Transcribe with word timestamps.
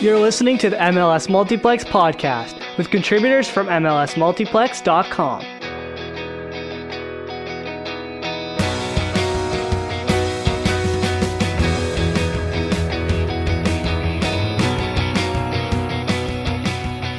You're 0.00 0.18
listening 0.18 0.56
to 0.56 0.70
the 0.70 0.76
MLS 0.76 1.28
Multiplex 1.28 1.84
podcast 1.84 2.58
with 2.78 2.88
contributors 2.88 3.50
from 3.50 3.66
MLSMultiplex.com. 3.66 5.42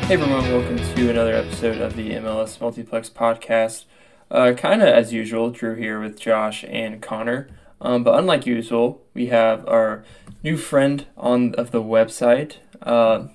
Hey 0.07 0.15
everyone, 0.15 0.41
welcome 0.51 0.77
to 0.77 1.09
another 1.11 1.35
episode 1.35 1.77
of 1.79 1.95
the 1.95 2.13
MLS 2.13 2.59
Multiplex 2.59 3.11
podcast. 3.11 3.85
Uh, 4.31 4.53
kind 4.57 4.81
of 4.81 4.87
as 4.87 5.13
usual, 5.13 5.51
Drew 5.51 5.75
here 5.75 5.99
with 6.01 6.19
Josh 6.19 6.65
and 6.67 6.99
Connor. 6.99 7.47
Um, 7.79 8.03
but 8.03 8.17
unlike 8.17 8.45
usual, 8.45 9.01
we 9.13 9.27
have 9.27 9.67
our 9.67 10.03
new 10.43 10.55
friend 10.57 11.05
on 11.17 11.55
of 11.55 11.71
the 11.71 11.81
website, 11.81 12.57
uh, 12.81 13.27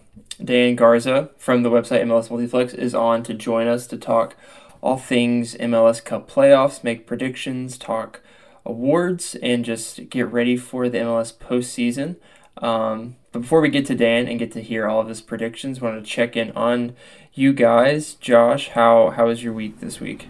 Dan 0.43 0.77
Garza 0.77 1.31
from 1.39 1.63
the 1.63 1.71
website 1.71 2.03
MLS 2.03 2.31
Multiplex, 2.31 2.75
is 2.75 2.95
on 2.95 3.23
to 3.25 3.35
join 3.35 3.67
us 3.67 3.87
to 3.89 3.97
talk 3.97 4.37
all 4.81 4.99
things 4.99 5.55
MLS 5.57 6.05
Cup 6.05 6.31
playoffs, 6.31 6.85
make 6.85 7.07
predictions, 7.07 7.79
talk 7.79 8.21
awards, 8.65 9.35
and 9.37 9.65
just 9.65 10.11
get 10.11 10.31
ready 10.31 10.57
for 10.57 10.89
the 10.89 10.99
MLS 10.99 11.33
postseason. 11.33 12.17
Um, 12.59 13.17
but 13.33 13.43
before 13.43 13.61
we 13.61 13.69
get 13.69 13.87
to 13.87 13.95
Dan 13.95 14.29
and 14.29 14.39
get 14.39 14.53
to 14.53 14.63
hear 14.63 14.87
all 14.87 15.01
of 15.01 15.09
his 15.09 15.21
predictions, 15.21 15.81
want 15.81 16.03
to 16.03 16.11
check 16.11 16.37
in 16.37 16.53
on 16.53 16.95
you 17.35 17.53
guys. 17.53 18.15
Josh, 18.15 18.71
how 18.71 19.11
how 19.11 19.27
was 19.27 19.43
your 19.43 19.53
week 19.53 19.81
this 19.81 20.01
week? 20.01 20.29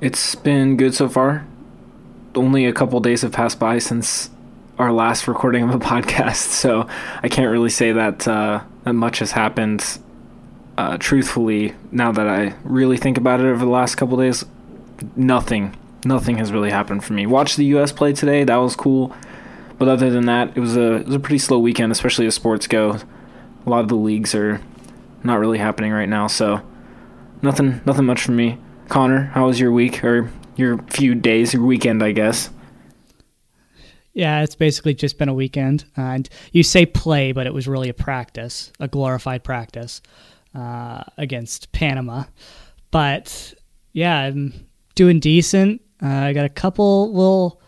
It's 0.00 0.34
been 0.34 0.76
good 0.76 0.94
so 0.94 1.08
far. 1.08 1.46
Only 2.34 2.66
a 2.66 2.72
couple 2.72 2.98
days 3.00 3.22
have 3.22 3.32
passed 3.32 3.60
by 3.60 3.78
since 3.78 4.30
our 4.78 4.92
last 4.92 5.28
recording 5.28 5.64
of 5.64 5.74
a 5.74 5.78
podcast, 5.84 6.36
so 6.50 6.86
I 7.22 7.28
can't 7.28 7.50
really 7.50 7.70
say 7.70 7.92
that 7.92 8.26
uh, 8.26 8.62
that 8.84 8.94
much 8.94 9.18
has 9.20 9.32
happened. 9.32 9.98
Uh, 10.78 10.96
truthfully, 10.96 11.74
now 11.90 12.10
that 12.12 12.26
I 12.26 12.54
really 12.64 12.96
think 12.96 13.18
about 13.18 13.40
it 13.40 13.46
over 13.46 13.64
the 13.64 13.70
last 13.70 13.96
couple 13.96 14.16
days, 14.16 14.44
nothing, 15.14 15.76
nothing 16.04 16.38
has 16.38 16.50
really 16.50 16.70
happened 16.70 17.04
for 17.04 17.12
me. 17.12 17.26
Watched 17.26 17.58
the 17.58 17.66
U.S. 17.66 17.92
play 17.92 18.12
today; 18.12 18.44
that 18.44 18.56
was 18.56 18.74
cool. 18.74 19.14
But 19.78 19.88
other 19.88 20.10
than 20.10 20.26
that, 20.26 20.56
it 20.56 20.60
was 20.60 20.76
a 20.76 20.94
it 20.94 21.06
was 21.06 21.14
a 21.14 21.20
pretty 21.20 21.38
slow 21.38 21.58
weekend, 21.58 21.92
especially 21.92 22.26
as 22.26 22.34
sports 22.34 22.66
go. 22.66 22.98
A 23.66 23.70
lot 23.70 23.80
of 23.80 23.88
the 23.88 23.96
leagues 23.96 24.34
are 24.34 24.60
not 25.22 25.38
really 25.38 25.58
happening 25.58 25.92
right 25.92 26.08
now, 26.08 26.26
so 26.26 26.62
nothing 27.42 27.80
nothing 27.84 28.06
much 28.06 28.22
for 28.22 28.32
me. 28.32 28.58
Connor, 28.88 29.24
how 29.34 29.46
was 29.46 29.60
your 29.60 29.72
week 29.72 30.02
or 30.04 30.30
your 30.56 30.78
few 30.84 31.14
days, 31.14 31.52
your 31.52 31.64
weekend, 31.64 32.02
I 32.02 32.12
guess? 32.12 32.50
Yeah, 34.14 34.42
it's 34.42 34.54
basically 34.54 34.94
just 34.94 35.18
been 35.18 35.28
a 35.28 35.34
weekend. 35.34 35.84
And 35.96 36.28
you 36.52 36.62
say 36.62 36.86
play, 36.86 37.32
but 37.32 37.46
it 37.46 37.54
was 37.54 37.66
really 37.66 37.88
a 37.88 37.94
practice, 37.94 38.72
a 38.78 38.88
glorified 38.88 39.42
practice 39.42 40.02
uh, 40.54 41.02
against 41.16 41.72
Panama. 41.72 42.24
But 42.90 43.54
yeah, 43.92 44.18
I'm 44.18 44.66
doing 44.94 45.20
decent. 45.20 45.80
Uh, 46.02 46.08
I 46.08 46.32
got 46.32 46.44
a 46.44 46.50
couple 46.50 47.12
little 47.12 47.60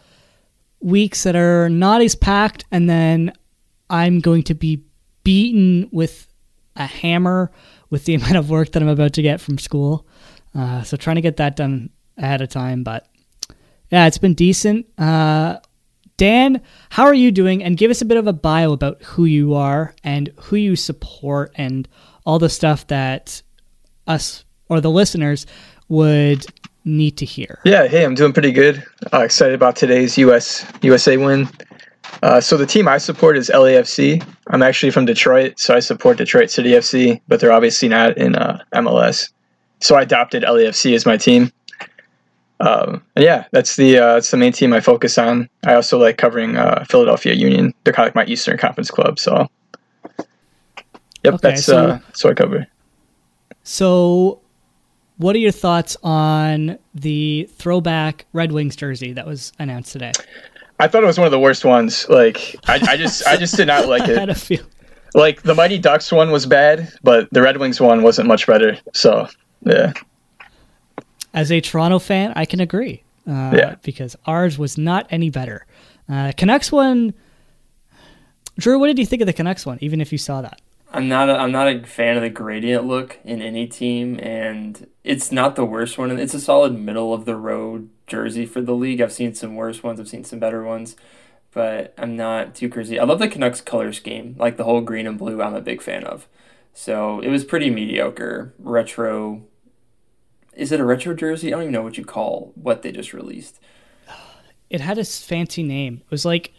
weeks 0.80 1.22
that 1.22 1.36
are 1.36 1.68
not 1.68 2.02
as 2.02 2.14
packed, 2.14 2.64
and 2.70 2.88
then 2.90 3.32
I'm 3.88 4.20
going 4.20 4.42
to 4.44 4.54
be 4.54 4.84
beaten 5.22 5.88
with 5.92 6.28
a 6.76 6.86
hammer 6.86 7.50
with 7.90 8.04
the 8.04 8.14
amount 8.16 8.36
of 8.36 8.50
work 8.50 8.72
that 8.72 8.82
I'm 8.82 8.88
about 8.88 9.14
to 9.14 9.22
get 9.22 9.40
from 9.40 9.58
school. 9.58 10.06
Uh, 10.54 10.82
so 10.82 10.96
trying 10.96 11.16
to 11.16 11.22
get 11.22 11.38
that 11.38 11.56
done 11.56 11.90
ahead 12.18 12.42
of 12.42 12.48
time, 12.48 12.84
but 12.84 13.08
yeah, 13.90 14.06
it's 14.06 14.18
been 14.18 14.34
decent. 14.34 14.86
Uh, 14.98 15.58
Dan, 16.16 16.60
how 16.90 17.04
are 17.04 17.14
you 17.14 17.32
doing? 17.32 17.62
And 17.62 17.76
give 17.76 17.90
us 17.90 18.00
a 18.00 18.04
bit 18.04 18.16
of 18.16 18.26
a 18.26 18.32
bio 18.32 18.72
about 18.72 19.02
who 19.02 19.24
you 19.24 19.54
are 19.54 19.94
and 20.04 20.30
who 20.36 20.56
you 20.56 20.76
support 20.76 21.52
and 21.56 21.88
all 22.24 22.38
the 22.38 22.48
stuff 22.48 22.86
that 22.86 23.42
us 24.06 24.44
or 24.68 24.80
the 24.80 24.90
listeners 24.90 25.46
would 25.88 26.46
need 26.84 27.16
to 27.18 27.24
hear. 27.24 27.60
Yeah, 27.64 27.86
hey, 27.86 28.04
I'm 28.04 28.14
doing 28.14 28.32
pretty 28.32 28.52
good. 28.52 28.84
Uh, 29.12 29.22
excited 29.22 29.54
about 29.54 29.76
today's 29.76 30.16
US 30.18 30.64
USA 30.82 31.16
win. 31.16 31.48
Uh, 32.22 32.40
so 32.40 32.56
the 32.56 32.66
team 32.66 32.86
I 32.86 32.98
support 32.98 33.36
is 33.36 33.50
LAFC. 33.50 34.24
I'm 34.48 34.62
actually 34.62 34.90
from 34.90 35.04
Detroit, 35.04 35.58
so 35.58 35.74
I 35.74 35.80
support 35.80 36.16
Detroit 36.18 36.50
City 36.50 36.70
FC, 36.70 37.20
but 37.28 37.40
they're 37.40 37.52
obviously 37.52 37.88
not 37.88 38.16
in 38.16 38.36
uh, 38.36 38.62
MLS. 38.74 39.30
So 39.80 39.96
I 39.96 40.02
adopted 40.02 40.42
LAFC 40.42 40.94
as 40.94 41.04
my 41.04 41.16
team. 41.16 41.50
Um, 42.60 43.02
and 43.16 43.24
yeah, 43.24 43.44
that's 43.50 43.76
the 43.76 43.98
uh, 43.98 44.14
that's 44.14 44.30
the 44.30 44.36
main 44.36 44.52
team 44.52 44.72
I 44.72 44.80
focus 44.80 45.18
on. 45.18 45.48
I 45.64 45.74
also 45.74 45.98
like 45.98 46.16
covering 46.18 46.56
uh, 46.56 46.84
Philadelphia 46.88 47.34
Union. 47.34 47.74
They're 47.84 47.92
kind 47.92 48.08
of 48.08 48.14
like 48.14 48.26
my 48.26 48.32
Eastern 48.32 48.56
Conference 48.58 48.90
club. 48.90 49.18
So, 49.18 49.48
yep, 50.18 51.34
Okay, 51.34 51.36
that's 51.42 51.64
so- 51.64 51.78
uh, 51.78 51.98
that's 52.06 52.22
what 52.24 52.30
I 52.30 52.34
cover. 52.34 52.66
So, 53.62 54.40
what 55.16 55.34
are 55.34 55.38
your 55.38 55.50
thoughts 55.50 55.96
on 56.02 56.78
the 56.94 57.48
throwback 57.54 58.26
Red 58.32 58.52
Wings 58.52 58.76
jersey 58.76 59.12
that 59.14 59.26
was 59.26 59.52
announced 59.58 59.92
today? 59.92 60.12
I 60.80 60.88
thought 60.88 61.02
it 61.02 61.06
was 61.06 61.18
one 61.18 61.26
of 61.26 61.30
the 61.32 61.38
worst 61.40 61.64
ones. 61.64 62.08
Like 62.08 62.56
I, 62.66 62.74
I 62.88 62.96
just 62.96 63.26
I 63.26 63.36
just 63.36 63.56
did 63.56 63.66
not 63.66 63.88
like 63.88 64.02
I 64.02 64.08
had 64.20 64.28
a 64.28 64.32
it. 64.32 64.38
feel. 64.38 64.64
Like 65.14 65.42
the 65.42 65.54
Mighty 65.54 65.78
Ducks 65.78 66.10
one 66.10 66.30
was 66.32 66.44
bad, 66.46 66.92
but 67.04 67.28
the 67.30 67.40
Red 67.40 67.58
Wings 67.58 67.80
one 67.80 68.02
wasn't 68.02 68.26
much 68.28 68.46
better. 68.46 68.76
So 68.92 69.28
yeah, 69.62 69.92
As 71.34 71.52
a 71.52 71.60
Toronto 71.60 71.98
fan, 71.98 72.32
I 72.36 72.46
can 72.46 72.60
agree. 72.60 73.02
Uh, 73.28 73.52
Yeah. 73.54 73.74
Because 73.82 74.16
ours 74.26 74.56
was 74.58 74.78
not 74.78 75.06
any 75.10 75.28
better. 75.28 75.66
Uh, 76.08 76.32
Canucks 76.36 76.70
one. 76.72 77.12
Drew, 78.58 78.78
what 78.78 78.86
did 78.86 78.98
you 78.98 79.06
think 79.06 79.20
of 79.20 79.26
the 79.26 79.32
Canucks 79.32 79.66
one? 79.66 79.78
Even 79.80 80.00
if 80.00 80.12
you 80.12 80.18
saw 80.18 80.40
that. 80.40 80.60
I'm 80.92 81.08
not 81.08 81.28
a, 81.28 81.36
I'm 81.36 81.50
not 81.50 81.66
a 81.66 81.82
fan 81.82 82.16
of 82.16 82.22
the 82.22 82.30
gradient 82.30 82.84
look 82.86 83.18
in 83.24 83.42
any 83.42 83.66
team, 83.66 84.20
and 84.22 84.86
it's 85.02 85.32
not 85.32 85.56
the 85.56 85.64
worst 85.64 85.98
one. 85.98 86.16
It's 86.16 86.34
a 86.34 86.40
solid 86.40 86.78
middle 86.78 87.12
of 87.12 87.24
the 87.24 87.34
road 87.34 87.90
jersey 88.06 88.46
for 88.46 88.60
the 88.60 88.74
league. 88.76 89.00
I've 89.00 89.12
seen 89.12 89.34
some 89.34 89.56
worse 89.56 89.82
ones. 89.82 89.98
I've 89.98 90.08
seen 90.08 90.22
some 90.22 90.38
better 90.38 90.62
ones, 90.62 90.94
but 91.52 91.94
I'm 91.98 92.14
not 92.16 92.54
too 92.54 92.68
crazy. 92.68 93.00
I 93.00 93.04
love 93.04 93.18
the 93.18 93.26
Canucks 93.26 93.60
color 93.60 93.92
scheme, 93.92 94.36
like 94.38 94.56
the 94.56 94.62
whole 94.62 94.82
green 94.82 95.08
and 95.08 95.18
blue. 95.18 95.42
I'm 95.42 95.54
a 95.54 95.60
big 95.60 95.82
fan 95.82 96.04
of. 96.04 96.28
So 96.74 97.18
it 97.20 97.28
was 97.28 97.44
pretty 97.44 97.70
mediocre 97.70 98.54
retro. 98.60 99.42
Is 100.56 100.72
it 100.72 100.80
a 100.80 100.84
retro 100.84 101.14
jersey? 101.14 101.48
I 101.48 101.50
don't 101.52 101.62
even 101.62 101.72
know 101.72 101.82
what 101.82 101.98
you 101.98 102.04
call 102.04 102.52
what 102.54 102.82
they 102.82 102.92
just 102.92 103.12
released. 103.12 103.60
It 104.70 104.80
had 104.80 104.98
a 104.98 105.04
fancy 105.04 105.62
name. 105.62 106.02
It 106.04 106.10
was 106.10 106.24
like 106.24 106.52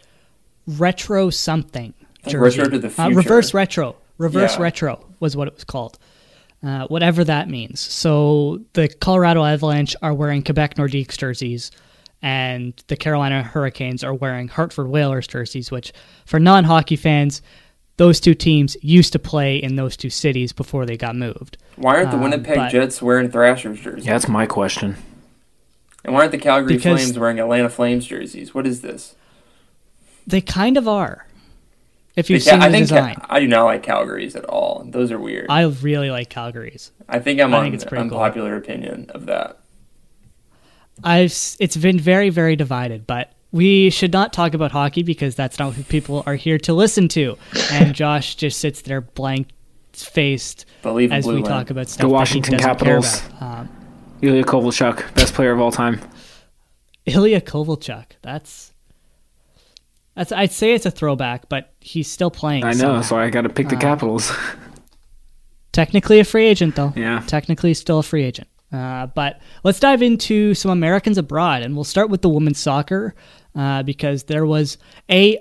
retro 0.66 1.30
something. 1.30 1.94
Like 2.24 2.32
jersey. 2.32 2.60
retro 2.60 2.78
to 2.78 2.88
the 2.88 3.02
Uh, 3.02 3.10
reverse 3.10 3.54
retro. 3.54 3.96
Reverse 4.18 4.56
Yeah. 4.56 4.62
retro 4.62 5.06
was 5.20 5.36
what 5.36 5.48
it 5.48 5.54
was 5.54 5.64
called. 5.64 5.98
Uh, 6.64 6.86
whatever 6.88 7.22
that 7.24 7.48
means. 7.48 7.80
So 7.80 8.60
the 8.72 8.88
Colorado 8.88 9.44
Avalanche 9.44 9.94
are 10.02 10.14
wearing 10.14 10.42
Quebec 10.42 10.74
Nordiques 10.76 11.16
jerseys, 11.18 11.70
and 12.22 12.72
the 12.88 12.96
Carolina 12.96 13.42
Hurricanes 13.42 14.02
are 14.02 14.14
wearing 14.14 14.48
Hartford 14.48 14.88
Whalers 14.88 15.26
jerseys, 15.26 15.70
which 15.70 15.92
for 16.24 16.40
non 16.40 16.64
hockey 16.64 16.96
fans 16.96 17.42
those 17.98 18.20
two 18.20 18.34
teams 18.34 18.76
used 18.82 19.12
to 19.12 19.18
play 19.18 19.56
in 19.56 19.76
those 19.76 19.96
two 19.96 20.10
cities 20.10 20.52
before 20.52 20.84
they 20.86 20.96
got 20.96 21.16
moved. 21.16 21.56
Why 21.76 21.96
aren't 21.96 22.10
the 22.10 22.16
Um, 22.16 22.22
Winnipeg 22.24 22.56
but- 22.56 22.70
Jets 22.70 23.00
wearing 23.02 23.30
Thrashers 23.30 23.80
jerseys? 23.80 24.06
Yeah, 24.06 24.12
that's 24.12 24.28
my 24.28 24.46
question. 24.46 24.96
And 26.04 26.14
why 26.14 26.20
aren't 26.20 26.32
the 26.32 26.38
Calgary 26.38 26.74
Because- 26.76 27.00
Flames 27.02 27.18
wearing 27.18 27.38
Atlanta 27.40 27.68
Flames 27.68 28.06
jerseys? 28.06 28.54
What 28.54 28.66
is 28.66 28.80
this? 28.80 29.14
They 30.26 30.40
kind 30.40 30.76
of 30.76 30.88
are. 30.88 31.26
If 32.16 32.30
you've 32.30 32.42
The 32.42 32.50
Ca- 32.50 32.54
seen 32.54 32.60
the 32.60 32.66
I 32.66 32.70
think 32.70 32.82
design. 32.88 33.14
Ca- 33.16 33.26
I 33.28 33.40
do 33.40 33.46
not 33.46 33.64
like 33.64 33.82
Calgary's 33.82 34.34
at 34.36 34.44
all. 34.46 34.84
Those 34.88 35.12
are 35.12 35.18
weird. 35.18 35.46
I, 35.50 35.62
I 35.62 35.66
really 35.66 36.10
like 36.10 36.30
Calgary's. 36.30 36.90
I 37.08 37.18
think 37.18 37.40
I'm 37.40 37.52
I 37.52 37.58
on 37.58 37.64
think 37.64 37.74
it's 37.74 37.84
pretty 37.84 38.08
cool. 38.08 38.18
unpopular 38.18 38.56
opinion 38.56 39.10
of 39.10 39.26
that. 39.26 39.58
I've 41.04 41.32
it's 41.60 41.76
been 41.76 42.00
very 42.00 42.30
very 42.30 42.56
divided, 42.56 43.06
but 43.06 43.32
we 43.52 43.90
should 43.90 44.12
not 44.12 44.32
talk 44.32 44.54
about 44.54 44.70
hockey 44.72 45.02
because 45.02 45.34
that's 45.34 45.58
not 45.58 45.76
what 45.76 45.88
people 45.88 46.22
are 46.26 46.36
here 46.36 46.58
to 46.58 46.72
listen 46.72 47.08
to. 47.08 47.36
And 47.70 47.94
Josh 47.94 48.34
just 48.36 48.58
sits 48.60 48.80
there 48.82 49.02
blank 49.02 49.48
faced 50.04 50.66
Believe 50.82 51.12
as 51.12 51.26
we 51.26 51.34
line. 51.34 51.44
talk 51.44 51.70
about 51.70 51.88
stuff 51.88 52.00
The 52.02 52.08
Washington 52.08 52.52
that 52.56 52.60
he 52.60 52.66
doesn't 52.66 52.78
care 52.86 52.96
Capitals. 53.00 53.26
about. 53.38 53.60
Um, 53.60 53.68
Ilya 54.22 54.44
Kovalchuk, 54.44 55.14
best 55.14 55.34
player 55.34 55.52
of 55.52 55.60
all 55.60 55.70
time. 55.72 56.00
Ilya 57.06 57.40
Kovalchuk. 57.42 58.04
That's 58.22 58.72
that's 60.14 60.32
I'd 60.32 60.52
say 60.52 60.72
it's 60.72 60.86
a 60.86 60.90
throwback, 60.90 61.48
but 61.48 61.72
he's 61.80 62.10
still 62.10 62.30
playing. 62.30 62.64
I 62.64 62.72
know, 62.72 62.78
somehow. 62.78 63.00
so 63.02 63.16
I 63.18 63.28
got 63.30 63.42
to 63.42 63.48
pick 63.50 63.68
the 63.68 63.76
Uh, 63.76 63.80
Capitals. 63.80 64.32
Technically 65.72 66.18
a 66.20 66.24
free 66.24 66.46
agent, 66.46 66.74
though. 66.74 66.92
Yeah. 66.96 67.22
Technically 67.26 67.74
still 67.74 67.98
a 67.98 68.02
free 68.02 68.24
agent. 68.24 68.48
Uh, 68.72 69.06
but 69.08 69.40
let's 69.62 69.78
dive 69.78 70.02
into 70.02 70.54
some 70.54 70.70
Americans 70.70 71.18
abroad, 71.18 71.62
and 71.62 71.74
we'll 71.74 71.84
start 71.84 72.08
with 72.08 72.22
the 72.22 72.28
women's 72.30 72.58
soccer 72.58 73.14
uh, 73.54 73.82
because 73.82 74.24
there 74.24 74.46
was 74.46 74.78
a 75.10 75.38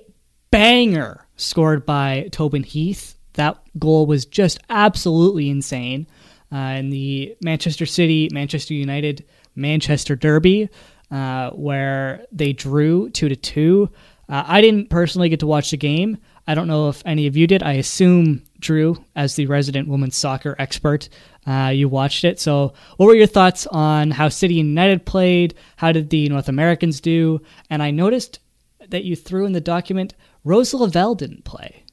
banger 0.51 1.25
scored 1.37 1.85
by 1.85 2.27
Tobin 2.31 2.63
Heath. 2.63 3.14
That 3.35 3.57
goal 3.79 4.05
was 4.05 4.25
just 4.25 4.59
absolutely 4.69 5.49
insane. 5.49 6.07
Uh, 6.51 6.75
in 6.77 6.89
the 6.89 7.35
Manchester 7.41 7.85
City, 7.85 8.29
Manchester 8.31 8.73
United, 8.73 9.25
Manchester 9.55 10.15
Derby, 10.15 10.69
uh, 11.11 11.51
where 11.51 12.25
they 12.31 12.53
drew 12.53 13.09
two 13.09 13.29
to 13.29 13.35
two. 13.35 13.89
Uh, 14.29 14.43
I 14.45 14.61
didn't 14.61 14.89
personally 14.89 15.29
get 15.29 15.39
to 15.41 15.47
watch 15.47 15.71
the 15.71 15.77
game. 15.77 16.17
I 16.47 16.53
don't 16.53 16.67
know 16.67 16.89
if 16.89 17.01
any 17.05 17.27
of 17.27 17.35
you 17.35 17.47
did. 17.47 17.63
I 17.63 17.73
assume 17.73 18.43
Drew, 18.59 19.03
as 19.15 19.35
the 19.35 19.47
resident 19.47 19.87
women's 19.87 20.15
soccer 20.15 20.55
expert, 20.59 21.09
uh, 21.47 21.71
you 21.73 21.89
watched 21.89 22.23
it. 22.23 22.39
So, 22.39 22.73
what 22.97 23.07
were 23.07 23.15
your 23.15 23.27
thoughts 23.27 23.65
on 23.67 24.11
how 24.11 24.29
City 24.29 24.55
United 24.55 25.05
played? 25.05 25.55
How 25.77 25.91
did 25.91 26.09
the 26.09 26.29
North 26.29 26.47
Americans 26.47 27.01
do? 27.01 27.41
And 27.69 27.81
I 27.81 27.91
noticed 27.91 28.39
that 28.87 29.03
you 29.03 29.15
threw 29.15 29.45
in 29.45 29.53
the 29.53 29.61
document 29.61 30.13
Rose 30.43 30.73
Lavelle 30.73 31.15
didn't 31.15 31.43
play. 31.43 31.84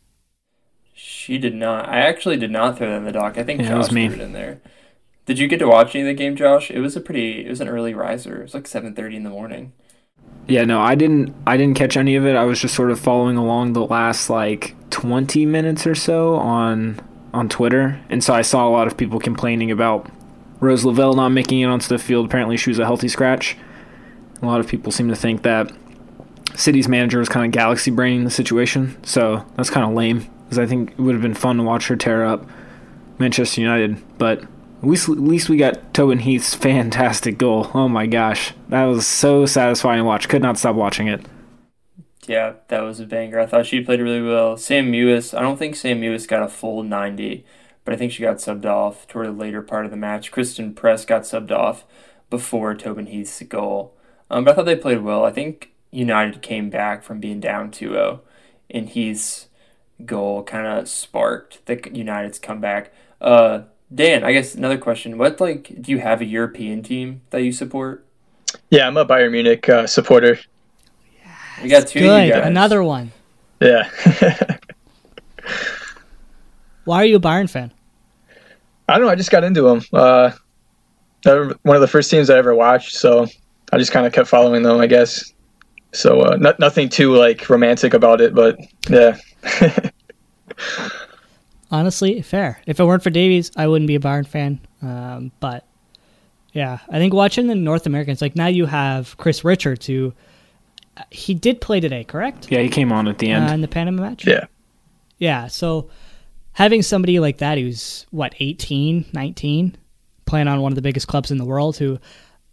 She 1.23 1.39
did 1.39 1.55
not. 1.55 1.89
I 1.89 1.99
actually 1.99 2.37
did 2.37 2.51
not 2.51 2.77
throw 2.77 2.89
that 2.91 2.97
in 2.97 3.05
the 3.05 3.13
dock. 3.13 3.39
I 3.39 3.45
think 3.45 3.61
Yeah, 3.61 3.67
it 3.67 3.69
Josh 3.71 3.79
was 3.79 3.93
me. 3.93 4.09
threw 4.09 4.17
it 4.17 4.21
in 4.25 4.33
there. 4.33 4.61
Did 5.25 5.39
you 5.39 5.47
get 5.47 5.59
to 5.61 5.69
watch 5.69 5.95
any 5.95 6.03
of 6.03 6.09
the 6.09 6.15
game, 6.15 6.35
Josh? 6.35 6.69
It 6.69 6.81
was 6.81 6.97
a 6.97 7.01
pretty. 7.01 7.47
It 7.47 7.49
was 7.49 7.61
an 7.61 7.69
early 7.69 7.95
riser. 7.95 8.41
It 8.41 8.43
was 8.43 8.55
like 8.55 8.67
seven 8.67 8.93
thirty 8.95 9.15
in 9.17 9.23
the 9.23 9.31
morning. 9.31 9.73
Yeah, 10.49 10.65
no, 10.65 10.81
I 10.81 10.97
didn't. 10.97 11.33
I 11.47 11.57
didn't 11.57 11.77
catch 11.77 11.97
any 11.97 12.17
of 12.17 12.27
it. 12.27 12.35
I 12.35 12.43
was 12.45 12.61
just 12.61 12.75
sort 12.75 12.91
of 12.91 12.99
following 12.99 13.37
along 13.37 13.75
the 13.75 13.87
last 13.87 14.29
like 14.29 14.75
twenty 14.91 15.47
minutes 15.47 15.87
or 15.87 15.95
so 15.95 16.35
on 16.35 16.99
on 17.33 17.49
Twitter, 17.49 18.01
and 18.11 18.25
so 18.25 18.35
I 18.35 18.43
saw 18.43 18.69
a 18.69 18.71
lot 18.71 18.89
of 18.89 18.97
people 18.97 19.21
complaining 19.21 19.71
about 19.71 20.11
Rose 20.59 20.85
Lavelle 20.85 21.15
not 21.15 21.29
making 21.29 21.61
it 21.61 21.67
onto 21.67 21.87
the 21.87 21.99
field. 21.99 22.27
Apparently, 22.27 22.57
she 22.57 22.71
was 22.71 22.81
a 22.81 22.85
healthy 22.85 23.09
scratch. 23.09 23.57
A 24.43 24.47
lot 24.47 24.59
of 24.59 24.67
people 24.67 24.91
seem 24.91 25.09
to 25.09 25.15
think 25.17 25.43
that 25.45 25.71
City's 26.57 26.89
manager 26.89 27.21
was 27.21 27.29
kind 27.29 27.47
of 27.47 27.53
galaxy 27.53 27.93
braining 27.93 28.25
the 28.25 28.31
situation, 28.31 28.97
so 29.05 29.47
that's 29.57 29.71
kind 29.71 29.89
of 29.89 29.95
lame. 29.95 30.29
Because 30.53 30.67
I 30.67 30.67
think 30.67 30.91
it 30.91 30.99
would 30.99 31.15
have 31.15 31.23
been 31.23 31.33
fun 31.33 31.57
to 31.57 31.63
watch 31.63 31.89
her 31.89 31.97
tear 31.97 32.27
up 32.27 32.47
Manchester 33.19 33.63
United, 33.63 33.97
but 34.19 34.43
at 34.43 34.49
least, 34.83 35.09
at 35.09 35.17
least 35.17 35.49
we 35.49 35.57
got 35.57 35.95
Tobin 35.95 36.19
Heath's 36.19 36.55
fantastic 36.69 37.39
goal. 37.39 37.71
Oh 37.73 37.89
my 37.89 38.05
gosh, 38.05 38.53
that 38.69 38.85
was 38.85 39.07
so 39.07 39.47
satisfying 39.47 40.01
to 40.01 40.05
watch. 40.05 40.29
Could 40.29 40.43
not 40.43 40.59
stop 40.59 40.77
watching 40.77 41.07
it. 41.09 41.25
Yeah, 42.27 42.57
that 42.69 42.81
was 42.81 43.01
a 43.01 43.07
banger. 43.07 43.41
I 43.41 43.47
thought 43.47 43.65
she 43.65 43.81
played 43.81 44.03
really 44.03 44.21
well. 44.21 44.59
Sam 44.59 44.93
Mewis. 44.93 45.33
I 45.33 45.41
don't 45.41 45.57
think 45.57 45.75
Sam 45.75 46.03
Mewis 46.03 46.29
got 46.29 46.43
a 46.43 46.49
full 46.49 46.83
ninety, 46.83 47.47
but 47.87 47.95
I 47.95 47.97
think 47.97 48.13
she 48.13 48.23
got 48.23 48.37
subbed 48.37 48.67
off 48.67 49.09
toward 49.09 49.29
the 49.29 49.33
later 49.33 49.63
part 49.63 49.87
of 49.87 49.91
the 49.91 49.97
match. 49.97 50.31
Christen 50.31 50.75
Press 50.75 51.07
got 51.07 51.23
subbed 51.23 51.51
off 51.51 51.87
before 52.29 52.75
Tobin 52.75 53.07
Heath's 53.07 53.41
goal. 53.45 53.97
Um, 54.29 54.45
but 54.45 54.51
I 54.51 54.55
thought 54.55 54.67
they 54.67 54.77
played 54.77 55.01
well. 55.01 55.25
I 55.25 55.31
think 55.31 55.73
United 55.91 56.43
came 56.43 56.69
back 56.69 57.03
from 57.03 57.21
being 57.21 57.41
down 57.41 57.71
2-0, 57.71 58.21
and 58.69 58.91
Heath's 58.91 59.49
goal 60.07 60.43
kind 60.43 60.67
of 60.67 60.89
sparked 60.89 61.65
the 61.67 61.81
United's 61.93 62.39
comeback. 62.39 62.93
Uh, 63.21 63.63
Dan, 63.95 64.25
I 64.25 64.33
guess 64.33 64.55
another 64.55 64.79
question: 64.79 65.19
What 65.19 65.41
like 65.41 65.83
do 65.83 65.93
you 65.93 65.99
have 65.99 66.21
a 66.21 66.25
European 66.25 66.83
team 66.83 67.23
that 67.31 67.43
you 67.43 67.53
support? 67.53 68.05
Yeah, 68.71 68.87
I'm 68.87 68.97
a 68.97 69.05
Bayern 69.05 69.33
Munich 69.33 69.69
uh, 69.69 69.87
supporter. 69.87 70.39
We 71.63 71.69
got 71.69 71.87
two. 71.87 72.01
of 72.01 72.05
Good, 72.05 72.27
you 72.27 72.33
guys. 72.33 72.47
another 72.47 72.83
one. 72.83 73.13
Yeah. 73.61 73.89
Why 76.85 77.03
are 77.03 77.05
you 77.05 77.17
a 77.17 77.21
Bayern 77.21 77.49
fan? 77.49 77.73
I 78.89 78.95
don't 78.99 79.07
know. 79.07 79.13
I 79.13 79.15
just 79.15 79.31
got 79.31 79.45
into 79.45 79.63
them. 79.63 79.83
Uh, 79.93 80.33
they're 81.23 81.51
one 81.63 81.77
of 81.77 81.81
the 81.81 81.87
first 81.89 82.11
teams 82.11 82.31
I 82.31 82.37
ever 82.39 82.55
watched, 82.55 82.97
so 82.97 83.27
I 83.73 83.79
just 83.79 83.93
kind 83.93 84.07
of 84.07 84.13
kept 84.13 84.29
following 84.29 84.63
them, 84.63 84.81
I 84.81 84.87
guess. 84.87 85.33
So 85.93 86.21
uh, 86.23 86.37
not, 86.37 86.59
nothing 86.59 86.89
too 86.89 87.15
like 87.15 87.49
romantic 87.49 87.95
about 87.95 88.21
it, 88.21 88.35
but 88.35 88.59
yeah. 88.89 89.17
Honestly, 91.71 92.21
fair. 92.23 92.61
If 92.67 92.81
it 92.81 92.85
weren't 92.85 93.03
for 93.03 93.11
Davies, 93.11 93.51
I 93.57 93.67
wouldn't 93.67 93.89
be 93.89 93.95
a 93.95 94.01
Bayern 94.01 94.27
fan. 94.27 94.61
Um, 94.83 95.33
but 95.41 95.67
yeah, 96.53 96.79
I 96.89 96.99
think 96.99 97.15
watching 97.15 97.47
the 97.47 97.55
North 97.55 97.87
Americans, 97.87 98.21
like 98.21 98.37
now 98.37 98.49
you 98.49 98.67
have 98.67 99.17
Chris 99.17 99.43
Richards, 99.43 99.87
who 99.87 100.13
uh, 100.97 101.05
he 101.11 101.35
did 101.35 101.61
play 101.61 101.81
today, 101.81 102.05
correct? 102.05 102.51
Yeah, 102.51 102.61
he 102.61 102.69
came 102.69 102.93
on 102.93 103.09
at 103.09 103.19
the 103.19 103.31
end. 103.31 103.49
Uh, 103.49 103.55
in 103.55 103.61
the 103.63 103.69
Panama 103.69 104.03
match? 104.03 104.27
yeah. 104.27 104.47
Yeah, 105.19 105.47
so 105.47 105.89
having 106.53 106.83
somebody 106.83 107.21
like 107.21 107.39
that 107.39 107.57
who's, 107.57 108.07
what, 108.11 108.35
18, 108.41 109.07
19, 109.13 109.77
playing 110.27 110.49
on 110.49 110.61
one 110.61 110.73
of 110.73 110.77
the 110.77 110.83
biggest 110.83 111.07
clubs 111.07 111.31
in 111.31 111.39
the 111.39 111.45
world, 111.45 111.77
who 111.77 111.99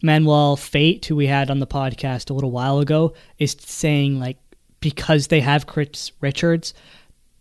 Manuel 0.04 0.56
Veth, 0.56 1.06
who 1.06 1.16
we 1.16 1.26
had 1.26 1.50
on 1.50 1.60
the 1.60 1.68
podcast 1.68 2.30
a 2.30 2.34
little 2.34 2.52
while 2.52 2.80
ago, 2.80 3.14
is 3.40 3.58
saying, 3.60 4.20
like, 4.20 4.38
because 4.80 5.28
they 5.28 5.42
have 5.42 5.68
Chris 5.68 6.12
Richards, 6.22 6.74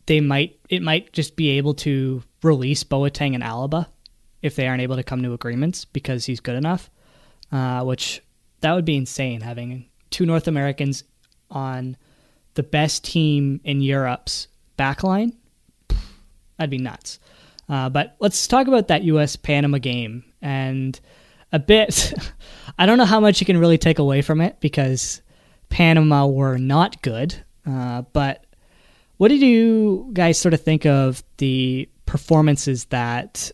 they 0.06 0.20
might 0.20 0.58
it 0.69 0.82
might 0.82 1.12
just 1.12 1.37
be 1.37 1.50
able 1.50 1.75
to 1.75 2.23
release 2.43 2.85
Boateng 2.85 3.35
and 3.35 3.43
Alaba 3.43 3.87
if 4.43 4.56
they 4.56 4.67
aren't 4.67 4.82
able 4.82 4.96
to 4.96 5.02
come 5.02 5.23
to 5.23 5.32
agreements 5.32 5.84
because 5.84 6.24
he's 6.24 6.41
good 6.41 6.56
enough. 6.56 6.91
Uh, 7.51 7.82
which 7.82 8.22
that 8.60 8.74
would 8.74 8.84
be 8.84 8.96
insane 8.96 9.41
having 9.41 9.86
two 10.10 10.27
North 10.27 10.48
Americans 10.48 11.05
on 11.51 11.96
the 12.55 12.63
best 12.63 13.05
team 13.05 13.60
in 13.65 13.81
Europe's 13.81 14.48
backline. 14.79 15.34
That'd 16.56 16.70
be 16.70 16.79
nuts. 16.79 17.20
Uh, 17.69 17.89
but 17.89 18.17
let's 18.19 18.46
talk 18.46 18.67
about 18.67 18.89
that 18.89 19.05
U.S. 19.05 19.36
Panama 19.36 19.79
game 19.79 20.24
and 20.43 20.98
a 21.53 21.58
bit. 21.58 22.13
I 22.79 22.86
don't 22.86 22.98
know 22.98 23.05
how 23.05 23.20
much 23.20 23.41
you 23.41 23.46
can 23.46 23.58
really 23.58 23.79
take 23.79 23.98
away 23.98 24.22
from 24.22 24.41
it 24.41 24.58
because 24.60 25.22
Panama 25.69 26.27
were 26.27 26.58
not 26.58 27.01
good. 27.03 27.34
Uh, 27.67 28.03
but 28.13 28.44
what 29.19 29.29
did 29.29 29.41
you 29.41 30.10
guys 30.13 30.39
sort 30.39 30.55
of 30.55 30.63
think 30.63 30.87
of 30.87 31.22
the 31.39 31.89
performances 32.06 32.87
that 32.87 33.51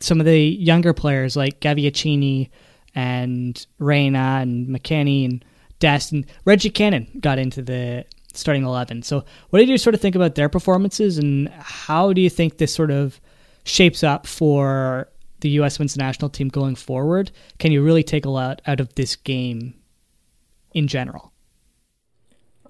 some 0.00 0.20
of 0.20 0.26
the 0.26 0.38
younger 0.38 0.92
players 0.92 1.36
like 1.36 1.60
Gioacchini 1.60 2.50
and 2.94 3.66
Reyna 3.78 4.38
and 4.40 4.68
McKennie 4.68 5.24
and 5.24 5.44
Dest 5.78 6.12
and 6.12 6.26
Reggie 6.44 6.70
Cannon 6.70 7.08
got 7.20 7.38
into 7.38 7.62
the 7.62 8.04
starting 8.34 8.64
11. 8.64 9.02
So, 9.02 9.24
what 9.50 9.58
did 9.60 9.68
you 9.68 9.78
sort 9.78 9.94
of 9.94 10.00
think 10.00 10.16
about 10.16 10.34
their 10.34 10.48
performances 10.48 11.18
and 11.18 11.48
how 11.58 12.12
do 12.12 12.20
you 12.20 12.30
think 12.30 12.58
this 12.58 12.74
sort 12.74 12.90
of 12.90 13.20
shapes 13.64 14.02
up 14.02 14.26
for 14.26 15.08
the 15.40 15.50
U.S. 15.50 15.78
men's 15.78 15.96
national 15.96 16.30
team 16.30 16.48
going 16.48 16.74
forward? 16.74 17.30
Can 17.58 17.72
you 17.72 17.82
really 17.82 18.02
take 18.02 18.24
a 18.24 18.30
lot 18.30 18.60
out 18.66 18.80
of 18.80 18.94
this 18.94 19.16
game 19.16 19.74
in 20.74 20.88
general? 20.88 21.32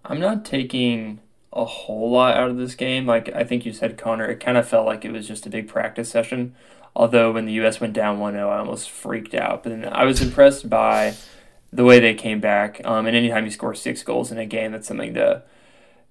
I'm 0.08 0.20
not 0.20 0.44
taking 0.44 1.20
a 1.52 1.64
whole 1.64 2.10
lot 2.10 2.36
out 2.36 2.50
of 2.50 2.56
this 2.56 2.74
game. 2.74 3.06
Like 3.06 3.34
I 3.34 3.44
think 3.44 3.66
you 3.66 3.72
said, 3.72 3.98
Connor, 3.98 4.26
it 4.26 4.40
kind 4.40 4.56
of 4.56 4.66
felt 4.66 4.86
like 4.86 5.04
it 5.04 5.12
was 5.12 5.28
just 5.28 5.46
a 5.46 5.50
big 5.50 5.68
practice 5.68 6.10
session. 6.10 6.54
Although 6.96 7.32
when 7.32 7.44
the 7.44 7.52
U.S. 7.54 7.80
went 7.80 7.92
down 7.92 8.18
1-0, 8.18 8.48
I 8.48 8.58
almost 8.58 8.90
freaked 8.90 9.34
out. 9.34 9.62
But 9.62 9.70
then 9.70 9.84
I 9.92 10.04
was 10.04 10.20
impressed 10.20 10.68
by 10.68 11.14
the 11.72 11.84
way 11.84 12.00
they 12.00 12.14
came 12.14 12.40
back. 12.40 12.80
Um, 12.84 13.06
and 13.06 13.16
anytime 13.16 13.44
you 13.44 13.50
score 13.50 13.74
six 13.74 14.02
goals 14.02 14.32
in 14.32 14.38
a 14.38 14.46
game, 14.46 14.72
that's 14.72 14.88
something 14.88 15.14
to 15.14 15.42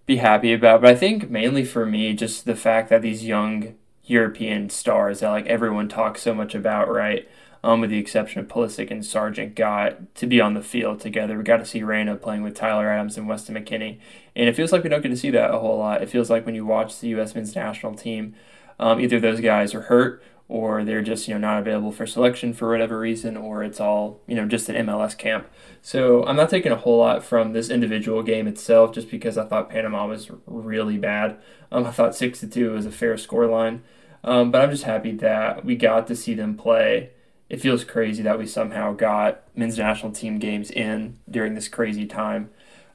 be 0.06 0.18
happy 0.18 0.54
about. 0.54 0.82
But 0.82 0.92
I 0.92 0.96
think 0.96 1.30
mainly 1.30 1.66
for 1.66 1.86
me, 1.86 2.14
just 2.14 2.46
the 2.46 2.56
fact 2.56 2.90
that 2.90 3.02
these 3.02 3.26
young 3.26 3.76
European 4.06 4.70
stars 4.70 5.20
that 5.20 5.30
like 5.30 5.48
everyone 5.48 5.90
talks 5.90 6.22
so 6.22 6.34
much 6.34 6.56
about, 6.56 6.90
right? 6.90 7.28
Um, 7.64 7.82
with 7.82 7.90
the 7.90 7.98
exception 7.98 8.40
of 8.40 8.48
Pulisic 8.48 8.92
and 8.92 9.06
Sargent, 9.06 9.56
got 9.56 10.14
to 10.16 10.28
be 10.28 10.40
on 10.40 10.54
the 10.54 10.62
field 10.62 11.00
together. 11.00 11.38
We 11.38 11.44
got 11.44 11.58
to 11.58 11.66
see 11.66 11.84
Reyna 11.84 12.16
playing 12.16 12.44
with 12.44 12.56
Tyler 12.56 12.90
Adams 12.90 13.18
and 13.18 13.28
Weston 13.28 13.56
McKennie, 13.56 14.00
and 14.36 14.48
it 14.48 14.56
feels 14.56 14.72
like 14.72 14.84
we 14.84 14.90
don't 14.90 15.02
get 15.02 15.10
to 15.10 15.18
see 15.18 15.32
that 15.32 15.54
a 15.54 15.60
whole 15.60 15.78
lot. 15.78 16.02
It 16.02 16.10
feels 16.10 16.30
like 16.30 16.46
when 16.46 16.56
you 16.56 16.66
watch 16.66 17.00
the 17.00 17.10
U.S. 17.10 17.36
men's 17.36 17.56
national 17.56 17.96
team, 17.96 18.36
um, 18.80 19.00
either 19.00 19.20
those 19.20 19.42
guys 19.42 19.74
are 19.74 19.82
hurt 19.82 20.22
or 20.50 20.84
they're 20.84 21.02
just 21.02 21.28
you 21.28 21.34
know 21.34 21.40
not 21.40 21.60
available 21.60 21.92
for 21.92 22.08
selection 22.08 22.54
for 22.54 22.70
whatever 22.70 23.00
reason, 23.00 23.36
or 23.36 23.64
it's 23.64 23.80
all 23.80 24.22
you 24.28 24.36
know 24.36 24.46
just 24.46 24.70
an 24.70 24.88
MLS 24.88 25.18
camp. 25.18 25.48
So 25.82 26.26
I'm 26.26 26.36
not 26.36 26.50
taking 26.50 26.72
a 26.72 26.78
whole 26.78 27.00
lot 27.00 27.24
from 27.24 27.54
this 27.54 27.70
individual 27.70 28.24
game 28.24 28.48
itself, 28.48 28.94
just 28.94 29.10
because 29.10 29.38
I 29.38 29.46
thought 29.46 29.70
Panama 29.70 30.08
was 30.08 30.32
really 30.46 30.98
bad. 30.98 31.38
Um, 31.72 31.86
I 31.86 31.92
thought 31.92 32.16
six 32.16 32.40
to 32.42 32.48
two 32.48 32.72
was 32.72 32.86
a 32.86 32.92
fair 32.92 33.18
score 33.18 33.48
line, 33.48 33.84
um, 34.24 34.52
but 34.52 34.62
I'm 34.62 34.72
just 34.72 34.84
happy 34.84 35.12
that 35.18 35.66
we 35.66 35.76
got 35.76 36.08
to 36.08 36.16
see 36.16 36.34
them 36.34 36.56
play. 36.56 37.12
It 37.50 37.62
feels 37.62 37.84
crazy 37.84 38.24
that 38.24 38.38
we 38.38 38.46
somehow 38.46 38.94
got 38.94 39.44
men's 39.56 39.78
national 39.78 40.12
team 40.12 40.38
games 40.38 40.70
in 40.70 41.18
during 41.30 41.56
this 41.56 41.70
crazy 41.70 42.06
time. 42.06 42.50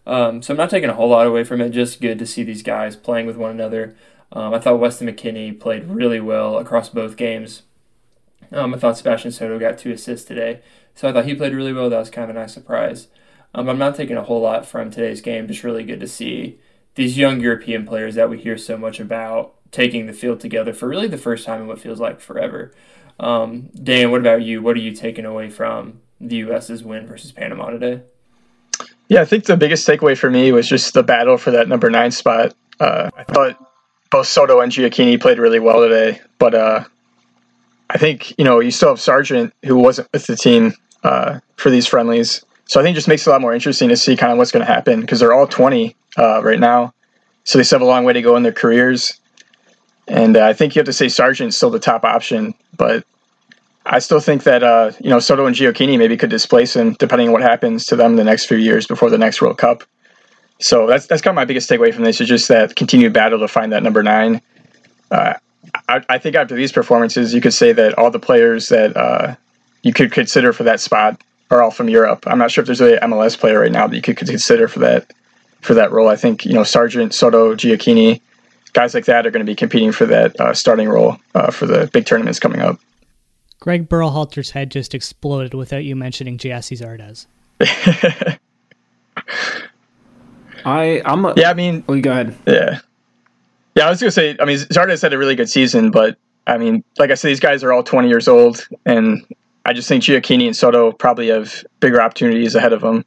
Um, 0.07 0.43
so 0.43 0.53
I'm 0.53 0.59
not 0.59 0.71
taking 0.71 0.91
a 0.91 0.95
whole 0.95 1.09
lot 1.09 1.27
away 1.27 1.45
from 1.45 1.61
it. 1.61 1.71
Just 1.71 2.01
good 2.01 2.19
to 2.19 2.27
see 2.27 2.43
these 2.43 2.63
guys 2.63 2.97
playing 2.97 3.27
with 3.27 3.37
one 3.37 3.53
another. 3.53 3.97
Um, 4.33 4.53
I 4.55 4.59
thought 4.59 4.81
Weston 4.81 5.09
McKennie 5.09 5.59
played 5.59 5.89
really 5.89 6.21
well 6.21 6.59
across 6.59 6.89
both 6.89 7.17
games. 7.17 7.63
Um, 8.51 8.75
I 8.75 8.79
thought 8.79 8.99
Sebastian 8.99 9.31
Soto 9.33 9.59
got 9.59 9.79
two 9.79 9.93
assists 9.93 10.27
today, 10.27 10.61
so 10.95 11.09
I 11.09 11.13
thought 11.13 11.25
he 11.25 11.35
played 11.35 11.55
really 11.55 11.73
well. 11.73 11.89
That 11.89 11.99
was 11.99 12.11
kind 12.11 12.31
of 12.31 12.37
a 12.37 12.39
nice 12.39 12.53
surprise. 12.53 13.09
Um, 13.55 13.69
I'm 13.69 13.79
not 13.79 13.95
taking 13.95 14.17
a 14.17 14.23
whole 14.23 14.41
lot 14.41 14.67
from 14.67 14.91
today's 14.91 15.21
game. 15.21 15.47
Just 15.47 15.65
really 15.65 15.85
good 15.85 16.01
to 16.01 16.09
see 16.09 16.59
these 16.95 17.17
young 17.17 17.41
European 17.41 17.87
players 17.87 18.15
that 18.15 18.29
we 18.29 18.39
hear 18.39 18.59
so 18.59 18.77
much 18.77 19.01
about 19.01 19.55
taking 19.71 20.07
the 20.07 20.13
field 20.13 20.41
together 20.41 20.73
for 20.75 20.89
really 20.89 21.09
the 21.09 21.19
first 21.19 21.47
time 21.47 21.63
in 21.63 21.67
what 21.67 21.81
feels 21.81 22.01
like 22.01 22.21
forever. 22.21 22.73
Um, 23.21 23.71
Dan, 23.81 24.11
what 24.11 24.21
about 24.21 24.43
you? 24.43 24.63
What 24.63 24.77
are 24.77 24.81
you 24.81 24.93
taking 24.93 25.25
away 25.25 25.51
from 25.51 26.01
the 26.21 26.37
U.S.'s 26.37 26.83
win 26.83 27.07
versus 27.07 27.33
Panama 27.33 27.71
today? 27.71 28.03
Yeah, 29.09 29.21
I 29.21 29.25
think 29.25 29.45
the 29.45 29.57
biggest 29.57 29.87
takeaway 29.87 30.17
for 30.17 30.31
me 30.31 30.53
was 30.53 30.69
just 30.69 30.95
the 30.95 31.03
battle 31.03 31.37
for 31.37 31.51
that 31.51 31.69
number 31.69 31.91
nine 31.91 32.11
spot. 32.11 32.55
Uh, 32.81 33.11
I 33.15 33.25
thought 33.25 33.57
both 34.11 34.27
Soto 34.27 34.61
and 34.61 34.73
Gioacchini 34.73 35.21
played 35.21 35.39
really 35.39 35.61
well 35.61 35.81
today, 35.81 36.21
but 36.39 36.55
uh, 36.55 36.85
I 37.91 37.99
think 37.99 38.39
you 38.39 38.45
know 38.45 38.61
you 38.61 38.71
still 38.71 38.91
have 38.91 39.01
Sargent 39.01 39.53
who 39.65 39.77
wasn't 39.77 40.09
with 40.13 40.27
the 40.27 40.37
team 40.37 40.73
uh, 41.05 41.41
for 41.57 41.71
these 41.71 41.87
friendlies, 41.87 42.45
so 42.65 42.81
I 42.81 42.83
think 42.83 42.95
it 42.95 42.99
just 42.99 43.09
makes 43.09 43.27
it 43.27 43.31
a 43.31 43.33
lot 43.33 43.41
more 43.41 43.53
interesting 43.53 43.89
to 43.91 43.97
see 43.97 44.17
kind 44.17 44.33
of 44.33 44.39
what's 44.39 44.53
going 44.53 44.65
to 44.65 44.73
happen 44.73 45.01
because 45.01 45.21
they're 45.21 45.33
all 45.33 45.47
20 45.47 45.95
uh, 46.17 46.43
right 46.43 46.61
now, 46.61 46.95
so 47.45 47.59
they 47.59 47.65
still 47.65 47.81
have 47.81 47.87
a 47.87 47.91
long 47.91 48.05
way 48.05 48.13
to 48.13 48.23
go 48.23 48.37
in 48.37 48.43
their 48.43 48.53
careers, 48.53 49.21
and 50.09 50.37
uh, 50.37 50.47
I 50.47 50.53
think 50.53 50.75
you 50.75 50.81
have 50.81 50.87
to 50.87 50.93
say 50.93 51.09
Sargent's 51.09 51.57
still 51.57 51.71
the 51.71 51.79
top 51.79 52.05
option, 52.05 52.55
but 52.77 53.05
I 53.85 53.99
still 53.99 54.21
think 54.21 54.45
that 54.45 54.63
uh, 54.63 54.93
you 55.01 55.11
know 55.11 55.19
Soto 55.19 55.47
and 55.47 55.57
Gioacchini 55.57 55.99
maybe 55.99 56.17
could 56.17 56.31
displace 56.31 56.77
him 56.77 56.95
depending 56.95 57.29
on 57.29 57.33
what 57.33 57.43
happens 57.43 57.85
to 57.87 57.97
them 57.97 58.17
the 58.17 58.25
next 58.25 58.47
few 58.47 58.59
years 58.59 58.87
before 58.87 59.11
the 59.11 59.19
next 59.19 59.43
World 59.43 59.59
Cup. 59.59 59.83
So 60.59 60.87
that's 60.87 61.07
that's 61.07 61.23
kind 61.23 61.33
of 61.33 61.37
my 61.37 61.45
biggest 61.45 61.69
takeaway 61.69 61.93
from 61.93 62.05
this 62.05 62.21
is 62.21 62.29
just 62.29 62.49
that 62.49 62.77
continued 62.77 63.13
battle 63.13 63.41
to 63.41 63.49
find 63.49 63.73
that 63.73 63.83
number 63.83 64.03
nine. 64.03 64.41
Uh, 65.11 65.35
I, 65.89 66.03
I, 66.09 66.19
think 66.19 66.37
after 66.37 66.55
these 66.55 66.73
performances, 66.73 67.35
you 67.35 67.41
could 67.41 67.53
say 67.53 67.73
that 67.73 67.99
all 67.99 68.11
the 68.11 68.19
players 68.19 68.69
that 68.69 68.97
uh, 68.97 69.35
you 69.83 69.93
could 69.93 70.13
consider 70.13 70.53
for 70.53 70.63
that 70.65 70.81
spot 70.81 71.21
are 71.51 71.63
all 71.63 71.71
from 71.71 71.89
Europe. 71.89 72.25
I'm 72.27 72.39
not 72.39 72.51
sure 72.51 72.63
if 72.63 72.67
there's 72.67 72.81
an 72.81 72.99
MLS 73.11 73.39
player 73.39 73.61
right 73.61 73.73
now 73.73 73.87
that 73.87 73.95
you 73.95 74.03
could 74.03 74.17
consider 74.17 74.69
for 74.69 74.79
that 74.81 75.13
for 75.61 75.75
that 75.75 75.91
role. 75.91 76.09
I 76.09 76.17
think 76.17 76.45
you 76.45 76.55
know 76.55 76.65
Sargent, 76.65 77.15
Soto, 77.15 77.55
Gioacchini, 77.55 78.21
guys 78.73 78.95
like 78.95 79.05
that 79.07 79.27
are 79.27 79.31
going 79.31 79.45
to 79.45 79.51
be 79.51 79.55
competing 79.55 79.93
for 79.93 80.07
that 80.07 80.39
uh, 80.41 80.55
starting 80.55 80.89
role 80.89 81.19
uh, 81.35 81.51
for 81.51 81.67
the 81.67 81.89
big 81.93 82.07
tournaments 82.07 82.39
coming 82.39 82.61
up. 82.61 82.79
Greg 83.61 83.89
Berhalter's 83.89 84.51
head 84.51 84.71
just 84.71 84.95
exploded 84.95 85.55
without 85.55 85.85
you 85.85 85.95
mentioning 85.95 86.37
Gyasi 86.37 86.79
Zardes. 86.79 87.27
I 90.65 91.03
I'm 91.05 91.25
a, 91.25 91.35
yeah. 91.37 91.51
I 91.51 91.55
mean, 91.55 91.85
well, 91.87 92.01
go 92.01 92.11
ahead. 92.11 92.37
Yeah, 92.47 92.81
yeah. 93.77 93.87
I 93.87 93.91
was 93.91 94.01
gonna 94.01 94.11
say. 94.11 94.37
I 94.41 94.45
mean, 94.45 94.59
Zardes 94.59 95.03
had 95.03 95.13
a 95.13 95.19
really 95.19 95.35
good 95.35 95.49
season, 95.49 95.91
but 95.91 96.17
I 96.47 96.59
mean, 96.59 96.85
like 96.99 97.11
I 97.11 97.15
said, 97.15 97.29
these 97.29 97.41
guys 97.41 97.63
are 97.63 97.73
all 97.73 97.83
20 97.83 98.09
years 98.09 98.29
old, 98.29 98.67
and 98.85 99.25
I 99.65 99.73
just 99.73 99.89
think 99.89 100.03
Gioacchini 100.03 100.47
and 100.47 100.57
Soto 100.57 100.93
probably 100.93 101.29
have 101.29 101.65
bigger 101.81 102.01
opportunities 102.01 102.55
ahead 102.55 102.73
of 102.73 102.81
them, 102.81 103.05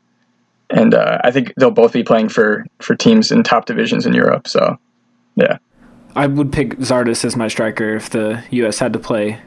and 0.69 0.93
uh, 0.93 1.19
I 1.23 1.31
think 1.31 1.53
they'll 1.57 1.71
both 1.71 1.93
be 1.93 2.03
playing 2.03 2.29
for 2.29 2.65
for 2.79 2.95
teams 2.95 3.31
in 3.31 3.43
top 3.43 3.65
divisions 3.65 4.05
in 4.05 4.13
Europe. 4.13 4.47
So, 4.47 4.77
yeah. 5.35 5.57
I 6.15 6.27
would 6.27 6.53
pick 6.53 6.77
Zardes 6.77 7.25
as 7.25 7.35
my 7.35 7.47
striker 7.49 7.95
if 7.95 8.09
the 8.09 8.43
U.S. 8.51 8.79
had 8.79 8.93
to 8.93 8.99
play 8.99 9.41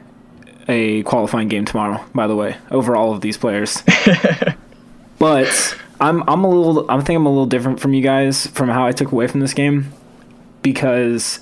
a 0.67 1.01
qualifying 1.03 1.47
game 1.47 1.65
tomorrow. 1.65 2.03
By 2.13 2.27
the 2.27 2.35
way, 2.35 2.57
over 2.69 2.95
all 2.95 3.11
of 3.11 3.21
these 3.21 3.37
players, 3.37 3.81
but 5.19 5.77
I'm 5.99 6.23
I'm 6.29 6.43
a 6.43 6.49
little 6.49 6.89
I'm 6.89 7.01
think 7.01 7.17
I'm 7.17 7.25
a 7.25 7.29
little 7.29 7.47
different 7.47 7.79
from 7.79 7.93
you 7.93 8.03
guys 8.03 8.47
from 8.47 8.69
how 8.69 8.85
I 8.85 8.91
took 8.91 9.11
away 9.11 9.27
from 9.27 9.39
this 9.39 9.53
game 9.53 9.91
because 10.61 11.39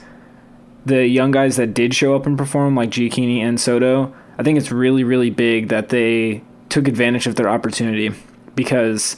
the 0.86 1.06
young 1.06 1.32
guys 1.32 1.58
that 1.58 1.74
did 1.74 1.94
show 1.94 2.16
up 2.16 2.26
and 2.26 2.38
perform 2.38 2.76
like 2.76 2.90
Gioacchini 2.90 3.40
and 3.40 3.60
Soto, 3.60 4.16
I 4.38 4.44
think 4.44 4.58
it's 4.58 4.72
really 4.72 5.04
really 5.04 5.30
big 5.30 5.68
that 5.68 5.90
they 5.90 6.42
took 6.70 6.88
advantage 6.88 7.28
of 7.28 7.36
their 7.36 7.50
opportunity 7.50 8.12
because 8.56 9.18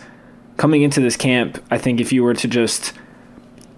coming 0.57 0.81
into 0.81 0.99
this 0.99 1.15
camp, 1.15 1.63
I 1.69 1.77
think 1.77 2.01
if 2.01 2.11
you 2.11 2.23
were 2.23 2.33
to 2.33 2.47
just 2.47 2.93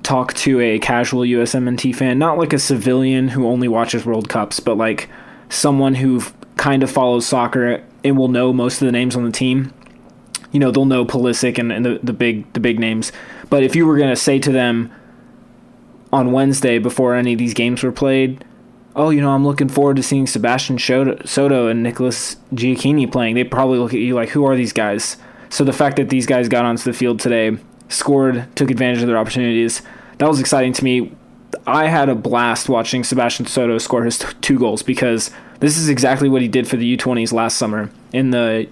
talk 0.04 0.34
to 0.34 0.60
a 0.60 0.80
casual 0.80 1.22
USMNT 1.22 1.96
fan, 1.96 2.18
not 2.18 2.38
like 2.38 2.54
a 2.54 2.60
civilian 2.60 3.30
who 3.30 3.48
only 3.48 3.68
watches 3.68 4.06
World 4.06 4.30
Cups, 4.30 4.60
but 4.60 4.78
like 4.78 5.10
someone 5.50 5.96
who 5.96 6.22
kind 6.58 6.84
of 6.84 6.92
follows 6.92 7.26
soccer 7.26 7.84
and 8.04 8.18
will 8.18 8.28
know 8.28 8.52
most 8.54 8.82
of 8.82 8.86
the 8.86 8.92
names 8.92 9.16
on 9.16 9.24
the 9.24 9.32
team, 9.32 9.74
you 10.52 10.60
know 10.60 10.72
they'll 10.72 10.86
know 10.86 11.06
Pulisic 11.06 11.58
and, 11.58 11.72
and 11.72 11.86
the, 11.86 12.00
the 12.04 12.14
big 12.14 12.52
the 12.54 12.60
big 12.60 12.80
names. 12.80 13.12
But 13.50 13.64
if 13.64 13.76
you 13.76 13.86
were 13.86 13.98
gonna 13.98 14.16
say 14.16 14.40
to 14.40 14.52
them 14.52 14.92
on 16.12 16.32
Wednesday 16.32 16.78
before 16.78 17.16
any 17.16 17.34
of 17.34 17.40
these 17.40 17.54
games 17.54 17.84
were 17.84 17.92
played, 17.92 18.44
oh, 18.96 19.10
you 19.10 19.22
know, 19.22 19.32
I'm 19.32 19.46
looking 19.46 19.70
forward 19.70 19.96
to 19.98 20.04
seeing 20.04 20.28
Sebastian 20.28 20.78
Soto 20.78 21.68
and 21.68 21.84
Nicholas 21.84 22.36
Gioacchini 22.54 23.12
playing. 23.12 23.36
They 23.36 23.44
probably 23.44 23.80
look 23.80 23.94
at 23.94 24.00
you 24.00 24.16
like, 24.16 24.30
who 24.30 24.46
are 24.46 24.56
these 24.56 24.74
guys? 24.74 25.18
So 25.50 25.64
the 25.64 25.74
fact 25.74 25.98
that 25.98 26.10
these 26.10 26.26
guys 26.26 26.50
got 26.50 26.66
onto 26.66 26.84
the 26.84 26.94
field 26.94 27.20
today, 27.20 27.58
scored, 27.92 28.48
took 28.56 28.72
advantage 28.72 29.02
of 29.02 29.08
their 29.08 29.18
opportunities, 29.18 29.82
that 30.18 30.28
was 30.28 30.40
exciting 30.40 30.74
to 30.74 30.84
me. 30.84 31.16
I 31.68 31.88
had 31.88 32.10
a 32.10 32.16
blast 32.16 32.70
watching 32.70 33.04
Sebastian 33.04 33.46
Soto 33.46 33.78
score 33.78 34.04
his 34.04 34.20
t- 34.20 34.28
two 34.42 34.58
goals 34.58 34.84
because 34.84 35.32
this 35.60 35.78
is 35.78 35.90
exactly 35.90 36.30
what 36.30 36.42
he 36.42 36.48
did 36.48 36.68
for 36.68 36.78
the 36.78 36.98
U20s 36.98 37.34
last 37.34 37.58
summer 37.58 37.90
in 38.14 38.32
the 38.32 38.68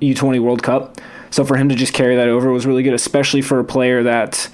U20 0.00 0.40
World 0.40 0.62
Cup. 0.62 1.00
So 1.30 1.44
for 1.44 1.56
him 1.56 1.68
to 1.68 1.74
just 1.74 1.92
carry 1.92 2.16
that 2.16 2.28
over 2.28 2.50
was 2.50 2.66
really 2.66 2.82
good, 2.82 2.94
especially 2.94 3.42
for 3.42 3.58
a 3.58 3.64
player 3.64 4.02
that 4.02 4.48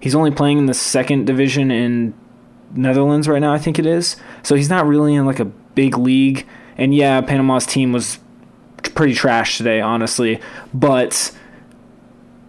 he's 0.00 0.14
only 0.14 0.30
playing 0.30 0.58
in 0.58 0.66
the 0.66 0.74
second 0.74 1.26
division 1.26 1.70
in 1.70 2.14
Netherlands 2.74 3.28
right 3.28 3.40
now, 3.40 3.52
I 3.52 3.58
think 3.58 3.78
it 3.78 3.86
is. 3.86 4.16
So 4.42 4.54
he's 4.54 4.70
not 4.70 4.86
really 4.86 5.14
in 5.14 5.26
like 5.26 5.40
a 5.40 5.44
big 5.44 5.98
league. 5.98 6.46
And 6.76 6.94
yeah, 6.94 7.20
Panama's 7.20 7.66
team 7.66 7.92
was 7.92 8.18
pretty 8.94 9.14
trash 9.14 9.58
today, 9.58 9.80
honestly. 9.80 10.40
But 10.72 11.32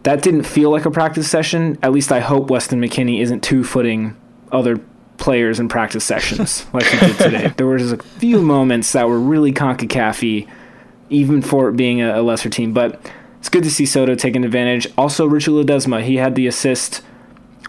that 0.03 0.21
didn't 0.21 0.43
feel 0.43 0.69
like 0.69 0.85
a 0.85 0.91
practice 0.91 1.29
session. 1.29 1.77
At 1.81 1.91
least 1.91 2.11
I 2.11 2.19
hope 2.19 2.49
Weston 2.49 2.81
McKennie 2.81 3.21
isn't 3.21 3.41
two 3.41 3.63
footing 3.63 4.15
other 4.51 4.79
players 5.17 5.59
in 5.59 5.69
practice 5.69 6.03
sessions 6.03 6.65
like 6.73 6.85
he 6.85 6.99
did 6.99 7.17
today. 7.17 7.53
there 7.57 7.65
was 7.65 7.91
a 7.91 7.97
few 7.97 8.41
moments 8.41 8.91
that 8.91 9.07
were 9.07 9.19
really 9.19 9.53
CONCACAF 9.53 10.47
even 11.09 11.41
for 11.41 11.69
it 11.69 11.75
being 11.75 12.01
a, 12.01 12.21
lesser 12.21 12.49
team. 12.49 12.73
But 12.73 12.99
it's 13.39 13.49
good 13.49 13.63
to 13.63 13.71
see 13.71 13.85
Soto 13.85 14.15
taking 14.15 14.43
advantage. 14.43 14.87
Also, 14.97 15.25
Richard 15.25 15.51
Ledesma, 15.51 16.03
he 16.03 16.17
had 16.17 16.35
the 16.35 16.47
assist 16.47 17.01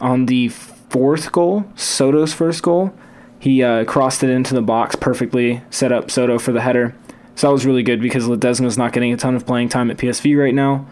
on 0.01 0.27
the 0.27 0.49
fourth 0.49 1.31
goal, 1.33 1.65
Soto's 1.75 2.33
first 2.33 2.63
goal. 2.63 2.95
He 3.39 3.63
uh, 3.63 3.85
crossed 3.85 4.25
it 4.25 4.31
into 4.31 4.55
the 4.55 4.63
box 4.63 4.97
perfectly, 4.97 5.63
set 5.71 5.93
up 5.93 6.11
Soto 6.11 6.39
for 6.39 6.53
the 6.53 6.63
header. 6.63 6.95
So 7.37 7.49
that 7.49 7.53
was 7.53 7.67
really 7.67 7.83
good 7.83 8.01
because 8.01 8.25
Ledesma's 8.25 8.79
not 8.79 8.93
getting 8.93 9.13
a 9.13 9.17
ton 9.17 9.35
of 9.35 9.45
playing 9.45 9.69
time 9.69 9.91
at 9.91 9.99
PSV 9.99 10.39
right 10.41 10.55
now. 10.55 10.87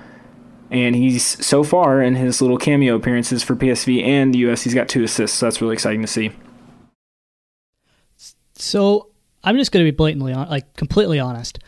And 0.73 0.97
he's 0.97 1.45
so 1.45 1.63
far 1.63 2.01
in 2.03 2.15
his 2.15 2.41
little 2.41 2.57
cameo 2.57 2.97
appearances 2.97 3.43
for 3.43 3.55
PSV 3.55 4.03
and 4.03 4.33
the 4.33 4.39
US, 4.51 4.63
he's 4.63 4.73
got 4.73 4.89
two 4.89 5.05
assists. 5.05 5.37
So 5.39 5.45
that's 5.45 5.61
really 5.61 5.75
exciting 5.75 6.01
to 6.01 6.09
see. 6.09 6.33
So 8.55 9.11
I'm 9.45 9.59
just 9.59 9.71
going 9.71 9.85
to 9.85 9.93
be 9.93 9.95
blatantly, 9.95 10.33
on, 10.33 10.49
like 10.49 10.75
completely 10.75 11.21
honest. 11.21 11.59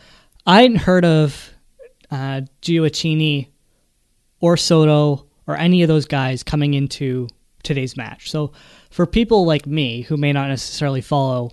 I 0.47 0.63
hadn't 0.63 0.77
heard 0.77 1.05
of 1.05 1.51
uh, 2.09 2.41
Gioacchini 2.63 3.49
or 4.39 4.57
Soto 4.57 5.27
or 5.45 5.55
any 5.55 5.83
of 5.83 5.87
those 5.87 6.07
guys 6.07 6.41
coming 6.41 6.73
into 6.73 7.27
today's 7.61 7.95
match. 7.95 8.31
So 8.31 8.53
for 8.89 9.05
people 9.05 9.45
like 9.45 9.67
me 9.67 10.01
who 10.01 10.17
may 10.17 10.33
not 10.33 10.47
necessarily 10.49 11.01
follow 11.01 11.51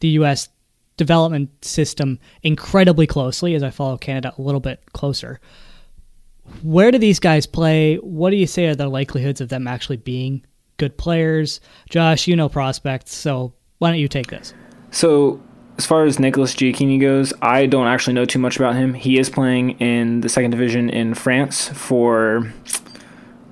the 0.00 0.08
U.S. 0.08 0.50
development 0.98 1.64
system 1.64 2.18
incredibly 2.42 3.06
closely, 3.06 3.54
as 3.54 3.62
I 3.62 3.70
follow 3.70 3.96
Canada 3.96 4.34
a 4.36 4.42
little 4.42 4.60
bit 4.60 4.82
closer, 4.92 5.40
where 6.62 6.90
do 6.90 6.98
these 6.98 7.18
guys 7.18 7.46
play? 7.46 7.96
What 7.96 8.30
do 8.30 8.36
you 8.36 8.46
say 8.46 8.66
are 8.66 8.74
the 8.74 8.88
likelihoods 8.88 9.40
of 9.40 9.48
them 9.48 9.66
actually 9.66 9.96
being 9.96 10.44
good 10.76 10.96
players? 10.96 11.60
Josh, 11.88 12.26
you 12.26 12.36
know 12.36 12.48
prospects, 12.48 13.14
so 13.14 13.52
why 13.78 13.90
don't 13.90 13.98
you 13.98 14.08
take 14.08 14.28
this? 14.28 14.54
So 14.90 15.40
as 15.78 15.86
far 15.86 16.04
as 16.04 16.18
Nicholas 16.18 16.54
Gioacchini 16.54 17.00
goes, 17.00 17.32
I 17.40 17.66
don't 17.66 17.86
actually 17.86 18.12
know 18.12 18.24
too 18.24 18.38
much 18.38 18.56
about 18.56 18.74
him. 18.74 18.94
He 18.94 19.18
is 19.18 19.30
playing 19.30 19.70
in 19.80 20.20
the 20.20 20.28
second 20.28 20.50
division 20.50 20.90
in 20.90 21.14
France 21.14 21.68
for 21.68 22.52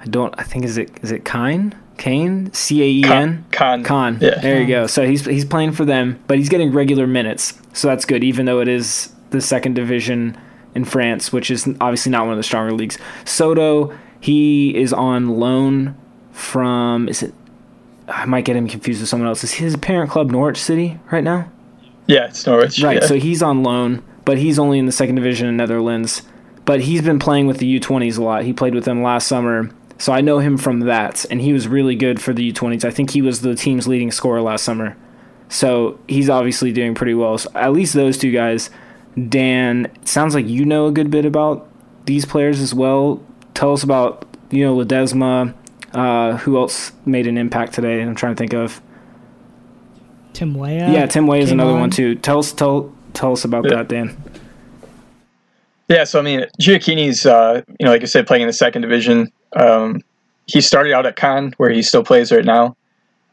I 0.00 0.04
don't 0.06 0.34
I 0.38 0.42
think 0.42 0.64
is 0.64 0.76
it 0.76 0.90
is 1.02 1.10
it 1.10 1.24
Caen? 1.24 1.74
Kane? 1.96 2.52
C 2.52 2.82
A 2.82 2.86
E 2.86 3.04
N? 3.04 3.44
Caen. 3.50 3.84
Caen. 3.84 4.18
Yeah. 4.20 4.38
There 4.40 4.60
you 4.60 4.66
go. 4.66 4.86
So 4.86 5.06
he's 5.06 5.24
he's 5.24 5.44
playing 5.44 5.72
for 5.72 5.84
them, 5.84 6.22
but 6.26 6.38
he's 6.38 6.48
getting 6.48 6.72
regular 6.72 7.06
minutes. 7.06 7.54
So 7.72 7.88
that's 7.88 8.04
good, 8.04 8.22
even 8.22 8.46
though 8.46 8.60
it 8.60 8.68
is 8.68 9.12
the 9.30 9.40
second 9.40 9.74
division 9.74 10.38
in 10.74 10.84
France, 10.84 11.32
which 11.32 11.50
is 11.50 11.66
obviously 11.80 12.10
not 12.10 12.22
one 12.22 12.32
of 12.32 12.36
the 12.36 12.42
stronger 12.42 12.72
leagues. 12.72 12.98
Soto, 13.24 13.96
he 14.20 14.76
is 14.76 14.92
on 14.92 15.38
loan 15.38 15.96
from 16.32 17.08
is 17.08 17.22
it 17.22 17.34
I 18.08 18.24
might 18.24 18.44
get 18.44 18.56
him 18.56 18.68
confused 18.68 19.00
with 19.00 19.08
someone 19.08 19.28
else. 19.28 19.44
Is 19.44 19.52
his 19.52 19.76
parent 19.76 20.10
club 20.10 20.30
Norwich 20.30 20.56
City 20.56 20.98
right 21.12 21.22
now? 21.22 21.50
Yeah, 22.06 22.26
it's 22.26 22.46
Norwich. 22.46 22.82
Right. 22.82 23.02
yeah. 23.02 23.06
So 23.06 23.16
he's 23.16 23.42
on 23.42 23.62
loan, 23.62 24.02
but 24.24 24.38
he's 24.38 24.58
only 24.58 24.78
in 24.78 24.86
the 24.86 24.92
second 24.92 25.16
division 25.16 25.46
in 25.46 25.56
Netherlands. 25.56 26.22
But 26.64 26.80
he's 26.80 27.02
been 27.02 27.18
playing 27.18 27.46
with 27.46 27.58
the 27.58 27.80
U20s 27.80 28.18
a 28.18 28.22
lot. 28.22 28.44
He 28.44 28.52
played 28.52 28.74
with 28.74 28.84
them 28.84 29.02
last 29.02 29.26
summer. 29.26 29.70
So 29.98 30.12
I 30.12 30.20
know 30.20 30.38
him 30.38 30.56
from 30.56 30.80
that, 30.80 31.26
and 31.30 31.40
he 31.40 31.52
was 31.52 31.66
really 31.66 31.96
good 31.96 32.20
for 32.20 32.32
the 32.32 32.52
U20s. 32.52 32.84
I 32.84 32.90
think 32.90 33.10
he 33.10 33.20
was 33.20 33.40
the 33.40 33.54
team's 33.54 33.88
leading 33.88 34.10
scorer 34.10 34.40
last 34.40 34.64
summer. 34.64 34.96
So 35.48 35.98
he's 36.08 36.30
obviously 36.30 36.72
doing 36.72 36.94
pretty 36.94 37.14
well. 37.14 37.36
So 37.36 37.50
at 37.54 37.72
least 37.72 37.94
those 37.94 38.16
two 38.16 38.30
guys. 38.30 38.70
Dan, 39.28 39.86
it 39.86 40.08
sounds 40.08 40.34
like 40.34 40.46
you 40.46 40.64
know 40.64 40.86
a 40.86 40.92
good 40.92 41.10
bit 41.10 41.24
about 41.24 41.68
these 42.06 42.24
players 42.24 42.60
as 42.60 42.74
well. 42.74 43.22
Tell 43.54 43.72
us 43.72 43.82
about, 43.82 44.24
you 44.50 44.64
know, 44.64 44.76
Ledesma. 44.76 45.54
Uh, 45.92 46.36
who 46.38 46.58
else 46.58 46.92
made 47.06 47.26
an 47.26 47.38
impact 47.38 47.72
today? 47.72 48.02
I'm 48.02 48.14
trying 48.14 48.34
to 48.34 48.38
think 48.38 48.52
of. 48.52 48.80
Tim 50.34 50.54
Weah. 50.54 50.90
Yeah, 50.90 51.06
Tim 51.06 51.26
Weah 51.26 51.40
is 51.40 51.50
another 51.50 51.72
on. 51.72 51.80
one 51.80 51.90
too. 51.90 52.14
Tell 52.16 52.38
us, 52.38 52.52
tell, 52.52 52.92
tell 53.14 53.32
us 53.32 53.44
about 53.44 53.64
Yeah. 53.64 53.76
that, 53.78 53.88
Dan. 53.88 54.16
Yeah, 55.88 56.04
so 56.04 56.18
I 56.18 56.22
mean, 56.22 56.44
Gioacchini's, 56.60 57.24
uh, 57.24 57.62
you 57.80 57.86
know, 57.86 57.90
like 57.90 58.02
I 58.02 58.06
said, 58.06 58.26
playing 58.26 58.42
in 58.42 58.46
the 58.46 58.52
second 58.52 58.82
division. 58.82 59.32
Um, 59.56 60.02
he 60.46 60.60
started 60.60 60.92
out 60.92 61.06
at 61.06 61.16
Caen, 61.16 61.54
where 61.56 61.70
he 61.70 61.80
still 61.82 62.04
plays 62.04 62.30
right 62.30 62.44
now. 62.44 62.76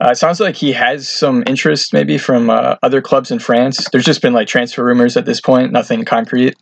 Uh, 0.03 0.09
it 0.09 0.17
sounds 0.17 0.39
like 0.39 0.55
he 0.55 0.73
has 0.73 1.07
some 1.07 1.43
interest, 1.47 1.93
maybe 1.93 2.17
from 2.17 2.49
uh, 2.49 2.75
other 2.83 3.01
clubs 3.01 3.31
in 3.31 3.39
France. 3.39 3.87
There's 3.91 4.03
just 4.03 4.21
been 4.21 4.33
like 4.33 4.47
transfer 4.47 4.83
rumors 4.83 5.15
at 5.15 5.25
this 5.25 5.39
point, 5.39 5.71
nothing 5.71 6.03
concrete. 6.03 6.55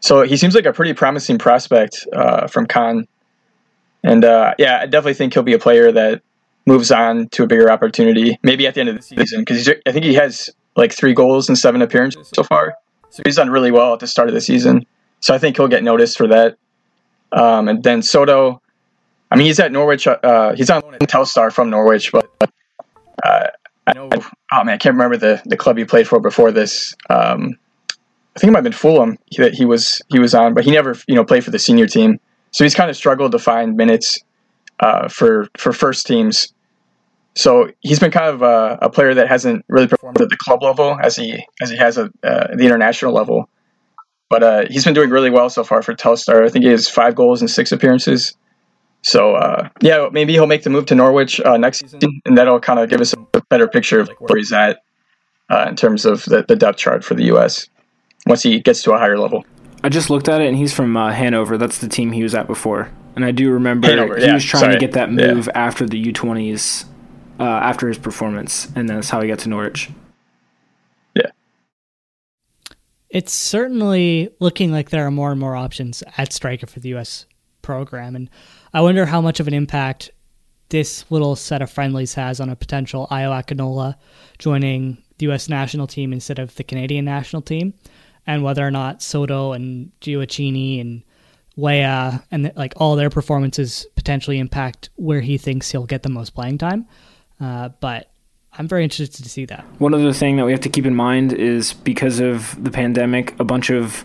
So 0.00 0.22
he 0.22 0.36
seems 0.36 0.54
like 0.54 0.66
a 0.66 0.72
pretty 0.72 0.94
promising 0.94 1.38
prospect 1.38 2.06
uh, 2.12 2.46
from 2.46 2.66
Caen. 2.66 3.06
And 4.04 4.24
uh, 4.24 4.54
yeah, 4.58 4.80
I 4.80 4.86
definitely 4.86 5.14
think 5.14 5.34
he'll 5.34 5.42
be 5.42 5.54
a 5.54 5.58
player 5.58 5.90
that 5.92 6.22
moves 6.66 6.92
on 6.92 7.28
to 7.30 7.44
a 7.44 7.46
bigger 7.46 7.70
opportunity, 7.70 8.38
maybe 8.42 8.66
at 8.66 8.74
the 8.74 8.80
end 8.80 8.88
of 8.88 8.96
the 8.96 9.02
season, 9.02 9.40
because 9.40 9.68
I 9.68 9.92
think 9.92 10.04
he 10.04 10.14
has 10.14 10.50
like 10.76 10.92
three 10.92 11.14
goals 11.14 11.48
and 11.48 11.58
seven 11.58 11.82
appearances 11.82 12.30
so 12.34 12.44
far. 12.44 12.74
So 13.10 13.22
he's 13.24 13.36
done 13.36 13.50
really 13.50 13.70
well 13.70 13.92
at 13.92 14.00
the 14.00 14.06
start 14.06 14.28
of 14.28 14.34
the 14.34 14.40
season. 14.40 14.86
So 15.20 15.34
I 15.34 15.38
think 15.38 15.56
he'll 15.56 15.68
get 15.68 15.82
noticed 15.82 16.16
for 16.16 16.28
that. 16.28 16.56
Um, 17.32 17.68
and 17.68 17.82
then 17.82 18.02
Soto, 18.02 18.62
I 19.32 19.36
mean, 19.36 19.46
he's 19.46 19.60
at 19.60 19.72
Norwich. 19.72 20.06
Uh, 20.06 20.54
he's 20.54 20.68
on 20.68 20.82
loan 20.82 20.94
at 20.94 21.00
Telstar 21.08 21.50
from 21.50 21.70
Norwich, 21.70 22.12
but 22.12 22.30
uh, 23.24 23.46
I 23.86 23.92
know. 23.94 24.10
Oh 24.12 24.64
man, 24.64 24.74
I 24.74 24.76
can't 24.76 24.94
remember 24.94 25.16
the, 25.16 25.40
the 25.46 25.56
club 25.56 25.78
he 25.78 25.86
played 25.86 26.06
for 26.06 26.20
before 26.20 26.52
this. 26.52 26.94
Um, 27.08 27.58
I 28.36 28.38
think 28.38 28.50
it 28.50 28.52
might 28.52 28.58
have 28.58 28.64
been 28.64 28.74
Fulham 28.74 29.16
that 29.38 29.54
he 29.54 29.64
was 29.64 30.02
he 30.10 30.18
was 30.18 30.34
on, 30.34 30.52
but 30.52 30.64
he 30.64 30.70
never 30.70 30.96
you 31.08 31.14
know 31.14 31.24
played 31.24 31.44
for 31.44 31.50
the 31.50 31.58
senior 31.58 31.86
team. 31.86 32.20
So 32.50 32.62
he's 32.62 32.74
kind 32.74 32.90
of 32.90 32.96
struggled 32.96 33.32
to 33.32 33.38
find 33.38 33.74
minutes 33.74 34.20
uh, 34.80 35.08
for 35.08 35.48
for 35.56 35.72
first 35.72 36.06
teams. 36.06 36.52
So 37.34 37.70
he's 37.80 38.00
been 38.00 38.10
kind 38.10 38.26
of 38.26 38.42
a, 38.42 38.80
a 38.82 38.90
player 38.90 39.14
that 39.14 39.28
hasn't 39.28 39.64
really 39.66 39.88
performed 39.88 40.20
at 40.20 40.28
the 40.28 40.36
club 40.36 40.62
level 40.62 40.98
as 41.02 41.16
he 41.16 41.46
as 41.62 41.70
he 41.70 41.78
has 41.78 41.96
at 41.96 42.10
uh, 42.22 42.48
the 42.54 42.66
international 42.66 43.14
level. 43.14 43.48
But 44.28 44.42
uh, 44.42 44.64
he's 44.68 44.84
been 44.84 44.92
doing 44.92 45.08
really 45.08 45.30
well 45.30 45.48
so 45.48 45.64
far 45.64 45.80
for 45.80 45.94
Telstar. 45.94 46.44
I 46.44 46.50
think 46.50 46.66
he 46.66 46.70
has 46.70 46.86
five 46.86 47.14
goals 47.14 47.40
and 47.40 47.50
six 47.50 47.72
appearances. 47.72 48.34
So 49.02 49.34
uh, 49.34 49.68
yeah, 49.80 50.08
maybe 50.12 50.32
he'll 50.32 50.46
make 50.46 50.62
the 50.62 50.70
move 50.70 50.86
to 50.86 50.94
Norwich 50.94 51.40
uh, 51.40 51.56
next 51.56 51.80
season, 51.80 52.00
and 52.24 52.38
that'll 52.38 52.60
kind 52.60 52.78
of 52.78 52.88
give 52.88 53.00
us 53.00 53.14
a 53.34 53.40
better 53.48 53.66
picture 53.66 54.00
of 54.00 54.10
where 54.18 54.36
he's 54.38 54.52
at 54.52 54.82
uh, 55.50 55.66
in 55.68 55.76
terms 55.76 56.04
of 56.04 56.24
the, 56.26 56.44
the 56.46 56.54
depth 56.56 56.78
chart 56.78 57.02
for 57.04 57.14
the 57.14 57.24
U.S. 57.24 57.68
once 58.26 58.42
he 58.42 58.60
gets 58.60 58.82
to 58.84 58.92
a 58.92 58.98
higher 58.98 59.18
level. 59.18 59.44
I 59.82 59.88
just 59.88 60.08
looked 60.08 60.28
at 60.28 60.40
it, 60.40 60.46
and 60.46 60.56
he's 60.56 60.72
from 60.72 60.96
uh, 60.96 61.10
Hanover. 61.12 61.58
That's 61.58 61.78
the 61.78 61.88
team 61.88 62.12
he 62.12 62.22
was 62.22 62.34
at 62.34 62.46
before. 62.46 62.90
And 63.16 63.24
I 63.24 63.32
do 63.32 63.50
remember 63.50 63.88
Hanover, 63.88 64.16
he 64.16 64.24
yeah, 64.24 64.34
was 64.34 64.44
trying 64.44 64.60
sorry. 64.62 64.74
to 64.74 64.78
get 64.78 64.92
that 64.92 65.10
Yeah. 65.10 65.34
move 65.34 65.48
after 65.54 65.84
the 65.84 66.00
U20s, 66.12 66.84
uh, 67.40 67.42
after 67.42 67.88
his 67.88 67.98
performance, 67.98 68.68
and 68.76 68.88
that's 68.88 69.10
how 69.10 69.20
he 69.20 69.26
got 69.28 69.40
to 69.40 69.48
Norwich. 69.48 69.90
Yeah, 71.16 71.26
it's 73.10 73.32
certainly 73.32 74.30
looking 74.40 74.70
like 74.72 74.90
there 74.90 75.04
are 75.06 75.10
more 75.10 75.30
and 75.32 75.40
more 75.40 75.56
options 75.56 76.02
at 76.16 76.32
striker 76.32 76.66
for 76.66 76.80
the 76.80 76.90
U.S. 76.90 77.26
program, 77.60 78.16
and 78.16 78.30
I 78.74 78.80
wonder 78.80 79.04
how 79.04 79.20
much 79.20 79.38
of 79.38 79.48
an 79.48 79.54
impact 79.54 80.10
this 80.70 81.04
little 81.10 81.36
set 81.36 81.60
of 81.60 81.70
friendlies 81.70 82.14
has 82.14 82.40
on 82.40 82.48
a 82.48 82.56
potential 82.56 83.06
Ayo 83.10 83.30
Akinola 83.30 83.96
joining 84.38 84.96
the 85.18 85.26
U.S. 85.26 85.48
national 85.48 85.86
team 85.86 86.12
instead 86.12 86.38
of 86.38 86.54
the 86.54 86.64
Canadian 86.64 87.04
national 87.04 87.42
team, 87.42 87.74
and 88.26 88.42
whether 88.42 88.66
or 88.66 88.70
not 88.70 89.02
Soto 89.02 89.52
and 89.52 89.92
Gioacchini 90.00 90.80
and 90.80 91.02
Weah 91.56 92.24
and 92.30 92.50
like 92.56 92.72
all 92.78 92.96
their 92.96 93.10
performances 93.10 93.86
potentially 93.94 94.38
impact 94.38 94.88
where 94.96 95.20
he 95.20 95.36
thinks 95.36 95.70
he'll 95.70 95.84
get 95.84 96.02
the 96.02 96.08
most 96.08 96.30
playing 96.30 96.56
time. 96.56 96.86
Uh, 97.38 97.68
but 97.80 98.10
I'm 98.54 98.68
very 98.68 98.84
interested 98.84 99.22
to 99.22 99.28
see 99.28 99.44
that. 99.46 99.66
One 99.78 99.92
other 99.92 100.14
thing 100.14 100.36
that 100.36 100.46
we 100.46 100.52
have 100.52 100.62
to 100.62 100.70
keep 100.70 100.86
in 100.86 100.94
mind 100.94 101.34
is 101.34 101.74
because 101.74 102.20
of 102.20 102.62
the 102.62 102.70
pandemic, 102.70 103.38
a 103.38 103.44
bunch 103.44 103.68
of 103.68 104.04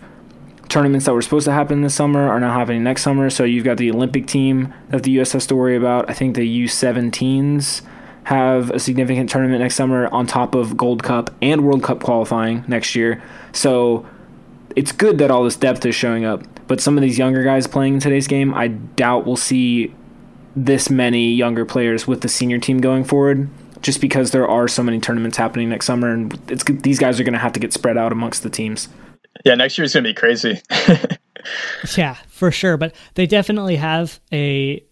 tournaments 0.68 1.06
that 1.06 1.14
were 1.14 1.22
supposed 1.22 1.46
to 1.46 1.52
happen 1.52 1.80
this 1.80 1.94
summer 1.94 2.28
are 2.28 2.40
now 2.40 2.52
happening 2.52 2.82
next 2.82 3.02
summer. 3.02 3.30
So 3.30 3.44
you've 3.44 3.64
got 3.64 3.78
the 3.78 3.90
Olympic 3.90 4.26
team 4.26 4.72
that 4.90 5.02
the 5.02 5.10
U.S. 5.12 5.32
has 5.32 5.46
to 5.46 5.56
worry 5.56 5.76
about. 5.76 6.08
I 6.10 6.14
think 6.14 6.36
the 6.36 6.64
U17s 6.64 7.82
have 8.24 8.70
a 8.70 8.78
significant 8.78 9.30
tournament 9.30 9.60
next 9.60 9.74
summer 9.74 10.06
on 10.08 10.26
top 10.26 10.54
of 10.54 10.76
Gold 10.76 11.02
Cup 11.02 11.30
and 11.40 11.64
World 11.64 11.82
Cup 11.82 12.02
qualifying 12.02 12.64
next 12.68 12.94
year. 12.94 13.22
So 13.52 14.06
it's 14.76 14.92
good 14.92 15.18
that 15.18 15.30
all 15.30 15.44
this 15.44 15.56
depth 15.56 15.84
is 15.86 15.94
showing 15.94 16.24
up. 16.24 16.42
But 16.66 16.80
some 16.80 16.98
of 16.98 17.02
these 17.02 17.16
younger 17.16 17.42
guys 17.42 17.66
playing 17.66 17.94
in 17.94 18.00
today's 18.00 18.26
game, 18.26 18.52
I 18.52 18.68
doubt 18.68 19.24
we'll 19.26 19.36
see 19.36 19.94
this 20.54 20.90
many 20.90 21.32
younger 21.32 21.64
players 21.64 22.06
with 22.06 22.20
the 22.20 22.28
senior 22.28 22.58
team 22.58 22.80
going 22.80 23.04
forward 23.04 23.48
just 23.80 24.00
because 24.00 24.32
there 24.32 24.46
are 24.46 24.68
so 24.68 24.82
many 24.82 25.00
tournaments 25.00 25.36
happening 25.36 25.68
next 25.68 25.86
summer 25.86 26.10
and 26.10 26.32
these 26.82 26.98
guys 26.98 27.20
are 27.20 27.24
going 27.24 27.32
to 27.32 27.38
have 27.38 27.52
to 27.52 27.60
get 27.60 27.72
spread 27.72 27.96
out 27.96 28.12
amongst 28.12 28.42
the 28.42 28.50
teams. 28.50 28.88
Yeah. 29.44 29.54
Next 29.54 29.78
year's 29.78 29.94
gonna 29.94 30.08
be 30.08 30.14
crazy. 30.14 30.60
Yeah, 31.96 32.14
for 32.28 32.50
sure. 32.50 32.76
But 32.76 32.94
they 33.14 33.26
definitely 33.26 33.76
have 33.76 34.20
a 34.32 34.84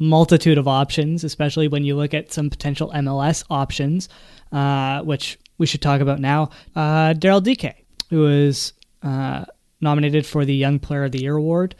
multitude 0.00 0.58
of 0.58 0.68
options, 0.68 1.24
especially 1.24 1.68
when 1.68 1.84
you 1.84 1.96
look 1.96 2.14
at 2.14 2.32
some 2.32 2.50
potential 2.50 2.90
MLS 2.94 3.44
options, 3.50 4.08
uh, 4.52 5.02
which 5.02 5.38
we 5.58 5.66
should 5.66 5.82
talk 5.82 6.00
about 6.00 6.20
now. 6.20 6.50
Uh, 6.76 7.14
Daryl 7.14 7.42
Dike, 7.42 7.84
who 8.10 8.20
was 8.20 8.72
uh, 9.02 9.44
nominated 9.80 10.24
for 10.24 10.44
the 10.44 10.54
Young 10.54 10.78
Player 10.78 11.04
of 11.04 11.12
the 11.12 11.20
Year 11.20 11.36
award. 11.36 11.74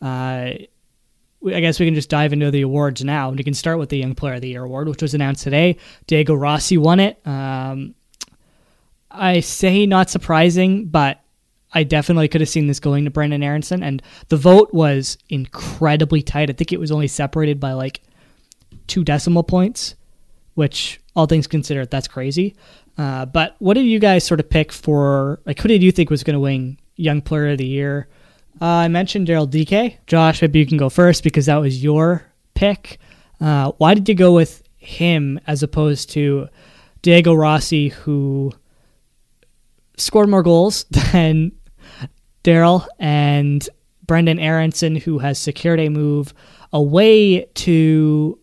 Uh, 0.00 0.52
I 1.44 1.60
guess 1.60 1.80
we 1.80 1.86
can 1.86 1.94
just 1.94 2.10
dive 2.10 2.32
into 2.32 2.50
the 2.50 2.62
awards 2.62 3.02
now. 3.02 3.30
We 3.30 3.42
can 3.42 3.54
start 3.54 3.78
with 3.78 3.88
the 3.88 3.98
Young 3.98 4.14
Player 4.14 4.34
of 4.34 4.42
the 4.42 4.48
Year 4.50 4.62
award, 4.62 4.88
which 4.88 5.02
was 5.02 5.14
announced 5.14 5.42
today. 5.42 5.76
Diego 6.06 6.34
Rossi 6.34 6.76
won 6.78 7.00
it. 7.00 7.20
Um, 7.26 7.94
I 9.10 9.40
say 9.40 9.86
not 9.86 10.08
surprising, 10.08 10.86
but 10.86 11.21
I 11.74 11.84
definitely 11.84 12.28
could 12.28 12.40
have 12.40 12.50
seen 12.50 12.66
this 12.66 12.80
going 12.80 13.04
to 13.04 13.10
Brenden 13.10 13.42
Aaronson. 13.42 13.82
And 13.82 14.02
the 14.28 14.36
vote 14.36 14.72
was 14.72 15.18
incredibly 15.28 16.22
tight. 16.22 16.50
I 16.50 16.52
think 16.52 16.72
it 16.72 16.80
was 16.80 16.92
only 16.92 17.08
separated 17.08 17.58
by 17.58 17.72
like 17.72 18.02
two 18.86 19.04
decimal 19.04 19.42
points, 19.42 19.94
which, 20.54 21.00
all 21.16 21.26
things 21.26 21.46
considered, 21.46 21.90
that's 21.90 22.08
crazy. 22.08 22.54
Uh, 22.98 23.24
but 23.26 23.56
what 23.58 23.74
did 23.74 23.86
you 23.86 23.98
guys 23.98 24.24
sort 24.24 24.40
of 24.40 24.50
pick 24.50 24.70
for, 24.70 25.40
like, 25.46 25.58
who 25.60 25.68
did 25.68 25.82
you 25.82 25.92
think 25.92 26.10
was 26.10 26.24
going 26.24 26.34
to 26.34 26.40
win 26.40 26.78
Young 26.96 27.22
Player 27.22 27.52
of 27.52 27.58
the 27.58 27.66
Year? 27.66 28.08
Uh, 28.60 28.66
I 28.66 28.88
mentioned 28.88 29.28
Daryl 29.28 29.48
Dike. 29.48 30.00
Josh, 30.06 30.42
maybe 30.42 30.58
you 30.58 30.66
can 30.66 30.76
go 30.76 30.90
first 30.90 31.24
because 31.24 31.46
that 31.46 31.56
was 31.56 31.82
your 31.82 32.26
pick. 32.54 32.98
Uh, 33.40 33.72
why 33.78 33.94
did 33.94 34.08
you 34.08 34.14
go 34.14 34.34
with 34.34 34.62
him 34.76 35.40
as 35.46 35.62
opposed 35.62 36.10
to 36.10 36.48
Diego 37.00 37.34
Rossi, 37.34 37.88
who 37.88 38.52
scored 39.96 40.28
more 40.28 40.42
goals 40.42 40.84
than 40.90 41.52
Daryl 42.44 42.86
and 42.98 43.68
Brenden 44.06 44.40
Aaronson, 44.40 44.96
who 44.96 45.18
has 45.18 45.38
secured 45.38 45.80
a 45.80 45.88
move 45.88 46.34
away 46.72 47.44
to 47.54 48.38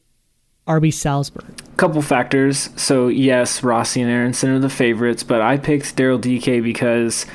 RB 0.68 0.94
Salzburg. 0.94 1.46
Couple 1.78 2.02
factors. 2.02 2.70
So 2.76 3.08
yes, 3.08 3.64
Rossi 3.64 4.02
and 4.02 4.10
Aaronson 4.10 4.52
are 4.52 4.60
the 4.60 4.70
favorites, 4.70 5.24
but 5.24 5.42
I 5.42 5.58
picked 5.58 5.96
Daryl 5.96 6.20
Dike 6.20 6.64
because 6.64 7.26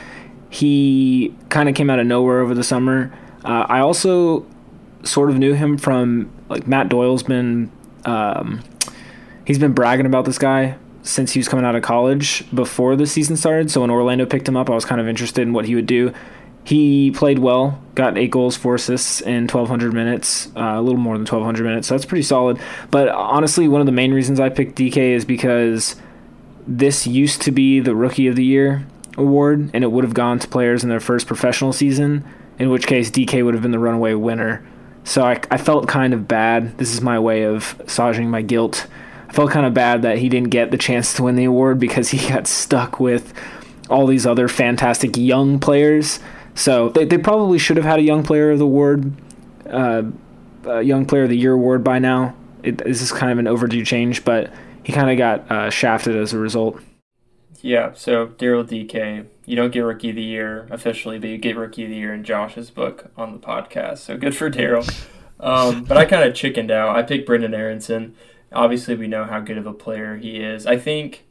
he 0.50 1.34
kind 1.48 1.68
of 1.68 1.74
came 1.74 1.90
out 1.90 1.98
of 1.98 2.06
nowhere 2.06 2.40
over 2.40 2.54
the 2.54 2.64
summer. 2.64 3.12
Uh, 3.44 3.66
I 3.68 3.80
also 3.80 4.46
sort 5.02 5.30
of 5.30 5.36
knew 5.36 5.52
him 5.54 5.76
from 5.76 6.30
like 6.48 6.66
Matt 6.66 6.88
Doyle's 6.88 7.22
been 7.22 7.70
um, 8.04 8.62
he's 9.44 9.58
been 9.58 9.72
bragging 9.72 10.06
about 10.06 10.24
this 10.24 10.38
guy 10.38 10.76
since 11.04 11.32
he 11.32 11.38
was 11.38 11.48
coming 11.48 11.64
out 11.64 11.76
of 11.76 11.82
college 11.82 12.44
before 12.52 12.96
the 12.96 13.06
season 13.06 13.36
started. 13.36 13.70
So 13.70 13.82
when 13.82 13.90
Orlando 13.90 14.24
picked 14.26 14.48
him 14.48 14.56
up, 14.56 14.70
I 14.70 14.74
was 14.74 14.86
kind 14.86 15.00
of 15.00 15.06
interested 15.06 15.42
in 15.42 15.52
what 15.52 15.66
he 15.66 15.74
would 15.74 15.86
do. 15.86 16.12
He 16.64 17.10
played 17.10 17.38
well, 17.38 17.78
got 17.94 18.16
eight 18.16 18.30
goals, 18.30 18.56
four 18.56 18.76
assists 18.76 19.20
in 19.20 19.42
1,200 19.42 19.92
minutes, 19.92 20.46
uh, 20.56 20.60
a 20.60 20.80
little 20.80 20.98
more 20.98 21.14
than 21.14 21.26
1,200 21.26 21.62
minutes. 21.62 21.88
So 21.88 21.94
that's 21.94 22.06
pretty 22.06 22.22
solid. 22.22 22.58
But 22.90 23.10
honestly, 23.10 23.68
one 23.68 23.82
of 23.82 23.86
the 23.86 23.92
main 23.92 24.14
reasons 24.14 24.40
I 24.40 24.48
picked 24.48 24.76
Dike 24.76 24.96
is 24.96 25.26
because 25.26 25.96
this 26.66 27.06
used 27.06 27.42
to 27.42 27.52
be 27.52 27.80
the 27.80 27.94
Rookie 27.94 28.26
of 28.26 28.36
the 28.36 28.44
Year 28.44 28.86
award, 29.18 29.70
and 29.74 29.84
it 29.84 29.92
would 29.92 30.04
have 30.04 30.14
gone 30.14 30.38
to 30.38 30.48
players 30.48 30.82
in 30.82 30.88
their 30.88 31.00
first 31.00 31.26
professional 31.26 31.74
season, 31.74 32.24
in 32.58 32.70
which 32.70 32.86
case 32.86 33.10
Dike 33.10 33.34
would 33.34 33.52
have 33.52 33.62
been 33.62 33.70
the 33.70 33.78
runaway 33.78 34.14
winner. 34.14 34.66
So 35.04 35.22
I, 35.22 35.38
I 35.50 35.58
felt 35.58 35.86
kind 35.86 36.14
of 36.14 36.26
bad. 36.26 36.78
This 36.78 36.94
is 36.94 37.02
my 37.02 37.18
way 37.18 37.42
of 37.42 37.78
massaging 37.78 38.30
my 38.30 38.40
guilt. 38.40 38.86
Felt 39.34 39.50
kind 39.50 39.66
of 39.66 39.74
bad 39.74 40.02
that 40.02 40.18
he 40.18 40.28
didn't 40.28 40.50
get 40.50 40.70
the 40.70 40.78
chance 40.78 41.12
to 41.14 41.24
win 41.24 41.36
the 41.36 41.44
award 41.44 41.78
because 41.78 42.10
he 42.10 42.28
got 42.28 42.46
stuck 42.46 43.00
with 43.00 43.32
all 43.90 44.06
these 44.06 44.26
other 44.26 44.48
fantastic 44.48 45.16
young 45.16 45.58
players 45.58 46.20
so 46.54 46.88
they, 46.88 47.04
they 47.04 47.18
probably 47.18 47.58
should 47.58 47.76
have 47.76 47.86
had 47.86 47.98
a 47.98 48.02
Young 48.02 48.22
Player 48.22 48.52
of 48.52 48.58
the 48.58 48.64
Award, 48.64 49.12
uh, 49.68 50.02
Young 50.64 51.04
Player 51.04 51.24
of 51.24 51.28
the 51.28 51.36
Year 51.36 51.52
award 51.52 51.84
by 51.84 51.98
now. 51.98 52.34
It, 52.62 52.78
this 52.78 53.02
is 53.02 53.12
kind 53.12 53.30
of 53.30 53.38
an 53.38 53.46
overdue 53.46 53.84
change, 53.84 54.24
but 54.24 54.52
he 54.82 54.92
kind 54.92 55.10
of 55.10 55.18
got 55.18 55.50
uh, 55.50 55.70
shafted 55.70 56.16
as 56.16 56.32
a 56.32 56.38
result. 56.38 56.80
Yeah, 57.60 57.92
so 57.94 58.28
Daryl 58.28 58.66
Dike, 58.66 59.26
you 59.46 59.56
don't 59.56 59.72
get 59.72 59.80
Rookie 59.80 60.10
of 60.10 60.16
the 60.16 60.22
Year 60.22 60.68
officially, 60.70 61.18
but 61.18 61.28
you 61.28 61.38
get 61.38 61.56
Rookie 61.56 61.84
of 61.84 61.90
the 61.90 61.96
Year 61.96 62.14
in 62.14 62.22
Josh's 62.22 62.70
book 62.70 63.10
on 63.16 63.32
the 63.32 63.38
podcast. 63.38 63.98
So 63.98 64.16
good 64.16 64.36
for 64.36 64.50
Daryl. 64.50 64.88
Um, 65.40 65.84
but 65.84 65.96
I 65.96 66.04
kind 66.04 66.28
of 66.28 66.34
chickened 66.34 66.70
out. 66.70 66.94
I 66.94 67.02
picked 67.02 67.28
Brenden 67.28 67.54
Aaronson. 67.54 68.14
Obviously, 68.52 68.94
we 68.94 69.08
know 69.08 69.24
how 69.24 69.40
good 69.40 69.58
of 69.58 69.66
a 69.66 69.72
player 69.72 70.16
he 70.16 70.36
is. 70.36 70.66
I 70.66 70.76
think 70.76 71.24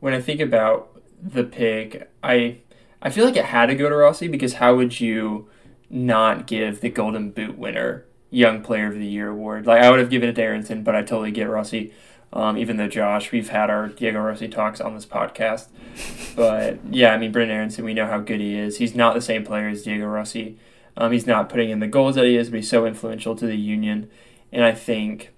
when 0.00 0.14
I 0.14 0.20
think 0.20 0.40
about 0.40 1.00
the 1.22 1.44
pick, 1.44 2.10
I 2.22 2.58
I 3.00 3.10
feel 3.10 3.24
like 3.24 3.36
it 3.36 3.46
had 3.46 3.66
to 3.66 3.74
go 3.74 3.88
to 3.88 3.96
Rossi 3.96 4.28
because 4.28 4.54
how 4.54 4.74
would 4.76 5.00
you 5.00 5.48
not 5.90 6.46
give 6.46 6.80
the 6.80 6.90
Golden 6.90 7.30
Boot 7.30 7.56
winner 7.56 8.04
Young 8.30 8.62
Player 8.62 8.88
of 8.88 8.94
the 8.94 9.06
Year 9.06 9.28
award? 9.28 9.66
Like 9.66 9.82
I 9.82 9.90
would 9.90 10.00
have 10.00 10.10
given 10.10 10.28
it 10.28 10.34
to 10.34 10.42
Aaronson, 10.42 10.82
but 10.82 10.94
I 10.94 11.02
totally 11.02 11.30
get 11.30 11.48
Rossi. 11.48 11.92
Um, 12.30 12.58
even 12.58 12.76
though 12.76 12.88
Josh, 12.88 13.32
we've 13.32 13.48
had 13.48 13.70
our 13.70 13.88
Diego 13.88 14.20
Rossi 14.20 14.48
talks 14.48 14.82
on 14.82 14.94
this 14.94 15.06
podcast, 15.06 15.68
but 16.36 16.78
yeah, 16.90 17.14
I 17.14 17.18
mean 17.18 17.32
Brenden 17.32 17.48
Aaronson, 17.48 17.86
we 17.86 17.94
know 17.94 18.06
how 18.06 18.20
good 18.20 18.40
he 18.40 18.54
is. 18.54 18.76
He's 18.76 18.94
not 18.94 19.14
the 19.14 19.22
same 19.22 19.44
player 19.44 19.68
as 19.68 19.84
Diego 19.84 20.04
Rossi. 20.04 20.58
Um, 20.94 21.12
he's 21.12 21.26
not 21.26 21.48
putting 21.48 21.70
in 21.70 21.78
the 21.78 21.86
goals 21.86 22.16
that 22.16 22.26
he 22.26 22.36
is, 22.36 22.50
but 22.50 22.56
he's 22.56 22.68
so 22.68 22.84
influential 22.84 23.34
to 23.36 23.46
the 23.46 23.56
Union. 23.56 24.10
And 24.52 24.62
I 24.62 24.72
think 24.72 25.30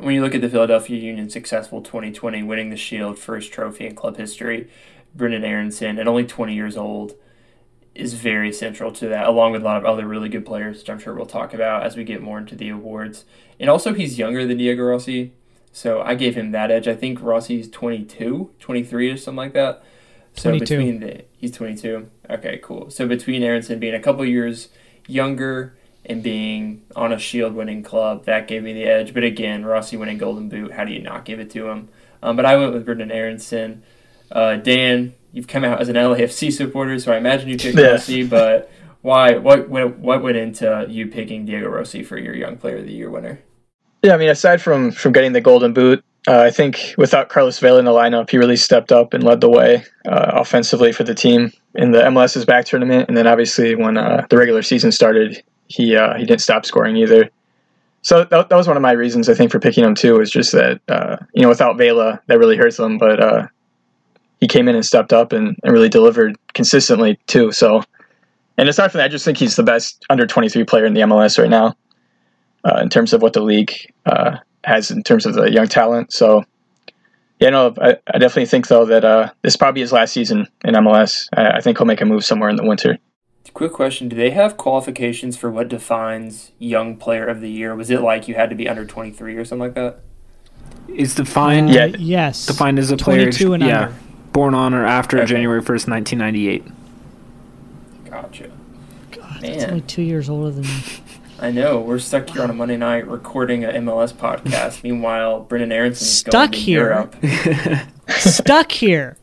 when 0.00 0.14
you 0.14 0.22
look 0.22 0.34
at 0.34 0.40
the 0.40 0.48
Philadelphia 0.48 0.98
Union 0.98 1.28
successful 1.30 1.82
2020, 1.82 2.42
winning 2.42 2.70
the 2.70 2.76
Shield, 2.76 3.18
first 3.18 3.52
trophy 3.52 3.86
in 3.86 3.94
club 3.94 4.16
history, 4.16 4.70
Brenden 5.16 5.44
Aaronson, 5.44 5.98
at 5.98 6.08
only 6.08 6.24
20 6.24 6.54
years 6.54 6.76
old, 6.76 7.14
is 7.94 8.14
very 8.14 8.52
central 8.52 8.92
to 8.92 9.08
that, 9.08 9.26
along 9.26 9.52
with 9.52 9.62
a 9.62 9.64
lot 9.64 9.78
of 9.78 9.84
other 9.84 10.06
really 10.06 10.28
good 10.28 10.46
players, 10.46 10.78
which 10.78 10.90
I'm 10.90 10.98
sure 10.98 11.14
we'll 11.14 11.26
talk 11.26 11.52
about 11.52 11.82
as 11.82 11.96
we 11.96 12.04
get 12.04 12.22
more 12.22 12.38
into 12.38 12.54
the 12.54 12.68
awards. 12.68 13.24
And 13.58 13.68
also, 13.68 13.92
he's 13.92 14.18
younger 14.18 14.46
than 14.46 14.58
Diego 14.58 14.84
Rossi, 14.84 15.32
so 15.72 16.00
I 16.00 16.14
gave 16.14 16.36
him 16.36 16.52
that 16.52 16.70
edge. 16.70 16.88
I 16.88 16.94
think 16.94 17.20
Rossi's 17.20 17.68
22, 17.68 18.50
23 18.58 19.10
or 19.10 19.16
something 19.16 19.36
like 19.36 19.54
that. 19.54 19.82
So 20.34 20.50
22. 20.50 20.60
between 20.64 21.00
the 21.00 21.24
he's 21.32 21.52
22. 21.52 22.08
Okay, 22.30 22.60
cool. 22.62 22.90
So 22.90 23.06
between 23.06 23.42
Aaronson 23.42 23.78
being 23.78 23.94
a 23.94 24.00
couple 24.00 24.24
years 24.24 24.68
younger 25.06 25.77
and 26.08 26.22
being 26.22 26.82
on 26.96 27.12
a 27.12 27.18
Shield 27.18 27.54
winning 27.54 27.82
club, 27.82 28.24
that 28.24 28.48
gave 28.48 28.62
me 28.62 28.72
the 28.72 28.84
edge. 28.84 29.14
But 29.14 29.24
again, 29.24 29.64
Rossi 29.64 29.96
winning 29.96 30.18
Golden 30.18 30.48
Boot, 30.48 30.72
how 30.72 30.84
do 30.84 30.92
you 30.92 31.02
not 31.02 31.24
give 31.24 31.40
it 31.40 31.50
to 31.50 31.68
him? 31.68 31.88
Um, 32.22 32.36
but 32.36 32.44
I 32.44 32.56
went 32.56 32.72
with 32.72 32.86
Brenden 32.86 33.12
Aaronson. 33.12 33.82
Uh, 34.30 34.56
Dan, 34.56 35.14
you've 35.32 35.46
come 35.46 35.64
out 35.64 35.80
as 35.80 35.88
an 35.88 35.96
LAFC 35.96 36.52
supporter, 36.52 36.98
so 36.98 37.12
I 37.12 37.16
imagine 37.16 37.48
you 37.48 37.56
picked 37.56 37.78
yes. 37.78 38.08
Rossi, 38.08 38.26
but 38.26 38.70
why? 39.02 39.36
What, 39.36 39.68
what 39.68 39.98
what 39.98 40.22
went 40.22 40.36
into 40.36 40.86
you 40.88 41.06
picking 41.06 41.46
Diego 41.46 41.68
Rossi 41.68 42.02
for 42.02 42.18
your 42.18 42.34
Young 42.34 42.56
Player 42.56 42.78
of 42.78 42.86
the 42.86 42.92
Year 42.92 43.10
winner? 43.10 43.40
Yeah, 44.02 44.14
I 44.14 44.16
mean, 44.16 44.28
aside 44.28 44.60
from 44.60 44.90
from 44.90 45.12
getting 45.12 45.32
the 45.32 45.40
Golden 45.40 45.72
Boot, 45.72 46.04
uh, 46.26 46.40
I 46.40 46.50
think 46.50 46.94
without 46.98 47.28
Carlos 47.28 47.58
Vela 47.58 47.78
in 47.78 47.84
the 47.84 47.90
lineup, 47.90 48.30
he 48.30 48.38
really 48.38 48.56
stepped 48.56 48.92
up 48.92 49.14
and 49.14 49.22
led 49.22 49.40
the 49.40 49.48
way 49.48 49.84
uh, 50.06 50.32
offensively 50.34 50.92
for 50.92 51.04
the 51.04 51.14
team 51.14 51.52
in 51.74 51.92
the 51.92 52.02
MLS 52.02 52.36
is 52.36 52.44
Back 52.44 52.66
tournament, 52.66 53.08
and 53.08 53.16
then 53.16 53.26
obviously 53.26 53.74
when 53.74 53.96
uh, 53.96 54.26
the 54.28 54.36
regular 54.36 54.62
season 54.62 54.92
started, 54.92 55.42
he 55.68 55.96
uh, 55.96 56.16
he 56.16 56.24
didn't 56.24 56.40
stop 56.40 56.66
scoring 56.66 56.96
either. 56.96 57.30
So 58.02 58.24
that, 58.24 58.48
that 58.48 58.56
was 58.56 58.66
one 58.66 58.76
of 58.76 58.82
my 58.82 58.92
reasons 58.92 59.28
I 59.28 59.34
think 59.34 59.50
for 59.50 59.60
picking 59.60 59.84
him 59.84 59.94
too. 59.94 60.18
Was 60.18 60.30
just 60.30 60.52
that 60.52 60.80
uh, 60.88 61.16
you 61.32 61.42
know 61.42 61.48
without 61.48 61.78
Vela, 61.78 62.20
that 62.26 62.38
really 62.38 62.56
hurts 62.56 62.76
them, 62.76 62.98
but 62.98 63.20
uh, 63.20 63.46
he 64.40 64.46
came 64.46 64.68
in 64.68 64.74
and 64.74 64.84
stepped 64.84 65.12
up 65.12 65.32
and, 65.32 65.56
and 65.62 65.72
really 65.72 65.88
delivered 65.88 66.36
consistently 66.54 67.18
too. 67.26 67.52
So, 67.52 67.82
and 68.56 68.68
aside 68.68 68.92
from 68.92 68.98
that, 68.98 69.06
I 69.06 69.08
just 69.08 69.24
think 69.24 69.38
he's 69.38 69.56
the 69.56 69.62
best 69.62 70.04
under 70.10 70.26
23 70.26 70.64
player 70.64 70.86
in 70.86 70.94
the 70.94 71.00
MLS 71.02 71.38
right 71.38 71.50
now 71.50 71.76
uh, 72.64 72.78
in 72.80 72.88
terms 72.88 73.12
of 73.12 73.22
what 73.22 73.32
the 73.32 73.42
league 73.42 73.72
uh, 74.06 74.36
has 74.64 74.90
in 74.90 75.02
terms 75.02 75.26
of 75.26 75.34
the 75.34 75.50
young 75.50 75.66
talent. 75.66 76.12
So, 76.12 76.44
yeah, 77.40 77.50
no, 77.50 77.74
I, 77.80 77.96
I 78.12 78.18
definitely 78.18 78.46
think 78.46 78.68
though 78.68 78.84
that 78.86 79.04
uh, 79.04 79.30
this 79.42 79.54
is 79.54 79.56
probably 79.56 79.80
his 79.80 79.92
last 79.92 80.12
season 80.12 80.46
in 80.64 80.74
MLS. 80.74 81.28
I, 81.36 81.58
I 81.58 81.60
think 81.60 81.78
he'll 81.78 81.86
make 81.86 82.00
a 82.00 82.04
move 82.04 82.24
somewhere 82.24 82.50
in 82.50 82.56
the 82.56 82.66
winter. 82.66 82.98
Quick 83.58 83.72
question: 83.72 84.08
Do 84.08 84.14
they 84.14 84.30
have 84.30 84.56
qualifications 84.56 85.36
for 85.36 85.50
what 85.50 85.66
defines 85.66 86.52
young 86.60 86.96
player 86.96 87.26
of 87.26 87.40
the 87.40 87.50
year? 87.50 87.74
Was 87.74 87.90
it 87.90 88.00
like 88.00 88.28
you 88.28 88.36
had 88.36 88.50
to 88.50 88.54
be 88.54 88.68
under 88.68 88.84
23 88.84 89.34
or 89.34 89.44
something 89.44 89.58
like 89.58 89.74
that? 89.74 89.98
Is 90.86 91.16
defined? 91.16 91.70
yeah, 91.70 91.86
yes. 91.86 92.46
Defined 92.46 92.78
as 92.78 92.92
a 92.92 92.96
player. 92.96 93.22
22 93.24 93.54
and 93.54 93.62
yeah. 93.64 93.80
under 93.80 93.94
born 94.32 94.54
on 94.54 94.74
or 94.74 94.86
after 94.86 95.16
okay. 95.16 95.26
January 95.26 95.60
1st, 95.60 95.88
1998. 95.88 96.64
Gotcha. 98.04 98.50
God, 99.10 99.42
Man. 99.42 99.58
that's 99.58 99.64
only 99.64 99.80
two 99.80 100.02
years 100.02 100.28
older 100.28 100.52
than 100.52 100.62
me. 100.62 100.84
I 101.40 101.50
know. 101.50 101.80
We're 101.80 101.98
stuck 101.98 102.30
here 102.30 102.44
on 102.44 102.50
a 102.50 102.52
Monday 102.52 102.76
night 102.76 103.08
recording 103.08 103.64
an 103.64 103.86
MLS 103.86 104.12
podcast. 104.12 104.82
Meanwhile, 104.84 105.46
Brenden 105.50 105.72
Aaronson's 105.72 106.08
stuck 106.08 106.52
going 106.52 106.62
here. 106.62 107.10
stuck 108.10 108.70
here. 108.70 109.16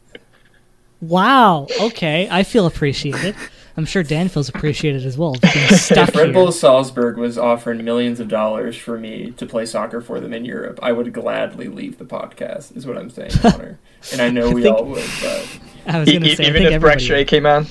Wow. 0.99 1.67
Okay. 1.79 2.27
I 2.29 2.43
feel 2.43 2.65
appreciated. 2.65 3.33
I'm 3.77 3.85
sure 3.85 4.03
Dan 4.03 4.29
feels 4.29 4.47
appreciated 4.47 5.05
as 5.05 5.17
well. 5.17 5.35
if 5.43 6.15
Red 6.15 6.33
Bull 6.33 6.51
Salzburg 6.51 7.17
was 7.17 7.37
offering 7.37 7.83
millions 7.83 8.21
of 8.21 8.29
dollars 8.29 8.77
for 8.77 8.97
me 8.97 9.31
to 9.31 9.45
play 9.45 9.65
soccer 9.65 9.99
for 9.99 10.21
them 10.21 10.33
in 10.33 10.45
Europe, 10.45 10.79
I 10.81 10.93
would 10.93 11.11
gladly 11.11 11.67
leave 11.67 11.97
the 11.97 12.05
podcast. 12.05 12.75
Is 12.77 12.87
what 12.87 12.97
I'm 12.97 13.09
saying, 13.09 13.31
Connor. 13.41 13.79
and 14.13 14.21
I 14.21 14.29
know 14.29 14.49
we 14.51 14.63
think, 14.63 14.77
all 14.77 14.85
would. 14.85 15.03
But 15.21 15.59
I 15.87 15.99
was 15.99 16.09
going 16.09 16.23
to 16.23 16.35
say, 16.35 16.47
even 16.47 16.63
if 16.63 16.81
Brek 16.81 16.99
Shea 17.01 17.25
came 17.25 17.45
on, 17.45 17.67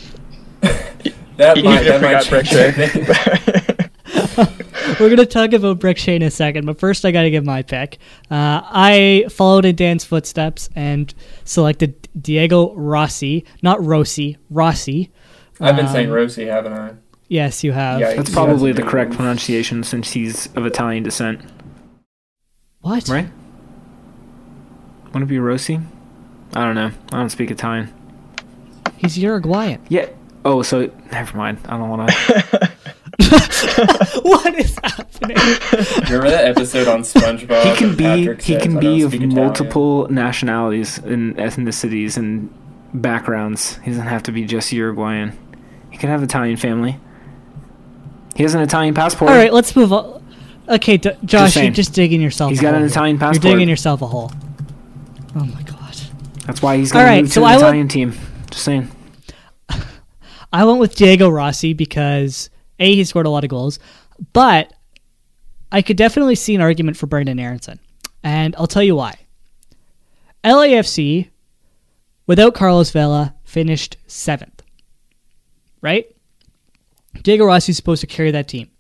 that 1.37 1.57
even 1.57 1.71
might, 1.71 1.85
that 1.85 2.03
might 2.03 2.23
Brek 2.25 2.47
Shea. 2.47 3.85
We're 5.01 5.09
going 5.09 5.17
to 5.17 5.27
talk 5.27 5.53
about 5.53 5.81
Brek 5.81 5.97
Shea 5.97 6.17
in 6.17 6.23
a 6.23 6.31
second, 6.31 6.67
but 6.67 6.79
first 6.79 7.05
I 7.05 7.11
got 7.11 7.23
to 7.23 7.31
give 7.31 7.45
my 7.45 7.63
pick. 7.63 7.99
Uh, 8.31 8.61
I 8.63 9.27
followed 9.31 9.65
in 9.65 9.75
Dan's 9.75 10.05
footsteps 10.05 10.69
and 10.77 11.13
selected 11.45 12.09
Diego 12.21 12.75
Rossi, 12.75 13.45
not 13.63 13.85
Rossi, 13.85 14.37
Rossi, 14.51 15.11
I've 15.61 15.77
been 15.77 15.87
um, 15.87 15.93
saying 15.93 16.11
Rossi, 16.11 16.47
haven't 16.47 16.73
I? 16.73 16.95
Yes, 17.29 17.65
you 17.65 17.73
have. 17.73 18.01
Yeah, 18.01 18.15
That's 18.15 18.31
probably 18.31 18.73
the 18.73 18.83
correct 18.83 19.13
pronunciation 19.13 19.83
since 19.83 20.13
he's 20.13 20.47
of 20.55 20.67
Italian 20.67 21.03
descent. 21.03 21.41
What? 22.81 23.09
Right? 23.09 23.29
Wouldn't 25.07 25.25
it 25.25 25.27
be 25.27 25.39
Rossi? 25.39 25.81
I 26.55 26.65
don't 26.65 26.75
know. 26.75 26.91
I 27.13 27.19
don't 27.19 27.31
speak 27.31 27.51
Italian. 27.51 27.93
He's 28.97 29.17
Uruguayan. 29.19 29.81
Yeah. 29.89 30.09
Oh, 30.45 30.63
so 30.63 30.91
never 31.11 31.37
mind. 31.37 31.59
I 31.67 31.79
don't 31.79 31.89
want 31.89 32.11
to. 32.11 32.71
what 34.23 34.55
is 34.55 34.77
happening? 34.83 35.37
Remember 36.05 36.31
that 36.31 36.45
episode 36.45 36.89
on 36.89 37.01
SpongeBob? 37.01 37.63
He 37.63 37.77
can 37.77 37.97
be. 37.97 38.35
He 38.43 38.59
can 38.59 38.79
be 38.79 39.03
of 39.03 39.19
multiple 39.21 40.07
nationalities 40.09 40.99
and 40.99 41.37
ethnicities 41.37 42.17
and 42.17 42.53
backgrounds. 42.93 43.79
He 43.79 43.91
doesn't 43.91 44.07
have 44.07 44.23
to 44.25 44.33
be 44.33 44.45
just 44.45 44.73
Uruguayan. 44.73 45.37
He 45.95 45.99
can 45.99 46.11
have 46.11 46.25
Italian 46.25 46.57
family. 46.57 46.99
He 48.35 48.43
has 48.43 48.53
an 48.53 48.63
Italian 48.63 48.95
passport. 48.95 49.31
All 49.31 49.37
right, 49.37 49.53
let's 49.53 49.77
move 49.77 49.93
on. 49.93 50.25
Okay, 50.69 50.97
D- 50.97 51.13
Josh, 51.25 51.55
just 51.55 51.63
you're 51.63 51.73
just 51.73 51.93
digging 51.95 52.21
yourself. 52.21 52.51
He's 52.51 52.61
got 52.61 52.75
an 52.75 52.83
Italian 52.83 53.17
passport. 53.17 53.45
You're 53.45 53.53
digging 53.53 53.69
yourself 53.69 54.03
a 54.03 54.09
hole. 54.09 54.33
Oh 55.37 55.45
my 55.45 55.63
god. 55.63 55.95
That's 56.47 56.61
why 56.61 56.79
he's 56.79 56.91
going 56.91 57.05
right, 57.05 57.17
to 57.19 57.23
move 57.23 57.33
so 57.33 57.43
to 57.43 57.47
the 57.47 57.55
Italian 57.55 57.79
went, 57.83 57.91
team. 57.93 58.15
Just 58.51 58.65
saying. 58.65 58.91
I 60.53 60.65
went 60.65 60.81
with 60.81 60.97
Diego 60.97 61.29
Rossi 61.29 61.75
because 61.75 62.51
a 62.81 62.93
he 62.93 63.05
scored 63.05 63.27
a 63.27 63.31
lot 63.31 63.45
of 63.45 63.51
goals, 63.51 63.79
but 64.33 64.73
I 65.71 65.81
could 65.81 65.97
definitely 65.97 66.35
see 66.35 66.57
an 66.57 66.61
argument 66.61 66.97
for 66.97 67.07
Brenden 67.07 67.41
Aaronson, 67.41 67.79
and 68.25 68.57
I'll 68.57 68.67
tell 68.67 68.83
you 68.83 68.97
why. 68.97 69.15
LAFC 70.43 71.29
without 72.27 72.55
Carlos 72.55 72.91
Vela, 72.91 73.35
finished 73.45 73.97
seventh. 74.07 74.54
Right? 75.85 76.07
Diego 77.23 77.45
Rossi 77.45 77.73
is 77.73 77.77
supposed 77.77 78.01
to 78.01 78.07
carry 78.07 78.31
that 78.31 78.49
team. 78.49 78.71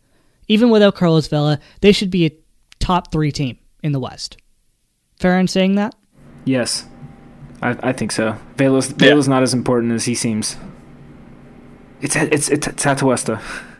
Even 0.48 0.70
without 0.70 0.94
Carlos 0.94 1.28
Vela, 1.28 1.60
they 1.82 1.92
should 1.92 2.10
be 2.10 2.24
a 2.24 2.32
top 2.78 3.12
three 3.12 3.30
team 3.30 3.58
in 3.82 3.92
the 3.92 4.00
West. 4.00 4.38
Fair 5.20 5.38
in 5.38 5.46
saying 5.46 5.74
that? 5.74 5.94
Yes. 6.46 6.86
I, 7.60 7.76
I 7.82 7.92
think 7.92 8.10
so. 8.10 8.38
Velo's 8.56 8.88
Velo's 8.88 9.26
yeah. 9.26 9.34
not 9.34 9.42
as 9.42 9.52
important 9.52 9.92
as 9.92 10.06
he 10.06 10.14
seems. 10.14 10.56
It's 12.00 12.16
it's 12.16 12.48
it's, 12.48 12.66
it's 12.66 12.84
Atuesta. 12.84 13.40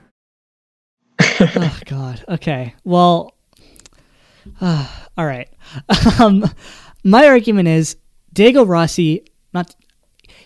oh 1.41 1.79
God. 1.87 2.25
Okay. 2.29 2.75
Well. 2.85 3.35
Uh, 4.61 4.87
all 5.17 5.27
right. 5.27 5.49
Um, 6.21 6.45
my 7.03 7.27
argument 7.27 7.69
is 7.69 7.97
Diego 8.33 8.65
Rossi. 8.65 9.25
Not. 9.53 9.75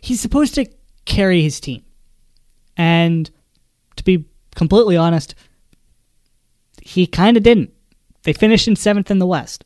He's 0.01 0.21
supposed 0.21 0.55
to 0.55 0.67
carry 1.05 1.43
his 1.43 1.61
team, 1.61 1.83
and 2.79 3.29
to 3.97 4.05
be 4.05 4.25
completely 4.55 4.97
honest, 4.97 5.35
he 6.81 7.07
kind 7.07 7.37
of 7.37 7.43
didn't. 7.43 7.75
They 8.23 8.33
finished 8.33 8.69
in 8.69 8.77
seventh 8.77 9.11
in 9.11 9.19
the 9.19 9.27
West, 9.27 9.65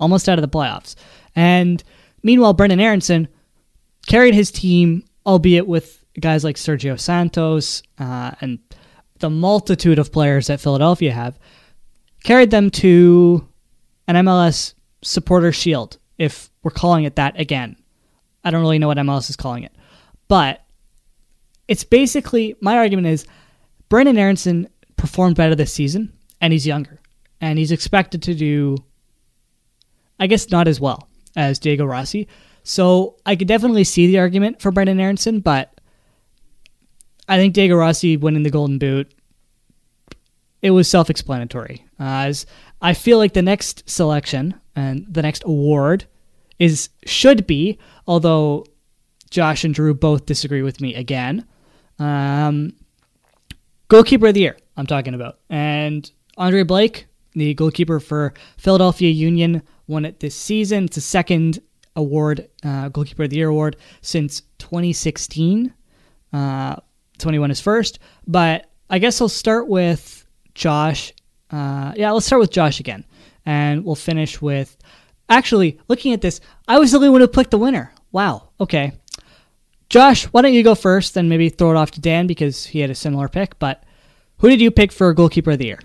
almost 0.00 0.28
out 0.28 0.38
of 0.38 0.42
the 0.42 0.48
playoffs. 0.48 0.96
And 1.36 1.82
meanwhile, 2.22 2.54
Brenden 2.54 2.80
Aaronson 2.80 3.28
carried 4.06 4.34
his 4.34 4.50
team, 4.50 5.04
albeit 5.26 5.66
with 5.66 6.04
guys 6.18 6.44
like 6.44 6.56
Sergio 6.56 6.98
Santos 6.98 7.82
uh, 7.98 8.32
and 8.40 8.58
the 9.18 9.30
multitude 9.30 9.98
of 9.98 10.12
players 10.12 10.48
that 10.48 10.60
Philadelphia 10.60 11.12
have, 11.12 11.38
carried 12.24 12.50
them 12.50 12.70
to 12.70 13.46
an 14.08 14.16
MLS 14.16 14.74
supporter 15.02 15.52
shield, 15.52 15.98
if 16.18 16.50
we're 16.62 16.70
calling 16.70 17.04
it 17.04 17.16
that 17.16 17.38
again. 17.38 17.76
I 18.42 18.50
don't 18.50 18.60
really 18.60 18.78
know 18.78 18.88
what 18.88 18.98
MLS 18.98 19.30
is 19.30 19.36
calling 19.36 19.62
it. 19.62 19.72
But 20.28 20.63
it's 21.68 21.84
basically 21.84 22.56
my 22.60 22.76
argument 22.76 23.06
is 23.06 23.26
Brenden 23.90 24.18
Aaronson 24.18 24.68
performed 24.96 25.36
better 25.36 25.54
this 25.54 25.72
season 25.72 26.12
and 26.40 26.52
he's 26.52 26.66
younger. 26.66 27.00
And 27.40 27.58
he's 27.58 27.72
expected 27.72 28.22
to 28.22 28.34
do 28.34 28.76
I 30.18 30.26
guess 30.26 30.50
not 30.50 30.68
as 30.68 30.80
well 30.80 31.08
as 31.36 31.58
Diego 31.58 31.84
Rossi. 31.84 32.28
So 32.62 33.16
I 33.26 33.36
could 33.36 33.48
definitely 33.48 33.84
see 33.84 34.06
the 34.06 34.18
argument 34.18 34.62
for 34.62 34.72
Brenden 34.72 35.00
Aaronson, 35.00 35.40
but 35.40 35.80
I 37.28 37.36
think 37.36 37.54
Diego 37.54 37.76
Rossi 37.76 38.16
winning 38.16 38.42
the 38.42 38.50
Golden 38.50 38.78
Boot, 38.78 39.12
it 40.62 40.70
was 40.70 40.88
self-explanatory. 40.88 41.84
Uh, 41.98 42.28
as 42.28 42.46
I 42.80 42.94
feel 42.94 43.18
like 43.18 43.34
the 43.34 43.42
next 43.42 43.88
selection 43.88 44.54
and 44.74 45.06
the 45.08 45.22
next 45.22 45.42
award 45.44 46.06
is 46.58 46.88
should 47.04 47.46
be, 47.46 47.78
although 48.06 48.64
Josh 49.30 49.64
and 49.64 49.74
Drew 49.74 49.94
both 49.94 50.26
disagree 50.26 50.62
with 50.62 50.80
me 50.80 50.94
again. 50.94 51.46
Um, 51.98 52.74
goalkeeper 53.88 54.28
of 54.28 54.34
the 54.34 54.40
year, 54.40 54.56
I'm 54.76 54.86
talking 54.86 55.14
about, 55.14 55.38
and 55.48 56.10
Andre 56.36 56.62
Blake, 56.62 57.06
the 57.32 57.54
goalkeeper 57.54 58.00
for 58.00 58.34
Philadelphia 58.56 59.10
Union, 59.10 59.62
won 59.86 60.04
it 60.04 60.20
this 60.20 60.34
season. 60.34 60.84
It's 60.84 60.96
the 60.96 61.00
second 61.00 61.60
award, 61.96 62.48
uh, 62.64 62.88
Goalkeeper 62.88 63.24
of 63.24 63.30
the 63.30 63.36
Year 63.36 63.48
award, 63.48 63.76
since 64.00 64.42
2016. 64.58 65.72
Uh, 66.32 66.76
21 67.18 67.50
is 67.50 67.60
first, 67.60 68.00
but 68.26 68.70
I 68.90 68.98
guess 68.98 69.20
I'll 69.20 69.28
start 69.28 69.68
with 69.68 70.26
Josh. 70.54 71.12
Uh, 71.50 71.92
yeah, 71.96 72.10
let's 72.10 72.26
start 72.26 72.40
with 72.40 72.50
Josh 72.50 72.80
again, 72.80 73.04
and 73.46 73.84
we'll 73.84 73.94
finish 73.94 74.42
with. 74.42 74.76
Actually, 75.28 75.78
looking 75.88 76.12
at 76.12 76.20
this, 76.20 76.40
I 76.66 76.78
was 76.78 76.90
the 76.90 76.98
only 76.98 77.08
one 77.08 77.20
who 77.20 77.28
picked 77.28 77.50
the 77.52 77.58
winner. 77.58 77.92
Wow. 78.12 78.50
Okay. 78.60 78.92
Josh, 79.94 80.24
why 80.24 80.42
don't 80.42 80.54
you 80.54 80.64
go 80.64 80.74
first, 80.74 81.14
then 81.14 81.28
maybe 81.28 81.48
throw 81.48 81.70
it 81.70 81.76
off 81.76 81.92
to 81.92 82.00
Dan 82.00 82.26
because 82.26 82.66
he 82.66 82.80
had 82.80 82.90
a 82.90 82.96
similar 82.96 83.28
pick. 83.28 83.56
But 83.60 83.84
who 84.38 84.48
did 84.50 84.60
you 84.60 84.72
pick 84.72 84.90
for 84.90 85.14
goalkeeper 85.14 85.52
of 85.52 85.58
the 85.58 85.66
year? 85.66 85.78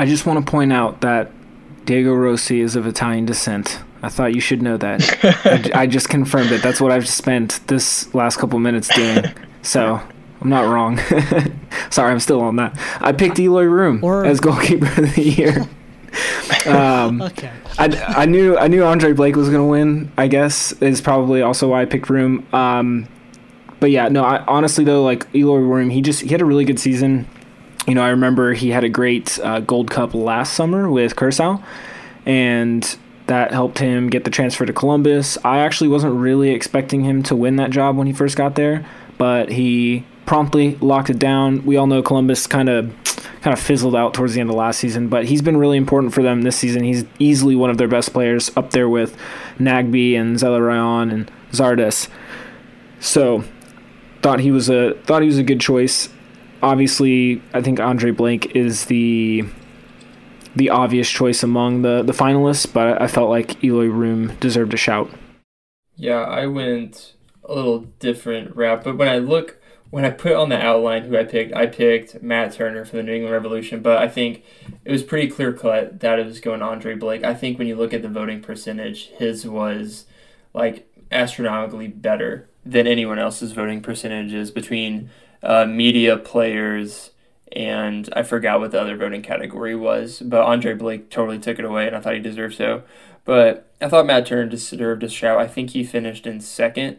I 0.00 0.04
just 0.04 0.26
want 0.26 0.44
to 0.44 0.50
point 0.50 0.72
out 0.72 1.00
that 1.02 1.30
Diego 1.84 2.12
Rossi 2.12 2.60
is 2.60 2.74
of 2.74 2.88
Italian 2.88 3.24
descent. 3.24 3.78
I 4.02 4.08
thought 4.08 4.34
you 4.34 4.40
should 4.40 4.62
know 4.62 4.76
that. 4.78 5.00
I, 5.46 5.82
I, 5.82 5.86
just 5.86 6.08
confirmed 6.08 6.50
it. 6.50 6.60
That's 6.60 6.80
what 6.80 6.90
I've 6.90 7.08
spent 7.08 7.64
this 7.68 8.12
last 8.16 8.38
couple 8.38 8.58
minutes 8.58 8.92
doing. 8.92 9.26
So 9.62 10.00
I'm 10.40 10.48
not 10.48 10.62
wrong. 10.62 10.98
Sorry, 11.90 12.10
I'm 12.10 12.18
still 12.18 12.40
on 12.40 12.56
that. 12.56 12.76
I 13.00 13.12
picked 13.12 13.38
Eloy 13.38 13.62
Room 13.62 14.02
or, 14.02 14.24
as 14.24 14.40
goalkeeper 14.40 14.86
of 14.86 15.14
the 15.14 15.22
year. 15.22 15.68
Um, 16.66 17.22
okay. 17.22 17.50
I, 17.78 17.86
I 18.08 18.26
knew 18.26 18.58
I 18.58 18.68
knew 18.68 18.84
Andre 18.84 19.12
Blake 19.12 19.36
was 19.36 19.48
going 19.48 19.60
to 19.60 19.70
win. 19.70 20.12
I 20.18 20.26
guess 20.26 20.72
is 20.82 21.00
probably 21.00 21.40
also 21.40 21.68
why 21.68 21.82
I 21.82 21.84
picked 21.86 22.10
Room. 22.10 22.46
Um, 22.52 23.08
but 23.80 23.90
yeah, 23.90 24.08
no. 24.08 24.24
I, 24.24 24.44
honestly 24.44 24.84
though, 24.84 25.02
like 25.02 25.26
Eloy 25.34 25.58
Room, 25.58 25.88
he 25.88 26.02
just 26.02 26.20
he 26.20 26.28
had 26.28 26.42
a 26.42 26.44
really 26.44 26.64
good 26.64 26.78
season 26.78 27.26
you 27.88 27.94
know, 27.94 28.02
I 28.02 28.10
remember 28.10 28.52
he 28.52 28.68
had 28.68 28.84
a 28.84 28.88
great 28.90 29.38
uh, 29.42 29.60
Gold 29.60 29.90
Cup 29.90 30.14
last 30.14 30.52
summer 30.52 30.90
with 30.90 31.16
Curacao, 31.16 31.62
and 32.26 32.96
that 33.28 33.50
helped 33.50 33.78
him 33.78 34.10
get 34.10 34.24
the 34.24 34.30
transfer 34.30 34.66
to 34.66 34.74
Columbus. 34.74 35.38
I 35.42 35.60
actually 35.60 35.88
wasn't 35.88 36.14
really 36.14 36.50
expecting 36.50 37.02
him 37.02 37.22
to 37.24 37.34
win 37.34 37.56
that 37.56 37.70
job 37.70 37.96
when 37.96 38.06
he 38.06 38.12
first 38.12 38.36
got 38.36 38.56
there, 38.56 38.84
but 39.16 39.50
he 39.50 40.04
promptly 40.26 40.76
locked 40.82 41.08
it 41.08 41.18
down. 41.18 41.64
We 41.64 41.78
all 41.78 41.86
know 41.86 42.02
Columbus 42.02 42.46
kind 42.46 42.68
of 42.68 42.94
kind 43.42 43.52
of 43.52 43.60
fizzled 43.60 43.94
out 43.94 44.14
towards 44.14 44.34
the 44.34 44.40
end 44.40 44.50
of 44.50 44.56
last 44.56 44.78
season, 44.78 45.08
but 45.08 45.26
he's 45.26 45.42
been 45.42 45.56
really 45.56 45.76
important 45.76 46.12
for 46.12 46.22
them 46.22 46.42
this 46.42 46.56
season. 46.56 46.84
He's 46.84 47.04
easily 47.18 47.54
one 47.54 47.70
of 47.70 47.78
their 47.78 47.88
best 47.88 48.12
players, 48.12 48.50
up 48.56 48.70
there 48.70 48.88
with 48.88 49.16
Nagbe 49.58 50.18
and 50.18 50.36
Zelarayán 50.36 51.12
and 51.12 51.30
Zardes. 51.52 52.08
So, 53.00 53.44
thought 54.22 54.40
he 54.40 54.50
was 54.50 54.68
a 54.68 54.94
thought 55.04 55.22
he 55.22 55.28
was 55.28 55.38
a 55.38 55.44
good 55.44 55.60
choice 55.60 56.08
obviously, 56.62 57.42
I 57.52 57.62
think 57.62 57.80
Andre 57.80 58.10
Blake 58.10 58.54
is 58.56 58.86
the 58.86 59.44
the 60.56 60.70
obvious 60.70 61.08
choice 61.08 61.42
among 61.42 61.82
the 61.82 62.02
the 62.02 62.12
finalists, 62.12 62.70
but 62.70 63.00
I 63.00 63.06
felt 63.06 63.30
like 63.30 63.62
Eloy 63.62 63.86
Room 63.86 64.36
deserved 64.40 64.74
a 64.74 64.76
shout. 64.76 65.10
Yeah, 65.96 66.20
I 66.20 66.46
went 66.46 67.14
a 67.44 67.54
little 67.54 67.80
different 67.98 68.54
route, 68.56 68.84
but 68.84 68.96
when 68.96 69.08
I 69.08 69.18
look 69.18 69.60
when 69.90 70.04
I 70.04 70.10
put 70.10 70.32
on 70.32 70.50
the 70.50 70.60
outline 70.60 71.04
who 71.04 71.16
I 71.16 71.24
picked, 71.24 71.54
I 71.54 71.66
picked 71.66 72.22
Matt 72.22 72.52
Turner 72.52 72.84
for 72.84 72.96
the 72.96 73.02
New 73.02 73.14
England 73.14 73.32
Revolution, 73.32 73.80
but 73.80 73.98
I 73.98 74.08
think 74.08 74.44
it 74.84 74.92
was 74.92 75.02
pretty 75.02 75.28
clear 75.28 75.52
cut 75.52 76.00
that 76.00 76.18
it 76.18 76.26
was 76.26 76.40
going 76.40 76.60
Andre 76.60 76.94
Blake. 76.94 77.24
I 77.24 77.34
think 77.34 77.58
when 77.58 77.68
you 77.68 77.76
look 77.76 77.94
at 77.94 78.02
the 78.02 78.08
voting 78.08 78.42
percentage, 78.42 79.08
his 79.08 79.46
was 79.46 80.04
like 80.52 80.86
astronomically 81.10 81.88
better 81.88 82.48
than 82.66 82.86
anyone 82.86 83.18
else's 83.18 83.52
voting 83.52 83.80
percentages 83.80 84.50
between 84.50 85.10
uh, 85.42 85.64
media 85.64 86.18
players, 86.18 87.12
and 87.52 88.12
I 88.14 88.24
forgot 88.24 88.60
what 88.60 88.72
the 88.72 88.80
other 88.80 88.96
voting 88.96 89.22
category 89.22 89.74
was, 89.74 90.20
but 90.20 90.42
Andre 90.42 90.74
Blake 90.74 91.08
totally 91.08 91.38
took 91.38 91.58
it 91.58 91.64
away, 91.64 91.86
and 91.86 91.96
I 91.96 92.00
thought 92.00 92.14
he 92.14 92.20
deserved 92.20 92.56
so. 92.56 92.82
But 93.24 93.70
I 93.80 93.88
thought 93.88 94.06
Matt 94.06 94.26
Turner 94.26 94.46
deserved 94.46 95.02
a 95.02 95.08
shout. 95.08 95.38
I 95.38 95.46
think 95.46 95.70
he 95.70 95.84
finished 95.84 96.26
in 96.26 96.40
second 96.40 96.98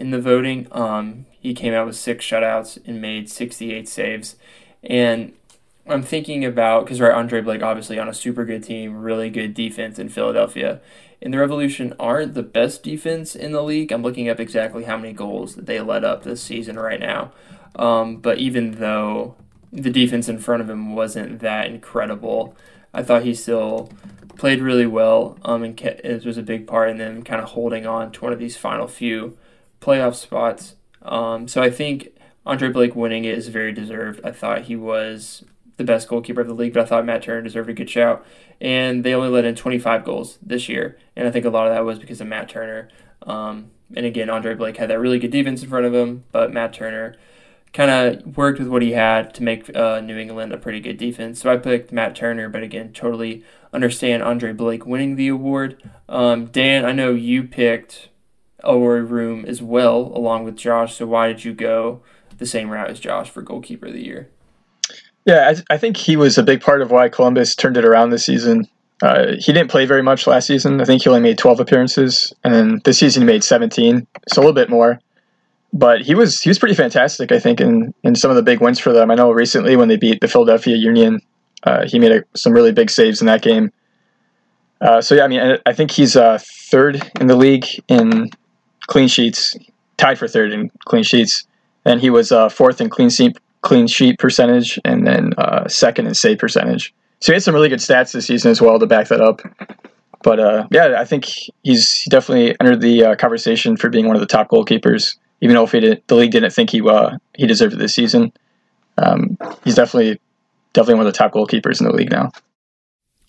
in 0.00 0.10
the 0.10 0.20
voting. 0.20 0.66
Um, 0.72 1.26
he 1.38 1.54
came 1.54 1.74
out 1.74 1.86
with 1.86 1.96
six 1.96 2.24
shutouts 2.24 2.78
and 2.86 3.00
made 3.00 3.30
68 3.30 3.88
saves. 3.88 4.36
And 4.82 5.34
I'm 5.86 6.02
thinking 6.02 6.44
about, 6.44 6.84
because 6.84 7.00
right, 7.00 7.12
Andre 7.12 7.42
Blake 7.42 7.62
obviously 7.62 7.98
on 7.98 8.08
a 8.08 8.14
super 8.14 8.44
good 8.44 8.64
team, 8.64 8.96
really 8.96 9.30
good 9.30 9.54
defense 9.54 9.98
in 9.98 10.08
Philadelphia. 10.08 10.80
And 11.22 11.34
the 11.34 11.38
Revolution 11.38 11.94
aren't 12.00 12.32
the 12.32 12.42
best 12.42 12.82
defense 12.82 13.36
in 13.36 13.52
the 13.52 13.62
league. 13.62 13.92
I'm 13.92 14.02
looking 14.02 14.28
up 14.28 14.40
exactly 14.40 14.84
how 14.84 14.96
many 14.96 15.12
goals 15.12 15.54
that 15.54 15.66
they 15.66 15.80
let 15.80 16.02
up 16.02 16.22
this 16.22 16.42
season 16.42 16.78
right 16.78 17.00
now. 17.00 17.32
Um, 17.76 18.16
but 18.16 18.38
even 18.38 18.72
though 18.72 19.36
the 19.70 19.90
defense 19.90 20.28
in 20.28 20.38
front 20.38 20.62
of 20.62 20.70
him 20.70 20.94
wasn't 20.94 21.40
that 21.40 21.66
incredible, 21.66 22.56
I 22.94 23.02
thought 23.02 23.22
he 23.22 23.34
still 23.34 23.90
played 24.38 24.62
really 24.62 24.86
well. 24.86 25.38
Um, 25.44 25.62
and 25.62 25.78
it 25.78 26.24
was 26.24 26.38
a 26.38 26.42
big 26.42 26.66
part 26.66 26.88
in 26.88 26.96
them 26.96 27.22
kind 27.22 27.42
of 27.42 27.50
holding 27.50 27.86
on 27.86 28.12
to 28.12 28.20
one 28.22 28.32
of 28.32 28.38
these 28.38 28.56
final 28.56 28.88
few 28.88 29.36
playoff 29.80 30.14
spots. 30.14 30.76
Um, 31.02 31.48
so 31.48 31.62
I 31.62 31.70
think 31.70 32.10
Andre 32.46 32.68
Blake 32.70 32.94
winning 32.94 33.24
it 33.24 33.36
is 33.36 33.48
very 33.48 33.72
deserved. 33.72 34.20
I 34.24 34.32
thought 34.32 34.62
he 34.62 34.76
was 34.76 35.44
the 35.76 35.84
best 35.84 36.08
goalkeeper 36.08 36.42
of 36.42 36.46
the 36.46 36.54
league, 36.54 36.74
but 36.74 36.82
I 36.82 36.86
thought 36.86 37.06
Matt 37.06 37.22
Turner 37.22 37.42
deserved 37.42 37.70
a 37.70 37.74
good 37.74 37.88
shout. 37.88 38.24
And 38.60 39.02
they 39.02 39.14
only 39.14 39.30
let 39.30 39.46
in 39.46 39.54
25 39.54 40.04
goals 40.04 40.38
this 40.42 40.68
year, 40.68 40.98
and 41.16 41.26
I 41.26 41.30
think 41.30 41.46
a 41.46 41.50
lot 41.50 41.66
of 41.66 41.72
that 41.72 41.84
was 41.84 41.98
because 41.98 42.20
of 42.20 42.26
Matt 42.26 42.50
Turner. 42.50 42.88
Um, 43.22 43.70
and 43.94 44.04
again, 44.04 44.28
Andre 44.28 44.54
Blake 44.54 44.76
had 44.76 44.90
that 44.90 45.00
really 45.00 45.18
good 45.18 45.30
defense 45.30 45.62
in 45.62 45.70
front 45.70 45.86
of 45.86 45.94
him, 45.94 46.24
but 46.32 46.52
Matt 46.52 46.74
Turner 46.74 47.16
kind 47.72 47.90
of 47.90 48.36
worked 48.36 48.58
with 48.58 48.68
what 48.68 48.82
he 48.82 48.92
had 48.92 49.32
to 49.34 49.42
make 49.42 49.74
uh, 49.74 50.00
New 50.00 50.18
England 50.18 50.52
a 50.52 50.58
pretty 50.58 50.80
good 50.80 50.98
defense. 50.98 51.40
So 51.40 51.50
I 51.50 51.56
picked 51.56 51.92
Matt 51.92 52.14
Turner, 52.14 52.50
but 52.50 52.62
again, 52.62 52.92
totally 52.92 53.42
understand 53.72 54.22
Andre 54.22 54.52
Blake 54.52 54.84
winning 54.84 55.16
the 55.16 55.28
award. 55.28 55.82
Um, 56.08 56.46
Dan, 56.46 56.84
I 56.84 56.92
know 56.92 57.14
you 57.14 57.44
picked 57.44 58.09
Eloy 58.64 58.98
Room 58.98 59.44
as 59.46 59.62
well, 59.62 60.12
along 60.14 60.44
with 60.44 60.56
Josh. 60.56 60.96
So 60.96 61.06
why 61.06 61.28
did 61.28 61.44
you 61.44 61.52
go 61.52 62.02
the 62.38 62.46
same 62.46 62.70
route 62.70 62.90
as 62.90 63.00
Josh 63.00 63.30
for 63.30 63.42
goalkeeper 63.42 63.86
of 63.86 63.92
the 63.92 64.04
year? 64.04 64.28
Yeah, 65.26 65.52
I, 65.54 65.74
I 65.74 65.76
think 65.78 65.96
he 65.96 66.16
was 66.16 66.38
a 66.38 66.42
big 66.42 66.60
part 66.60 66.82
of 66.82 66.90
why 66.90 67.08
Columbus 67.08 67.54
turned 67.54 67.76
it 67.76 67.84
around 67.84 68.10
this 68.10 68.24
season. 68.24 68.66
Uh, 69.02 69.32
he 69.38 69.52
didn't 69.52 69.70
play 69.70 69.86
very 69.86 70.02
much 70.02 70.26
last 70.26 70.46
season. 70.46 70.80
I 70.80 70.84
think 70.84 71.02
he 71.02 71.08
only 71.08 71.22
made 71.22 71.38
12 71.38 71.60
appearances, 71.60 72.32
and 72.44 72.54
then 72.54 72.80
this 72.84 72.98
season 72.98 73.22
he 73.22 73.26
made 73.26 73.44
17, 73.44 74.06
so 74.28 74.40
a 74.40 74.42
little 74.42 74.52
bit 74.52 74.68
more 74.68 75.00
but 75.72 76.02
he 76.02 76.14
was 76.14 76.40
he 76.40 76.50
was 76.50 76.58
pretty 76.58 76.74
fantastic. 76.74 77.32
I 77.32 77.38
think 77.38 77.60
in 77.60 77.94
in 78.02 78.14
some 78.14 78.30
of 78.30 78.36
the 78.36 78.42
big 78.42 78.60
wins 78.60 78.78
for 78.78 78.92
them. 78.92 79.10
I 79.10 79.14
know 79.14 79.30
recently 79.30 79.76
when 79.76 79.88
they 79.88 79.96
beat 79.96 80.20
the 80.20 80.28
Philadelphia 80.28 80.76
Union, 80.76 81.20
uh, 81.64 81.86
he 81.86 81.98
made 81.98 82.12
a, 82.12 82.24
some 82.34 82.52
really 82.52 82.72
big 82.72 82.90
saves 82.90 83.20
in 83.20 83.26
that 83.26 83.42
game. 83.42 83.72
Uh, 84.80 85.00
so 85.00 85.14
yeah, 85.14 85.24
I 85.24 85.28
mean, 85.28 85.58
I 85.66 85.72
think 85.72 85.90
he's 85.90 86.16
uh, 86.16 86.38
third 86.70 87.10
in 87.20 87.26
the 87.26 87.36
league 87.36 87.66
in 87.88 88.30
clean 88.90 89.08
sheets, 89.08 89.56
tied 89.96 90.18
for 90.18 90.28
third 90.28 90.52
in 90.52 90.70
clean 90.84 91.04
sheets. 91.04 91.46
And 91.86 92.00
he 92.00 92.10
was 92.10 92.30
uh, 92.30 92.50
fourth 92.50 92.80
in 92.82 92.90
clean 92.90 93.08
sheet 93.08 93.38
clean 93.62 93.86
sheet 93.86 94.18
percentage, 94.18 94.78
and 94.84 95.06
then 95.06 95.32
uh, 95.38 95.68
second 95.68 96.06
in 96.06 96.14
save 96.14 96.38
percentage. 96.38 96.94
So 97.20 97.32
he 97.32 97.34
had 97.34 97.42
some 97.42 97.54
really 97.54 97.68
good 97.68 97.80
stats 97.80 98.12
this 98.12 98.26
season 98.26 98.50
as 98.50 98.60
well 98.60 98.78
to 98.78 98.86
back 98.86 99.08
that 99.08 99.20
up. 99.20 99.42
But 100.22 100.40
uh, 100.40 100.66
yeah, 100.70 100.96
I 100.98 101.04
think 101.04 101.26
he's 101.62 102.04
definitely 102.10 102.56
entered 102.60 102.80
the 102.80 103.04
uh, 103.04 103.14
conversation 103.16 103.76
for 103.76 103.88
being 103.88 104.06
one 104.06 104.16
of 104.16 104.20
the 104.20 104.26
top 104.26 104.48
goalkeepers. 104.48 105.16
Even 105.42 105.56
though 105.56 105.64
if 105.64 105.72
the 106.06 106.14
league 106.14 106.32
didn't 106.32 106.52
think 106.52 106.70
he 106.70 106.80
uh, 106.82 107.16
he 107.34 107.46
deserved 107.46 107.74
it 107.74 107.78
this 107.78 107.94
season, 107.94 108.32
um, 108.98 109.38
he's 109.64 109.74
definitely 109.74 110.20
definitely 110.72 110.96
one 110.96 111.06
of 111.06 111.12
the 111.12 111.18
top 111.18 111.32
goalkeepers 111.32 111.80
in 111.80 111.86
the 111.86 111.92
league 111.92 112.10
now. 112.10 112.30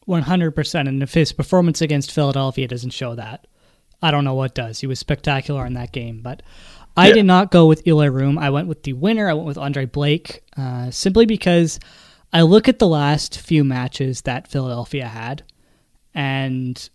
One 0.06 0.24
hundred 0.24 0.52
percent. 0.52 0.90
And 0.90 1.02
if 1.04 1.14
his 1.14 1.32
performance 1.32 1.82
against 1.82 2.12
Philadelphia 2.12 2.68
doesn't 2.68 2.92
show 2.92 3.16
that, 3.16 3.48
I 4.02 4.12
don't 4.12 4.26
know 4.26 4.34
what 4.34 4.56
does. 4.56 4.80
He 4.80 4.88
was 4.88 5.00
spectacular 5.00 5.66
in 5.66 5.74
that 5.74 5.92
game, 5.92 6.22
but 6.22 6.42
I 6.98 7.10
yeah. 7.10 7.14
did 7.16 7.26
not 7.26 7.52
go 7.52 7.68
with 7.68 7.86
Eloy 7.88 8.08
Room. 8.08 8.38
I 8.38 8.50
went 8.50 8.68
with 8.68 8.84
the 8.84 8.94
winner. 8.94 9.30
I 9.30 9.34
went 9.34 9.48
with 9.48 9.58
Andre 9.58 9.86
Blake, 9.86 10.44
uh, 10.58 10.92
simply 10.92 11.26
because 11.26 11.80
I 12.34 12.42
look 12.42 12.68
at 12.68 12.80
the 12.80 12.88
last 12.88 13.40
few 13.40 13.64
matches 13.64 14.22
that 14.22 14.48
Philadelphia 14.48 15.08
had, 15.08 15.44
and 16.14 16.90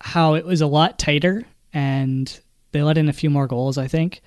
how 0.00 0.34
it 0.34 0.44
was 0.44 0.60
a 0.60 0.66
lot 0.66 0.98
tighter, 0.98 1.44
and 1.72 2.40
they 2.72 2.82
let 2.82 2.98
in 2.98 3.08
a 3.08 3.12
few 3.12 3.30
more 3.30 3.46
goals. 3.46 3.78
I 3.78 3.86
think. 3.86 4.22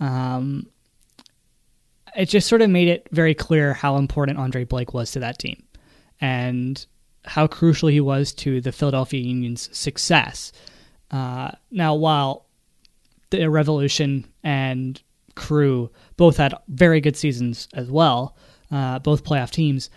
Um, 0.00 0.68
it 2.14 2.26
just 2.26 2.48
sort 2.48 2.60
of 2.60 2.68
made 2.68 2.88
it 2.88 3.08
very 3.10 3.34
clear 3.34 3.72
how 3.72 3.96
important 3.96 4.38
Andre 4.38 4.64
Blake 4.64 4.92
was 4.92 5.12
to 5.12 5.20
that 5.20 5.38
team, 5.38 5.62
and 6.20 6.84
how 7.24 7.46
crucial 7.46 7.88
he 7.88 8.00
was 8.00 8.32
to 8.34 8.60
the 8.60 8.72
Philadelphia 8.72 9.20
Union's 9.20 9.68
success. 9.76 10.52
Uh, 11.12 11.52
now, 11.70 11.94
while 11.94 12.46
the 13.30 13.48
Revolution 13.48 14.26
and 14.42 15.00
Crew 15.34 15.90
both 16.16 16.38
had 16.38 16.54
very 16.68 17.00
good 17.00 17.16
seasons 17.16 17.68
as 17.74 17.90
well, 17.90 18.36
uh, 18.70 18.98
both 18.98 19.24
playoff 19.24 19.50
teams. 19.50 19.90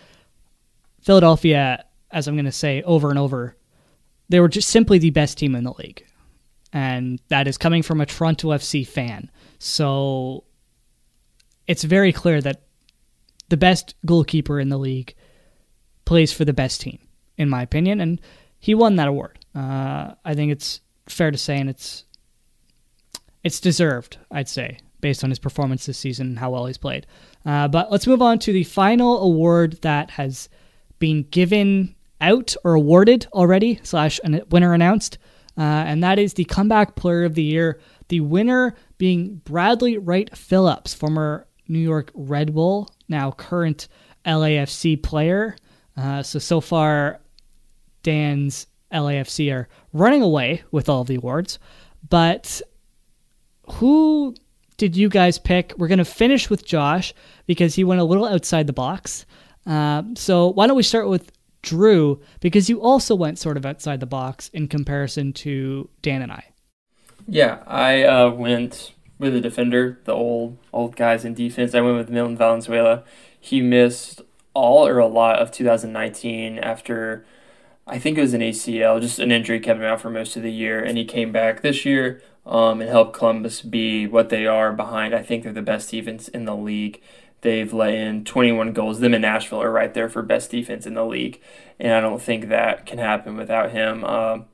Philadelphia, 1.01 1.85
as 2.11 2.27
I'm 2.27 2.35
going 2.35 2.45
to 2.45 2.51
say 2.51 2.81
over 2.83 3.09
and 3.09 3.19
over, 3.19 3.55
they 4.29 4.39
were 4.39 4.49
just 4.49 4.69
simply 4.69 4.97
the 4.97 5.11
best 5.11 5.37
team 5.37 5.55
in 5.55 5.63
the 5.63 5.73
league. 5.73 6.05
And 6.73 7.21
that 7.29 7.47
is 7.47 7.57
coming 7.57 7.83
from 7.83 8.01
a 8.01 8.05
Toronto 8.05 8.49
FC 8.49 8.85
fan. 8.85 9.31
So 9.59 10.43
it's 11.67 11.83
very 11.83 12.11
clear 12.11 12.41
that 12.41 12.63
the 13.49 13.57
best 13.57 13.95
goalkeeper 14.05 14.59
in 14.59 14.69
the 14.69 14.77
league 14.77 15.15
plays 16.03 16.33
for 16.33 16.43
the 16.43 16.53
best 16.53 16.81
team, 16.81 16.99
in 17.37 17.49
my 17.49 17.61
opinion. 17.61 18.01
And 18.01 18.19
he 18.59 18.75
won 18.75 18.95
that 18.97 19.07
award. 19.07 19.39
Uh, 19.53 20.15
I 20.25 20.33
think 20.33 20.51
it's 20.51 20.81
fair 21.07 21.31
to 21.31 21.37
say, 21.37 21.57
and 21.57 21.69
it's 21.69 22.03
it's 23.43 23.59
deserved, 23.59 24.17
I'd 24.31 24.49
say, 24.49 24.79
based 25.01 25.23
on 25.23 25.29
his 25.29 25.39
performance 25.39 25.85
this 25.85 25.99
season 25.99 26.27
and 26.27 26.39
how 26.39 26.49
well 26.51 26.65
he's 26.65 26.79
played. 26.79 27.05
Uh, 27.45 27.67
but 27.67 27.91
let's 27.91 28.07
move 28.07 28.21
on 28.21 28.39
to 28.39 28.51
the 28.51 28.63
final 28.63 29.21
award 29.21 29.79
that 29.83 30.09
has 30.11 30.49
been 30.97 31.23
given 31.29 31.93
out 32.21 32.55
or 32.63 32.73
awarded 32.73 33.27
already, 33.33 33.79
slash 33.83 34.19
a 34.23 34.41
winner 34.49 34.73
announced, 34.73 35.19
uh, 35.57 35.61
and 35.61 36.03
that 36.03 36.17
is 36.17 36.33
the 36.33 36.45
Comeback 36.45 36.95
Player 36.95 37.23
of 37.23 37.35
the 37.35 37.43
Year. 37.43 37.79
The 38.07 38.21
winner 38.21 38.75
being 38.97 39.35
Bradley 39.45 39.97
Wright 39.97 40.35
Phillips, 40.35 40.93
former 40.93 41.47
New 41.67 41.79
York 41.79 42.11
Red 42.13 42.53
Bull, 42.53 42.89
now 43.07 43.31
current 43.31 43.87
LAFC 44.25 45.01
player. 45.01 45.55
Uh, 45.95 46.23
so, 46.23 46.39
so 46.39 46.61
far, 46.61 47.21
Dan's 48.03 48.67
LAFC 48.95 49.53
are 49.53 49.67
running 49.93 50.21
away 50.21 50.63
with 50.71 50.89
all 50.89 51.03
the 51.03 51.15
awards. 51.15 51.59
But 52.09 52.61
who 53.73 54.35
did 54.77 54.95
you 54.95 55.09
guys 55.09 55.37
pick? 55.39 55.73
We're 55.77 55.87
going 55.87 55.99
to 55.99 56.05
finish 56.05 56.49
with 56.49 56.65
Josh 56.65 57.13
because 57.45 57.75
he 57.75 57.83
went 57.83 58.01
a 58.01 58.03
little 58.03 58.25
outside 58.25 58.67
the 58.67 58.73
box. 58.73 59.25
Uh, 59.65 60.03
so 60.15 60.49
why 60.49 60.67
don't 60.67 60.75
we 60.75 60.83
start 60.83 61.07
with 61.07 61.31
Drew 61.61 62.21
because 62.39 62.69
you 62.69 62.81
also 62.81 63.15
went 63.15 63.39
sort 63.39 63.57
of 63.57 63.65
outside 63.65 63.99
the 63.99 64.05
box 64.05 64.49
in 64.49 64.67
comparison 64.67 65.33
to 65.33 65.89
Dan 66.01 66.21
and 66.21 66.31
I. 66.31 66.45
Yeah, 67.27 67.63
I 67.65 68.03
uh, 68.03 68.29
went 68.29 68.93
with 69.17 69.35
a 69.35 69.41
defender, 69.41 69.99
the 70.05 70.13
old 70.13 70.57
old 70.71 70.95
guys 70.95 71.25
in 71.25 71.33
defense. 71.33 71.73
I 71.73 71.81
went 71.81 71.97
with 71.97 72.09
Milton 72.09 72.37
Valenzuela. 72.37 73.03
He 73.39 73.61
missed 73.61 74.21
all 74.53 74.87
or 74.87 74.99
a 74.99 75.07
lot 75.07 75.39
of 75.39 75.51
2019 75.51 76.59
after 76.59 77.25
I 77.87 77.99
think 77.99 78.17
it 78.17 78.21
was 78.21 78.33
an 78.33 78.41
ACL, 78.41 78.99
just 78.99 79.19
an 79.19 79.31
injury 79.31 79.59
kept 79.59 79.79
him 79.79 79.85
out 79.85 80.01
for 80.01 80.09
most 80.09 80.35
of 80.35 80.41
the 80.41 80.51
year, 80.51 80.83
and 80.83 80.97
he 80.97 81.05
came 81.05 81.31
back 81.31 81.61
this 81.61 81.85
year 81.85 82.21
um, 82.45 82.81
and 82.81 82.89
helped 82.89 83.15
Columbus 83.15 83.61
be 83.61 84.07
what 84.07 84.29
they 84.29 84.47
are 84.47 84.73
behind. 84.73 85.13
I 85.13 85.21
think 85.21 85.43
they're 85.43 85.53
the 85.53 85.61
best 85.61 85.91
defense 85.91 86.27
in 86.27 86.45
the 86.45 86.55
league. 86.55 86.99
They've 87.41 87.71
let 87.71 87.93
in 87.93 88.25
21 88.25 88.73
goals. 88.73 89.01
Them 89.01 89.13
and 89.13 89.21
Nashville 89.21 89.61
are 89.61 89.71
right 89.71 89.93
there 89.93 90.09
for 90.09 90.23
best 90.23 90.49
defense 90.49 90.87
in 90.87 90.95
the 90.95 91.05
league, 91.05 91.39
and 91.79 91.93
I 91.93 92.01
don't 92.01 92.21
think 92.21 92.47
that 92.49 92.87
can 92.87 92.97
happen 92.97 93.37
without 93.37 93.71
him. 93.71 94.03
Um, 94.03 94.45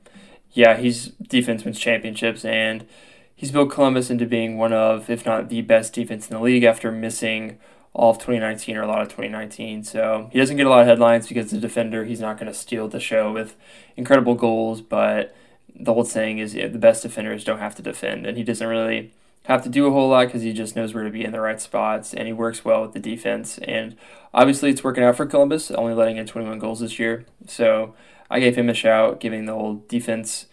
yeah, 0.52 0.76
he's 0.76 1.06
defense 1.06 1.64
wins 1.64 1.80
championships, 1.80 2.44
and 2.44 2.86
he's 3.34 3.50
built 3.50 3.70
Columbus 3.70 4.10
into 4.10 4.26
being 4.26 4.58
one 4.58 4.74
of, 4.74 5.08
if 5.08 5.24
not 5.24 5.48
the 5.48 5.62
best 5.62 5.94
defense 5.94 6.28
in 6.28 6.36
the 6.36 6.42
league 6.42 6.64
after 6.64 6.92
missing 6.92 7.58
all 7.94 8.10
of 8.10 8.16
2019 8.18 8.76
or 8.76 8.82
a 8.82 8.86
lot 8.86 9.02
of 9.02 9.08
2019. 9.08 9.84
So 9.84 10.30
he 10.32 10.38
doesn't 10.38 10.56
get 10.56 10.66
a 10.66 10.70
lot 10.70 10.80
of 10.80 10.86
headlines 10.86 11.28
because 11.28 11.50
the 11.50 11.58
defender, 11.58 12.04
he's 12.04 12.20
not 12.20 12.38
going 12.38 12.50
to 12.50 12.58
steal 12.58 12.88
the 12.88 13.00
show 13.00 13.32
with 13.32 13.56
incredible 13.96 14.34
goals. 14.34 14.80
But 14.80 15.34
the 15.74 15.92
old 15.92 16.08
saying 16.08 16.38
is 16.38 16.54
yeah, 16.54 16.68
the 16.68 16.78
best 16.78 17.02
defenders 17.02 17.44
don't 17.44 17.58
have 17.58 17.74
to 17.76 17.82
defend, 17.82 18.26
and 18.26 18.36
he 18.36 18.44
doesn't 18.44 18.66
really 18.66 19.12
have 19.46 19.62
to 19.64 19.68
do 19.68 19.86
a 19.86 19.90
whole 19.90 20.10
lot 20.10 20.26
because 20.26 20.42
he 20.42 20.52
just 20.52 20.76
knows 20.76 20.94
where 20.94 21.04
to 21.04 21.10
be 21.10 21.24
in 21.24 21.32
the 21.32 21.40
right 21.40 21.60
spots 21.60 22.14
and 22.14 22.28
he 22.28 22.32
works 22.32 22.64
well 22.64 22.82
with 22.82 22.92
the 22.92 23.00
defense. 23.00 23.58
And 23.58 23.96
obviously, 24.32 24.70
it's 24.70 24.84
working 24.84 25.04
out 25.04 25.16
for 25.16 25.26
Columbus, 25.26 25.70
only 25.72 25.94
letting 25.94 26.16
in 26.16 26.26
21 26.26 26.58
goals 26.58 26.80
this 26.80 26.98
year. 26.98 27.26
So 27.46 27.94
I 28.30 28.40
gave 28.40 28.56
him 28.56 28.68
a 28.68 28.74
shout, 28.74 29.20
giving 29.20 29.46
the 29.46 29.54
whole 29.54 29.84
defense, 29.88 30.46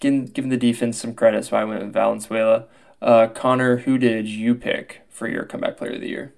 giving, 0.00 0.26
giving 0.26 0.50
the 0.50 0.56
defense 0.56 0.98
some 0.98 1.14
credit. 1.14 1.44
So 1.44 1.56
I 1.56 1.64
went 1.64 1.82
with 1.82 1.92
Valenzuela. 1.92 2.64
Uh, 3.02 3.28
Connor, 3.28 3.78
who 3.78 3.98
did 3.98 4.26
you 4.26 4.54
pick 4.54 5.02
for 5.10 5.28
your 5.28 5.44
comeback 5.44 5.76
player 5.76 5.92
of 5.92 6.00
the 6.00 6.08
year? 6.08 6.32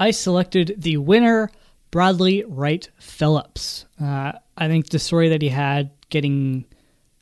I 0.00 0.12
selected 0.12 0.76
the 0.78 0.96
winner, 0.96 1.50
Bradley 1.90 2.42
Wright 2.48 2.88
Phillips. 2.98 3.84
Uh, 4.00 4.32
I 4.56 4.66
think 4.66 4.88
the 4.88 4.98
story 4.98 5.28
that 5.28 5.42
he 5.42 5.50
had 5.50 5.90
getting, 6.08 6.64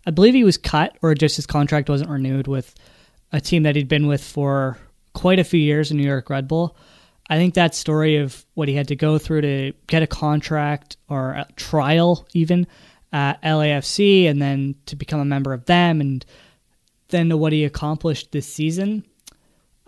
I 0.07 0.13
believe 0.13 0.35
he 0.35 0.45
was 0.45 0.57
cut 0.57 0.97
or 1.03 1.13
just 1.15 1.35
his 1.35 1.47
contract 1.47 1.89
wasn't 1.89 2.11
renewed 2.11 2.47
with 2.47 2.73
a 3.33 3.41
team 3.41 3.65
that 3.65 3.75
he'd 3.75 3.89
been 3.89 4.07
with 4.07 4.23
for 4.23 4.79
quite 5.13 5.41
a 5.41 5.45
few 5.45 5.59
years 5.59 5.91
in 5.91 5.97
New 5.97 6.07
York 6.07 6.31
Red 6.31 6.47
Bull. 6.47 6.77
I 7.29 7.37
think 7.37 7.55
that 7.55 7.75
story 7.75 8.17
of 8.19 8.47
what 8.55 8.69
he 8.69 8.75
had 8.75 8.89
to 8.89 8.97
go 8.97 9.19
through 9.19 9.41
to 9.41 9.73
get 9.89 10.05
a 10.05 10.07
contract 10.07 10.97
or 11.09 11.33
a 11.33 11.47
trial, 11.57 12.29
even 12.33 12.69
at 13.13 13.43
LAFC, 13.43 14.31
and 14.31 14.41
then 14.41 14.77
to 14.87 14.95
become 14.95 15.19
a 15.19 15.25
member 15.25 15.53
of 15.53 15.65
them, 15.65 16.01
and 16.01 16.25
then 17.09 17.29
to 17.31 17.37
what 17.37 17.53
he 17.53 17.65
accomplished 17.65 18.31
this 18.31 18.47
season 18.47 19.05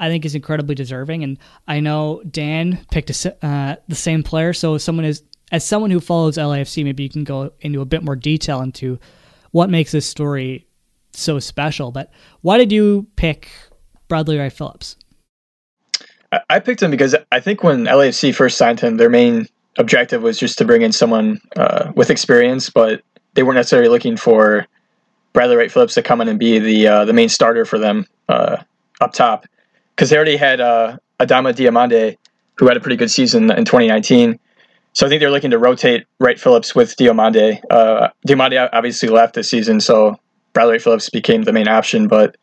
I 0.01 0.09
think 0.09 0.25
is 0.25 0.35
incredibly 0.35 0.75
deserving. 0.75 1.23
And 1.23 1.39
I 1.69 1.79
know 1.79 2.23
Dan 2.29 2.85
picked 2.91 3.11
a, 3.11 3.47
uh, 3.47 3.77
the 3.87 3.95
same 3.95 4.23
player, 4.23 4.53
so 4.53 4.79
someone 4.79 5.05
is 5.05 5.23
as 5.53 5.65
someone 5.65 5.91
who 5.91 6.01
follows 6.01 6.37
LAFC, 6.37 6.85
maybe 6.85 7.03
you 7.03 7.11
can 7.11 7.25
go 7.25 7.53
into 7.61 7.81
a 7.81 7.85
bit 7.85 8.03
more 8.03 8.17
detail 8.17 8.61
into 8.61 8.99
what 9.51 9.69
makes 9.69 9.93
this 9.93 10.07
story 10.07 10.67
so 11.13 11.39
special. 11.39 11.91
But 11.91 12.13
why 12.43 12.57
did 12.57 12.71
you 12.71 13.07
pick 13.17 13.51
Bradley 14.09 14.39
Wright 14.39 14.53
Phillips? 14.53 14.97
I 16.49 16.61
picked 16.61 16.81
him 16.81 16.93
because 16.93 17.17
I 17.33 17.41
think 17.41 17.65
when 17.65 17.85
LAFC 17.85 18.33
first 18.33 18.57
signed 18.57 18.79
him, 18.79 18.97
their 18.97 19.11
main 19.11 19.49
objective 19.79 20.23
was 20.23 20.39
just 20.39 20.59
to 20.59 20.65
bring 20.65 20.83
in 20.83 20.93
someone 20.93 21.41
uh, 21.57 21.91
with 21.97 22.11
experience, 22.11 22.71
but 22.71 23.03
they 23.35 23.43
weren't 23.43 23.57
necessarily 23.57 23.89
looking 23.89 24.17
for 24.17 24.67
Bradley 25.33 25.57
Wright 25.57 25.73
Phillips 25.73 25.95
to 25.95 26.03
come 26.03 26.21
in 26.21 26.29
and 26.29 26.39
be 26.39 26.61
the 26.61 26.87
uh, 26.87 27.05
the 27.05 27.13
main 27.13 27.29
starter 27.29 27.65
for 27.65 27.79
them 27.79 28.07
uh, 28.29 28.59
up 29.01 29.13
top 29.13 29.47
because 30.01 30.09
they 30.09 30.17
already 30.17 30.39
had 30.39 30.63
uh, 30.63 30.97
Adama 31.19 31.53
Diomande, 31.53 32.17
who 32.57 32.67
had 32.67 32.79
a 32.79 32.81
pretty 32.81 32.97
good 32.97 33.11
season 33.11 33.51
in 33.51 33.67
2019. 33.67 34.41
So 34.95 35.05
I 35.05 35.11
think 35.11 35.21
they're 35.21 35.31
looking 35.31 35.51
to 35.51 35.59
rotate 35.59 36.07
Wright 36.19 36.41
Phillips 36.41 36.75
with 36.75 36.97
Diomande. 36.97 37.61
Uh, 37.69 38.09
Diomande 38.27 38.71
obviously 38.73 39.11
left 39.11 39.35
this 39.35 39.51
season, 39.51 39.79
so 39.79 40.19
Bradley 40.55 40.79
Phillips 40.79 41.11
became 41.11 41.43
the 41.43 41.53
main 41.53 41.69
option. 41.69 42.09
But 42.09 42.39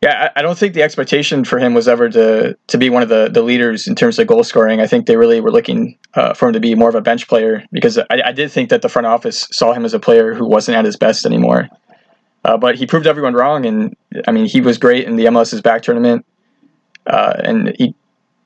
yeah, 0.00 0.30
I, 0.34 0.38
I, 0.38 0.42
don't 0.42 0.56
think 0.56 0.72
the 0.72 0.82
expectation 0.82 1.44
for 1.44 1.58
him 1.58 1.74
was 1.74 1.88
ever 1.88 2.08
to 2.08 2.56
to 2.68 2.78
be 2.78 2.88
one 2.88 3.02
of 3.02 3.10
the, 3.10 3.28
the 3.30 3.42
leaders 3.42 3.86
in 3.86 3.94
terms 3.94 4.18
of 4.18 4.26
goal 4.26 4.42
scoring. 4.42 4.80
I 4.80 4.86
think 4.86 5.04
they 5.04 5.18
really 5.18 5.42
were 5.42 5.52
looking 5.52 5.98
uh, 6.14 6.32
for 6.32 6.48
him 6.48 6.54
to 6.54 6.60
be 6.60 6.74
more 6.74 6.88
of 6.88 6.94
a 6.94 7.02
bench 7.02 7.28
player 7.28 7.64
because 7.70 7.98
I, 7.98 8.22
I, 8.24 8.32
did 8.32 8.50
think 8.50 8.70
that 8.70 8.80
the 8.80 8.88
front 8.88 9.06
office 9.06 9.46
saw 9.52 9.74
him 9.74 9.84
as 9.84 9.92
a 9.92 10.00
player 10.00 10.32
who 10.32 10.46
wasn't 10.46 10.78
at 10.78 10.86
his 10.86 10.96
best 10.96 11.26
anymore. 11.26 11.68
Uh, 12.46 12.56
but 12.56 12.76
he 12.76 12.86
proved 12.86 13.06
everyone 13.06 13.34
wrong, 13.34 13.66
and 13.66 13.94
I 14.26 14.30
mean 14.30 14.46
he 14.46 14.62
was 14.62 14.78
great 14.78 15.04
in 15.06 15.16
the 15.16 15.26
MLS 15.26 15.52
is 15.52 15.60
Back 15.60 15.82
tournament 15.82 16.24
uh, 17.08 17.34
and 17.42 17.74
he 17.78 17.94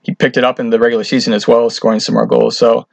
he 0.02 0.14
picked 0.14 0.36
it 0.36 0.44
up 0.44 0.58
in 0.58 0.70
the 0.70 0.78
regular 0.78 1.04
season 1.04 1.32
as 1.32 1.46
well, 1.46 1.70
scoring 1.70 2.00
some 2.00 2.14
more 2.14 2.26
goals. 2.26 2.58
So, 2.58 2.88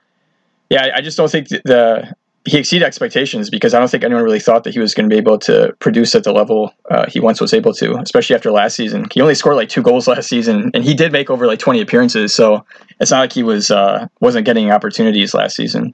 yeah, 0.70 0.92
I, 0.96 1.02
just 1.02 1.18
don't 1.18 1.32
think 1.32 1.48
the, 1.48 1.62
the 1.66 2.16
he 2.46 2.58
exceeded 2.58 2.86
expectations 2.86 3.50
because 3.50 3.74
I 3.74 3.80
don't 3.80 3.90
think 3.90 4.04
anyone 4.04 4.24
really 4.24 4.40
thought 4.40 4.64
that 4.64 4.74
he 4.74 4.80
was 4.80 4.94
going 4.94 5.10
to 5.10 5.14
be 5.14 5.18
able 5.18 5.40
to 5.40 5.76
produce 5.80 6.14
at 6.16 6.24
the 6.24 6.32
level 6.32 6.74
uh, 6.90 7.06
he 7.10 7.20
once 7.20 7.42
was 7.42 7.54
able 7.54 7.74
to, 7.74 7.98
especially 7.98 8.36
after 8.36 8.52
last 8.52 8.76
season. 8.76 9.06
He 9.12 9.22
only 9.22 9.36
scored 9.36 9.56
like 9.56 9.70
two 9.70 9.82
goals 9.82 10.08
last 10.08 10.30
season, 10.30 10.72
and 10.74 10.84
he 10.84 10.94
did 10.94 11.12
make 11.12 11.30
over 11.30 11.48
like 11.48 11.60
20 11.60 11.82
appearances. 11.82 12.34
So 12.34 12.66
it's 13.00 13.12
not 13.12 13.20
like 13.20 13.34
he 13.34 13.44
was 13.44 13.72
uh, 13.72 14.08
wasn't 14.20 14.46
getting 14.46 14.72
opportunities 14.72 15.34
last 15.34 15.56
season. 15.56 15.94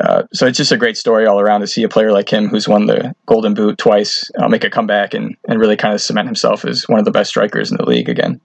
Uh, 0.00 0.22
so 0.32 0.46
it's 0.46 0.56
just 0.56 0.70
a 0.70 0.76
great 0.76 0.96
story 0.96 1.26
all 1.26 1.40
around 1.40 1.60
to 1.60 1.66
see 1.66 1.82
a 1.82 1.88
player 1.88 2.12
like 2.12 2.32
him 2.32 2.48
who's 2.48 2.68
won 2.68 2.86
the 2.86 3.14
Golden 3.26 3.52
Boot 3.52 3.78
twice 3.78 4.30
uh, 4.38 4.48
make 4.48 4.62
a 4.62 4.70
comeback 4.70 5.12
and, 5.12 5.36
and 5.48 5.58
really 5.58 5.76
kind 5.76 5.92
of 5.92 6.00
cement 6.00 6.28
himself 6.28 6.64
as 6.64 6.88
one 6.88 7.00
of 7.00 7.04
the 7.04 7.10
best 7.10 7.30
strikers 7.30 7.70
in 7.70 7.76
the 7.76 7.84
league 7.84 8.08
again. 8.08 8.40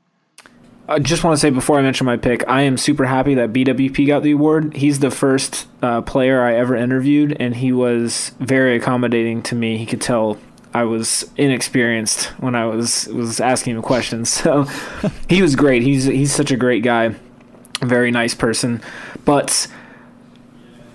I 0.88 1.00
just 1.00 1.24
want 1.24 1.36
to 1.36 1.40
say 1.40 1.50
before 1.50 1.80
I 1.80 1.82
mention 1.82 2.06
my 2.06 2.18
pick, 2.18 2.48
I 2.48 2.64
am 2.64 2.78
super 2.78 3.06
happy 3.06 3.36
that 3.36 3.54
BWP 3.54 4.06
got 4.06 4.22
the 4.22 4.32
award. 4.32 4.76
He's 4.76 5.00
the 5.00 5.12
first 5.12 5.68
uh, 5.82 6.02
player 6.02 6.42
I 6.42 6.56
ever 6.56 6.76
interviewed, 6.76 7.38
and 7.40 7.56
he 7.56 7.72
was 7.72 8.34
very 8.40 8.76
accommodating 8.76 9.42
to 9.44 9.56
me. 9.56 9.78
He 9.78 9.86
could 9.86 10.02
tell 10.02 10.38
I 10.74 10.84
was 10.84 11.30
inexperienced 11.38 12.26
when 12.42 12.56
I 12.56 12.66
was 12.66 13.08
was 13.08 13.40
asking 13.40 13.76
him 13.76 13.82
questions. 13.82 14.30
So 14.44 14.66
he 15.30 15.42
was 15.42 15.56
great. 15.56 15.84
He's 15.84 16.04
he's 16.04 16.34
such 16.34 16.52
a 16.52 16.58
great 16.58 16.84
guy, 16.84 17.16
very 17.82 18.12
nice 18.12 18.34
person. 18.34 18.82
But 19.24 19.68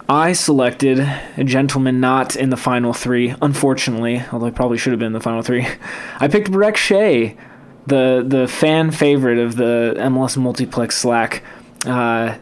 I 0.07 0.34
selected 0.34 1.01
a 1.36 1.45
gentleman 1.45 1.99
not 1.99 2.36
in 2.36 2.51
the 2.51 2.57
final 2.59 2.93
three, 2.93 3.34
unfortunately, 3.41 4.22
although 4.32 4.47
he 4.47 4.53
probably 4.53 4.76
should 4.76 4.93
have 4.93 5.01
been 5.01 5.09
in 5.09 5.12
the 5.14 5.20
final 5.20 5.41
three. 5.41 5.66
I 6.20 6.28
picked 6.28 6.51
Brek 6.51 6.76
Shea 6.76 7.39
the 7.89 8.24
the 8.26 8.49
fan 8.49 8.91
favorite 8.91 9.39
of 9.39 9.57
the 9.57 9.95
MLS 9.99 10.36
multiplex 10.36 10.97
Slack. 10.97 11.43
Uh, 11.86 12.36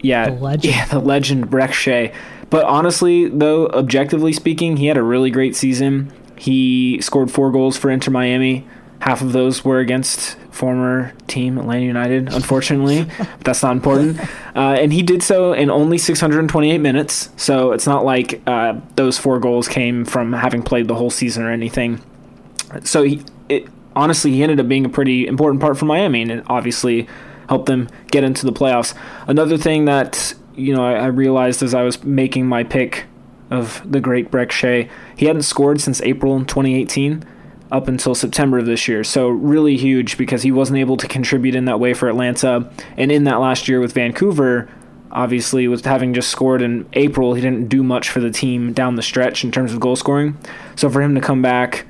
yeah, 0.00 0.30
the 0.30 0.36
legend. 0.36 0.74
yeah, 0.74 0.84
the 0.86 0.98
legend 0.98 1.48
Brek 1.50 1.72
Shea. 1.72 2.12
But 2.50 2.64
honestly, 2.64 3.28
though, 3.28 3.66
objectively 3.68 4.32
speaking, 4.32 4.76
he 4.76 4.86
had 4.86 4.96
a 4.96 5.02
really 5.02 5.30
great 5.30 5.56
season. 5.56 6.12
He 6.36 7.00
scored 7.00 7.30
four 7.30 7.50
goals 7.50 7.76
for 7.76 7.90
Inter 7.90 8.10
Miami. 8.10 8.66
Half 9.00 9.20
of 9.20 9.32
those 9.32 9.64
were 9.64 9.78
against 9.78 10.36
former 10.50 11.12
team 11.26 11.58
Atlanta 11.58 11.84
United, 11.84 12.32
unfortunately. 12.32 13.06
but 13.18 13.40
that's 13.40 13.62
not 13.62 13.72
important. 13.72 14.18
Uh, 14.56 14.72
and 14.80 14.90
he 14.90 15.02
did 15.02 15.22
so 15.22 15.52
in 15.52 15.68
only 15.68 15.98
628 15.98 16.78
minutes. 16.78 17.28
So 17.36 17.72
it's 17.72 17.86
not 17.86 18.06
like 18.06 18.40
uh, 18.46 18.80
those 18.94 19.18
four 19.18 19.38
goals 19.38 19.68
came 19.68 20.06
from 20.06 20.32
having 20.32 20.62
played 20.62 20.88
the 20.88 20.94
whole 20.94 21.10
season 21.10 21.42
or 21.44 21.50
anything. 21.50 22.00
So 22.82 23.02
he, 23.02 23.22
it, 23.50 23.68
honestly, 23.96 24.30
he 24.30 24.42
ended 24.42 24.60
up 24.60 24.68
being 24.68 24.84
a 24.84 24.90
pretty 24.90 25.26
important 25.26 25.60
part 25.60 25.76
for 25.76 25.86
Miami, 25.86 26.22
and 26.22 26.42
obviously 26.46 27.08
helped 27.48 27.66
them 27.66 27.88
get 28.10 28.22
into 28.22 28.44
the 28.44 28.52
playoffs. 28.52 28.94
Another 29.26 29.56
thing 29.56 29.86
that 29.86 30.34
you 30.54 30.74
know 30.74 30.84
I, 30.84 30.92
I 30.92 31.06
realized 31.06 31.62
as 31.62 31.74
I 31.74 31.82
was 31.82 32.04
making 32.04 32.46
my 32.46 32.62
pick 32.62 33.06
of 33.50 33.82
the 33.90 34.00
great 34.00 34.30
Brek 34.30 34.52
Shea, 34.52 34.88
he 35.16 35.26
hadn't 35.26 35.42
scored 35.42 35.80
since 35.80 36.00
April 36.02 36.38
2018 36.40 37.24
up 37.72 37.88
until 37.88 38.14
September 38.14 38.58
of 38.58 38.66
this 38.66 38.86
year. 38.86 39.02
So 39.02 39.28
really 39.28 39.76
huge 39.76 40.18
because 40.18 40.42
he 40.42 40.52
wasn't 40.52 40.78
able 40.78 40.96
to 40.98 41.08
contribute 41.08 41.54
in 41.54 41.64
that 41.64 41.80
way 41.80 41.94
for 41.94 42.08
Atlanta, 42.08 42.70
and 42.96 43.10
in 43.10 43.24
that 43.24 43.40
last 43.40 43.66
year 43.66 43.80
with 43.80 43.92
Vancouver. 43.92 44.68
Obviously, 45.12 45.66
with 45.66 45.86
having 45.86 46.12
just 46.12 46.28
scored 46.28 46.60
in 46.60 46.86
April, 46.92 47.32
he 47.32 47.40
didn't 47.40 47.68
do 47.68 47.82
much 47.82 48.10
for 48.10 48.20
the 48.20 48.30
team 48.30 48.74
down 48.74 48.96
the 48.96 49.02
stretch 49.02 49.44
in 49.44 49.52
terms 49.52 49.72
of 49.72 49.80
goal 49.80 49.96
scoring. 49.96 50.36
So 50.74 50.90
for 50.90 51.00
him 51.00 51.14
to 51.14 51.22
come 51.22 51.40
back, 51.40 51.86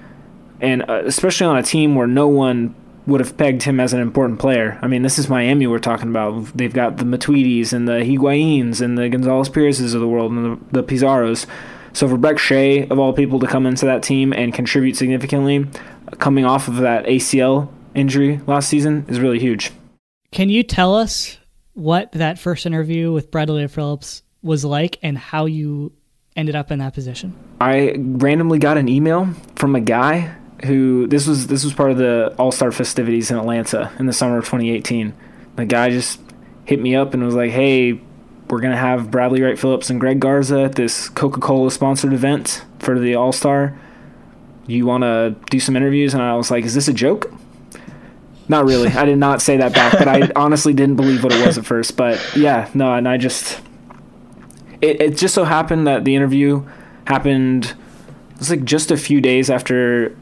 and 0.61 0.88
uh, 0.88 1.02
especially 1.04 1.46
on 1.46 1.57
a 1.57 1.62
team 1.62 1.94
where 1.94 2.07
no 2.07 2.28
one 2.28 2.74
would 3.07 3.20
have 3.20 3.36
pegged 3.36 3.62
him 3.62 3.78
as 3.78 3.92
an 3.92 4.00
important 4.00 4.40
player. 4.40 4.78
I 4.82 4.88
mean, 4.88 5.02
this 5.02 5.18
is 5.18 5.28
Miami 5.28 5.66
we're 5.66 5.78
talking 5.78 6.09
about. 6.09 6.57
They've 6.57 6.72
got 6.72 6.96
the 6.96 7.04
Matuides 7.04 7.72
and 7.72 7.86
the 7.86 8.00
Higuains 8.00 8.80
and 8.80 8.98
the 8.98 9.09
Gonzalez 9.09 9.48
Pirez's 9.48 9.94
of 9.94 10.00
the 10.00 10.09
world 10.09 10.32
and 10.32 10.59
the, 10.72 10.80
the 10.80 10.82
Pizarros. 10.82 11.46
So 11.92 12.09
for 12.09 12.16
Brek 12.18 12.38
Shea, 12.38 12.86
of 12.88 12.98
all 12.98 13.12
people, 13.12 13.38
to 13.40 13.46
come 13.46 13.64
into 13.64 13.86
that 13.86 14.02
team 14.02 14.32
and 14.32 14.52
contribute 14.52 14.96
significantly, 14.96 15.66
coming 16.18 16.44
off 16.44 16.68
of 16.68 16.76
that 16.78 17.07
ACL 17.07 17.68
injury 17.94 18.40
last 18.46 18.68
season, 18.68 19.07
is 19.09 19.20
really 19.20 19.38
huge. 19.38 19.72
Can 20.32 20.50
you 20.50 20.62
tell 20.62 20.94
us 20.94 21.38
what 21.74 22.12
that 22.12 22.38
first 22.38 22.66
interview 22.66 23.12
with 23.12 23.30
Bradley 23.30 23.66
Phillips 23.68 24.22
was 24.42 24.64
like 24.64 24.98
and 25.02 25.16
how 25.16 25.46
you 25.46 25.92
ended 26.34 26.57
up 26.57 26.70
in 26.70 26.80
that 26.80 26.92
position? 26.92 27.34
I 27.61 27.94
randomly 27.96 28.59
got 28.59 28.76
an 28.76 28.88
email 28.88 29.30
from 29.54 29.74
a 29.74 29.80
guy 29.80 30.34
who 30.64 31.07
this 31.07 31.26
was 31.26 31.48
this 31.48 31.64
was 31.64 31.74
part 31.74 31.90
of 31.90 31.98
the 31.98 32.34
All 32.38 32.52
Star 32.52 32.72
festivities 32.72 33.30
in 33.30 33.36
Atlanta 33.36 33.92
in 33.98 34.07
the 34.07 34.12
summer 34.12 34.38
of 34.38 34.44
2018. 34.44 35.14
The 35.57 35.66
guy 35.66 35.90
just 35.90 36.20
hit 36.64 36.80
me 36.80 36.96
up 36.96 37.14
and 37.14 37.24
was 37.24 37.34
like, 37.34 37.50
"Hey, 37.50 38.00
we're 38.48 38.61
gonna 38.61 38.76
have 38.76 39.11
Bradley 39.11 39.42
Wright 39.42 39.59
Phillips 39.59 39.90
and 39.90 40.00
Greg 40.00 40.20
Garza 40.20 40.62
at 40.62 40.74
this 40.74 41.09
Coca 41.09 41.40
Cola 41.40 41.70
sponsored 41.70 42.12
event 42.12 42.64
for 42.78 42.98
the 42.98 43.14
All 43.14 43.32
Star. 43.32 43.78
You 44.66 44.86
want 44.86 45.04
to 45.04 45.36
do 45.50 45.61
some 45.61 45.76
interviews?" 45.76 46.14
And 46.14 46.22
I 46.22 46.34
was 46.34 46.50
like, 46.50 46.64
"Is 46.64 46.74
this 46.74 46.88
a 46.88 46.94
joke?" 46.94 47.32
Not 48.48 48.64
really. 48.64 48.88
I 48.88 49.04
did 49.04 49.18
not 49.18 49.42
say 49.42 49.57
that 49.57 49.74
back, 49.74 49.98
but 49.98 50.09
I 50.09 50.30
honestly 50.36 50.72
didn't 50.72 50.96
believe 50.96 51.24
what 51.24 51.32
it 51.32 51.44
was 51.44 51.59
at 51.59 51.66
first. 51.66 51.96
But 51.96 52.20
yeah, 52.36 52.70
no, 52.74 52.94
and 52.94 53.09
I 53.09 53.16
just 53.16 53.61
it, 54.80 55.00
it 55.00 55.16
just 55.16 55.34
so 55.34 55.44
happened 55.44 55.86
that 55.86 56.04
the 56.04 56.14
interview 56.14 56.64
happened. 57.07 57.74
It 58.32 58.38
was 58.38 58.50
like 58.50 58.64
just 58.64 58.90
a 58.90 58.96
few 58.96 59.20
days 59.20 59.50
after 59.50 60.16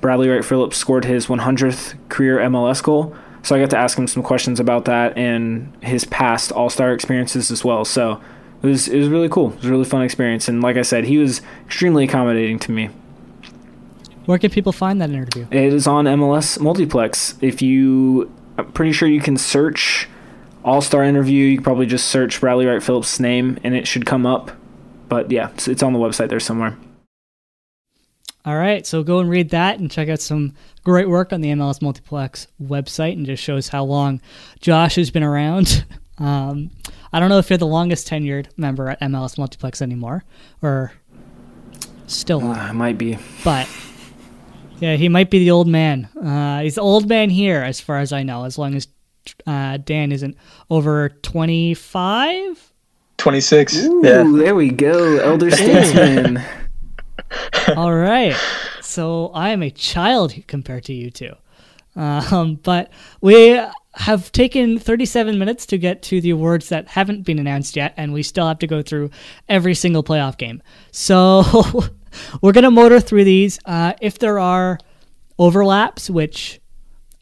Bradley 0.00 0.28
Wright 0.28 0.44
Phillips 0.44 0.76
scored 0.76 1.04
his 1.04 1.26
100th 1.26 1.96
career 2.08 2.38
MLS 2.38 2.82
goal. 2.82 3.14
So 3.42 3.56
I 3.56 3.60
got 3.60 3.70
to 3.70 3.78
ask 3.78 3.96
him 3.96 4.06
some 4.06 4.22
questions 4.22 4.60
about 4.60 4.84
that 4.84 5.16
and 5.16 5.72
his 5.82 6.04
past 6.04 6.52
All 6.52 6.68
Star 6.68 6.92
experiences 6.92 7.50
as 7.50 7.64
well. 7.64 7.84
So 7.84 8.20
it 8.62 8.66
was 8.66 8.88
it 8.88 8.98
was 8.98 9.08
really 9.08 9.28
cool. 9.28 9.50
It 9.50 9.56
was 9.56 9.64
a 9.66 9.70
really 9.70 9.84
fun 9.84 10.02
experience, 10.02 10.48
and 10.48 10.62
like 10.62 10.76
I 10.76 10.82
said, 10.82 11.04
he 11.04 11.16
was 11.16 11.40
extremely 11.64 12.04
accommodating 12.04 12.58
to 12.60 12.72
me. 12.72 12.90
Where 14.26 14.38
can 14.38 14.50
people 14.50 14.72
find 14.72 15.00
that 15.00 15.10
interview? 15.10 15.46
It 15.50 15.72
is 15.72 15.86
on 15.86 16.04
MLS 16.04 16.60
Multiplex. 16.60 17.36
If 17.40 17.62
you, 17.62 18.30
I'm 18.58 18.70
pretty 18.72 18.92
sure 18.92 19.08
you 19.08 19.20
can 19.20 19.38
search 19.38 20.08
All 20.62 20.82
Star 20.82 21.02
interview. 21.02 21.46
You 21.46 21.56
can 21.56 21.64
probably 21.64 21.86
just 21.86 22.08
search 22.08 22.40
Bradley 22.40 22.66
Wright 22.66 22.82
Phillips' 22.82 23.18
name, 23.18 23.58
and 23.64 23.74
it 23.74 23.86
should 23.86 24.04
come 24.04 24.26
up. 24.26 24.50
But 25.08 25.30
yeah, 25.30 25.50
it's, 25.50 25.66
it's 25.66 25.82
on 25.82 25.94
the 25.94 25.98
website 25.98 26.28
there 26.28 26.40
somewhere. 26.40 26.76
All 28.44 28.56
right, 28.56 28.86
so 28.86 29.02
go 29.02 29.18
and 29.18 29.28
read 29.28 29.50
that 29.50 29.80
and 29.80 29.90
check 29.90 30.08
out 30.08 30.20
some 30.20 30.54
great 30.82 31.08
work 31.08 31.32
on 31.32 31.42
the 31.42 31.50
MLS 31.50 31.82
Multiplex 31.82 32.46
website 32.62 33.12
and 33.12 33.26
just 33.26 33.42
shows 33.42 33.68
how 33.68 33.84
long 33.84 34.20
Josh 34.60 34.94
has 34.96 35.10
been 35.10 35.22
around. 35.22 35.84
Um, 36.20 36.70
I 37.14 37.18
don't 37.18 37.30
know 37.30 37.38
if 37.38 37.48
you're 37.48 37.56
the 37.56 37.66
longest 37.66 38.06
tenured 38.06 38.48
member 38.58 38.90
at 38.90 39.00
MLS 39.00 39.38
Multiplex 39.38 39.80
anymore 39.80 40.22
or 40.60 40.92
still 42.06 42.46
uh, 42.46 42.52
I 42.52 42.72
might 42.72 42.98
be. 42.98 43.18
But 43.42 43.66
yeah, 44.80 44.96
he 44.96 45.08
might 45.08 45.30
be 45.30 45.38
the 45.38 45.50
old 45.50 45.66
man. 45.66 46.04
Uh, 46.22 46.60
he's 46.60 46.74
the 46.74 46.82
old 46.82 47.08
man 47.08 47.30
here, 47.30 47.62
as 47.62 47.80
far 47.80 48.00
as 48.00 48.12
I 48.12 48.22
know, 48.22 48.44
as 48.44 48.58
long 48.58 48.74
as 48.74 48.88
uh, 49.46 49.78
Dan 49.78 50.12
isn't 50.12 50.36
over 50.68 51.08
25? 51.08 52.72
26. 53.16 53.76
Ooh, 53.76 54.00
yeah. 54.04 54.24
there 54.36 54.54
we 54.54 54.70
go. 54.70 55.16
Elder 55.18 55.50
statesman. 55.50 56.42
All 57.76 57.94
right. 57.94 58.36
So 58.80 59.28
I 59.28 59.50
am 59.50 59.62
a 59.62 59.70
child 59.70 60.34
compared 60.46 60.84
to 60.84 60.92
you 60.92 61.10
two. 61.10 61.34
Um, 61.96 62.56
but 62.62 62.90
we 63.20 63.60
have 63.94 64.30
taken 64.32 64.78
37 64.78 65.38
minutes 65.38 65.66
to 65.66 65.78
get 65.78 66.02
to 66.02 66.20
the 66.20 66.30
awards 66.30 66.68
that 66.68 66.88
haven't 66.88 67.22
been 67.22 67.38
announced 67.38 67.76
yet, 67.76 67.94
and 67.96 68.12
we 68.12 68.22
still 68.22 68.46
have 68.46 68.58
to 68.60 68.66
go 68.66 68.82
through 68.82 69.10
every 69.48 69.74
single 69.74 70.02
playoff 70.02 70.36
game. 70.38 70.62
So 70.92 71.42
we're 72.42 72.52
going 72.52 72.64
to 72.64 72.70
motor 72.70 73.00
through 73.00 73.24
these. 73.24 73.58
Uh, 73.64 73.94
if 74.00 74.18
there 74.18 74.38
are 74.38 74.78
overlaps, 75.38 76.08
which 76.08 76.60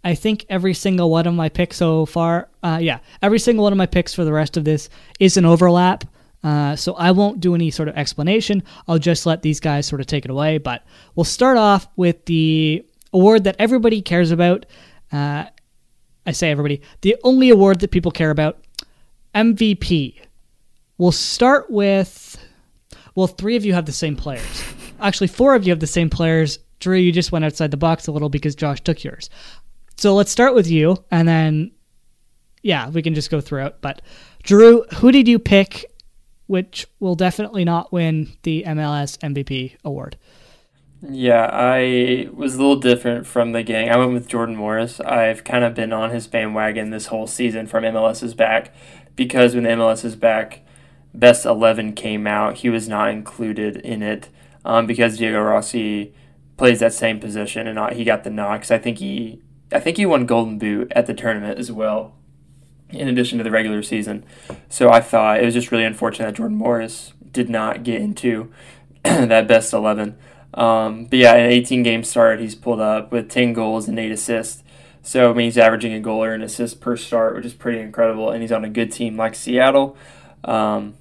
I 0.05 0.15
think 0.15 0.45
every 0.49 0.75
single 0.75 1.11
one 1.11 1.27
of 1.27 1.35
my 1.35 1.49
picks 1.49 1.77
so 1.77 2.07
far, 2.07 2.49
uh, 2.63 2.79
yeah, 2.81 2.99
every 3.23 3.39
single 3.39 3.65
one 3.65 3.73
of 3.73 3.79
my 3.79 3.87
picks 3.87 4.15
for 4.15 4.25
the 4.25 4.33
rest 4.33 4.57
of 4.57 4.65
this 4.65 4.89
is 5.19 5.37
an 5.37 5.45
overlap. 5.45 6.05
Uh, 6.43 6.77
so 6.77 6.95
I 6.95 7.11
won't 7.11 7.41
do 7.41 7.55
any 7.55 7.71
sort 7.71 7.89
of 7.89 7.97
explanation. 7.97 8.63
I'll 8.87 8.99
just 8.99 9.27
let 9.27 9.43
these 9.43 9.61
guys 9.61 9.87
sort 9.87 10.01
of 10.01 10.07
take 10.07 10.25
it 10.25 10.31
away. 10.31 10.59
But 10.59 10.85
we'll 11.15 11.25
start 11.25 11.59
off 11.59 11.89
with 11.97 12.25
the 12.27 12.85
award 13.13 13.45
that 13.45 13.57
everybody 13.59 14.03
cares 14.03 14.31
about. 14.31 14.67
Uh, 15.13 15.45
I 16.27 16.33
say 16.33 16.51
everybody, 16.51 16.83
the 17.01 17.17
only 17.25 17.51
award 17.51 17.81
that 17.81 17.91
people 17.91 18.13
care 18.13 18.31
about 18.31 18.63
MVP. 19.35 20.21
We'll 20.99 21.13
start 21.13 21.71
with, 21.71 22.37
well, 23.15 23.27
three 23.27 23.57
of 23.57 23.65
you 23.65 23.73
have 23.73 23.87
the 23.87 23.93
same 23.93 24.17
players. 24.17 24.65
Actually, 25.01 25.29
four 25.29 25.55
of 25.55 25.65
you 25.65 25.71
have 25.71 25.81
the 25.81 25.87
same 25.87 26.11
players. 26.11 26.59
Drew, 26.81 26.97
you 26.97 27.13
just 27.13 27.33
went 27.33 27.45
outside 27.45 27.71
the 27.71 27.77
box 27.77 28.07
a 28.07 28.13
little 28.13 28.29
because 28.29 28.55
Josh 28.55 28.81
took 28.81 29.03
yours. 29.03 29.31
So 29.97 30.15
let's 30.15 30.31
start 30.31 30.55
with 30.55 30.71
you, 30.71 30.97
and 31.11 31.27
then, 31.27 31.73
yeah, 32.63 32.89
we 32.89 33.03
can 33.03 33.15
just 33.15 33.31
go 33.31 33.41
through 33.41 33.67
it. 33.67 33.77
But 33.81 34.03
Drew, 34.43 34.85
who 34.97 35.11
did 35.11 35.27
you 35.27 35.39
pick 35.39 35.87
which 36.49 36.89
will 36.99 37.15
definitely 37.15 37.65
not 37.65 37.93
win 37.93 38.33
the 38.43 38.65
MLS 38.67 39.17
MVP 39.19 39.77
award. 39.85 40.17
Yeah, 41.01 41.49
I 41.53 42.29
was 42.33 42.57
a 42.57 42.59
little 42.59 42.81
different 42.81 43.25
from 43.25 43.53
the 43.53 43.63
gang. 43.63 43.89
I 43.89 43.97
went 43.97 44.13
with 44.13 44.27
Jordan 44.27 44.57
Morris. 44.57 44.99
I've 44.99 45.45
kind 45.45 45.63
of 45.63 45.75
been 45.75 45.93
on 45.93 46.11
his 46.11 46.27
bandwagon 46.27 46.91
this 46.91 47.07
whole 47.07 47.29
season 47.29 47.69
from 47.69 47.85
MLS 47.85 48.25
is 48.25 48.35
Back 48.35 48.75
because 49.15 49.55
when 49.55 49.65
the 49.65 49.71
MLS 49.71 50.05
is 50.05 50.17
back, 50.17 50.63
best 51.15 51.45
11 51.45 51.93
came 51.95 52.27
out, 52.27 52.59
he 52.59 52.71
was 52.71 52.89
not 52.89 53.11
included 53.11 53.77
in 53.77 54.03
it 54.03 54.29
um, 54.65 54.87
because 54.87 55.19
Diego 55.19 55.41
Rossi 55.41 56.15
plays 56.57 56.81
that 56.81 56.93
same 56.93 57.21
position 57.21 57.67
and 57.67 57.95
he 57.95 58.05
got 58.05 58.25
the 58.25 58.31
knocks. 58.31 58.71
I 58.71 58.79
think 58.79 58.99
he 58.99 59.43
I 59.71 59.81
think 59.81 59.99
he 59.99 60.07
won 60.07 60.25
Golden 60.27 60.59
Boot 60.59 60.91
at 60.95 61.07
the 61.07 61.15
tournament 61.15 61.59
as 61.59 61.71
well, 61.71 62.15
in 62.91 63.09
addition 63.09 63.39
to 63.39 63.45
the 63.45 63.51
regular 63.51 63.83
season. 63.83 64.25
So 64.69 64.91
I 64.91 65.01
thought 65.01 65.41
it 65.41 65.45
was 65.45 65.55
just 65.55 65.71
really 65.71 65.85
unfortunate 65.85 66.27
that 66.27 66.35
Jordan 66.35 66.57
Morris 66.57 67.13
did 67.33 67.51
not 67.51 67.83
get 67.83 68.01
into 68.01 68.53
that 69.03 69.47
best 69.49 69.73
11. 69.73 70.17
Um, 70.55 71.05
but 71.07 71.19
yeah, 71.19 71.35
in 71.35 71.51
18 71.51 71.83
games 71.83 72.09
start, 72.09 72.41
he's 72.41 72.55
pulled 72.55 72.81
up 72.81 73.13
with 73.13 73.31
10 73.31 73.53
goals 73.53 73.89
and 73.89 73.99
8 73.99 74.11
assists. 74.11 74.63
So 75.03 75.31
I 75.31 75.35
mean, 75.35 75.47
he's 75.47 75.59
averaging 75.59 75.93
a 75.93 76.01
goal 76.01 76.25
or 76.25 76.35
an 76.35 76.43
assist 76.43 76.81
per 76.81 76.97
start, 76.97 77.35
which 77.37 77.47
is 77.47 77.55
pretty 77.55 77.81
incredible. 77.81 78.31
And 78.31 78.43
he's 78.43 78.53
on 78.53 78.65
a 78.65 78.69
good 78.69 78.93
team 78.93 79.17
like 79.17 79.35
Seattle. 79.35 79.97
Um, 80.45 80.95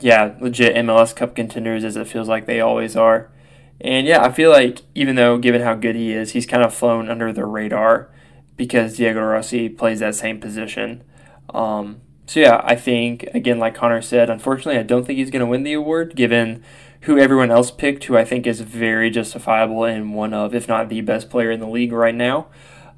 yeah, 0.00 0.34
legit 0.40 0.74
MLS 0.76 1.14
Cup 1.14 1.34
contenders 1.34 1.84
as 1.84 1.96
it 1.96 2.08
feels 2.08 2.28
like 2.28 2.46
they 2.46 2.60
always 2.60 2.96
are. 2.96 3.30
And 3.80 4.06
yeah, 4.06 4.22
I 4.22 4.30
feel 4.30 4.50
like 4.50 4.82
even 4.94 5.16
though 5.16 5.38
given 5.38 5.62
how 5.62 5.74
good 5.74 5.96
he 5.96 6.12
is, 6.12 6.32
he's 6.32 6.46
kind 6.46 6.62
of 6.62 6.74
flown 6.74 7.08
under 7.08 7.32
the 7.32 7.46
radar 7.46 8.10
because 8.56 8.96
Diego 8.96 9.22
Rossi 9.22 9.68
plays 9.68 10.00
that 10.00 10.14
same 10.14 10.38
position. 10.38 11.02
Um, 11.54 12.00
so 12.26 12.40
yeah, 12.40 12.60
I 12.64 12.76
think 12.76 13.24
again, 13.34 13.58
like 13.58 13.74
Connor 13.74 14.02
said, 14.02 14.30
unfortunately, 14.30 14.78
I 14.78 14.84
don't 14.84 15.04
think 15.04 15.18
he's 15.18 15.30
going 15.30 15.40
to 15.40 15.46
win 15.46 15.64
the 15.64 15.72
award 15.72 16.14
given 16.14 16.62
who 17.02 17.18
everyone 17.18 17.50
else 17.50 17.70
picked, 17.70 18.04
who 18.04 18.16
I 18.16 18.24
think 18.24 18.46
is 18.46 18.60
very 18.60 19.10
justifiable 19.10 19.84
and 19.84 20.14
one 20.14 20.34
of, 20.34 20.54
if 20.54 20.68
not 20.68 20.88
the 20.88 21.00
best 21.00 21.30
player 21.30 21.50
in 21.50 21.60
the 21.60 21.66
league 21.66 21.92
right 21.92 22.14
now. 22.14 22.46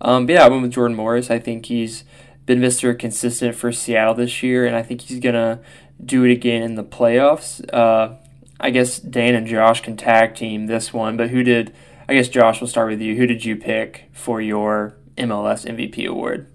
Um, 0.01 0.27
but 0.27 0.35
yeah, 0.35 0.45
I 0.45 0.49
went 0.49 0.63
with 0.63 0.73
Jordan 0.73 0.97
Morris. 0.97 1.31
I 1.31 1.39
think 1.39 1.67
he's 1.67 2.05
been 2.45 2.61
Mr. 2.61 2.99
Consistent 2.99 3.55
for 3.55 3.71
Seattle 3.73 4.15
this 4.15 4.43
year, 4.43 4.67
and 4.67 4.75
I 4.75 4.83
think 4.83 5.03
he's 5.03 5.21
gonna 5.21 5.61
do 6.05 6.25
it 6.25 6.33
again 6.33 6.63
in 6.63 6.75
the 6.75 6.85
playoffs. 6.85 7.65
Uh, 7.73 8.17
I 8.59 8.71
guess 8.71 8.99
Dan 8.99 9.35
and 9.35 9.47
Josh 9.47 9.81
can 9.81 9.97
tag 9.97 10.35
team 10.35 10.67
this 10.67 10.93
one, 10.93 11.17
but 11.17 11.31
who 11.31 11.43
did? 11.43 11.73
I 12.09 12.15
guess 12.15 12.29
Josh, 12.29 12.61
we'll 12.61 12.69
start 12.69 12.91
with 12.91 13.01
you. 13.01 13.17
Who 13.17 13.27
did 13.27 13.45
you 13.45 13.57
pick 13.57 14.11
for 14.13 14.41
your 14.41 14.97
MLS 15.17 15.65
MVP 15.65 16.07
award? 16.07 16.52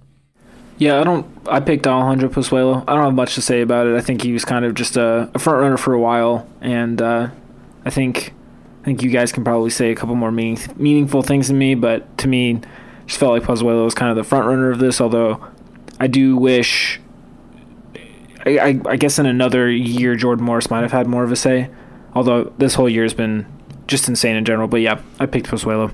Yeah, 0.78 1.00
I 1.00 1.04
don't. 1.04 1.26
I 1.50 1.60
picked 1.60 1.88
Alejandro 1.88 2.30
Pozuelo. 2.30 2.84
I 2.88 2.94
don't 2.94 3.04
have 3.04 3.14
much 3.16 3.36
to 3.36 3.42
say 3.42 3.62
about 3.62 3.88
it. 3.88 3.96
I 3.96 4.02
think 4.02 4.22
he 4.22 4.32
was 4.32 4.46
kind 4.46 4.64
of 4.64 4.76
just 4.76 4.96
a, 4.96 5.30
a 5.34 5.40
front 5.40 5.60
runner 5.60 5.78
for 5.78 5.94
a 5.94 6.00
while, 6.00 6.48
and 6.62 7.02
uh, 7.02 7.30
I 7.84 7.90
think 7.90 8.34
I 8.82 8.86
think 8.86 9.02
you 9.02 9.10
guys 9.10 9.32
can 9.32 9.44
probably 9.44 9.72
say 9.72 9.92
a 9.92 9.96
couple 9.96 10.16
more 10.16 10.32
meaning, 10.32 10.60
meaningful 10.76 11.24
things 11.24 11.48
than 11.48 11.58
me. 11.58 11.74
But 11.74 12.18
to 12.20 12.28
me, 12.28 12.62
just 13.08 13.20
felt 13.20 13.32
like 13.32 13.44
Pozuelo 13.44 13.86
was 13.86 13.96
kind 13.96 14.12
of 14.12 14.18
the 14.18 14.24
front 14.24 14.46
runner 14.46 14.70
of 14.70 14.78
this. 14.78 15.02
Although 15.02 15.44
I 16.00 16.06
do 16.06 16.38
wish, 16.38 17.00
I, 18.46 18.60
I, 18.60 18.82
I 18.86 18.96
guess 18.98 19.18
in 19.18 19.26
another 19.26 19.72
year, 19.72 20.16
Jordan 20.16 20.46
Morris 20.46 20.70
might 20.70 20.82
have 20.82 20.92
had 20.92 21.08
more 21.08 21.24
of 21.24 21.32
a 21.32 21.36
say. 21.36 21.72
Although 22.14 22.54
this 22.60 22.76
whole 22.76 22.90
year 22.90 23.04
has 23.04 23.16
been 23.16 23.48
just 23.88 24.08
insane 24.08 24.36
in 24.36 24.46
general. 24.46 24.68
But 24.68 24.82
yeah, 24.82 25.02
I 25.20 25.26
picked 25.26 25.48
Pozuelo. 25.48 25.92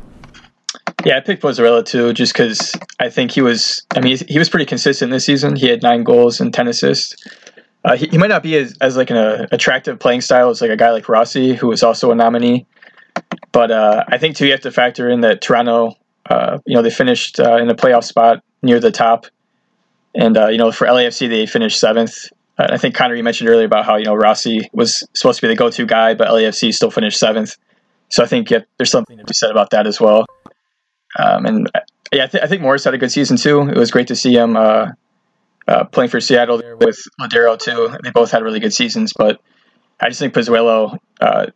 Yeah, 1.06 1.18
I 1.18 1.20
picked 1.20 1.43
Pozuelo 1.43 1.86
too, 1.86 2.14
just 2.14 2.34
because 2.34 2.74
I 2.99 3.10
think 3.10 3.32
he 3.32 3.41
was. 3.41 3.86
I 3.93 3.99
mean, 3.99 4.18
he 4.28 4.39
was 4.39 4.49
pretty 4.49 4.66
consistent 4.66 5.12
this 5.12 5.26
season. 5.26 5.56
He 5.56 5.68
had 5.68 5.84
nine 5.84 6.04
goals 6.04 6.39
and 6.39 6.54
ten 6.54 6.68
assists. 6.68 7.16
Uh, 7.84 7.97
he, 7.97 8.08
he, 8.08 8.18
might 8.18 8.30
not 8.30 8.41
be 8.41 8.56
as, 8.56 8.78
as 8.80 8.95
like 8.95 9.10
an 9.10 9.18
uh, 9.18 9.47
attractive 9.51 9.99
playing 9.99 10.22
style 10.22 10.49
as 10.49 10.62
like 10.62 10.70
a 10.70 10.78
guy 10.78 10.91
like 10.91 11.10
Rossi, 11.10 11.54
who 11.54 11.68
was 11.68 11.84
also 11.84 12.12
a 12.12 12.16
nominee. 12.16 12.66
But 13.51 13.72
uh, 13.72 14.06
I 14.08 14.18
think 14.18 14.38
too, 14.38 14.45
you 14.45 14.51
have 14.51 14.62
to 14.62 14.72
factor 14.72 15.10
in 15.10 15.22
that 15.22 15.41
Toronto. 15.41 15.95
Uh, 16.30 16.60
you 16.66 16.76
know, 16.76 16.82
they 16.82 16.89
finished 16.89 17.38
uh, 17.39 17.58
in 17.58 17.68
the 17.68 17.76
playoff 17.76 18.06
spot 18.06 18.41
near 18.62 18.80
the 18.80 18.91
top, 18.91 19.26
and 20.16 20.38
uh, 20.38 20.47
you 20.47 20.58
know, 20.58 20.72
for 20.72 20.88
LAFC 20.88 21.28
they 21.28 21.45
finished 21.45 21.80
seventh. 21.80 22.32
I 22.58 22.78
think 22.78 22.95
Connor, 22.95 23.16
you 23.16 23.24
mentioned 23.24 23.49
earlier 23.49 23.66
about 23.66 23.84
how 23.84 23.97
you 23.97 24.06
know 24.06 24.16
Rossi 24.16 24.70
was 24.72 25.06
supposed 25.14 25.41
to 25.41 25.47
be 25.47 25.49
the 25.49 25.58
go-to 25.58 25.86
guy, 25.86 26.14
but 26.14 26.30
LAFC 26.30 26.74
still 26.74 26.91
finished 26.91 27.20
seventh. 27.20 27.58
So 28.08 28.24
I 28.24 28.28
think 28.28 28.49
yeah, 28.49 28.60
there's 28.78 28.91
something 28.91 29.18
to 29.18 29.26
be 29.26 29.34
said 29.34 29.51
about 29.51 29.72
that 29.72 29.88
as 29.88 29.99
well. 29.99 30.26
Um, 31.18 31.45
and 31.45 31.72
yeah, 32.11 32.24
I, 32.24 32.28
th- 32.28 32.43
I, 32.43 32.47
think 32.47 32.61
Morris 32.61 32.84
had 32.84 32.93
a 32.93 32.97
good 32.97 33.11
season 33.11 33.38
too. 33.38 33.61
It 33.61 33.78
was 33.78 33.91
great 33.91 34.07
to 34.07 34.16
see 34.16 34.34
him 34.34 34.55
uh, 34.55 34.91
uh, 35.68 35.84
playing 35.86 36.09
for 36.09 36.20
Seattle 36.20 36.57
there 36.57 36.76
with 36.76 36.99
Lodeiro 37.20 37.57
too. 37.57 37.95
They 38.03 38.11
both 38.11 38.32
had 38.32 38.43
really 38.43 38.59
good 38.59 38.74
seasons, 38.74 39.14
but 39.14 39.39
I 39.99 40.09
just 40.09 40.20
think 40.20 40.34
Pozuelo. 40.34 40.97
Uh, 41.22 41.47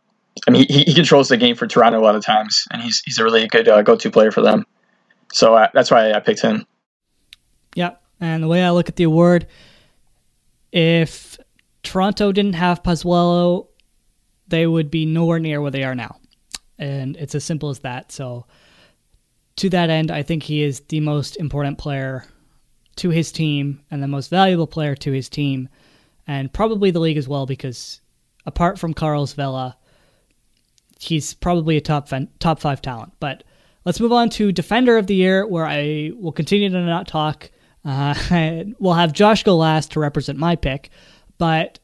I 0.46 0.50
mean, 0.50 0.66
he, 0.68 0.84
he 0.84 0.94
controls 0.94 1.28
the 1.28 1.36
game 1.36 1.56
for 1.56 1.66
Toronto 1.66 1.98
a 1.98 2.02
lot 2.02 2.14
of 2.14 2.24
times, 2.24 2.66
and 2.70 2.80
he's 2.80 3.00
he's 3.00 3.18
a 3.18 3.24
really 3.24 3.46
good 3.48 3.68
uh, 3.68 3.82
go-to 3.82 4.10
player 4.10 4.30
for 4.30 4.40
them. 4.40 4.64
So 5.32 5.54
uh, 5.54 5.68
that's 5.74 5.90
why 5.90 6.12
I 6.12 6.20
picked 6.20 6.40
him. 6.40 6.64
Yep, 7.74 8.00
and 8.20 8.42
the 8.42 8.48
way 8.48 8.64
I 8.64 8.70
look 8.70 8.88
at 8.88 8.96
the 8.96 9.04
award, 9.04 9.46
if 10.72 11.38
Toronto 11.82 12.32
didn't 12.32 12.54
have 12.54 12.82
Pozuelo, 12.82 13.66
they 14.46 14.66
would 14.66 14.90
be 14.90 15.06
nowhere 15.06 15.38
near 15.38 15.60
where 15.60 15.70
they 15.70 15.84
are 15.84 15.94
now, 15.94 16.16
and 16.78 17.16
it's 17.16 17.34
as 17.34 17.44
simple 17.44 17.68
as 17.68 17.80
that. 17.80 18.12
So 18.12 18.46
to 19.58 19.68
that 19.70 19.90
end, 19.90 20.10
I 20.10 20.22
think 20.22 20.42
he 20.42 20.62
is 20.62 20.80
the 20.80 21.00
most 21.00 21.36
important 21.36 21.78
player 21.78 22.24
to 22.96 23.10
his 23.10 23.30
team 23.30 23.80
and 23.90 24.02
the 24.02 24.08
most 24.08 24.28
valuable 24.28 24.66
player 24.66 24.94
to 24.96 25.12
his 25.12 25.28
team, 25.28 25.68
and 26.26 26.52
probably 26.52 26.90
the 26.90 27.00
league 27.00 27.16
as 27.16 27.28
well, 27.28 27.46
because 27.46 28.00
apart 28.46 28.78
from 28.78 28.94
Carlos 28.94 29.32
Vela, 29.32 29.76
he's 30.98 31.34
probably 31.34 31.76
a 31.76 31.80
top 31.80 32.08
top 32.38 32.60
five 32.60 32.82
talent. 32.82 33.12
But 33.20 33.44
let's 33.84 34.00
move 34.00 34.12
on 34.12 34.30
to 34.30 34.52
defender 34.52 34.96
of 34.96 35.06
the 35.06 35.14
year, 35.14 35.46
where 35.46 35.66
I 35.66 36.12
will 36.16 36.32
continue 36.32 36.68
to 36.68 36.80
not 36.80 37.08
talk. 37.08 37.50
Uh, 37.84 38.14
we'll 38.78 38.94
have 38.94 39.12
Josh 39.12 39.44
go 39.44 39.56
last 39.56 39.92
to 39.92 40.00
represent 40.00 40.38
my 40.38 40.56
pick, 40.56 40.90
but 41.38 41.78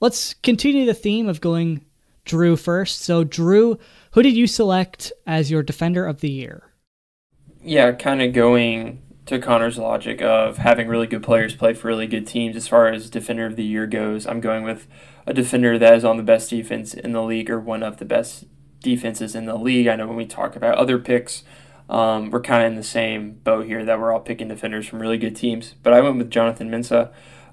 let's 0.00 0.34
continue 0.34 0.86
the 0.86 0.94
theme 0.94 1.28
of 1.28 1.40
going 1.40 1.84
Drew 2.24 2.56
first. 2.56 3.02
So, 3.02 3.24
Drew, 3.24 3.78
who 4.12 4.22
did 4.22 4.34
you 4.34 4.46
select 4.46 5.12
as 5.26 5.50
your 5.50 5.62
defender 5.62 6.06
of 6.06 6.20
the 6.20 6.30
year? 6.30 6.65
Yeah, 7.66 7.92
kind 7.92 8.22
of 8.22 8.32
going 8.32 9.02
to 9.26 9.40
Connor's 9.40 9.76
logic 9.76 10.22
of 10.22 10.58
having 10.58 10.86
really 10.86 11.08
good 11.08 11.22
players 11.22 11.56
play 11.56 11.74
for 11.74 11.88
really 11.88 12.06
good 12.06 12.26
teams 12.26 12.54
as 12.54 12.68
far 12.68 12.86
as 12.86 13.10
defender 13.10 13.44
of 13.44 13.56
the 13.56 13.64
year 13.64 13.86
goes, 13.86 14.24
I'm 14.24 14.40
going 14.40 14.62
with 14.62 14.86
a 15.26 15.34
defender 15.34 15.76
that 15.76 15.94
is 15.94 16.04
on 16.04 16.16
the 16.16 16.22
best 16.22 16.48
defense 16.48 16.94
in 16.94 17.12
the 17.12 17.22
league 17.22 17.50
or 17.50 17.58
one 17.58 17.82
of 17.82 17.96
the 17.96 18.04
best 18.04 18.44
defenses 18.80 19.34
in 19.34 19.46
the 19.46 19.56
league. 19.56 19.88
I 19.88 19.96
know 19.96 20.06
when 20.06 20.16
we 20.16 20.26
talk 20.26 20.54
about 20.54 20.78
other 20.78 20.96
picks, 20.96 21.42
um, 21.90 22.30
we're 22.30 22.40
kind 22.40 22.64
of 22.64 22.70
in 22.70 22.76
the 22.76 22.84
same 22.84 23.32
boat 23.42 23.66
here 23.66 23.84
that 23.84 23.98
we're 23.98 24.12
all 24.12 24.20
picking 24.20 24.46
defenders 24.46 24.86
from 24.86 25.00
really 25.00 25.18
good 25.18 25.34
teams. 25.34 25.74
But 25.82 25.92
I 25.92 26.00
went 26.00 26.18
with 26.18 26.30
Jonathan 26.30 26.70
Mensah. 26.70 27.10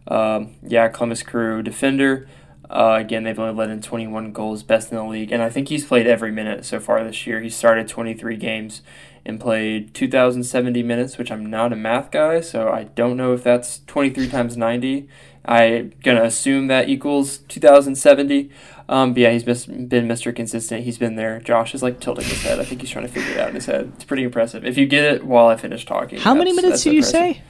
Um, 0.08 0.56
yeah, 0.62 0.90
Columbus 0.90 1.24
Crew 1.24 1.64
defender. 1.64 2.28
Uh, 2.70 2.98
again, 3.00 3.24
they've 3.24 3.38
only 3.38 3.54
led 3.54 3.70
in 3.70 3.82
21 3.82 4.32
goals, 4.32 4.64
best 4.64 4.92
in 4.92 4.98
the 4.98 5.04
league, 5.04 5.32
and 5.32 5.44
I 5.44 5.50
think 5.50 5.70
he's 5.70 5.86
played 5.86 6.08
every 6.08 6.32
minute 6.32 6.66
so 6.66 6.80
far 6.80 7.04
this 7.04 7.28
year. 7.28 7.42
He 7.42 7.50
started 7.50 7.88
23 7.88 8.36
games 8.38 8.82
and 9.26 9.40
played 9.40 9.94
2,070 9.94 10.84
minutes, 10.84 11.18
which 11.18 11.32
I'm 11.32 11.46
not 11.46 11.72
a 11.72 11.76
math 11.76 12.12
guy, 12.12 12.42
so 12.42 12.70
I 12.70 12.86
don't 12.86 13.18
know 13.18 13.34
if 13.34 13.44
that's 13.44 13.80
23 13.88 14.28
times 14.28 14.58
90. 14.58 15.08
I'm 15.46 15.94
going 16.04 16.18
to 16.18 16.24
assume 16.24 16.68
that 16.68 16.90
equals 16.90 17.40
2,070. 17.40 18.50
Um, 18.90 19.14
but 19.14 19.20
yeah, 19.22 19.32
he's 19.32 19.44
been 19.44 19.90
Mr. 20.08 20.36
Consistent. 20.36 20.84
He's 20.84 20.98
been 20.98 21.16
there. 21.16 21.40
Josh 21.40 21.74
is 21.74 21.82
like 21.82 22.00
tilting 22.00 22.26
his 22.26 22.42
head. 22.42 22.60
I 22.60 22.66
think 22.66 22.82
he's 22.82 22.90
trying 22.90 23.08
to 23.08 23.12
figure 23.12 23.32
it 23.32 23.40
out 23.40 23.50
in 23.50 23.56
his 23.56 23.66
head. 23.66 23.92
It's 23.96 24.04
pretty 24.04 24.24
impressive. 24.24 24.66
If 24.66 24.78
you 24.78 24.86
get 24.86 25.06
it 25.06 25.26
while 25.26 25.48
I 25.48 25.56
finish 25.56 25.86
talking. 25.86 26.20
How 26.20 26.36
many 26.36 26.52
minutes 26.54 26.84
did 26.84 26.94
you 26.94 27.02
say? 27.02 27.42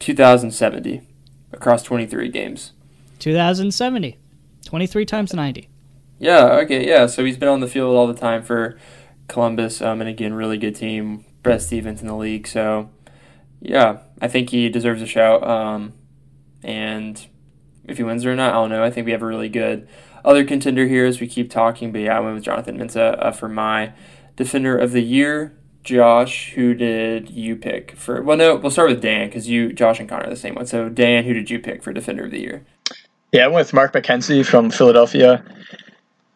2,070 0.00 1.02
across 1.52 1.82
23 1.82 2.28
games. 2.28 2.72
2,070. 3.20 4.18
23 4.66 5.06
times 5.06 5.32
90. 5.32 5.68
Yeah, 6.18 6.44
okay, 6.62 6.86
yeah. 6.86 7.06
So 7.06 7.24
he's 7.24 7.36
been 7.36 7.48
on 7.48 7.60
the 7.60 7.68
field 7.68 7.94
all 7.94 8.06
the 8.06 8.14
time 8.14 8.42
for 8.42 8.78
Columbus, 9.28 9.82
um, 9.82 10.00
and 10.00 10.08
again, 10.08 10.34
really 10.34 10.58
good 10.58 10.76
team, 10.76 11.24
best 11.42 11.70
defense 11.70 12.00
in 12.00 12.06
the 12.06 12.16
league. 12.16 12.46
So, 12.46 12.90
yeah, 13.60 13.98
I 14.20 14.28
think 14.28 14.50
he 14.50 14.68
deserves 14.68 15.02
a 15.02 15.06
shout. 15.06 15.46
Um, 15.46 15.92
and 16.62 17.24
if 17.84 17.96
he 17.96 18.02
wins 18.02 18.24
or 18.24 18.34
not, 18.36 18.50
I 18.50 18.54
don't 18.54 18.70
know. 18.70 18.84
I 18.84 18.90
think 18.90 19.06
we 19.06 19.12
have 19.12 19.22
a 19.22 19.26
really 19.26 19.48
good 19.48 19.88
other 20.24 20.44
contender 20.44 20.86
here 20.86 21.06
as 21.06 21.20
we 21.20 21.26
keep 21.26 21.50
talking. 21.50 21.92
But 21.92 22.02
yeah, 22.02 22.16
I 22.16 22.20
went 22.20 22.34
with 22.34 22.44
Jonathan 22.44 22.78
Mensah 22.78 23.24
uh, 23.24 23.32
for 23.32 23.48
my 23.48 23.92
defender 24.36 24.76
of 24.76 24.92
the 24.92 25.02
year. 25.02 25.56
Josh, 25.84 26.52
who 26.54 26.74
did 26.74 27.30
you 27.30 27.54
pick 27.54 27.92
for? 27.92 28.20
Well, 28.20 28.36
no, 28.36 28.56
we'll 28.56 28.72
start 28.72 28.90
with 28.90 29.00
Dan 29.00 29.28
because 29.28 29.48
you, 29.48 29.72
Josh, 29.72 30.00
and 30.00 30.08
Connor 30.08 30.24
are 30.24 30.30
the 30.30 30.36
same 30.36 30.56
one. 30.56 30.66
So, 30.66 30.88
Dan, 30.88 31.22
who 31.24 31.32
did 31.32 31.48
you 31.48 31.60
pick 31.60 31.80
for 31.82 31.92
defender 31.92 32.24
of 32.24 32.32
the 32.32 32.40
year? 32.40 32.66
Yeah, 33.32 33.44
I 33.44 33.46
went 33.46 33.66
with 33.66 33.72
Mark 33.72 33.92
McKenzie 33.92 34.44
from 34.44 34.70
Philadelphia. 34.70 35.44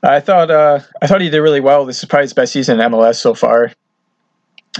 I 0.02 0.20
thought 0.20 0.50
uh, 0.50 0.80
I 1.02 1.06
thought 1.06 1.20
he 1.20 1.30
did 1.30 1.40
really 1.40 1.60
well. 1.60 1.84
This 1.84 1.98
is 1.98 2.04
probably 2.06 2.24
his 2.24 2.32
best 2.32 2.52
season 2.52 2.80
in 2.80 2.90
MLS 2.90 3.16
so 3.16 3.34
far. 3.34 3.72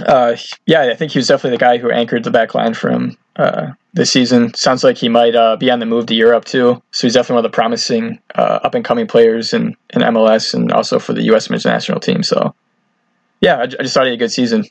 Uh, 0.05 0.35
yeah, 0.65 0.83
I 0.83 0.95
think 0.95 1.11
he 1.11 1.19
was 1.19 1.27
definitely 1.27 1.57
the 1.57 1.61
guy 1.61 1.77
who 1.77 1.91
anchored 1.91 2.23
the 2.23 2.31
back 2.31 2.55
line 2.55 2.73
for 2.73 2.89
him 2.89 3.17
uh, 3.35 3.71
this 3.93 4.11
season. 4.11 4.53
Sounds 4.53 4.83
like 4.83 4.97
he 4.97 5.09
might 5.09 5.35
uh, 5.35 5.57
be 5.57 5.69
on 5.69 5.79
the 5.79 5.85
move 5.85 6.05
to 6.07 6.15
Europe 6.15 6.45
too. 6.45 6.81
So 6.91 7.07
he's 7.07 7.13
definitely 7.13 7.35
one 7.35 7.45
of 7.45 7.51
the 7.51 7.55
promising 7.55 8.19
uh, 8.35 8.59
up 8.63 8.73
and 8.73 8.85
coming 8.85 9.05
players 9.05 9.53
in, 9.53 9.75
in 9.91 10.01
MLS 10.01 10.53
and 10.53 10.71
also 10.71 10.97
for 10.97 11.13
the 11.13 11.23
U.S. 11.23 11.49
men's 11.49 11.65
national 11.65 11.99
team. 11.99 12.23
So 12.23 12.55
yeah, 13.41 13.57
I, 13.57 13.63
I 13.63 13.67
just 13.67 13.93
thought 13.93 14.03
he 14.03 14.11
had 14.11 14.15
a 14.15 14.17
good 14.17 14.31
season. 14.31 14.65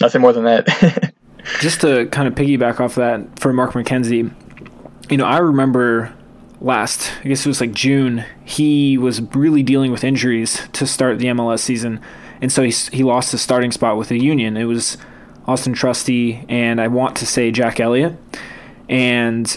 Nothing 0.00 0.22
more 0.22 0.32
than 0.32 0.44
that. 0.44 1.12
just 1.60 1.80
to 1.82 2.06
kind 2.06 2.28
of 2.28 2.34
piggyback 2.34 2.80
off 2.80 2.94
that 2.94 3.38
for 3.38 3.52
Mark 3.52 3.72
McKenzie, 3.72 4.32
you 5.10 5.16
know, 5.16 5.26
I 5.26 5.38
remember 5.38 6.14
last, 6.60 7.12
I 7.24 7.28
guess 7.28 7.44
it 7.44 7.48
was 7.48 7.60
like 7.60 7.72
June, 7.72 8.24
he 8.44 8.98
was 8.98 9.20
really 9.34 9.62
dealing 9.62 9.92
with 9.92 10.04
injuries 10.04 10.68
to 10.72 10.86
start 10.86 11.18
the 11.18 11.26
MLS 11.26 11.60
season. 11.60 12.00
And 12.40 12.52
so 12.52 12.62
he, 12.62 12.70
he 12.70 13.02
lost 13.02 13.32
his 13.32 13.40
starting 13.40 13.72
spot 13.72 13.96
with 13.96 14.08
the 14.08 14.18
Union. 14.18 14.56
It 14.56 14.64
was 14.64 14.96
Auston 15.46 15.74
Trusty 15.74 16.44
and 16.48 16.80
I 16.80 16.88
want 16.88 17.16
to 17.16 17.26
say 17.26 17.50
Jack 17.50 17.80
Elliott. 17.80 18.16
And 18.88 19.56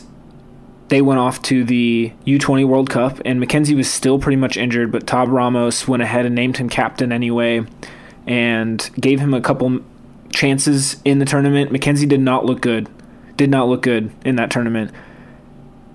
they 0.92 1.02
went 1.02 1.20
off 1.20 1.42
to 1.44 1.64
the 1.64 2.12
U20 2.26 2.68
World 2.68 2.90
Cup, 2.90 3.22
and 3.24 3.42
McKenzie 3.42 3.78
was 3.78 3.90
still 3.90 4.20
pretty 4.20 4.36
much 4.36 4.58
injured, 4.58 4.92
but 4.92 5.08
Tab 5.08 5.30
Ramos 5.30 5.88
went 5.88 6.04
ahead 6.04 6.26
and 6.26 6.36
named 6.36 6.58
him 6.58 6.68
captain 6.68 7.14
anyway 7.14 7.66
and 8.28 8.90
gave 9.00 9.22
him 9.22 9.34
a 9.34 9.40
couple 9.40 9.80
chances 10.34 11.02
in 11.06 11.20
the 11.20 11.26
tournament. 11.26 11.72
McKenzie 11.72 12.10
did 12.10 12.20
not 12.20 12.46
look 12.46 12.60
good. 12.60 12.90
Did 13.38 13.50
not 13.50 13.70
look 13.70 13.82
good 13.82 14.12
in 14.26 14.36
that 14.36 14.52
tournament. 14.52 14.92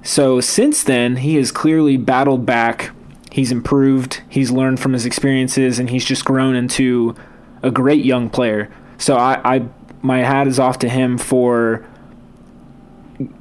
So 0.06 0.40
since 0.40 0.84
then, 0.84 1.16
he 1.16 1.34
has 1.34 1.50
clearly 1.50 1.96
battled 1.96 2.46
back. 2.46 2.92
He's 3.32 3.50
improved. 3.50 4.22
He's 4.28 4.52
learned 4.52 4.78
from 4.78 4.92
his 4.92 5.04
experiences, 5.04 5.80
and 5.80 5.90
he's 5.90 6.04
just 6.04 6.24
grown 6.24 6.54
into 6.54 7.16
a 7.60 7.72
great 7.72 8.04
young 8.04 8.30
player. 8.30 8.70
So 8.98 9.16
I, 9.16 9.56
I 9.56 9.68
my 10.02 10.18
hat 10.18 10.46
is 10.46 10.60
off 10.60 10.78
to 10.78 10.88
him 10.88 11.18
for 11.18 11.84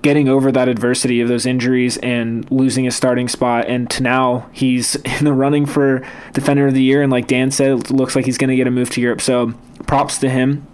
getting 0.01 0.27
over 0.27 0.51
that 0.51 0.67
adversity 0.67 1.21
of 1.21 1.27
those 1.27 1.45
injuries 1.45 1.97
and 1.97 2.49
losing 2.49 2.85
his 2.85 2.95
starting 2.95 3.27
spot 3.27 3.67
and 3.67 3.89
to 3.91 4.01
now 4.01 4.49
he's 4.51 4.95
in 5.19 5.25
the 5.25 5.33
running 5.33 5.67
for 5.67 6.01
defender 6.33 6.67
of 6.67 6.73
the 6.73 6.81
year 6.81 7.03
and 7.03 7.11
like 7.11 7.27
Dan 7.27 7.51
said 7.51 7.71
it 7.71 7.91
looks 7.91 8.15
like 8.15 8.25
he's 8.25 8.37
going 8.37 8.49
to 8.49 8.55
get 8.55 8.67
a 8.67 8.71
move 8.71 8.89
to 8.91 9.01
Europe 9.01 9.19
so 9.19 9.53
props 9.85 10.17
to 10.19 10.29
him 10.29 10.65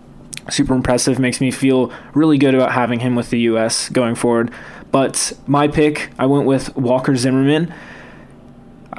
super 0.52 0.76
impressive 0.76 1.18
makes 1.18 1.42
me 1.42 1.50
feel 1.50 1.92
really 2.14 2.38
good 2.38 2.54
about 2.54 2.74
having 2.74 3.00
him 3.00 3.16
with 3.16 3.32
the 3.32 3.39
US 3.39 3.89
going 3.89 4.14
forward 4.14 4.52
but 4.92 5.34
my 5.48 5.68
pick, 5.68 6.12
I 6.20 6.26
went 6.26 6.46
with 6.46 6.76
Walker 6.76 7.16
Zimmerman. 7.16 7.74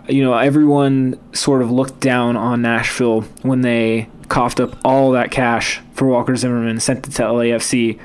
You 0.09 0.25
know, 0.25 0.35
everyone 0.35 1.19
sort 1.35 1.63
of 1.63 1.71
looked 1.71 2.01
down 2.01 2.37
on 2.37 2.63
Nashville 2.63 3.23
when 3.43 3.61
they 3.61 4.09
coughed 4.29 4.61
up 4.61 4.77
all 4.85 5.13
that 5.13 5.31
cash 5.31 5.81
for 5.93 6.09
Walker 6.09 6.35
Zimmerman, 6.35 6.81
sent 6.81 7.07
it 7.07 7.11
to 7.13 7.23
LAFC. 7.23 8.01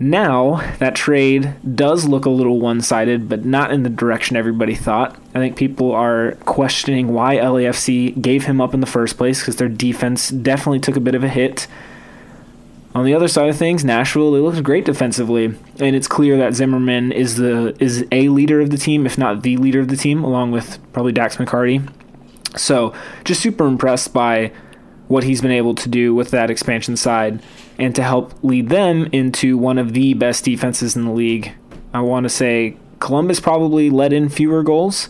Now, 0.00 0.62
that 0.78 0.94
trade 0.94 1.54
does 1.74 2.06
look 2.06 2.24
a 2.24 2.30
little 2.30 2.60
one 2.60 2.82
sided, 2.82 3.28
but 3.28 3.44
not 3.44 3.72
in 3.72 3.82
the 3.82 3.88
direction 3.88 4.36
everybody 4.36 4.76
thought. 4.76 5.16
I 5.34 5.38
think 5.38 5.56
people 5.56 5.90
are 5.92 6.32
questioning 6.44 7.08
why 7.08 7.36
LAFC 7.36 8.20
gave 8.20 8.44
him 8.44 8.60
up 8.60 8.74
in 8.74 8.80
the 8.80 8.86
first 8.86 9.16
place 9.16 9.40
because 9.40 9.56
their 9.56 9.68
defense 9.68 10.28
definitely 10.28 10.78
took 10.80 10.94
a 10.94 11.00
bit 11.00 11.16
of 11.16 11.24
a 11.24 11.28
hit. 11.28 11.66
On 12.98 13.04
the 13.04 13.14
other 13.14 13.28
side 13.28 13.48
of 13.48 13.56
things, 13.56 13.84
Nashville 13.84 14.32
they 14.32 14.40
looked 14.40 14.60
great 14.64 14.84
defensively, 14.84 15.54
and 15.78 15.94
it's 15.94 16.08
clear 16.08 16.36
that 16.38 16.54
Zimmerman 16.54 17.12
is 17.12 17.36
the 17.36 17.76
is 17.78 18.04
a 18.10 18.28
leader 18.28 18.60
of 18.60 18.70
the 18.70 18.76
team, 18.76 19.06
if 19.06 19.16
not 19.16 19.42
the 19.42 19.56
leader 19.56 19.78
of 19.78 19.86
the 19.86 19.96
team, 19.96 20.24
along 20.24 20.50
with 20.50 20.80
probably 20.92 21.12
Dax 21.12 21.36
McCarty. 21.36 21.88
So, 22.56 22.92
just 23.24 23.40
super 23.40 23.68
impressed 23.68 24.12
by 24.12 24.50
what 25.06 25.22
he's 25.22 25.40
been 25.40 25.52
able 25.52 25.76
to 25.76 25.88
do 25.88 26.12
with 26.12 26.32
that 26.32 26.50
expansion 26.50 26.96
side 26.96 27.40
and 27.78 27.94
to 27.94 28.02
help 28.02 28.34
lead 28.42 28.68
them 28.68 29.06
into 29.12 29.56
one 29.56 29.78
of 29.78 29.92
the 29.92 30.14
best 30.14 30.44
defenses 30.44 30.96
in 30.96 31.04
the 31.04 31.12
league. 31.12 31.52
I 31.94 32.00
want 32.00 32.24
to 32.24 32.28
say 32.28 32.76
Columbus 32.98 33.38
probably 33.38 33.90
let 33.90 34.12
in 34.12 34.28
fewer 34.28 34.64
goals. 34.64 35.08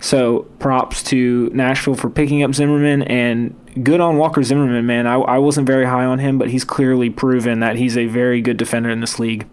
So 0.00 0.46
props 0.60 1.02
to 1.04 1.50
Nashville 1.52 1.94
for 1.94 2.08
picking 2.08 2.42
up 2.42 2.54
Zimmerman 2.54 3.02
and 3.02 3.54
good 3.82 4.00
on 4.00 4.16
Walker 4.16 4.42
Zimmerman, 4.42 4.86
man. 4.86 5.06
I, 5.06 5.14
I 5.14 5.38
wasn't 5.38 5.66
very 5.66 5.84
high 5.84 6.04
on 6.04 6.18
him, 6.18 6.38
but 6.38 6.50
he's 6.50 6.64
clearly 6.64 7.10
proven 7.10 7.60
that 7.60 7.76
he's 7.76 7.96
a 7.96 8.06
very 8.06 8.40
good 8.40 8.56
defender 8.56 8.90
in 8.90 9.00
this 9.00 9.18
league. 9.18 9.46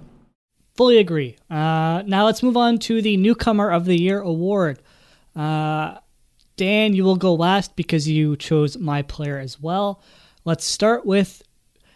Fully 0.76 0.98
agree. 0.98 1.38
Uh, 1.50 2.04
now 2.06 2.26
let's 2.26 2.44
move 2.44 2.58
on 2.58 2.78
to 2.80 3.02
the 3.02 3.18
Newcomer 3.18 3.72
of 3.72 3.86
the 3.86 4.00
Year 4.00 4.20
award. 4.20 4.80
Uh, 5.36 6.00
Dan, 6.58 6.94
you 6.94 7.04
will 7.04 7.16
go 7.16 7.34
last 7.34 7.76
because 7.76 8.08
you 8.08 8.36
chose 8.38 8.78
my 8.78 9.02
player 9.02 9.38
as 9.38 9.60
well. 9.60 10.02
Let's 10.44 10.66
start 10.66 11.06
with, 11.06 11.42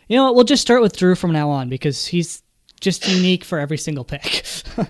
you 0.07 0.15
know 0.15 0.25
what, 0.25 0.35
we'll 0.35 0.43
just 0.43 0.61
start 0.61 0.81
with 0.81 0.97
Drew 0.97 1.15
from 1.15 1.31
now 1.31 1.49
on 1.49 1.69
because 1.69 2.07
he's 2.07 2.41
just 2.79 3.07
unique 3.07 3.43
for 3.43 3.59
every 3.59 3.77
single 3.77 4.03
pick. 4.03 4.45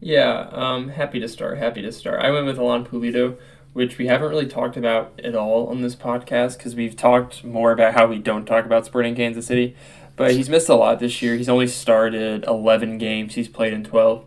yeah, 0.00 0.48
um, 0.52 0.88
happy 0.88 1.20
to 1.20 1.28
start. 1.28 1.58
Happy 1.58 1.82
to 1.82 1.92
start. 1.92 2.22
I 2.22 2.30
went 2.30 2.46
with 2.46 2.58
Alan 2.58 2.84
Pulido 2.84 3.38
which 3.72 3.98
we 3.98 4.06
haven't 4.06 4.28
really 4.28 4.46
talked 4.46 4.76
about 4.76 5.18
at 5.24 5.34
all 5.34 5.68
on 5.68 5.80
this 5.80 5.96
podcast 5.96 6.58
because 6.58 6.74
we've 6.74 6.96
talked 6.96 7.42
more 7.44 7.72
about 7.72 7.94
how 7.94 8.06
we 8.06 8.18
don't 8.18 8.44
talk 8.44 8.66
about 8.66 8.86
Sporting 8.86 9.14
Kansas 9.14 9.46
City. 9.46 9.74
But 10.14 10.32
he's 10.32 10.50
missed 10.50 10.68
a 10.68 10.74
lot 10.74 10.98
this 10.98 11.22
year. 11.22 11.36
He's 11.36 11.48
only 11.48 11.66
started 11.66 12.44
11 12.44 12.98
games, 12.98 13.34
he's 13.34 13.48
played 13.48 13.72
in 13.72 13.84
12. 13.84 14.24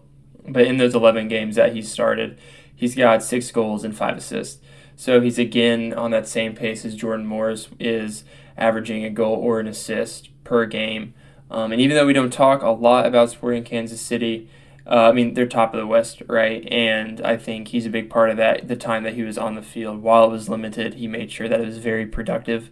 But 0.47 0.65
in 0.65 0.77
those 0.77 0.95
11 0.95 1.27
games 1.27 1.55
that 1.55 1.73
he's 1.73 1.91
started, 1.91 2.39
he's 2.75 2.95
got 2.95 3.23
six 3.23 3.51
goals 3.51 3.83
and 3.83 3.95
five 3.95 4.17
assists. 4.17 4.61
So 4.95 5.21
he's 5.21 5.37
again 5.37 5.93
on 5.93 6.11
that 6.11 6.27
same 6.27 6.55
pace 6.55 6.85
as 6.85 6.95
Jordan 6.95 7.25
Morris 7.25 7.67
is 7.79 8.23
averaging 8.57 9.03
a 9.03 9.09
goal 9.09 9.35
or 9.35 9.59
an 9.59 9.67
assist 9.67 10.29
per 10.43 10.65
game. 10.65 11.13
Um, 11.51 11.71
and 11.71 11.81
even 11.81 11.95
though 11.95 12.05
we 12.05 12.13
don't 12.13 12.33
talk 12.33 12.61
a 12.61 12.69
lot 12.69 13.05
about 13.05 13.29
Sporting 13.29 13.63
Kansas 13.63 14.01
City, 14.01 14.49
uh, 14.87 15.09
I 15.09 15.11
mean, 15.13 15.33
they're 15.33 15.47
top 15.47 15.73
of 15.73 15.79
the 15.79 15.87
West, 15.87 16.21
right? 16.27 16.67
And 16.71 17.19
I 17.21 17.37
think 17.37 17.69
he's 17.69 17.85
a 17.85 17.89
big 17.89 18.09
part 18.09 18.29
of 18.29 18.37
that. 18.37 18.67
The 18.67 18.75
time 18.75 19.03
that 19.03 19.15
he 19.15 19.23
was 19.23 19.37
on 19.37 19.55
the 19.55 19.61
field, 19.61 20.03
while 20.03 20.25
it 20.25 20.31
was 20.31 20.47
limited, 20.47 20.95
he 20.95 21.07
made 21.07 21.31
sure 21.31 21.49
that 21.49 21.59
it 21.59 21.65
was 21.65 21.79
very 21.79 22.05
productive, 22.05 22.69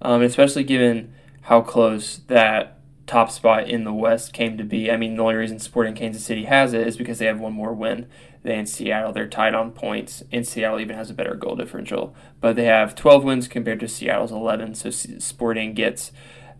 um, 0.00 0.22
especially 0.22 0.64
given 0.64 1.14
how 1.42 1.60
close 1.60 2.18
that 2.26 2.78
top 3.06 3.30
spot 3.30 3.68
in 3.68 3.84
the 3.84 3.92
West 3.92 4.32
came 4.32 4.58
to 4.58 4.64
be. 4.64 4.90
I 4.90 4.96
mean, 4.96 5.16
the 5.16 5.22
only 5.22 5.34
reason 5.36 5.60
Sporting 5.60 5.94
Kansas 5.94 6.24
City 6.24 6.44
has 6.44 6.72
it 6.72 6.86
is 6.86 6.96
because 6.96 7.18
they 7.18 7.26
have 7.26 7.40
one 7.40 7.52
more 7.52 7.72
win 7.72 8.06
than 8.42 8.66
Seattle. 8.66 9.12
They're 9.12 9.28
tied 9.28 9.54
on 9.54 9.70
points, 9.70 10.24
and 10.32 10.46
Seattle 10.46 10.80
even 10.80 10.96
has 10.96 11.10
a 11.10 11.14
better 11.14 11.34
goal 11.34 11.54
differential. 11.54 12.14
But 12.40 12.56
they 12.56 12.64
have 12.64 12.96
12 12.96 13.22
wins 13.22 13.46
compared 13.46 13.80
to 13.80 13.88
Seattle's 13.88 14.32
11, 14.32 14.74
so 14.74 14.90
Sporting 14.90 15.74
gets 15.74 16.10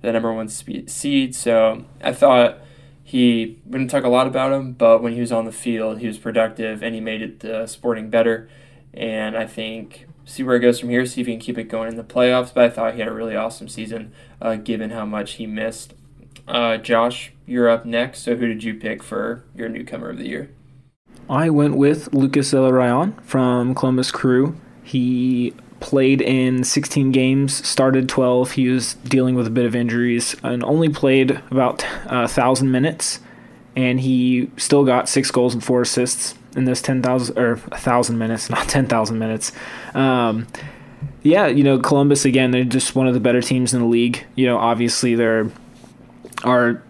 the 0.01 0.13
number 0.13 0.33
one 0.33 0.49
seed. 0.49 1.35
So 1.35 1.85
I 2.03 2.13
thought 2.13 2.59
he 3.13 3.59
didn't 3.69 3.89
talk 3.89 4.05
a 4.05 4.09
lot 4.09 4.27
about 4.27 4.55
him, 4.55 4.73
but 4.73 5.03
when 5.03 5.13
he 5.13 5.21
was 5.21 5.31
on 5.31 5.45
the 5.45 5.53
field, 5.53 5.99
he 5.99 6.07
was 6.07 6.17
productive 6.17 6.83
and 6.83 6.95
he 6.95 7.01
made 7.03 7.21
it 7.21 7.45
uh, 7.45 7.67
sporting 7.67 8.09
better. 8.09 8.49
And 8.95 9.37
I 9.37 9.47
think 9.47 10.07
see 10.25 10.43
where 10.43 10.57
it 10.57 10.61
goes 10.61 10.81
from 10.81 10.89
here, 10.89 11.05
see 11.05 11.21
if 11.21 11.27
he 11.27 11.35
can 11.35 11.41
keep 11.41 11.59
it 11.59 11.65
going 11.65 11.91
in 11.91 11.99
the 11.99 12.05
playoffs. 12.05 12.55
But 12.55 12.65
I 12.65 12.71
thought 12.71 12.95
he 12.95 13.01
had 13.01 13.09
a 13.09 13.13
really 13.13 13.37
awesome 13.37 13.69
season, 13.69 14.15
uh, 14.41 14.57
given 14.57 14.89
how 14.89 15.05
much 15.05 15.33
he 15.33 15.47
missed. 15.47 15.93
Uh, 16.49 16.79
Josh, 16.79 17.35
you're 17.45 17.69
up 17.69 17.85
next. 17.85 18.21
So 18.21 18.35
who 18.35 18.47
did 18.47 18.65
you 18.65 18.73
pick 18.73 19.03
for 19.03 19.45
your 19.55 19.69
newcomer 19.69 20.09
of 20.09 20.17
the 20.17 20.27
year? 20.27 20.51
I 21.29 21.51
went 21.51 21.77
with 21.77 22.15
Lucas 22.15 22.51
Zelarayan 22.51 23.23
from 23.25 23.75
Columbus 23.75 24.11
Crew. 24.11 24.59
He 24.83 25.53
played 25.83 26.23
in 26.23 26.65
16 26.65 27.13
games, 27.13 27.67
started 27.67 28.09
12. 28.09 28.53
He 28.53 28.69
was 28.69 28.95
dealing 28.95 29.35
with 29.35 29.47
a 29.47 29.51
bit 29.51 29.67
of 29.67 29.75
injuries 29.75 30.35
and 30.43 30.65
only 30.65 30.89
played 30.89 31.43
about 31.51 31.85
a 32.07 32.15
uh, 32.15 32.27
thousand 32.27 32.71
minutes, 32.71 33.21
and 33.77 34.01
he 34.01 34.51
still 34.57 34.85
got 34.85 35.09
six 35.09 35.31
goals 35.31 35.53
and 35.53 35.63
four 35.63 35.83
assists 35.83 36.35
in 36.57 36.65
this 36.65 36.81
10,000 36.81 37.37
or 37.37 37.53
a 37.53 37.79
thousand 37.79 38.17
minutes, 38.17 38.49
not 38.51 38.69
10,000 38.69 39.19
minutes. 39.19 39.53
Um, 39.95 40.47
yeah, 41.23 41.47
you 41.49 41.65
know, 41.65 41.79
Columbus 41.79 42.25
again, 42.25 42.53
they're 42.53 42.65
just 42.65 42.95
one 42.95 43.07
of 43.07 43.15
the 43.15 43.21
better 43.21 43.43
teams 43.43 43.75
in 43.75 43.81
the 43.81 43.87
league. 43.87 44.25
You 44.37 44.47
know, 44.47 44.59
obviously 44.59 45.15
there 45.15 45.51
are 46.45 46.83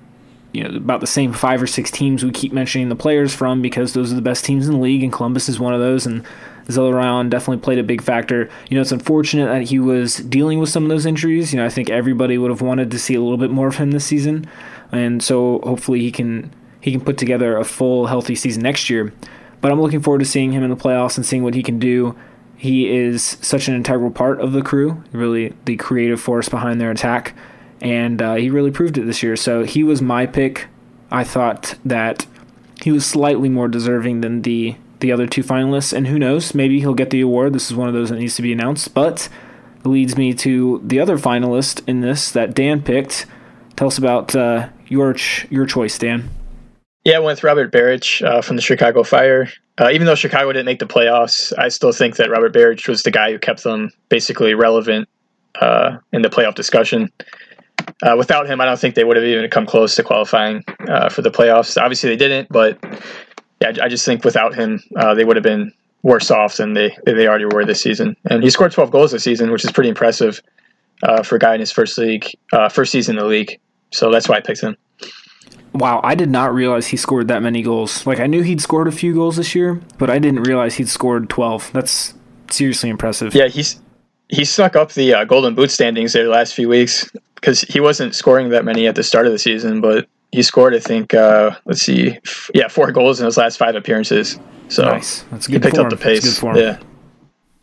you 0.53 0.63
know 0.63 0.77
about 0.77 1.01
the 1.01 1.07
same 1.07 1.33
five 1.33 1.63
or 1.63 1.67
six 1.67 1.91
teams 1.91 2.23
we 2.23 2.31
keep 2.31 2.53
mentioning 2.53 2.91
the 2.91 2.97
players 2.97 3.35
from 3.35 3.63
because 3.63 3.95
those 3.95 4.13
are 4.13 4.17
the 4.17 4.23
best 4.23 4.45
teams 4.45 4.67
in 4.69 4.75
the 4.75 4.81
league, 4.81 5.03
and 5.03 5.13
Columbus 5.13 5.49
is 5.49 5.59
one 5.59 5.75
of 5.75 5.81
those. 5.81 6.07
And 6.07 6.25
Zelarayan 6.67 7.31
definitely 7.31 7.63
played 7.63 7.79
a 7.79 7.83
big 7.83 8.03
factor. 8.03 8.49
You 8.69 8.77
know, 8.77 8.81
it's 8.81 8.93
unfortunate 8.93 9.47
that 9.47 9.69
he 9.69 9.79
was 9.79 10.17
dealing 10.17 10.59
with 10.59 10.69
some 10.69 10.85
of 10.85 10.89
those 10.89 11.07
injuries. 11.07 11.53
You 11.53 11.61
know, 11.61 11.67
I 11.67 11.69
think 11.69 11.91
everybody 11.91 12.39
would 12.39 12.51
have 12.51 12.63
wanted 12.63 12.91
to 12.91 12.99
see 12.99 13.15
a 13.15 13.21
little 13.21 13.39
bit 13.39 13.51
more 13.51 13.69
of 13.69 13.77
him 13.77 13.91
this 13.91 14.05
season, 14.05 14.47
and 14.91 15.23
so 15.23 15.61
hopefully 15.65 16.01
he 16.01 16.13
can 16.13 16.53
he 16.81 16.91
can 16.93 17.01
put 17.01 17.19
together 17.19 17.57
a 17.57 17.65
full 17.65 18.07
healthy 18.07 18.35
season 18.35 18.63
next 18.63 18.91
year. 18.91 19.13
But 19.61 19.71
I'm 19.71 19.81
looking 19.81 20.01
forward 20.01 20.19
to 20.19 20.25
seeing 20.25 20.53
him 20.53 20.65
in 20.65 20.71
the 20.71 20.77
playoffs 20.77 21.17
and 21.17 21.25
seeing 21.25 21.45
what 21.45 21.55
he 21.55 21.63
can 21.63 21.79
do. 21.79 22.17
He 22.57 22.91
is 22.91 23.39
such 23.41 23.69
an 23.69 23.75
integral 23.75 24.11
part 24.11 24.41
of 24.41 24.53
the 24.53 24.63
crew, 24.63 25.03
really 25.13 25.55
the 25.65 25.77
creative 25.77 26.21
force 26.21 26.49
behind 26.49 26.81
their 26.81 26.91
attack, 26.91 27.35
and 27.81 28.21
uh, 28.21 28.35
he 28.35 28.51
really 28.51 28.71
proved 28.71 28.99
it 28.99 29.07
this 29.07 29.23
year. 29.23 29.37
So 29.37 29.65
he 29.65 29.83
was 29.83 30.01
my 30.01 30.27
pick. 30.27 30.67
I 31.11 31.25
thought 31.25 31.75
that 31.85 32.27
he 32.83 32.91
was 32.91 33.05
slightly 33.05 33.49
more 33.49 33.69
deserving 33.69 34.23
than 34.23 34.43
the 34.43 34.77
the 35.03 35.13
other 35.13 35.27
two 35.27 35.43
finalists, 35.43 35.93
and 35.93 36.07
who 36.07 36.19
knows, 36.19 36.55
maybe 36.55 36.81
he'll 36.81 36.95
get 36.95 37.11
the 37.11 37.21
award. 37.21 37.53
This 37.53 37.71
is 37.71 37.77
one 37.77 37.89
of 37.89 37.95
those 37.95 38.09
that 38.09 38.17
needs 38.17 38.37
to 38.37 38.43
be 38.43 38.53
announced, 38.53 38.95
but 38.95 39.29
leads 39.85 40.17
me 40.17 40.33
to 40.33 40.81
the 40.85 41.01
other 41.01 41.19
finalist 41.19 41.87
in 41.87 42.01
this 42.01 42.31
that 42.31 42.55
Dan 42.55 42.81
picked. 42.81 43.27
Tell 43.77 43.89
us 43.89 43.99
about 43.99 44.35
uh, 44.35 44.69
your 44.87 45.13
ch- 45.15 45.47
your 45.51 45.67
choice, 45.67 45.99
Dan. 45.99 46.31
Yeah, 47.05 47.17
I 47.17 47.19
went 47.19 47.39
with 47.39 47.45
Robert 47.45 47.73
Berić 47.73 48.25
uh, 48.25 48.43
from 48.43 48.57
the 48.57 48.63
Chicago 48.63 49.03
Fire. 49.03 49.49
Uh, 49.79 49.91
even 49.91 50.07
though 50.07 50.15
Chicago 50.15 50.53
didn't 50.53 50.67
make 50.67 50.79
the 50.79 50.87
playoffs, 50.87 51.53
I 51.59 51.69
still 51.69 51.93
think 51.93 52.17
that 52.17 52.31
Robert 52.31 52.55
Berić 52.55 52.87
was 52.87 53.03
the 53.03 53.11
guy 53.11 53.33
who 53.33 53.39
kept 53.39 53.65
them 53.65 53.91
basically 54.09 54.55
relevant 54.55 55.09
uh, 55.61 55.97
in 56.13 56.23
the 56.23 56.29
playoff 56.29 56.55
discussion. 56.55 57.11
Uh, 58.03 58.15
without 58.17 58.47
him, 58.47 58.61
I 58.61 58.67
don't 58.67 58.79
think 58.79 58.95
they 58.95 59.05
would 59.05 59.17
have 59.17 59.25
even 59.25 59.49
come 59.51 59.67
close 59.67 59.97
to 59.97 60.03
qualifying 60.03 60.63
uh, 60.89 61.09
for 61.09 61.23
the 61.23 61.31
playoffs. 61.31 61.81
Obviously, 61.81 62.11
they 62.11 62.17
didn't, 62.17 62.49
but 62.51 62.79
yeah, 63.63 63.85
I 63.85 63.89
just 63.89 64.05
think 64.05 64.25
without 64.25 64.55
him, 64.55 64.83
uh, 64.97 65.15
they 65.15 65.25
would 65.25 65.37
have 65.37 65.45
been 65.45 65.73
worse 66.03 66.31
off 66.31 66.57
than 66.57 66.75
they 66.75 66.97
they 67.07 67.29
already 67.29 67.45
were 67.45 67.65
this 67.65 67.81
season. 67.81 68.17
And 68.29 68.43
he 68.43 68.51
scored 68.51 68.73
12 68.73 68.91
goals 68.91 69.13
this 69.13 69.23
season, 69.23 69.51
which 69.53 69.65
is 69.65 69.71
pretty 69.71 69.89
impressive 69.89 70.43
uh, 71.03 71.23
for 71.23 71.37
a 71.37 71.39
guy 71.39 71.55
in 71.55 71.61
his 71.61 71.71
first 71.71 71.97
league, 71.97 72.27
uh, 72.53 72.69
first 72.69 72.91
season 72.91 73.17
in 73.17 73.23
the 73.23 73.29
league. 73.29 73.61
So 73.93 74.11
that's 74.11 74.29
why 74.29 74.37
I 74.37 74.41
picked 74.41 74.61
him. 74.61 74.77
Wow, 75.75 76.01
I 76.03 76.15
did 76.15 76.29
not 76.29 76.53
realize 76.53 76.89
he 76.89 76.97
scored 76.97 77.29
that 77.29 77.43
many 77.43 77.63
goals. 77.63 78.07
Like 78.07 78.21
I 78.21 78.27
knew 78.27 78.43
he'd 78.43 78.61
scored 78.61 78.89
a 78.89 78.93
few 78.93 79.15
goals 79.15 79.37
this 79.37 79.55
year, 79.55 79.81
but 79.97 80.11
I 80.11 80.19
didn't 80.19 80.43
realize 80.43 80.75
he'd 80.75 80.89
scored 80.89 81.31
12. 81.31 81.71
That's 81.73 82.15
seriously 82.51 82.91
impressive. 82.91 83.35
Yeah, 83.35 83.49
he's 83.49 83.81
he 84.29 84.45
snuck 84.45 84.77
up 84.77 84.93
the 84.93 85.15
uh, 85.15 85.25
Golden 85.25 85.55
Boot 85.55 85.71
standings 85.71 86.15
there 86.15 86.25
the 86.25 86.31
last 86.31 86.55
few 86.55 86.69
weeks 86.69 87.11
because 87.37 87.61
he 87.63 87.81
wasn't 87.81 88.15
scoring 88.15 88.49
that 88.49 88.65
many 88.65 88.87
at 88.87 88.97
the 88.97 89.03
start 89.03 89.27
of 89.27 89.33
the 89.33 89.39
season, 89.39 89.81
but 89.81 90.09
he 90.33 90.43
scored, 90.43 90.75
I 90.75 90.81
think, 90.81 91.15
uh, 91.15 91.53
let's 91.67 91.83
see, 91.83 92.19
f- 92.25 92.51
yeah, 92.55 92.69
four 92.69 92.91
goals 92.91 93.21
in 93.21 93.27
his 93.27 93.37
last 93.37 93.57
five 93.59 93.75
appearances. 93.75 94.39
So 94.69 94.85
nice. 94.85 95.23
That's 95.31 95.47
he 95.47 95.53
good 95.53 95.63
picked 95.63 95.77
form. 95.77 95.87
up 95.87 95.91
the 95.91 95.97
That's 95.97 96.21
pace. 96.21 96.25
good 96.25 96.41
form. 96.41 96.57
Yeah, 96.57 96.79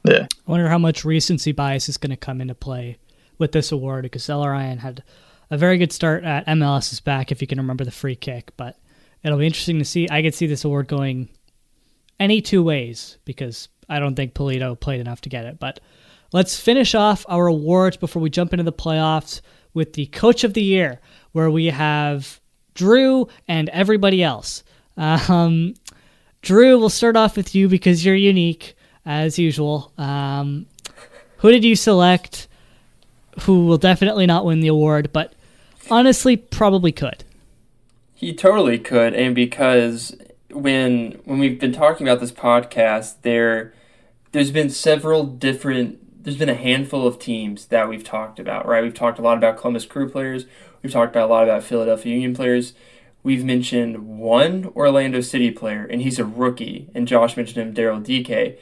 yeah. 0.06 0.28
I 0.48 0.52
wonder 0.52 0.70
how 0.70 0.78
much 0.78 1.04
recency 1.04 1.52
bias 1.52 1.90
is 1.90 1.98
going 1.98 2.12
to 2.12 2.18
come 2.18 2.40
into 2.42 2.56
play 2.56 2.98
with 3.40 3.52
this 3.52 3.72
award 3.72 4.04
because 4.04 4.30
Ryan 4.30 4.78
had 4.78 5.04
a 5.50 5.58
very 5.58 5.78
good 5.78 5.92
start 5.92 6.24
at 6.24 6.46
MLS 6.48 6.94
is 6.94 7.00
Back, 7.00 7.32
if 7.32 7.42
you 7.42 7.48
can 7.48 7.58
remember 7.58 7.84
the 7.84 7.92
free 7.92 8.16
kick. 8.16 8.52
But 8.58 8.78
it'll 9.24 9.40
be 9.40 9.48
interesting 9.48 9.80
to 9.80 9.86
see. 9.86 10.08
I 10.12 10.22
could 10.22 10.36
see 10.36 10.46
this 10.46 10.64
award 10.64 10.88
going 10.88 11.30
any 12.20 12.42
two 12.42 12.62
ways 12.62 13.18
because 13.26 13.70
I 13.88 14.00
don't 14.00 14.16
think 14.16 14.34
Pulido 14.36 14.80
played 14.80 15.00
enough 15.00 15.22
to 15.22 15.30
get 15.30 15.46
it. 15.46 15.60
But 15.60 15.80
let's 16.34 16.60
finish 16.60 16.94
off 16.94 17.26
our 17.28 17.48
awards 17.48 17.98
before 17.98 18.22
we 18.22 18.30
jump 18.30 18.54
into 18.54 18.64
the 18.64 18.74
playoffs 18.74 19.42
with 19.74 19.94
the 19.94 20.06
Coach 20.08 20.44
of 20.44 20.54
the 20.54 20.62
Year, 20.62 21.00
where 21.32 21.50
we 21.50 21.68
have 21.68 22.40
Drew 22.80 23.28
and 23.46 23.68
everybody 23.70 24.24
else. 24.24 24.64
Um, 24.96 25.74
Drew, 26.42 26.80
we'll 26.80 26.88
start 26.88 27.18
off 27.18 27.36
with 27.36 27.54
you 27.54 27.68
because 27.68 28.06
you're 28.06 28.16
unique 28.16 28.74
as 29.06 29.38
usual. 29.38 29.92
Um, 29.98 30.66
who 31.40 31.52
did 31.52 31.66
you 31.66 31.76
select? 31.76 32.48
Who 33.42 33.66
will 33.66 33.78
definitely 33.78 34.26
not 34.26 34.46
win 34.46 34.62
the 34.62 34.70
award, 34.70 35.12
but 35.12 35.34
honestly, 35.92 36.38
probably 36.38 36.94
could. 36.94 37.26
He 38.16 38.34
totally 38.34 38.80
could, 38.80 39.14
and 39.14 39.36
because 39.36 40.16
when 40.50 41.20
when 41.26 41.38
we've 41.38 41.60
been 41.60 41.74
talking 41.74 42.08
about 42.08 42.22
this 42.22 42.32
podcast, 42.32 43.16
there 43.24 43.74
there's 44.32 44.52
been 44.52 44.70
several 44.70 45.26
different 45.26 46.00
there's 46.20 46.38
been 46.38 46.50
a 46.50 46.56
handful 46.56 47.08
of 47.08 47.18
teams 47.18 47.68
that 47.68 47.88
we've 47.88 48.04
talked 48.04 48.40
about, 48.40 48.68
right? 48.68 48.84
We've 48.84 48.94
talked 48.94 49.20
a 49.20 49.22
lot 49.22 49.38
about 49.38 49.58
Columbus 49.58 49.86
Crew 49.86 50.10
players, 50.10 50.46
we've 50.84 50.92
talked 50.92 51.16
about 51.16 51.30
a 51.30 51.34
lot 51.34 51.44
about 51.44 51.64
Philadelphia 51.64 52.14
Union 52.14 52.36
players. 52.36 52.74
We've 53.22 53.44
mentioned 53.44 54.18
one 54.18 54.72
Orlando 54.76 55.20
City 55.20 55.52
player, 55.52 55.86
and 55.86 56.02
he's 56.02 56.20
a 56.20 56.26
rookie, 56.26 56.88
and 56.96 57.08
Josh 57.08 57.36
mentioned 57.36 57.58
him, 57.58 57.74
Daryl 57.74 58.02
Dike. 58.02 58.60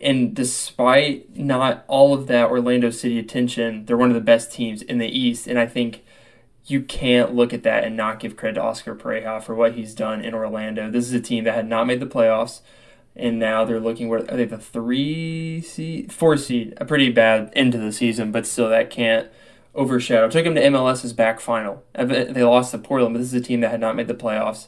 And 0.00 0.34
despite 0.34 1.34
not 1.34 1.84
all 1.88 2.12
of 2.12 2.26
that 2.26 2.50
Orlando 2.50 2.90
City 2.90 3.18
attention, 3.18 3.86
they're 3.86 3.96
one 3.96 4.10
of 4.10 4.14
the 4.14 4.20
best 4.20 4.52
teams 4.52 4.82
in 4.82 4.98
the 4.98 5.08
East. 5.08 5.46
And 5.46 5.58
I 5.58 5.66
think 5.66 6.04
you 6.66 6.82
can't 6.82 7.34
look 7.34 7.54
at 7.54 7.62
that 7.62 7.84
and 7.84 7.96
not 7.96 8.20
give 8.20 8.36
credit 8.36 8.56
to 8.56 8.62
Oscar 8.62 8.94
Pareja 8.94 9.42
for 9.42 9.54
what 9.54 9.74
he's 9.74 9.94
done 9.94 10.20
in 10.20 10.34
Orlando. 10.34 10.90
This 10.90 11.06
is 11.06 11.14
a 11.14 11.20
team 11.20 11.44
that 11.44 11.54
had 11.54 11.68
not 11.68 11.86
made 11.86 12.00
the 12.00 12.06
playoffs, 12.06 12.60
and 13.16 13.38
now 13.38 13.64
they're 13.64 13.80
looking 13.80 14.08
where 14.08 14.20
are 14.20 14.36
they 14.36 14.44
the 14.44 14.58
three 14.58 15.60
seed, 15.62 16.12
four 16.12 16.36
seed, 16.36 16.74
a 16.76 16.84
pretty 16.84 17.10
bad 17.10 17.50
end 17.54 17.72
to 17.72 17.78
the 17.78 17.92
season, 17.92 18.30
but 18.30 18.46
still 18.46 18.68
that 18.68 18.90
can't 18.90 19.28
overshadow. 19.74 20.28
Took 20.28 20.44
them 20.44 20.54
to 20.54 20.62
MLS 20.62 21.04
is 21.04 21.12
Back 21.12 21.40
final. 21.40 21.82
They 21.94 22.42
lost 22.42 22.72
to 22.72 22.78
Portland, 22.78 23.14
but 23.14 23.20
this 23.20 23.28
is 23.28 23.40
a 23.40 23.44
team 23.44 23.60
that 23.60 23.70
had 23.70 23.80
not 23.80 23.96
made 23.96 24.08
the 24.08 24.14
playoffs. 24.14 24.66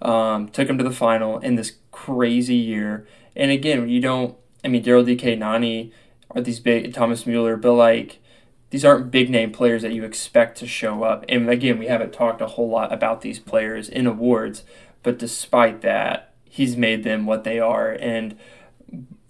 Um, 0.00 0.48
took 0.48 0.68
them 0.68 0.78
to 0.78 0.84
the 0.84 0.90
final 0.90 1.38
in 1.38 1.54
this 1.54 1.76
crazy 1.90 2.56
year. 2.56 3.06
And 3.36 3.50
again, 3.50 3.88
you 3.88 4.00
don't. 4.00 4.36
I 4.64 4.68
mean, 4.68 4.82
Daryl 4.82 5.06
Dike, 5.06 5.38
Nani 5.38 5.92
are 6.30 6.40
these 6.40 6.60
big 6.60 6.92
Thomas 6.94 7.26
Mueller, 7.26 7.56
but 7.56 7.74
like 7.74 8.18
these 8.70 8.84
aren't 8.84 9.10
big 9.10 9.28
name 9.28 9.52
players 9.52 9.82
that 9.82 9.92
you 9.92 10.04
expect 10.04 10.56
to 10.58 10.66
show 10.66 11.02
up. 11.02 11.24
And 11.28 11.48
again, 11.48 11.78
we 11.78 11.86
haven't 11.86 12.12
talked 12.12 12.40
a 12.40 12.46
whole 12.46 12.68
lot 12.68 12.92
about 12.92 13.20
these 13.20 13.38
players 13.38 13.88
in 13.88 14.06
awards, 14.06 14.64
but 15.02 15.18
despite 15.18 15.82
that, 15.82 16.31
he's 16.52 16.76
made 16.76 17.02
them 17.02 17.24
what 17.24 17.44
they 17.44 17.58
are. 17.58 17.92
And 17.92 18.36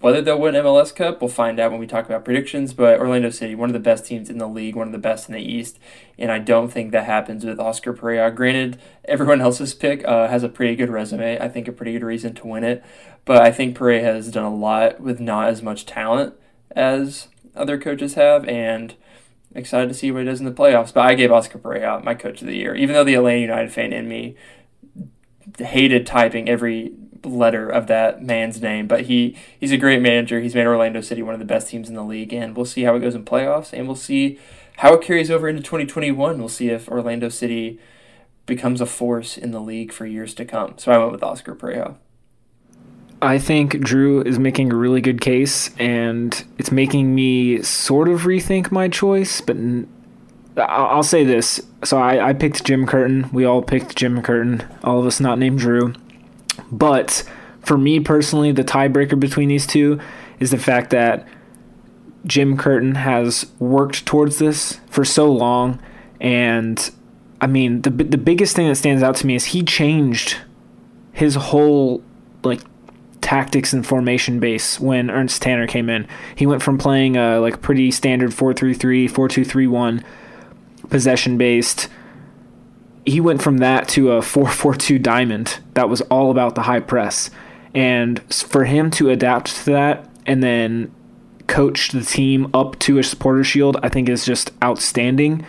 whether 0.01 0.20
they'll 0.20 0.41
win 0.41 0.57
MLS 0.57 0.93
Cup, 0.93 1.20
we'll 1.20 1.31
find 1.31 1.61
out 1.61 1.70
when 1.70 1.79
we 1.79 1.87
talk 1.87 2.05
about 2.05 2.25
predictions. 2.25 2.75
But 2.75 2.99
Orlando 2.99 3.31
City, 3.31 3.55
one 3.55 3.68
of 3.68 3.75
the 3.75 3.79
best 3.79 4.05
teams 4.05 4.29
in 4.29 4.39
the 4.39 4.49
league, 4.49 4.75
one 4.75 4.89
of 4.89 4.93
the 4.93 4.99
best 4.99 5.29
in 5.29 5.35
the 5.37 5.41
East, 5.41 5.79
and 6.18 6.33
I 6.33 6.41
don't 6.41 6.73
think 6.73 6.91
that 6.91 7.05
happens 7.05 7.45
with 7.45 7.61
Oscar 7.61 7.95
Pareja. 7.95 8.35
Granted, 8.35 8.81
everyone 9.05 9.41
else's 9.41 9.73
pick 9.73 10.05
uh, 10.05 10.27
has 10.27 10.43
a 10.43 10.49
pretty 10.49 10.75
good 10.75 10.91
resume. 10.91 11.39
I 11.39 11.49
think 11.49 11.68
a 11.68 11.73
pretty 11.73 11.93
good 11.93 12.03
reason 12.03 12.35
to 12.35 12.47
win 12.49 12.64
it, 12.64 12.83
but 13.25 13.41
I 13.41 13.53
think 13.53 13.79
Pareja 13.79 14.03
has 14.03 14.33
done 14.33 14.45
a 14.45 14.55
lot 14.55 15.01
with 15.01 15.20
not 15.20 15.49
as 15.49 15.62
much 15.62 15.87
talent 15.87 16.35
as 16.75 17.29
other 17.55 17.79
coaches 17.79 18.14
have, 18.14 18.45
and 18.49 18.97
excited 19.55 19.87
to 19.87 19.95
see 19.95 20.11
what 20.11 20.20
he 20.20 20.25
does 20.25 20.41
in 20.41 20.47
the 20.47 20.51
playoffs. 20.51 20.93
But 20.93 21.07
I 21.07 21.14
gave 21.14 21.31
Oscar 21.31 21.61
Pareja 21.61 22.03
my 22.03 22.14
coach 22.14 22.41
of 22.41 22.49
the 22.49 22.57
year, 22.57 22.75
even 22.75 22.95
though 22.95 23.05
the 23.05 23.14
Atlanta 23.14 23.39
United 23.39 23.70
fan 23.70 23.93
in 23.93 24.09
me 24.09 24.35
hated 25.59 26.07
typing 26.07 26.49
every 26.49 26.93
letter 27.25 27.68
of 27.68 27.87
that 27.87 28.23
man's 28.23 28.61
name. 28.61 28.87
But 28.87 29.03
he 29.03 29.37
he's 29.59 29.73
a 29.73 29.77
great 29.77 30.03
manager. 30.03 30.41
He's 30.41 30.55
made 30.55 30.66
Orlando 30.66 31.01
City 31.01 31.23
one 31.23 31.35
of 31.35 31.41
the 31.41 31.47
best 31.47 31.68
teams 31.68 31.89
in 31.89 31.95
the 31.95 32.05
league, 32.05 32.33
and 32.33 32.57
we'll 32.57 32.66
see 32.66 32.83
how 32.83 32.95
it 32.97 33.01
goes 33.01 33.14
in 33.14 33.25
playoffs, 33.25 33.73
and 33.73 33.87
we'll 33.87 33.97
see 33.97 34.39
how 34.79 34.95
it 34.95 35.03
carries 35.03 35.31
over 35.31 35.49
into 35.49 35.62
2021. 35.62 36.39
We'll 36.39 36.49
see 36.49 36.70
if 36.70 36.89
Orlando 36.89 37.29
City 37.29 37.79
becomes 38.47 38.81
a 38.81 38.87
force 38.87 39.39
in 39.39 39.53
the 39.53 39.61
league 39.61 39.93
for 39.93 40.07
years 40.07 40.35
to 40.35 40.45
come. 40.45 40.75
So 40.77 40.93
I 40.93 40.99
went 40.99 41.12
with 41.12 41.23
Oscar 41.23 41.55
Pareja. 41.55 41.97
I 43.20 43.39
think 43.39 43.79
Drew 43.79 44.20
is 44.23 44.39
making 44.41 44.73
a 44.73 44.77
really 44.77 45.01
good 45.01 45.20
case, 45.20 45.70
and 45.79 46.45
it's 46.59 46.73
making 46.73 47.14
me 47.14 47.62
sort 47.62 48.09
of 48.09 48.23
rethink 48.23 48.73
my 48.73 48.89
choice. 48.89 49.41
But 49.41 49.57
I'll 50.57 51.05
say 51.05 51.23
this: 51.23 51.61
so 51.85 51.99
I, 51.99 52.31
I 52.31 52.33
picked 52.33 52.64
Jim 52.64 52.85
Curtin. 52.85 53.31
We 53.33 53.45
all 53.45 53.62
picked 53.62 53.95
Jim 53.95 54.23
Curtin. 54.23 54.66
All 54.83 54.99
of 54.99 55.07
us 55.07 55.20
not 55.20 55.39
named 55.39 55.61
Drew. 55.61 55.95
But 56.73 57.23
for 57.61 57.79
me 57.79 58.01
personally, 58.01 58.51
the 58.51 58.64
tiebreaker 58.64 59.20
between 59.20 59.49
these 59.49 59.66
two 59.66 60.01
is 60.41 60.51
the 60.51 60.59
fact 60.59 60.91
that 60.91 61.29
Jim 62.27 62.57
Curtin 62.57 62.97
has 62.97 63.47
worked 63.59 64.07
towards 64.07 64.39
this 64.39 64.81
for 64.89 65.05
so 65.05 65.31
long, 65.31 65.81
and 66.20 66.91
I 67.41 67.47
mean 67.47 67.83
the 67.83 67.91
the 67.91 68.18
biggest 68.18 68.57
thing 68.57 68.68
that 68.68 68.77
stands 68.77 69.03
out 69.03 69.16
to 69.16 69.27
me 69.27 69.35
is 69.35 69.47
he 69.47 69.62
changed 69.62 70.39
his 71.12 71.35
whole 71.35 72.03
like 72.43 72.61
tactics 73.20 73.73
and 73.73 73.87
formation 73.87 74.41
base 74.41 74.81
when 74.81 75.11
Ernst 75.11 75.43
Tanner 75.43 75.66
came 75.66 75.89
in. 75.89 76.07
He 76.35 76.47
went 76.47 76.62
from 76.62 76.79
playing 76.79 77.16
a 77.16 77.39
like 77.39 77.62
pretty 77.62 77.91
standard 77.91 78.31
4-3-3, 78.31 79.11
4-2-3-1 79.11 80.03
possession 80.89 81.39
based 81.39 81.89
he 83.05 83.20
went 83.20 83.42
from 83.42 83.59
that 83.59 83.88
to 83.88 84.12
a 84.12 84.20
4-4-2 84.20 85.03
diamond 85.03 85.59
that 85.74 85.88
was 85.88 86.00
all 86.03 86.30
about 86.30 86.55
the 86.55 86.62
high 86.62 86.80
press. 86.80 87.30
And 87.74 88.20
for 88.32 88.64
him 88.64 88.90
to 88.92 89.11
adapt 89.11 89.57
to 89.57 89.64
that 89.72 90.09
and 90.26 90.42
then 90.42 90.94
coach 91.46 91.90
the 91.90 92.03
team 92.03 92.50
up 92.55 92.78
to 92.80 92.98
a 92.98 93.03
supporter 93.03 93.44
shield, 93.44 93.78
I 93.82 93.88
think 93.88 94.09
is 94.09 94.24
just 94.24 94.53
outstanding. 94.62 95.44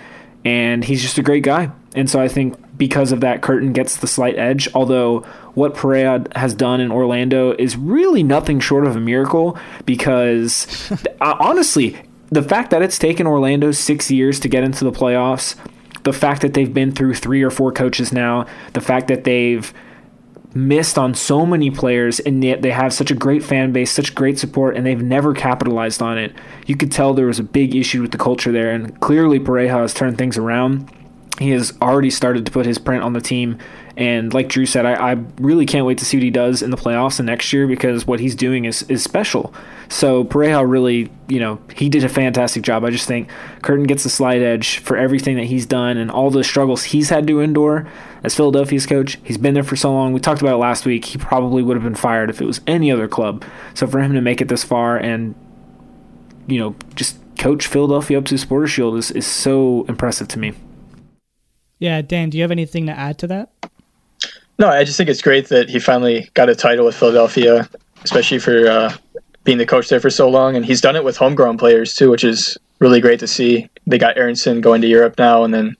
And 0.45 0.83
he's 0.83 1.01
just 1.01 1.17
a 1.17 1.23
great 1.23 1.43
guy. 1.43 1.71
And 1.95 2.09
so 2.09 2.19
I 2.19 2.27
think 2.27 2.57
because 2.77 3.11
of 3.11 3.21
that, 3.21 3.41
Curtin 3.41 3.71
gets 3.71 3.97
the 3.97 4.07
slight 4.07 4.37
edge. 4.37 4.67
Although 4.73 5.19
what 5.53 5.75
Pareja 5.75 6.35
has 6.35 6.53
done 6.53 6.81
in 6.81 6.91
Orlando 6.91 7.53
is 7.53 7.77
really 7.77 8.23
nothing 8.23 8.59
short 8.59 8.85
of 8.85 8.95
a 8.95 8.99
miracle 8.99 9.57
because 9.85 10.91
uh, 11.21 11.35
honestly, 11.39 11.97
the 12.29 12.41
fact 12.41 12.71
that 12.71 12.81
it's 12.81 12.97
taken 12.97 13.27
Orlando 13.27 13.71
six 13.71 14.09
years 14.09 14.39
to 14.39 14.49
get 14.49 14.63
into 14.63 14.83
the 14.83 14.91
playoffs 14.91 15.55
the 16.03 16.13
fact 16.13 16.41
that 16.41 16.53
they've 16.53 16.73
been 16.73 16.91
through 16.91 17.15
three 17.15 17.41
or 17.43 17.49
four 17.49 17.71
coaches 17.71 18.11
now, 18.11 18.45
the 18.73 18.81
fact 18.81 19.07
that 19.07 19.23
they've 19.23 19.73
missed 20.55 20.97
on 20.97 21.15
so 21.15 21.45
many 21.45 21.71
players 21.71 22.19
and 22.19 22.43
yet 22.43 22.61
they 22.61 22.71
have 22.71 22.93
such 22.93 23.09
a 23.09 23.15
great 23.15 23.43
fan 23.43 23.71
base, 23.71 23.91
such 23.91 24.13
great 24.13 24.37
support, 24.37 24.75
and 24.75 24.85
they've 24.85 25.01
never 25.01 25.33
capitalized 25.33 26.01
on 26.01 26.17
it. 26.17 26.33
You 26.67 26.77
could 26.77 26.91
tell 26.91 27.13
there 27.13 27.25
was 27.25 27.39
a 27.39 27.43
big 27.43 27.75
issue 27.75 28.01
with 28.01 28.11
the 28.11 28.17
culture 28.17 28.51
there, 28.51 28.71
and 28.71 28.99
clearly 28.99 29.39
Pareja 29.39 29.81
has 29.81 29.93
turned 29.93 30.17
things 30.17 30.37
around. 30.37 30.89
He 31.39 31.49
has 31.49 31.73
already 31.81 32.11
started 32.11 32.45
to 32.45 32.51
put 32.51 32.65
his 32.65 32.77
print 32.77 33.03
on 33.03 33.13
the 33.13 33.21
team. 33.21 33.57
And 33.95 34.33
like 34.33 34.49
Drew 34.49 34.65
said, 34.65 34.85
I, 34.87 35.11
I 35.11 35.23
really 35.37 35.67
can't 35.67 35.85
wait 35.85 35.99
to 35.99 36.05
see 36.05 36.17
what 36.17 36.23
he 36.23 36.31
does 36.31 36.63
in 36.63 36.71
the 36.71 36.77
playoffs 36.77 37.19
and 37.19 37.27
next 37.27 37.53
year 37.53 37.67
because 37.67 38.07
what 38.07 38.19
he's 38.19 38.33
doing 38.33 38.65
is, 38.65 38.81
is 38.83 39.03
special. 39.03 39.53
So 39.87 40.23
Pareja 40.23 40.67
really, 40.67 41.11
you 41.27 41.39
know, 41.39 41.59
he 41.75 41.89
did 41.89 42.03
a 42.03 42.09
fantastic 42.09 42.63
job. 42.63 42.83
I 42.83 42.89
just 42.89 43.07
think 43.07 43.29
Curtin 43.61 43.85
gets 43.85 44.03
the 44.03 44.09
slight 44.09 44.41
edge 44.41 44.79
for 44.79 44.97
everything 44.97 45.35
that 45.35 45.45
he's 45.45 45.67
done 45.67 45.97
and 45.97 46.09
all 46.09 46.31
the 46.31 46.43
struggles 46.43 46.85
he's 46.85 47.09
had 47.09 47.27
to 47.27 47.39
endure 47.39 47.87
as 48.23 48.33
Philadelphia's 48.33 48.87
coach. 48.87 49.19
He's 49.23 49.37
been 49.37 49.53
there 49.53 49.63
for 49.63 49.75
so 49.75 49.93
long. 49.93 50.11
We 50.11 50.19
talked 50.19 50.41
about 50.41 50.55
it 50.55 50.57
last 50.57 50.85
week. 50.85 51.05
He 51.05 51.19
probably 51.19 51.61
would 51.61 51.75
have 51.75 51.83
been 51.83 51.93
fired 51.93 52.31
if 52.31 52.41
it 52.41 52.45
was 52.45 52.61
any 52.65 52.91
other 52.91 53.07
club. 53.07 53.45
So 53.75 53.85
for 53.85 53.99
him 53.99 54.13
to 54.13 54.21
make 54.21 54.41
it 54.41 54.47
this 54.47 54.63
far 54.63 54.97
and, 54.97 55.35
you 56.47 56.59
know, 56.59 56.75
just 56.95 57.17
coach 57.37 57.67
Philadelphia 57.67 58.17
up 58.17 58.25
to 58.25 58.33
the 58.33 58.39
Supporter 58.39 58.67
Shield 58.67 58.97
is, 58.97 59.11
is 59.11 59.27
so 59.27 59.85
impressive 59.87 60.27
to 60.29 60.39
me. 60.39 60.53
Yeah, 61.77 62.01
Dan, 62.01 62.31
do 62.31 62.37
you 62.37 62.43
have 62.43 62.51
anything 62.51 62.87
to 62.87 62.97
add 62.97 63.19
to 63.19 63.27
that? 63.27 63.51
No, 64.59 64.69
I 64.69 64.83
just 64.83 64.97
think 64.97 65.09
it's 65.09 65.21
great 65.21 65.49
that 65.49 65.69
he 65.69 65.79
finally 65.79 66.29
got 66.33 66.49
a 66.49 66.55
title 66.55 66.85
with 66.85 66.95
Philadelphia, 66.95 67.67
especially 68.03 68.39
for 68.39 68.67
uh, 68.67 68.95
being 69.43 69.57
the 69.57 69.65
coach 69.65 69.89
there 69.89 69.99
for 69.99 70.09
so 70.09 70.29
long. 70.29 70.55
And 70.55 70.65
he's 70.65 70.81
done 70.81 70.95
it 70.95 71.03
with 71.03 71.17
homegrown 71.17 71.57
players 71.57 71.95
too, 71.95 72.09
which 72.09 72.23
is 72.23 72.57
really 72.79 73.01
great 73.01 73.19
to 73.19 73.27
see. 73.27 73.69
They 73.87 73.97
got 73.97 74.17
Aaronson 74.17 74.61
going 74.61 74.81
to 74.81 74.87
Europe 74.87 75.15
now, 75.17 75.43
and 75.43 75.53
then 75.53 75.75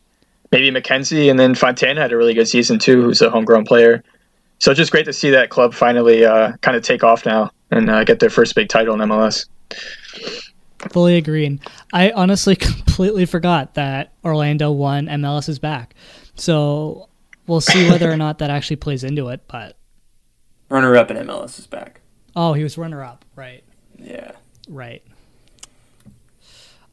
maybe 0.52 0.72
McKenzie, 0.72 1.30
and 1.30 1.40
then 1.40 1.56
Fontana 1.56 2.02
had 2.02 2.12
a 2.12 2.18
really 2.18 2.34
good 2.34 2.48
season 2.48 2.80
too, 2.80 3.02
who's 3.02 3.22
a 3.22 3.30
homegrown 3.30 3.66
player. 3.66 4.04
So 4.60 4.72
it's 4.72 4.78
just 4.78 4.92
great 4.92 5.06
to 5.06 5.14
see 5.14 5.30
that 5.32 5.50
club 5.50 5.74
finally 5.74 6.26
uh, 6.26 6.54
kind 6.62 6.78
of 6.78 6.84
take 6.84 7.04
off 7.04 7.26
now 7.26 7.52
and 7.72 7.90
uh, 7.90 8.04
get 8.04 8.20
their 8.20 8.30
first 8.30 8.56
big 8.56 8.70
title 8.70 8.94
in 8.94 9.10
MLS. 9.10 9.48
Fully 10.90 11.18
agreeing. 11.18 11.60
I 11.92 12.12
honestly 12.12 12.56
completely 12.96 13.26
forgot 13.26 13.74
that 13.76 14.14
Orlando 14.24 14.72
won 14.72 15.08
MLS 15.08 15.50
is 15.50 15.60
back. 15.60 15.96
So 16.36 17.10
we'll 17.48 17.62
see 17.62 17.90
whether 17.90 18.12
or 18.12 18.18
not 18.18 18.40
that 18.40 18.50
actually 18.50 18.78
plays 18.78 19.04
into 19.04 19.30
it. 19.30 19.42
But 19.48 19.78
runner 20.70 20.96
up 20.96 21.12
in 21.12 21.18
MLS 21.18 21.60
is 21.60 21.68
back. 21.68 22.02
Oh, 22.36 22.54
he 22.54 22.64
was 22.64 22.78
runner 22.78 23.04
up, 23.04 23.26
right? 23.36 23.64
Yeah, 23.98 24.32
right. 24.68 25.04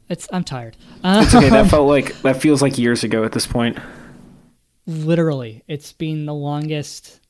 It's 0.09 0.27
I'm 0.31 0.43
tired. 0.43 0.75
It's 1.03 1.33
okay. 1.33 1.49
That 1.49 1.69
felt 1.69 1.87
like 1.87 2.21
that 2.21 2.41
feels 2.41 2.61
like 2.61 2.77
years 2.77 3.03
ago 3.03 3.23
at 3.23 3.31
this 3.31 3.47
point. 3.47 3.77
Literally, 4.85 5.63
it's 5.67 5.93
been 5.93 6.25
the 6.25 6.33
longest 6.33 7.21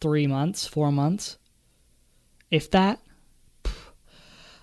three 0.00 0.26
months, 0.26 0.66
four 0.66 0.90
months, 0.90 1.38
if 2.50 2.70
that. 2.72 3.00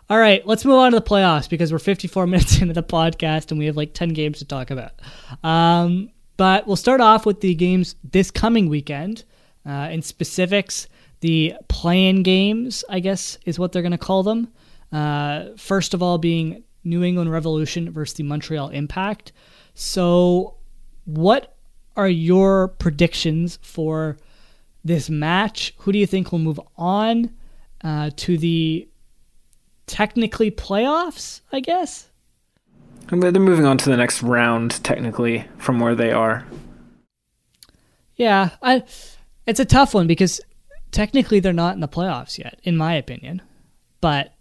All 0.07 0.19
right, 0.19 0.45
let's 0.45 0.63
move 0.65 0.75
on 0.75 0.91
to 0.91 0.99
the 0.99 1.05
playoffs 1.05 1.49
because 1.49 1.71
we're 1.71 1.79
54 1.79 2.27
minutes 2.27 2.61
into 2.61 2.73
the 2.73 2.83
podcast 2.83 3.51
and 3.51 3.57
we 3.57 3.65
have 3.65 3.77
like 3.77 3.93
10 3.93 4.09
games 4.09 4.39
to 4.39 4.45
talk 4.45 4.69
about. 4.69 4.91
Um, 5.43 6.11
but 6.37 6.67
we'll 6.67 6.75
start 6.75 7.01
off 7.01 7.25
with 7.25 7.41
the 7.41 7.55
games 7.55 7.95
this 8.03 8.31
coming 8.31 8.69
weekend. 8.69 9.23
Uh, 9.65 9.89
in 9.91 10.01
specifics, 10.01 10.87
the 11.21 11.55
play-in 11.69 12.21
games, 12.21 12.83
I 12.89 12.99
guess, 12.99 13.37
is 13.45 13.57
what 13.57 13.71
they're 13.71 13.81
going 13.81 13.91
to 13.91 13.97
call 13.97 14.21
them. 14.21 14.49
Uh, 14.91 15.55
first 15.57 15.93
of 15.93 16.03
all, 16.03 16.17
being 16.17 16.63
New 16.83 17.03
England 17.03 17.31
Revolution 17.31 17.91
versus 17.91 18.15
the 18.15 18.23
Montreal 18.23 18.69
Impact. 18.69 19.31
So, 19.73 20.55
what 21.05 21.55
are 21.97 22.07
your 22.07 22.67
predictions 22.67 23.57
for 23.61 24.17
this 24.83 25.09
match? 25.09 25.73
Who 25.79 25.91
do 25.91 25.97
you 25.97 26.05
think 26.05 26.31
will 26.31 26.39
move 26.39 26.59
on 26.77 27.33
uh, 27.83 28.11
to 28.17 28.37
the 28.37 28.87
technically 29.87 30.51
playoffs? 30.51 31.41
I 31.51 31.59
guess. 31.59 32.09
They're 33.07 33.31
moving 33.31 33.65
on 33.65 33.77
to 33.79 33.89
the 33.89 33.97
next 33.97 34.23
round, 34.23 34.83
technically, 34.83 35.47
from 35.57 35.79
where 35.79 35.95
they 35.95 36.11
are. 36.11 36.45
Yeah, 38.15 38.51
I. 38.61 38.83
It's 39.45 39.59
a 39.59 39.65
tough 39.65 39.93
one 39.93 40.07
because 40.07 40.41
technically 40.91 41.39
they're 41.39 41.53
not 41.53 41.75
in 41.75 41.81
the 41.81 41.87
playoffs 41.87 42.37
yet, 42.37 42.59
in 42.63 42.77
my 42.77 42.95
opinion. 42.95 43.41
But 44.01 44.33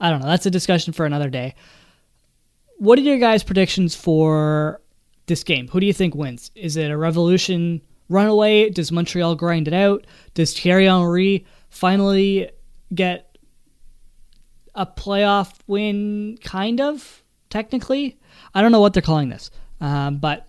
I 0.00 0.10
don't 0.10 0.20
know. 0.20 0.28
That's 0.28 0.46
a 0.46 0.50
discussion 0.50 0.92
for 0.92 1.04
another 1.04 1.28
day. 1.28 1.54
What 2.78 2.98
are 2.98 3.02
your 3.02 3.18
guys' 3.18 3.42
predictions 3.42 3.94
for 3.94 4.80
this 5.26 5.44
game? 5.44 5.68
Who 5.68 5.80
do 5.80 5.86
you 5.86 5.92
think 5.92 6.14
wins? 6.14 6.50
Is 6.54 6.76
it 6.76 6.90
a 6.90 6.96
Revolution 6.96 7.82
runaway? 8.08 8.70
Does 8.70 8.92
Montreal 8.92 9.34
grind 9.34 9.68
it 9.68 9.74
out? 9.74 10.06
Does 10.34 10.58
Thierry 10.58 10.86
Henry 10.86 11.46
finally 11.68 12.50
get 12.94 13.36
a 14.74 14.86
playoff 14.86 15.52
win, 15.66 16.38
kind 16.42 16.80
of, 16.80 17.22
technically? 17.56 18.18
I 18.54 18.60
don't 18.60 18.70
know 18.70 18.80
what 18.80 18.92
they're 18.92 19.02
calling 19.02 19.30
this. 19.30 19.50
Um, 19.80 20.18
but 20.18 20.46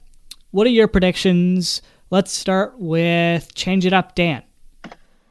what 0.52 0.68
are 0.68 0.72
your 0.72 0.90
predictions? 0.90 1.82
Let's 2.10 2.34
start 2.34 2.78
with 2.78 3.54
change 3.56 3.86
it 3.86 3.94
up, 3.94 4.14
Dan. 4.14 4.44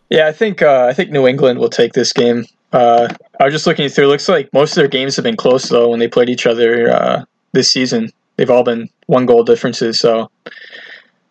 Yeah, 0.09 0.27
I 0.27 0.33
think 0.33 0.63
uh, 0.63 0.87
I 0.89 0.95
think 0.95 1.11
New 1.11 1.27
England 1.27 1.59
will 1.59 1.69
take 1.69 1.93
this 1.93 2.13
game. 2.13 2.47
Uh, 2.73 3.13
I 3.39 3.45
was 3.45 3.53
just 3.53 3.67
looking 3.67 3.89
through. 3.89 4.05
It 4.05 4.09
looks 4.09 4.29
like 4.29 4.53
most 4.53 4.71
of 4.73 4.77
their 4.77 4.89
games 4.89 5.17
have 5.17 5.25
been 5.25 5.37
close 5.37 5.69
though 5.69 5.91
when 5.91 6.01
they 6.01 6.09
played 6.09 6.31
each 6.31 6.47
other 6.47 6.91
uh, 6.91 7.25
this 7.53 7.71
season. 7.71 8.11
They've 8.37 8.51
all 8.51 8.65
been 8.65 8.89
one 9.07 9.27
goal 9.27 9.45
differences. 9.45 9.99
So, 9.99 10.31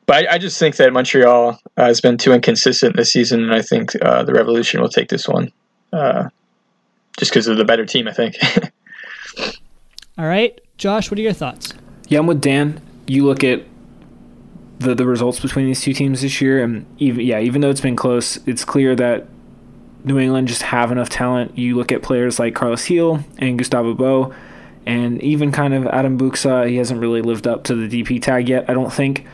but 0.06 0.28
I, 0.28 0.36
I 0.36 0.38
just 0.38 0.60
think 0.60 0.76
that 0.76 0.94
Montreal 0.94 1.60
has 1.78 2.02
been 2.02 2.18
too 2.18 2.34
inconsistent 2.34 2.96
this 2.96 3.12
season, 3.12 3.44
and 3.44 3.54
I 3.54 3.62
think 3.62 3.96
uh, 4.02 4.24
the 4.24 4.34
Revolution 4.34 4.82
will 4.82 4.90
take 4.90 5.10
this 5.10 5.28
one, 5.28 5.52
uh, 5.94 6.30
just 7.18 7.32
because 7.32 7.48
of 7.48 7.58
the 7.58 7.66
better 7.66 7.86
team. 7.86 8.08
I 8.08 8.14
think. 8.14 8.36
all 10.18 10.26
right, 10.26 10.60
Josh, 10.78 11.12
what 11.12 11.20
are 11.20 11.24
your 11.24 11.34
thoughts? 11.34 11.74
Yeah, 12.08 12.20
I'm 12.20 12.28
with 12.28 12.42
Dan. 12.42 12.82
You 13.08 13.26
look 13.26 13.44
at 13.44 13.64
the 14.80 14.96
the 14.96 15.06
results 15.06 15.40
between 15.40 15.66
these 15.66 15.82
two 15.82 15.94
teams 15.94 16.22
this 16.22 16.42
year, 16.42 16.64
and 16.64 16.86
even 16.98 17.26
yeah, 17.26 17.40
even 17.40 17.62
though 17.62 17.70
it's 17.70 17.82
been 17.82 17.96
close, 17.96 18.38
it's 18.48 18.66
clear 18.66 18.96
that 18.96 19.28
New 20.04 20.20
England 20.20 20.48
just 20.48 20.62
have 20.62 20.92
enough 20.92 21.10
talent. 21.10 21.58
You 21.58 21.76
look 21.76 21.92
at 21.92 22.04
players 22.04 22.40
like 22.40 22.56
Carles 22.56 22.86
Gil 22.86 23.24
and 23.38 23.58
Gustavo 23.58 23.94
Bou, 23.94 24.34
and 24.86 25.22
even 25.24 25.52
kind 25.52 25.74
of 25.74 25.88
Adam 25.88 26.18
Buksa. 26.18 26.70
He 26.70 26.78
hasn't 26.78 27.02
really 27.02 27.22
lived 27.22 27.48
up 27.48 27.64
to 27.66 27.76
the 27.76 28.04
DP 28.04 28.22
tag 28.22 28.48
yet, 28.48 28.70
I 28.70 28.74
don't 28.74 28.94
think. 28.94 29.26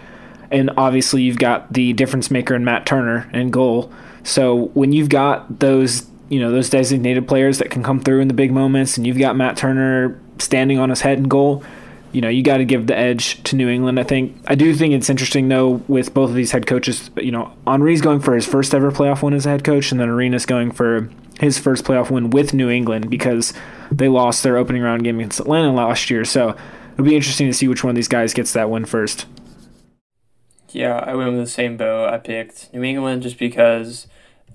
And 0.49 0.71
obviously, 0.77 1.21
you've 1.21 1.38
got 1.38 1.71
the 1.71 1.93
difference 1.93 2.32
maker 2.32 2.55
in 2.55 2.65
Matt 2.65 2.86
Turner 2.86 3.29
and 3.34 3.53
goal. 3.53 3.91
So 4.23 4.69
when 4.73 4.93
you've 4.93 5.09
got 5.09 5.59
those, 5.59 6.07
you 6.29 6.39
know, 6.39 6.51
those 6.51 6.69
designated 6.69 7.27
players 7.27 7.57
that 7.59 7.69
can 7.69 7.84
come 7.84 7.99
through 7.99 8.19
in 8.21 8.27
the 8.27 8.34
big 8.34 8.51
moments, 8.51 8.97
and 8.97 9.07
you've 9.07 9.17
got 9.17 9.36
Matt 9.36 9.57
Turner 9.57 10.19
standing 10.41 10.79
on 10.79 10.89
his 10.89 11.01
head 11.01 11.17
in 11.17 11.25
goal, 11.25 11.63
you 12.11 12.21
know, 12.21 12.29
you 12.29 12.43
got 12.43 12.57
to 12.57 12.65
give 12.65 12.87
the 12.87 12.97
edge 12.97 13.41
to 13.43 13.55
New 13.55 13.69
England. 13.69 13.99
I 13.99 14.03
think 14.03 14.37
I 14.47 14.55
do 14.55 14.73
think 14.75 14.93
it's 14.93 15.09
interesting 15.09 15.47
though 15.47 15.81
with 15.87 16.13
both 16.13 16.29
of 16.29 16.35
these 16.35 16.51
head 16.51 16.67
coaches. 16.67 17.09
You 17.17 17.31
know, 17.31 17.53
Henry's 17.65 18.01
going 18.01 18.19
for 18.19 18.35
his 18.35 18.45
first 18.45 18.73
ever 18.73 18.91
playoff 18.91 19.23
win 19.23 19.33
as 19.33 19.45
a 19.45 19.49
head 19.49 19.63
coach, 19.63 19.91
and 19.91 19.99
then 19.99 20.09
Arena's 20.09 20.45
going 20.45 20.71
for 20.71 21.09
his 21.39 21.57
first 21.57 21.85
playoff 21.85 22.11
win 22.11 22.29
with 22.29 22.53
New 22.53 22.69
England 22.69 23.09
because 23.09 23.53
they 23.91 24.07
lost 24.07 24.43
their 24.43 24.57
opening 24.57 24.81
round 24.81 25.03
game 25.03 25.19
against 25.19 25.39
Atlanta 25.39 25.73
last 25.73 26.09
year. 26.09 26.25
So 26.25 26.55
it'll 26.93 27.05
be 27.05 27.15
interesting 27.15 27.47
to 27.47 27.53
see 27.53 27.67
which 27.67 27.83
one 27.83 27.91
of 27.91 27.95
these 27.95 28.07
guys 28.07 28.33
gets 28.33 28.53
that 28.53 28.69
win 28.69 28.85
first. 28.85 29.25
Yeah, 30.69 30.97
I 30.99 31.15
went 31.15 31.31
with 31.31 31.39
the 31.39 31.49
same 31.49 31.77
bow. 31.77 32.07
I 32.07 32.17
picked 32.17 32.73
New 32.73 32.83
England 32.83 33.23
just 33.23 33.37
because 33.37 34.07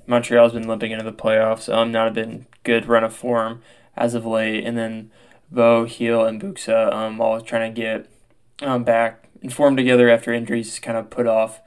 Montreal's 0.07 0.53
been 0.53 0.69
limping 0.69 0.93
into 0.93 1.05
the 1.05 1.13
playoffs. 1.13 1.73
Um, 1.73 1.93
not 1.93 2.09
a 2.09 2.11
been 2.11 2.47
good 2.65 2.87
run 2.87 3.05
of 3.05 3.15
form 3.15 3.63
as 3.97 4.15
of 4.15 4.25
late, 4.25 4.65
and 4.65 4.77
then 4.79 5.11
Bou, 5.51 5.87
Gil, 5.87 6.25
and 6.25 6.41
Buksa 6.41 6.93
um, 6.93 7.21
all 7.21 7.41
trying 7.41 7.73
to 7.75 7.81
get 7.81 8.09
um, 8.63 8.85
back 8.85 9.29
and 9.43 9.53
form 9.53 9.77
together 9.77 10.09
after 10.09 10.33
injuries 10.33 10.79
kind 10.79 10.99
of 10.99 11.11
put 11.11 11.27
off. 11.27 11.61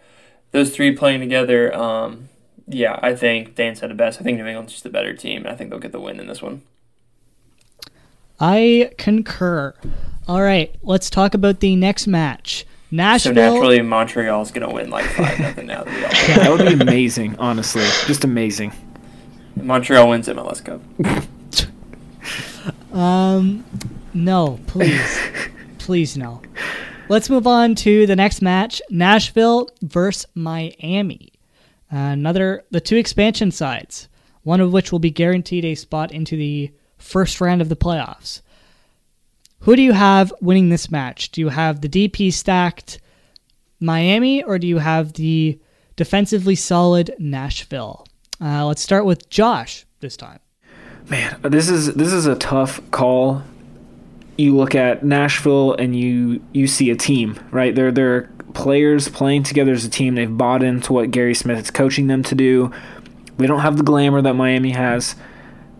Those 0.52 0.76
three 0.76 0.96
playing 0.96 1.20
together, 1.20 1.76
um, 1.76 2.30
yeah, 2.68 3.00
I 3.02 3.16
think 3.16 3.56
Dan 3.56 3.76
said 3.76 3.92
it 3.92 3.98
best. 3.98 4.20
I 4.20 4.24
think 4.24 4.38
New 4.38 4.46
England's 4.46 4.74
just 4.74 4.84
the 4.84 4.90
better 4.90 5.14
team, 5.14 5.44
and 5.44 5.50
I 5.50 5.56
think 5.56 5.70
they'll 5.70 5.80
get 5.80 5.92
the 5.92 6.00
win 6.00 6.20
in 6.20 6.28
this 6.28 6.42
one. 6.42 6.64
I 8.40 8.92
concur. 8.98 9.76
All 10.28 10.42
right, 10.42 10.74
let's 10.82 11.10
talk 11.10 11.34
about 11.34 11.60
the 11.60 11.76
next 11.76 12.08
match. 12.08 12.66
Nashville. 12.92 13.36
So 13.36 13.52
naturally, 13.52 13.82
Montreal's 13.82 14.52
going 14.52 14.68
to 14.68 14.74
win 14.74 14.90
like 14.90 15.06
five 15.06 15.40
nothing 15.40 15.68
now. 15.68 15.84
That, 15.84 16.26
yeah, 16.28 16.38
that 16.40 16.52
would 16.52 16.66
be 16.66 16.74
amazing. 16.74 17.36
Honestly, 17.38 17.84
just 18.08 18.24
amazing. 18.24 18.74
Montreal 19.56 20.10
wins 20.10 20.28
MLS 20.28 20.64
Cup. 20.66 20.82
Um, 22.94 23.66
no, 24.14 24.60
please, 24.68 25.20
please 25.78 26.18
no. 26.18 26.42
Let's 27.08 27.30
move 27.30 27.48
on 27.48 27.76
to 27.76 28.06
the 28.06 28.16
next 28.16 28.42
match: 28.42 28.82
Nashville 28.90 29.70
versus 29.82 30.26
Miami. 30.36 31.34
Uh, 31.92 31.98
another 31.98 32.64
the 32.72 32.82
two 32.82 32.98
expansion 32.98 33.52
sides, 33.52 34.10
one 34.44 34.62
of 34.62 34.72
which 34.72 34.92
will 34.92 35.00
be 35.00 35.12
guaranteed 35.12 35.66
a 35.66 35.76
spot 35.76 36.12
into 36.12 36.36
the 36.36 36.72
first 36.98 37.42
round 37.42 37.62
of 37.62 37.70
the 37.70 37.76
playoffs. 37.76 38.42
Who 39.62 39.76
do 39.76 39.82
you 39.82 39.94
have 39.94 40.34
winning 40.42 40.70
this 40.70 40.90
match? 40.92 41.32
Do 41.32 41.42
you 41.42 41.50
have 41.50 41.82
the 41.82 41.90
DP 41.90 42.32
stacked 42.32 43.00
Miami 43.80 44.44
or 44.44 44.58
do 44.58 44.68
you 44.68 44.78
have 44.78 45.14
the 45.14 45.60
defensively 45.96 46.56
solid 46.56 47.14
Nashville? 47.20 48.06
Uh, 48.42 48.66
let's 48.66 48.82
start 48.82 49.06
with 49.06 49.30
Josh 49.30 49.86
this 50.00 50.16
time. 50.16 50.40
Man, 51.10 51.40
this 51.42 51.70
is 51.70 51.94
this 51.96 52.14
is 52.14 52.28
a 52.28 52.36
tough 52.36 52.80
call. 52.92 53.42
You 54.38 54.56
look 54.56 54.76
at 54.76 55.04
Nashville 55.04 55.74
and 55.74 55.96
you 55.96 56.42
you 56.54 56.68
see 56.68 56.92
a 56.92 56.96
team, 56.96 57.40
right? 57.52 57.74
They're 57.74 57.92
they're 57.92 58.30
players 58.54 59.10
playing 59.10 59.44
together 59.44 59.72
as 59.72 59.86
a 59.86 59.90
team. 59.90 60.16
They've 60.16 60.38
bought 60.38 60.64
into 60.64 60.94
what 60.94 61.12
Gary 61.12 61.34
Smith 61.34 61.60
is 61.60 61.72
coaching 61.72 62.08
them 62.08 62.24
to 62.24 62.36
do. 62.36 62.72
They 63.38 63.48
don't 63.48 63.62
have 63.62 63.78
the 63.78 63.84
glamour 63.84 64.22
that 64.22 64.34
Miami 64.34 64.72
has, 64.72 65.16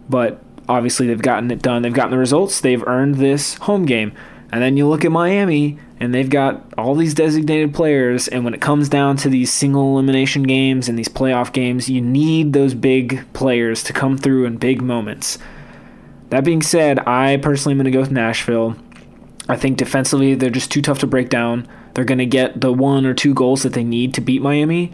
but 0.10 0.42
obviously 0.68 1.08
they've 1.08 1.22
gotten 1.22 1.52
it 1.52 1.62
done. 1.62 1.82
They've 1.82 1.94
gotten 1.94 2.12
the 2.12 2.18
results. 2.18 2.62
They've 2.62 2.86
earned 2.88 3.16
this 3.16 3.56
home 3.56 3.86
game. 3.86 4.14
And 4.52 4.62
then 4.62 4.78
you 4.78 4.88
look 4.88 5.06
at 5.06 5.12
Miami 5.12 5.78
and 6.00 6.14
they've 6.14 6.30
got 6.30 6.64
all 6.78 6.96
these 6.96 7.14
designated 7.14 7.74
players 7.74 8.28
and 8.28 8.44
when 8.44 8.54
it 8.54 8.62
comes 8.62 8.90
down 8.90 9.18
to 9.18 9.30
these 9.30 9.52
single 9.52 9.94
elimination 9.94 10.44
games 10.44 10.88
and 10.88 10.98
these 10.98 11.10
playoff 11.10 11.52
games 11.52 11.90
you 11.90 12.02
need 12.02 12.54
those 12.54 12.74
big 12.74 13.26
players 13.34 13.84
to 13.84 13.94
come 13.94 14.18
through 14.18 14.46
in 14.46 14.58
big 14.58 14.82
moments 14.82 15.38
that 16.30 16.44
being 16.44 16.62
said 16.62 17.00
i 17.08 17.38
personally 17.38 17.74
am 17.74 17.78
going 17.78 17.86
to 17.86 17.92
go 17.92 18.00
with 18.00 18.12
nashville 18.12 18.76
i 19.48 19.56
think 19.56 19.78
defensively 19.78 20.36
they're 20.36 20.50
just 20.50 20.72
too 20.72 20.82
tough 20.82 21.00
to 21.00 21.08
break 21.08 21.30
down 21.30 21.68
they're 21.94 22.06
going 22.06 22.20
to 22.20 22.26
get 22.26 22.62
the 22.62 22.72
one 22.72 23.06
or 23.06 23.14
two 23.14 23.34
goals 23.34 23.64
that 23.64 23.74
they 23.74 23.84
need 23.84 24.14
to 24.14 24.22
beat 24.22 24.42
miami 24.42 24.94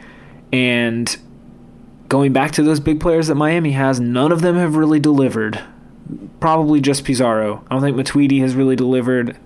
And 0.51 1.15
going 2.07 2.33
back 2.33 2.51
to 2.51 2.63
those 2.63 2.79
big 2.79 2.99
players 2.99 3.27
that 3.27 3.35
Miami 3.35 3.71
has, 3.71 3.99
none 3.99 4.31
of 4.31 4.41
them 4.41 4.55
have 4.55 4.75
really 4.75 4.99
delivered. 4.99 5.61
Probably 6.39 6.79
just 6.79 7.03
Pizarro. 7.03 7.65
I 7.69 7.73
don't 7.75 7.81
think 7.81 7.97
Matuidi 7.97 8.41
has 8.41 8.55
really 8.55 8.75
delivered. 8.75 9.37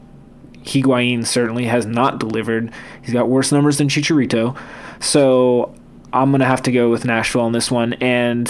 Higuain 0.70 1.26
certainly 1.26 1.65
has 1.65 1.86
not 1.86 2.20
delivered. 2.20 2.72
He's 3.01 3.13
got 3.13 3.28
worse 3.30 3.51
numbers 3.51 3.78
than 3.78 3.88
Chicharito. 3.88 4.57
So 4.99 5.76
I'm 6.13 6.32
going 6.32 6.41
to 6.41 6.45
have 6.45 6.63
to 6.63 6.72
go 6.72 6.89
with 6.89 7.05
Nashville 7.05 7.41
on 7.41 7.51
this 7.51 7.72
one. 7.72 7.93
And 7.93 8.47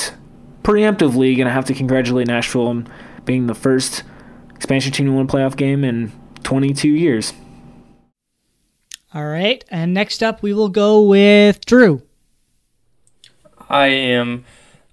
preemptively, 0.64 1.36
going 1.36 1.48
to 1.48 1.54
have 1.54 1.66
to 1.66 1.74
congratulate 1.74 2.28
Nashville 2.28 2.68
on 2.68 2.88
being 3.26 3.48
the 3.48 3.56
first 3.56 4.04
expansion 4.56 4.92
team 4.92 5.08
to 5.08 5.14
win 5.14 5.26
a 5.26 5.30
playoff 5.30 5.56
game 5.56 5.84
in 5.84 6.12
22 6.44 6.90
years. 6.90 7.34
All 9.14 9.26
right. 9.26 9.64
And 9.70 9.94
next 9.94 10.22
up, 10.22 10.44
we 10.44 10.54
will 10.54 10.70
go 10.70 11.02
with 11.02 11.66
Drew. 11.66 12.04
I 13.70 13.88
am 13.88 14.46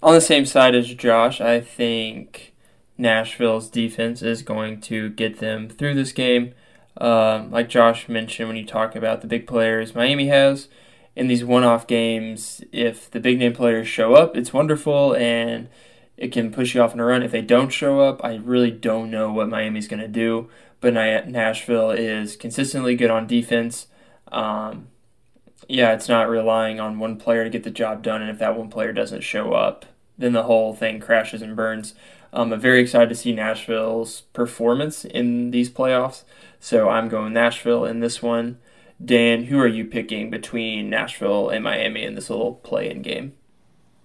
on 0.03 0.15
the 0.15 0.21
same 0.21 0.47
side 0.47 0.75
as 0.75 0.95
Josh. 0.95 1.41
I 1.41 1.61
think 1.61 2.55
Nashville's 2.99 3.69
defense 3.69 4.23
is 4.23 4.43
going 4.43 4.81
to 4.83 5.11
get 5.11 5.39
them 5.39 5.69
through 5.69 5.95
this 5.95 6.13
game. 6.13 6.55
Um, 6.99 7.51
like 7.51 7.69
Josh 7.69 8.09
mentioned 8.09 8.49
when 8.49 8.57
you 8.57 8.65
talk 8.65 8.97
about 8.97 9.21
the 9.21 9.27
big 9.27 9.47
players 9.47 9.95
Miami 9.95 10.29
has 10.29 10.69
in 11.15 11.29
these 11.29 11.45
one 11.45 11.65
off 11.65 11.87
games, 11.87 12.63
if 12.73 13.11
the 13.11 13.21
big 13.21 13.39
name 13.39 13.55
players 13.55 13.89
show 13.89 14.15
up, 14.15 14.37
it's 14.37 14.53
wonderful 14.53 15.15
and 15.15 15.69
it 16.17 16.33
can 16.33 16.53
push 16.53 16.75
you 16.75 16.83
off 16.83 16.95
in 16.95 17.01
a 17.01 17.05
run. 17.05 17.23
If 17.23 17.33
they 17.33 17.43
don't 17.43 17.71
show 17.71 18.01
up, 18.01 18.23
I 18.25 18.37
really 18.37 18.71
don't 18.71 19.11
know 19.11 19.33
what 19.33 19.49
Miami's 19.49 19.89
going 19.89 20.01
to 20.01 20.09
do. 20.09 20.49
But 20.81 20.93
Nashville 20.93 21.91
is 21.91 22.37
consistently 22.37 22.97
good 22.97 23.11
on 23.11 23.27
defense. 23.27 23.87
Um, 24.31 24.89
yeah, 25.69 25.93
it's 25.95 26.09
not 26.09 26.29
relying 26.29 26.81
on 26.81 26.99
one 26.99 27.17
player 27.17 27.45
to 27.45 27.51
get 27.51 27.65
the 27.65 27.71
job 27.71 28.03
done, 28.03 28.21
and 28.21 28.31
if 28.31 28.39
that 28.39 28.57
one 28.57 28.69
player 28.69 28.93
doesn't 28.93 29.23
show 29.23 29.53
up, 29.53 29.87
then 30.19 30.33
the 30.33 30.45
whole 30.45 30.75
thing 30.75 31.01
crashes 31.01 31.43
and 31.43 31.57
burns. 31.57 31.95
Um, 32.33 32.53
I'm 32.53 32.61
very 32.61 32.81
excited 32.81 33.09
to 33.09 33.15
see 33.15 33.33
Nashville's 33.33 34.23
performance 34.33 35.05
in 35.05 35.51
these 35.51 35.71
playoffs, 35.71 36.25
so 36.67 36.89
I'm 36.89 37.09
going 37.09 37.33
Nashville 37.33 37.85
in 37.85 38.01
this 38.01 38.21
one. 38.21 38.59
Dan, 39.05 39.45
who 39.45 39.61
are 39.61 39.69
you 39.69 39.85
picking 39.85 40.31
between 40.31 40.91
Nashville 40.91 41.49
and 41.49 41.63
Miami 41.63 42.03
in 42.03 42.17
this 42.17 42.29
little 42.29 42.55
play-in 42.55 43.03
game? 43.03 43.35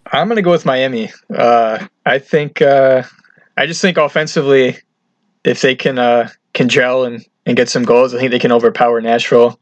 I'm 0.05 0.27
going 0.27 0.35
to 0.35 0.43
go 0.43 0.51
with 0.51 0.63
Miami. 0.63 1.09
Uh, 1.35 1.87
I 2.05 2.19
think 2.19 2.61
uh, 2.61 3.01
I 3.57 3.65
just 3.65 3.81
think 3.81 3.97
offensively, 3.97 4.77
if 5.43 5.61
they 5.61 5.73
can 5.73 5.97
uh, 5.97 6.29
can 6.53 6.69
gel 6.69 7.03
and, 7.03 7.25
and 7.47 7.57
get 7.57 7.67
some 7.67 7.81
goals, 7.81 8.13
I 8.13 8.19
think 8.19 8.29
they 8.29 8.37
can 8.37 8.51
overpower 8.51 9.01
Nashville. 9.01 9.59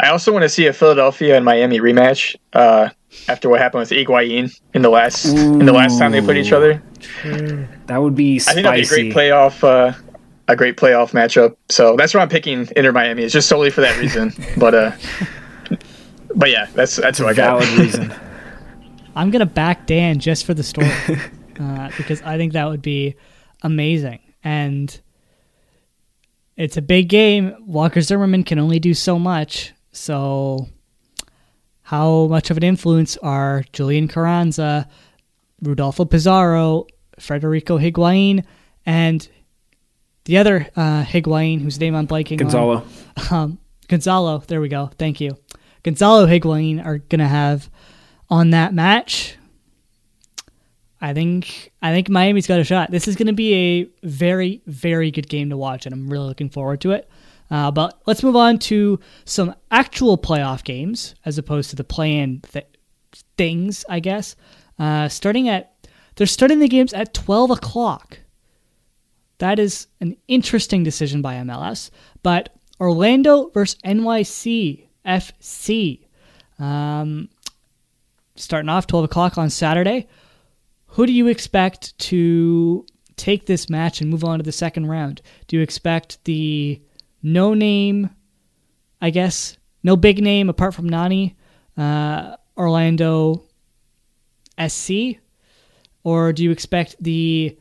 I 0.00 0.08
also 0.08 0.32
want 0.32 0.42
to 0.42 0.48
see 0.48 0.66
a 0.66 0.72
Philadelphia 0.72 1.36
and 1.36 1.44
Miami 1.44 1.78
rematch 1.78 2.34
uh, 2.54 2.88
after 3.28 3.48
what 3.48 3.60
happened 3.60 3.82
with 3.82 3.90
Higuain 3.90 4.60
in 4.74 4.82
the 4.82 4.90
last 4.90 5.26
Ooh. 5.26 5.60
in 5.60 5.66
the 5.66 5.72
last 5.72 6.00
time 6.00 6.10
they 6.10 6.20
played 6.20 6.44
each 6.44 6.52
other. 6.52 6.82
That 7.86 7.98
would 7.98 8.16
be. 8.16 8.40
Spicy. 8.40 8.50
I 8.50 8.54
think 8.54 8.64
that'd 8.64 8.88
be 8.88 9.08
a 9.08 9.12
great 9.12 9.14
playoff. 9.14 9.94
A 10.50 10.56
great 10.56 10.76
playoff 10.76 11.12
matchup. 11.12 11.56
So 11.68 11.96
that's 11.96 12.12
why 12.12 12.20
I'm 12.20 12.28
picking 12.28 12.68
Inter 12.74 12.90
Miami. 12.90 13.22
It's 13.22 13.32
just 13.32 13.48
solely 13.48 13.70
for 13.70 13.82
that 13.82 13.96
reason. 14.00 14.32
but 14.56 14.74
uh, 14.74 14.92
but 16.34 16.50
yeah, 16.50 16.66
that's 16.74 16.96
that's, 16.96 17.20
what 17.20 17.28
I 17.28 17.34
got. 17.34 17.62
Valid 17.62 17.78
reason. 17.78 18.14
I'm 19.14 19.30
gonna 19.30 19.46
back 19.46 19.86
Dan 19.86 20.18
just 20.18 20.44
for 20.44 20.54
the 20.54 20.64
story 20.64 20.90
uh, 21.60 21.90
because 21.96 22.20
I 22.22 22.36
think 22.36 22.52
that 22.54 22.68
would 22.68 22.82
be 22.82 23.14
amazing 23.62 24.18
and 24.42 25.00
it's 26.56 26.76
a 26.76 26.82
big 26.82 27.08
game. 27.08 27.54
Walker 27.66 28.00
Zimmerman 28.00 28.44
can 28.44 28.58
only 28.58 28.78
do 28.78 28.92
so 28.92 29.18
much. 29.18 29.72
So, 29.92 30.68
how 31.82 32.26
much 32.26 32.50
of 32.50 32.56
an 32.56 32.62
influence 32.62 33.16
are 33.18 33.64
Julian 33.72 34.08
Carranza, 34.08 34.88
Rodolfo 35.62 36.04
Pizarro, 36.04 36.86
Federico 37.18 37.78
Higuain, 37.78 38.44
and 38.84 39.28
the 40.24 40.38
other 40.38 40.68
uh, 40.76 41.04
Higuain, 41.04 41.60
whose 41.60 41.78
name 41.80 41.94
I'm 41.94 42.06
blanking 42.06 42.38
Gonzalo. 42.38 42.76
on? 42.76 42.88
Um, 43.30 43.58
Gonzalo. 43.88 44.38
There 44.38 44.60
we 44.60 44.68
go. 44.68 44.90
Thank 44.98 45.20
you. 45.20 45.36
Gonzalo 45.82 46.26
Higuain 46.26 46.84
are 46.84 46.98
going 46.98 47.18
to 47.20 47.28
have 47.28 47.68
on 48.28 48.50
that 48.50 48.72
match 48.72 49.36
I 51.00 51.14
think 51.14 51.72
I 51.80 51.92
think 51.92 52.08
Miami's 52.08 52.46
got 52.46 52.60
a 52.60 52.64
shot. 52.64 52.90
This 52.90 53.08
is 53.08 53.16
going 53.16 53.28
to 53.28 53.32
be 53.32 53.54
a 53.54 54.06
very 54.06 54.62
very 54.66 55.10
good 55.10 55.28
game 55.28 55.50
to 55.50 55.56
watch, 55.56 55.86
and 55.86 55.94
I'm 55.94 56.10
really 56.10 56.28
looking 56.28 56.50
forward 56.50 56.80
to 56.82 56.92
it. 56.92 57.08
Uh, 57.50 57.70
but 57.70 58.00
let's 58.06 58.22
move 58.22 58.36
on 58.36 58.58
to 58.58 59.00
some 59.24 59.54
actual 59.70 60.16
playoff 60.16 60.62
games 60.62 61.14
as 61.24 61.36
opposed 61.38 61.70
to 61.70 61.76
the 61.76 61.82
play-in 61.82 62.40
th- 62.52 62.66
things, 63.36 63.84
I 63.88 63.98
guess. 63.98 64.36
Uh, 64.78 65.08
starting 65.08 65.48
at 65.48 65.74
they're 66.16 66.26
starting 66.26 66.58
the 66.58 66.68
games 66.68 66.92
at 66.92 67.14
12 67.14 67.50
o'clock. 67.52 68.19
That 69.40 69.58
is 69.58 69.86
an 70.00 70.16
interesting 70.28 70.84
decision 70.84 71.22
by 71.22 71.34
MLS. 71.36 71.90
But 72.22 72.54
Orlando 72.78 73.48
versus 73.50 73.80
NYC 73.84 74.86
FC. 75.04 76.06
Um, 76.58 77.30
starting 78.36 78.68
off 78.68 78.86
12 78.86 79.06
o'clock 79.06 79.38
on 79.38 79.48
Saturday. 79.48 80.08
Who 80.88 81.06
do 81.06 81.12
you 81.12 81.26
expect 81.28 81.98
to 81.98 82.84
take 83.16 83.46
this 83.46 83.70
match 83.70 84.02
and 84.02 84.10
move 84.10 84.24
on 84.24 84.38
to 84.38 84.42
the 84.42 84.52
second 84.52 84.86
round? 84.86 85.22
Do 85.46 85.56
you 85.56 85.62
expect 85.62 86.22
the 86.24 86.82
no 87.22 87.54
name, 87.54 88.10
I 89.00 89.08
guess, 89.08 89.56
no 89.82 89.96
big 89.96 90.22
name 90.22 90.50
apart 90.50 90.74
from 90.74 90.88
Nani, 90.88 91.34
uh, 91.78 92.36
Orlando 92.58 93.46
SC? 94.68 95.18
Or 96.04 96.34
do 96.34 96.42
you 96.42 96.50
expect 96.50 96.96
the 97.00 97.56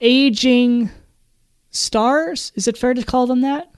aging 0.00 0.90
stars? 1.70 2.52
Is 2.54 2.68
it 2.68 2.78
fair 2.78 2.94
to 2.94 3.04
call 3.04 3.26
them 3.26 3.42
that? 3.42 3.70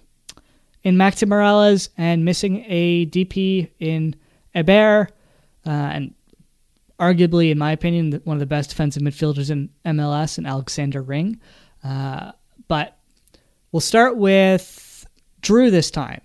In 0.84 0.96
Maxi 0.96 1.28
Moralez 1.28 1.88
and 1.96 2.24
missing 2.24 2.64
a 2.66 3.06
DP 3.06 3.70
in 3.78 4.16
Heber 4.54 5.08
uh, 5.64 5.70
and 5.70 6.14
arguably, 6.98 7.50
in 7.50 7.58
my 7.58 7.72
opinion, 7.72 8.20
one 8.24 8.36
of 8.36 8.40
the 8.40 8.46
best 8.46 8.70
defensive 8.70 9.02
midfielders 9.02 9.50
in 9.50 9.70
MLS, 9.84 10.38
and 10.38 10.46
Alexander 10.46 11.02
Ring. 11.02 11.40
Uh, 11.82 12.32
but 12.68 12.96
we'll 13.72 13.80
start 13.80 14.16
with 14.16 15.06
Drew 15.40 15.70
this 15.70 15.90
time. 15.90 16.20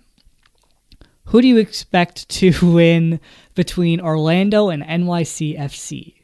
Who 1.26 1.42
do 1.42 1.48
you 1.48 1.58
expect 1.58 2.28
to 2.30 2.52
win 2.62 3.20
between 3.54 4.00
Orlando 4.00 4.70
and 4.70 4.82
NYCFC? 4.82 6.14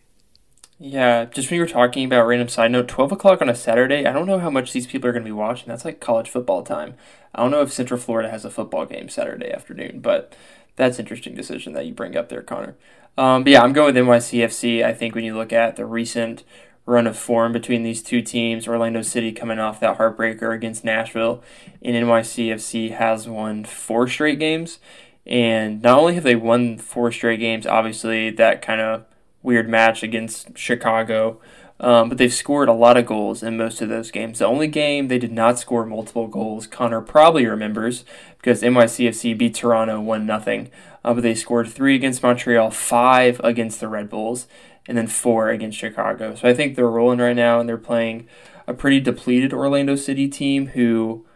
Yeah, 0.86 1.24
just 1.24 1.50
when 1.50 1.56
you 1.56 1.62
were 1.62 1.66
talking 1.66 2.04
about 2.04 2.26
random 2.26 2.48
side 2.48 2.70
note, 2.70 2.88
12 2.88 3.12
o'clock 3.12 3.40
on 3.40 3.48
a 3.48 3.54
Saturday, 3.54 4.04
I 4.04 4.12
don't 4.12 4.26
know 4.26 4.38
how 4.38 4.50
much 4.50 4.74
these 4.74 4.86
people 4.86 5.08
are 5.08 5.12
going 5.12 5.24
to 5.24 5.28
be 5.28 5.32
watching. 5.32 5.66
That's 5.66 5.86
like 5.86 5.98
college 5.98 6.28
football 6.28 6.62
time. 6.62 6.92
I 7.34 7.40
don't 7.40 7.50
know 7.50 7.62
if 7.62 7.72
Central 7.72 7.98
Florida 7.98 8.28
has 8.28 8.44
a 8.44 8.50
football 8.50 8.84
game 8.84 9.08
Saturday 9.08 9.50
afternoon, 9.50 10.00
but 10.00 10.36
that's 10.76 10.98
interesting 10.98 11.34
decision 11.34 11.72
that 11.72 11.86
you 11.86 11.94
bring 11.94 12.18
up 12.18 12.28
there, 12.28 12.42
Connor. 12.42 12.76
Um, 13.16 13.44
but 13.44 13.52
yeah, 13.52 13.62
I'm 13.62 13.72
going 13.72 13.94
with 13.94 14.04
NYCFC. 14.04 14.84
I 14.84 14.92
think 14.92 15.14
when 15.14 15.24
you 15.24 15.34
look 15.34 15.54
at 15.54 15.76
the 15.76 15.86
recent 15.86 16.44
run 16.84 17.06
of 17.06 17.16
form 17.16 17.52
between 17.52 17.82
these 17.82 18.02
two 18.02 18.20
teams, 18.20 18.68
Orlando 18.68 19.00
City 19.00 19.32
coming 19.32 19.58
off 19.58 19.80
that 19.80 19.96
heartbreaker 19.96 20.54
against 20.54 20.84
Nashville, 20.84 21.42
and 21.80 21.96
NYCFC 21.96 22.90
has 22.90 23.26
won 23.26 23.64
four 23.64 24.06
straight 24.06 24.38
games. 24.38 24.80
And 25.24 25.80
not 25.80 25.98
only 25.98 26.16
have 26.16 26.24
they 26.24 26.36
won 26.36 26.76
four 26.76 27.10
straight 27.10 27.40
games, 27.40 27.66
obviously 27.66 28.28
that 28.32 28.60
kind 28.60 28.82
of 28.82 29.06
weird 29.44 29.68
match 29.68 30.02
against 30.02 30.58
Chicago, 30.58 31.38
um, 31.78 32.08
but 32.08 32.18
they've 32.18 32.32
scored 32.32 32.68
a 32.68 32.72
lot 32.72 32.96
of 32.96 33.06
goals 33.06 33.42
in 33.42 33.56
most 33.56 33.80
of 33.80 33.88
those 33.88 34.10
games. 34.10 34.38
The 34.38 34.46
only 34.46 34.66
game 34.66 35.06
they 35.06 35.18
did 35.18 35.32
not 35.32 35.58
score 35.58 35.84
multiple 35.84 36.26
goals, 36.26 36.66
Connor 36.66 37.00
probably 37.00 37.46
remembers, 37.46 38.04
because 38.38 38.62
NYCFC 38.62 39.36
beat 39.36 39.54
Toronto 39.54 40.00
1 40.00 40.26
0. 40.26 40.66
Uh, 41.04 41.14
but 41.14 41.22
they 41.22 41.34
scored 41.34 41.68
three 41.68 41.94
against 41.94 42.22
Montreal, 42.22 42.70
five 42.70 43.40
against 43.44 43.80
the 43.80 43.88
Red 43.88 44.08
Bulls, 44.08 44.46
and 44.88 44.96
then 44.96 45.06
four 45.06 45.50
against 45.50 45.78
Chicago. 45.78 46.34
So 46.34 46.48
I 46.48 46.54
think 46.54 46.74
they're 46.74 46.88
rolling 46.88 47.18
right 47.18 47.36
now, 47.36 47.60
and 47.60 47.68
they're 47.68 47.76
playing 47.76 48.26
a 48.66 48.72
pretty 48.72 49.00
depleted 49.00 49.52
Orlando 49.52 49.94
City 49.96 50.26
team 50.26 50.68
who 50.68 51.26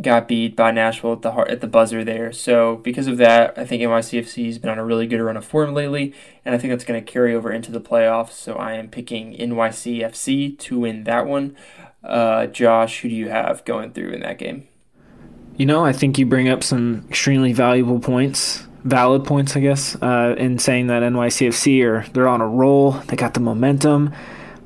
got 0.00 0.28
beat 0.28 0.54
by 0.56 0.70
Nashville 0.70 1.14
at 1.14 1.22
the 1.22 1.32
heart, 1.32 1.48
at 1.48 1.60
the 1.60 1.66
buzzer 1.66 2.04
there. 2.04 2.32
So 2.32 2.76
because 2.76 3.06
of 3.06 3.16
that, 3.18 3.56
I 3.58 3.64
think 3.64 3.82
NYCFC 3.82 4.46
has 4.46 4.58
been 4.58 4.70
on 4.70 4.78
a 4.78 4.84
really 4.84 5.06
good 5.06 5.20
run 5.20 5.36
of 5.36 5.44
form 5.44 5.74
lately, 5.74 6.14
and 6.44 6.54
I 6.54 6.58
think 6.58 6.72
that's 6.72 6.84
going 6.84 7.02
to 7.02 7.12
carry 7.12 7.34
over 7.34 7.50
into 7.50 7.72
the 7.72 7.80
playoffs. 7.80 8.32
So 8.32 8.54
I 8.54 8.74
am 8.74 8.88
picking 8.88 9.36
NYCFC 9.36 10.58
to 10.58 10.78
win 10.80 11.04
that 11.04 11.26
one. 11.26 11.56
Uh, 12.04 12.46
Josh, 12.46 13.00
who 13.00 13.08
do 13.08 13.14
you 13.14 13.28
have 13.30 13.64
going 13.64 13.92
through 13.92 14.10
in 14.10 14.20
that 14.20 14.38
game? 14.38 14.68
You 15.56 15.66
know, 15.66 15.84
I 15.84 15.92
think 15.92 16.18
you 16.18 16.26
bring 16.26 16.48
up 16.48 16.62
some 16.62 17.06
extremely 17.08 17.52
valuable 17.52 17.98
points 17.98 18.66
valid 18.86 19.24
points, 19.24 19.56
I 19.56 19.60
guess, 19.60 19.96
uh, 20.00 20.36
in 20.38 20.58
saying 20.58 20.86
that 20.86 21.02
NYCFC 21.02 21.82
are 21.84 22.06
they're 22.12 22.28
on 22.28 22.40
a 22.40 22.46
roll. 22.46 22.92
They 22.92 23.16
got 23.16 23.34
the 23.34 23.40
momentum, 23.40 24.12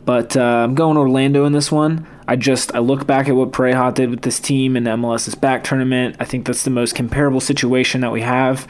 but 0.05 0.37
uh, 0.37 0.43
I'm 0.43 0.75
going 0.75 0.97
Orlando 0.97 1.47
in 1.47 1.53
this 1.53 1.73
one. 1.73 2.07
I 2.31 2.37
just 2.37 2.73
I 2.77 2.79
look 2.79 3.09
back 3.09 3.29
at 3.29 3.35
what 3.35 3.51
Pareja 3.51 3.93
did 3.93 4.09
with 4.09 4.23
this 4.23 4.39
team 4.39 4.77
in 4.77 4.85
the 4.85 4.91
MLS 4.91 5.27
is 5.27 5.35
Back 5.35 5.65
tournament. 5.65 6.15
I 6.21 6.25
think 6.25 6.47
that's 6.47 6.63
the 6.63 6.71
most 6.71 6.95
comparable 6.95 7.41
situation 7.41 8.03
that 8.03 8.13
we 8.13 8.21
have, 8.21 8.69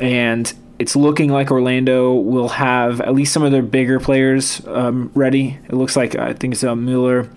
and 0.00 0.50
it's 0.78 0.96
looking 0.96 1.30
like 1.30 1.50
Orlando 1.50 2.14
will 2.14 2.48
have 2.48 3.02
at 3.02 3.14
least 3.14 3.34
some 3.34 3.42
of 3.42 3.52
their 3.52 3.62
bigger 3.62 4.00
players 4.00 4.66
um, 4.66 5.12
ready. 5.14 5.58
It 5.68 5.74
looks 5.74 5.96
like 5.96 6.16
I 6.16 6.32
think 6.32 6.54
it's 6.54 6.64
uh, 6.64 6.74
Mueller 6.74 7.28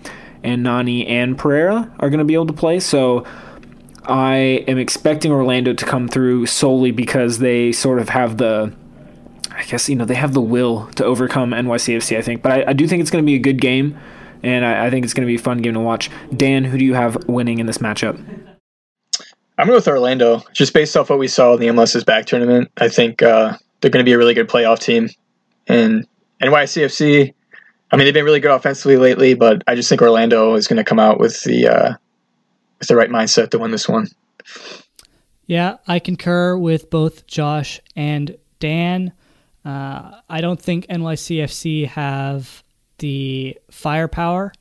and 0.42 0.62
Nani 0.62 1.06
and 1.06 1.38
Pereyra 1.38 1.90
are 2.00 2.08
going 2.08 2.20
to 2.20 2.24
be 2.24 2.32
able 2.32 2.46
to 2.46 2.54
play. 2.54 2.80
So 2.80 3.26
I 4.04 4.64
am 4.68 4.78
expecting 4.78 5.30
Orlando 5.30 5.74
to 5.74 5.84
come 5.84 6.08
through 6.08 6.46
solely 6.46 6.92
because 6.92 7.40
they 7.40 7.72
sort 7.72 7.98
of 7.98 8.08
have 8.08 8.38
the, 8.38 8.72
I 9.50 9.64
guess 9.64 9.86
you 9.90 9.96
know 9.96 10.06
they 10.06 10.14
have 10.14 10.32
the 10.32 10.40
will 10.40 10.86
to 10.92 11.04
overcome 11.04 11.50
NYCFC. 11.50 12.16
I 12.16 12.22
think, 12.22 12.40
but 12.40 12.52
I, 12.52 12.70
I 12.70 12.72
do 12.72 12.88
think 12.88 13.02
it's 13.02 13.10
going 13.10 13.22
to 13.22 13.26
be 13.26 13.34
a 13.34 13.38
good 13.38 13.60
game, 13.60 13.98
and 14.42 14.64
I, 14.64 14.86
I 14.86 14.90
think 14.90 15.04
it's 15.04 15.14
going 15.14 15.26
to 15.26 15.30
be 15.30 15.36
a 15.36 15.42
fun 15.42 15.58
game 15.58 15.74
to 15.74 15.80
watch. 15.80 16.10
Dan, 16.36 16.64
who 16.64 16.78
do 16.78 16.84
you 16.84 16.94
have 16.94 17.28
winning 17.28 17.58
in 17.58 17.66
this 17.66 17.78
matchup? 17.78 18.16
I'm 19.58 19.66
going 19.66 19.76
with 19.76 19.88
Orlando, 19.88 20.42
just 20.52 20.72
based 20.72 20.96
off 20.96 21.10
what 21.10 21.18
we 21.18 21.26
saw 21.26 21.54
in 21.54 21.60
the 21.60 21.66
MLS 21.66 21.96
is 21.96 22.04
Back 22.04 22.26
tournament. 22.26 22.70
I 22.76 22.88
think 22.88 23.22
uh, 23.22 23.56
they're 23.80 23.90
going 23.90 24.04
to 24.04 24.08
be 24.08 24.12
a 24.12 24.18
really 24.18 24.34
good 24.34 24.48
playoff 24.48 24.78
team. 24.78 25.08
And 25.66 26.06
NYCFC, 26.40 27.34
I 27.90 27.96
mean, 27.96 28.04
they've 28.04 28.14
been 28.14 28.24
really 28.24 28.38
good 28.38 28.52
offensively 28.52 28.96
lately, 28.96 29.34
but 29.34 29.64
I 29.66 29.74
just 29.74 29.88
think 29.88 30.00
Orlando 30.00 30.54
is 30.54 30.68
going 30.68 30.76
to 30.76 30.84
come 30.84 31.00
out 31.00 31.18
with 31.18 31.42
the 31.42 31.68
uh, 31.68 31.94
with 32.78 32.88
the 32.88 32.96
right 32.96 33.10
mindset 33.10 33.50
to 33.50 33.58
win 33.58 33.72
this 33.72 33.88
one. 33.88 34.06
Yeah, 35.46 35.78
I 35.86 35.98
concur 35.98 36.56
with 36.56 36.90
both 36.90 37.26
Josh 37.26 37.80
and 37.96 38.36
Dan. 38.60 39.12
Uh, 39.64 40.20
I 40.28 40.40
don't 40.40 40.60
think 40.60 40.86
NYCFC 40.86 41.88
have 41.88 42.62
the 42.98 43.58
firepower 43.70 44.52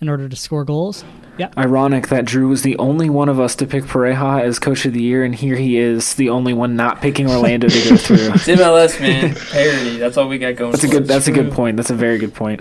in 0.00 0.08
order 0.08 0.28
to 0.28 0.34
score 0.34 0.64
goals. 0.64 1.04
Yeah. 1.38 1.50
Ironic 1.56 2.08
that 2.08 2.24
Drew 2.24 2.48
was 2.48 2.62
the 2.62 2.76
only 2.78 3.08
one 3.08 3.28
of 3.28 3.38
us 3.38 3.54
to 3.56 3.66
pick 3.66 3.84
Pareja 3.84 4.42
as 4.42 4.58
coach 4.58 4.84
of 4.84 4.92
the 4.92 5.02
year, 5.02 5.24
and 5.24 5.34
here 5.34 5.54
he 5.54 5.78
is, 5.78 6.14
the 6.16 6.28
only 6.28 6.52
one 6.52 6.74
not 6.74 7.00
picking 7.00 7.30
Orlando 7.30 7.68
to 7.68 7.88
go 7.88 7.96
through. 7.96 8.16
It's 8.34 8.46
MLS, 8.46 9.00
man. 9.00 9.34
Parity. 9.34 9.98
That's 9.98 10.16
all 10.16 10.28
we 10.28 10.38
got 10.38 10.56
going. 10.56 10.72
That's 10.72 10.84
a 10.84 10.88
good. 10.88 11.06
That's 11.06 11.28
a 11.28 11.32
good 11.32 11.52
point. 11.52 11.76
That's 11.76 11.90
a 11.90 11.94
very 11.94 12.18
good 12.18 12.34
point. 12.34 12.60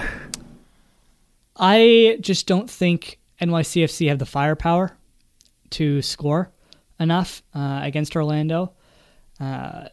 I 1.58 2.18
just 2.22 2.48
don't 2.48 2.70
think 2.70 3.20
NYCFC 3.42 4.08
have 4.10 4.20
the 4.20 4.26
firepower 4.26 4.96
to 5.72 6.02
score 6.02 6.52
enough 7.00 7.42
uh, 7.54 7.82
against 7.84 8.16
Orlando. 8.16 8.74
Uh, 9.40 9.88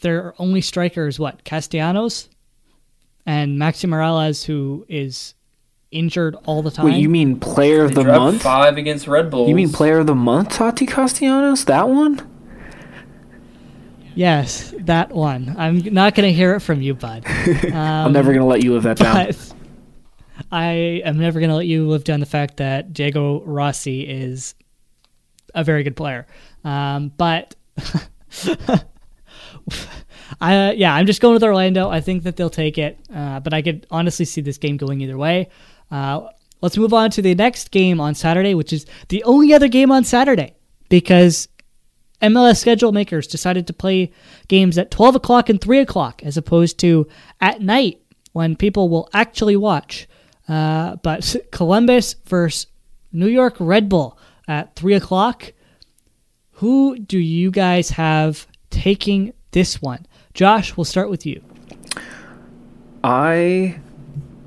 their 0.00 0.34
only 0.40 0.60
striker 0.60 1.06
is 1.06 1.18
what 1.18 1.44
Castellanos 1.44 2.28
and 3.26 3.58
Maxi 3.58 3.88
Moralez, 3.88 4.44
who 4.44 4.84
is 4.88 5.34
injured 5.90 6.36
all 6.44 6.62
the 6.62 6.70
time. 6.70 6.86
Wait, 6.86 6.96
you 6.96 7.08
mean 7.08 7.38
player 7.38 7.84
of 7.84 7.90
They 7.90 7.96
the 7.96 8.02
dropped 8.04 8.18
month? 8.20 8.42
Five 8.42 8.76
against 8.78 9.06
Red 9.06 9.30
Bulls. 9.30 9.48
You 9.48 9.54
mean 9.54 9.70
player 9.70 9.98
of 9.98 10.06
the 10.06 10.14
month, 10.14 10.50
Tati 10.50 10.86
Castellanos? 10.86 11.64
That 11.66 11.88
one? 11.88 12.28
Yes, 14.14 14.74
that 14.80 15.10
one. 15.10 15.54
I'm 15.58 15.78
not 15.78 16.14
going 16.14 16.28
to 16.28 16.32
hear 16.34 16.54
it 16.54 16.60
from 16.60 16.82
you, 16.82 16.94
bud. 16.94 17.24
Um, 17.26 17.72
I'm 17.74 18.12
never 18.12 18.32
gonna 18.32 18.46
let 18.46 18.62
you 18.62 18.74
live 18.74 18.82
that 18.82 18.98
down. 18.98 19.32
I 20.50 21.02
am 21.04 21.18
never 21.18 21.40
going 21.40 21.50
to 21.50 21.56
let 21.56 21.66
you 21.66 21.88
live 21.88 22.04
down 22.04 22.20
the 22.20 22.26
fact 22.26 22.56
that 22.56 22.92
Diego 22.92 23.42
Rossi 23.42 24.02
is 24.02 24.54
a 25.54 25.62
very 25.62 25.82
good 25.82 25.96
player. 25.96 26.26
Um, 26.64 27.12
but 27.16 27.54
I 30.40 30.72
yeah, 30.72 30.94
I'm 30.94 31.06
just 31.06 31.20
going 31.20 31.34
with 31.34 31.44
Orlando. 31.44 31.88
I 31.88 32.00
think 32.00 32.22
that 32.24 32.36
they'll 32.36 32.50
take 32.50 32.78
it, 32.78 32.98
uh, 33.14 33.40
but 33.40 33.52
I 33.52 33.62
could 33.62 33.86
honestly 33.90 34.24
see 34.24 34.40
this 34.40 34.58
game 34.58 34.76
going 34.76 35.00
either 35.00 35.18
way. 35.18 35.48
Uh, 35.90 36.28
let's 36.60 36.76
move 36.76 36.94
on 36.94 37.10
to 37.10 37.22
the 37.22 37.34
next 37.34 37.70
game 37.70 38.00
on 38.00 38.14
Saturday, 38.14 38.54
which 38.54 38.72
is 38.72 38.86
the 39.08 39.22
only 39.24 39.52
other 39.52 39.68
game 39.68 39.92
on 39.92 40.04
Saturday 40.04 40.54
because 40.88 41.48
MLS 42.22 42.58
schedule 42.58 42.92
makers 42.92 43.26
decided 43.26 43.66
to 43.66 43.72
play 43.72 44.12
games 44.48 44.78
at 44.78 44.90
12 44.90 45.16
o'clock 45.16 45.48
and 45.48 45.60
3 45.60 45.80
o'clock 45.80 46.22
as 46.22 46.36
opposed 46.36 46.78
to 46.78 47.08
at 47.40 47.60
night 47.60 48.00
when 48.32 48.56
people 48.56 48.88
will 48.88 49.08
actually 49.12 49.56
watch. 49.56 50.08
Uh, 50.48 50.96
but 50.96 51.36
Columbus 51.50 52.14
versus 52.24 52.66
New 53.12 53.26
York 53.26 53.56
Red 53.58 53.88
Bull 53.88 54.18
at 54.46 54.74
3 54.76 54.94
o'clock. 54.94 55.52
Who 56.52 56.96
do 56.96 57.18
you 57.18 57.50
guys 57.50 57.90
have 57.90 58.46
taking 58.70 59.32
this 59.50 59.82
one? 59.82 60.06
Josh, 60.34 60.76
we'll 60.76 60.84
start 60.84 61.10
with 61.10 61.26
you. 61.26 61.42
I 63.04 63.78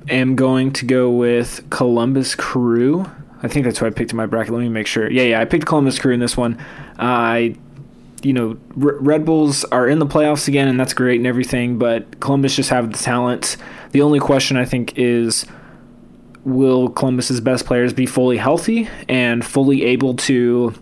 am 0.08 0.34
going 0.34 0.72
to 0.74 0.84
go 0.84 1.10
with 1.10 1.68
Columbus 1.70 2.34
Crew. 2.34 3.06
I 3.42 3.48
think 3.48 3.64
that's 3.64 3.80
what 3.80 3.86
I 3.88 3.90
picked 3.90 4.10
in 4.10 4.16
my 4.16 4.26
bracket. 4.26 4.52
Let 4.52 4.60
me 4.60 4.68
make 4.68 4.86
sure. 4.86 5.10
Yeah, 5.10 5.22
yeah, 5.22 5.40
I 5.40 5.44
picked 5.44 5.66
Columbus 5.66 5.98
Crew 5.98 6.12
in 6.12 6.20
this 6.20 6.36
one. 6.36 6.58
I, 6.98 7.54
you 8.22 8.32
know, 8.32 8.58
R- 8.82 8.96
Red 8.98 9.24
Bulls 9.24 9.64
are 9.64 9.88
in 9.88 9.98
the 9.98 10.06
playoffs 10.06 10.48
again, 10.48 10.68
and 10.68 10.80
that's 10.80 10.94
great 10.94 11.20
and 11.20 11.26
everything. 11.26 11.78
But 11.78 12.18
Columbus 12.18 12.56
just 12.56 12.70
have 12.70 12.90
the 12.90 12.98
talent. 12.98 13.56
The 13.92 14.02
only 14.02 14.18
question 14.18 14.56
I 14.56 14.64
think 14.64 14.98
is, 14.98 15.46
will 16.44 16.88
Columbus's 16.88 17.40
best 17.40 17.66
players 17.66 17.92
be 17.92 18.06
fully 18.06 18.38
healthy 18.38 18.88
and 19.08 19.44
fully 19.44 19.84
able 19.84 20.14
to 20.14 20.74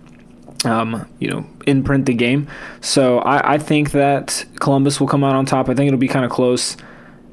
um, 0.64 1.06
you 1.18 1.28
know, 1.28 1.46
imprint 1.66 2.06
the 2.06 2.14
game. 2.14 2.48
So 2.80 3.18
I, 3.18 3.54
I 3.54 3.58
think 3.58 3.92
that 3.92 4.44
Columbus 4.60 5.00
will 5.00 5.08
come 5.08 5.24
out 5.24 5.34
on 5.34 5.46
top. 5.46 5.68
I 5.68 5.74
think 5.74 5.88
it'll 5.88 5.98
be 5.98 6.08
kind 6.08 6.24
of 6.24 6.30
close, 6.30 6.76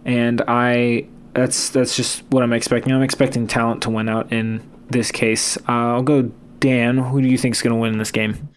and 0.05 0.41
I 0.47 1.07
that's 1.33 1.69
that's 1.69 1.95
just 1.95 2.23
what 2.29 2.43
I'm 2.43 2.53
expecting. 2.53 2.93
I'm 2.93 3.03
expecting 3.03 3.47
talent 3.47 3.83
to 3.83 3.89
win 3.89 4.09
out 4.09 4.31
in 4.31 4.61
this 4.89 5.11
case. 5.11 5.57
Uh, 5.57 5.95
I'll 5.95 6.03
go 6.03 6.23
Dan. 6.59 6.97
Who 6.97 7.21
do 7.21 7.27
you 7.27 7.37
think 7.37 7.55
is 7.55 7.61
going 7.61 7.73
to 7.73 7.79
win 7.79 7.93
in 7.93 7.99
this 7.99 8.11
game? 8.11 8.49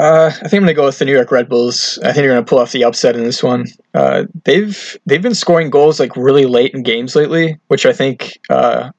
Uh, 0.00 0.30
I 0.34 0.48
think 0.48 0.54
I'm 0.54 0.60
gonna 0.60 0.72
go 0.72 0.86
with 0.86 0.98
the 0.98 1.04
New 1.04 1.12
York 1.12 1.30
Red 1.30 1.46
Bulls. 1.46 1.98
I 1.98 2.06
think 2.06 2.16
they're 2.16 2.28
gonna 2.28 2.42
pull 2.42 2.58
off 2.58 2.72
the 2.72 2.84
upset 2.84 3.16
in 3.16 3.22
this 3.22 3.42
one. 3.42 3.66
Uh, 3.92 4.24
they've 4.44 4.96
they've 5.04 5.20
been 5.20 5.34
scoring 5.34 5.68
goals 5.68 6.00
like 6.00 6.16
really 6.16 6.46
late 6.46 6.72
in 6.72 6.82
games 6.82 7.14
lately, 7.14 7.58
which 7.68 7.84
I 7.84 7.92
think 7.92 8.38
uh, 8.48 8.92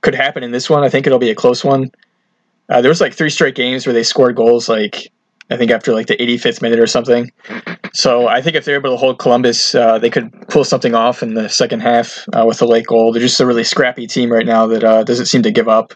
could 0.00 0.16
happen 0.16 0.42
in 0.42 0.50
this 0.50 0.68
one. 0.68 0.82
I 0.82 0.88
think 0.88 1.06
it'll 1.06 1.20
be 1.20 1.30
a 1.30 1.34
close 1.36 1.64
one. 1.64 1.92
Uh, 2.68 2.80
there 2.80 2.90
was 2.90 3.00
like 3.00 3.14
three 3.14 3.30
straight 3.30 3.54
games 3.54 3.86
where 3.86 3.94
they 3.94 4.02
scored 4.02 4.36
goals 4.36 4.68
like 4.68 5.10
I 5.50 5.56
think 5.56 5.70
after 5.70 5.92
like 5.92 6.08
the 6.08 6.16
85th 6.16 6.60
minute 6.60 6.80
or 6.80 6.86
something. 6.86 7.30
So 7.94 8.26
I 8.26 8.42
think 8.42 8.56
if 8.56 8.64
they're 8.64 8.76
able 8.76 8.90
to 8.90 8.96
hold 8.96 9.18
Columbus, 9.18 9.74
uh, 9.74 9.98
they 9.98 10.10
could 10.10 10.32
pull 10.48 10.64
something 10.64 10.94
off 10.94 11.22
in 11.22 11.34
the 11.34 11.48
second 11.48 11.80
half 11.80 12.26
uh, 12.32 12.44
with 12.46 12.60
a 12.62 12.66
late 12.66 12.86
goal. 12.86 13.12
They're 13.12 13.22
just 13.22 13.38
a 13.38 13.46
really 13.46 13.62
scrappy 13.62 14.06
team 14.08 14.32
right 14.32 14.46
now 14.46 14.66
that 14.66 14.82
uh, 14.82 15.04
doesn't 15.04 15.26
seem 15.26 15.42
to 15.42 15.52
give 15.52 15.68
up, 15.68 15.94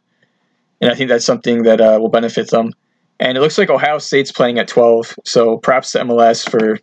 and 0.80 0.90
I 0.90 0.94
think 0.94 1.08
that's 1.08 1.24
something 1.24 1.64
that 1.64 1.80
uh, 1.80 1.98
will 2.00 2.10
benefit 2.10 2.50
them. 2.50 2.72
And 3.18 3.36
it 3.36 3.40
looks 3.40 3.58
like 3.58 3.70
Ohio 3.70 3.98
State's 3.98 4.32
playing 4.32 4.58
at 4.58 4.68
12, 4.68 5.16
so 5.24 5.58
props 5.58 5.92
to 5.92 5.98
MLS 5.98 6.48
for 6.48 6.78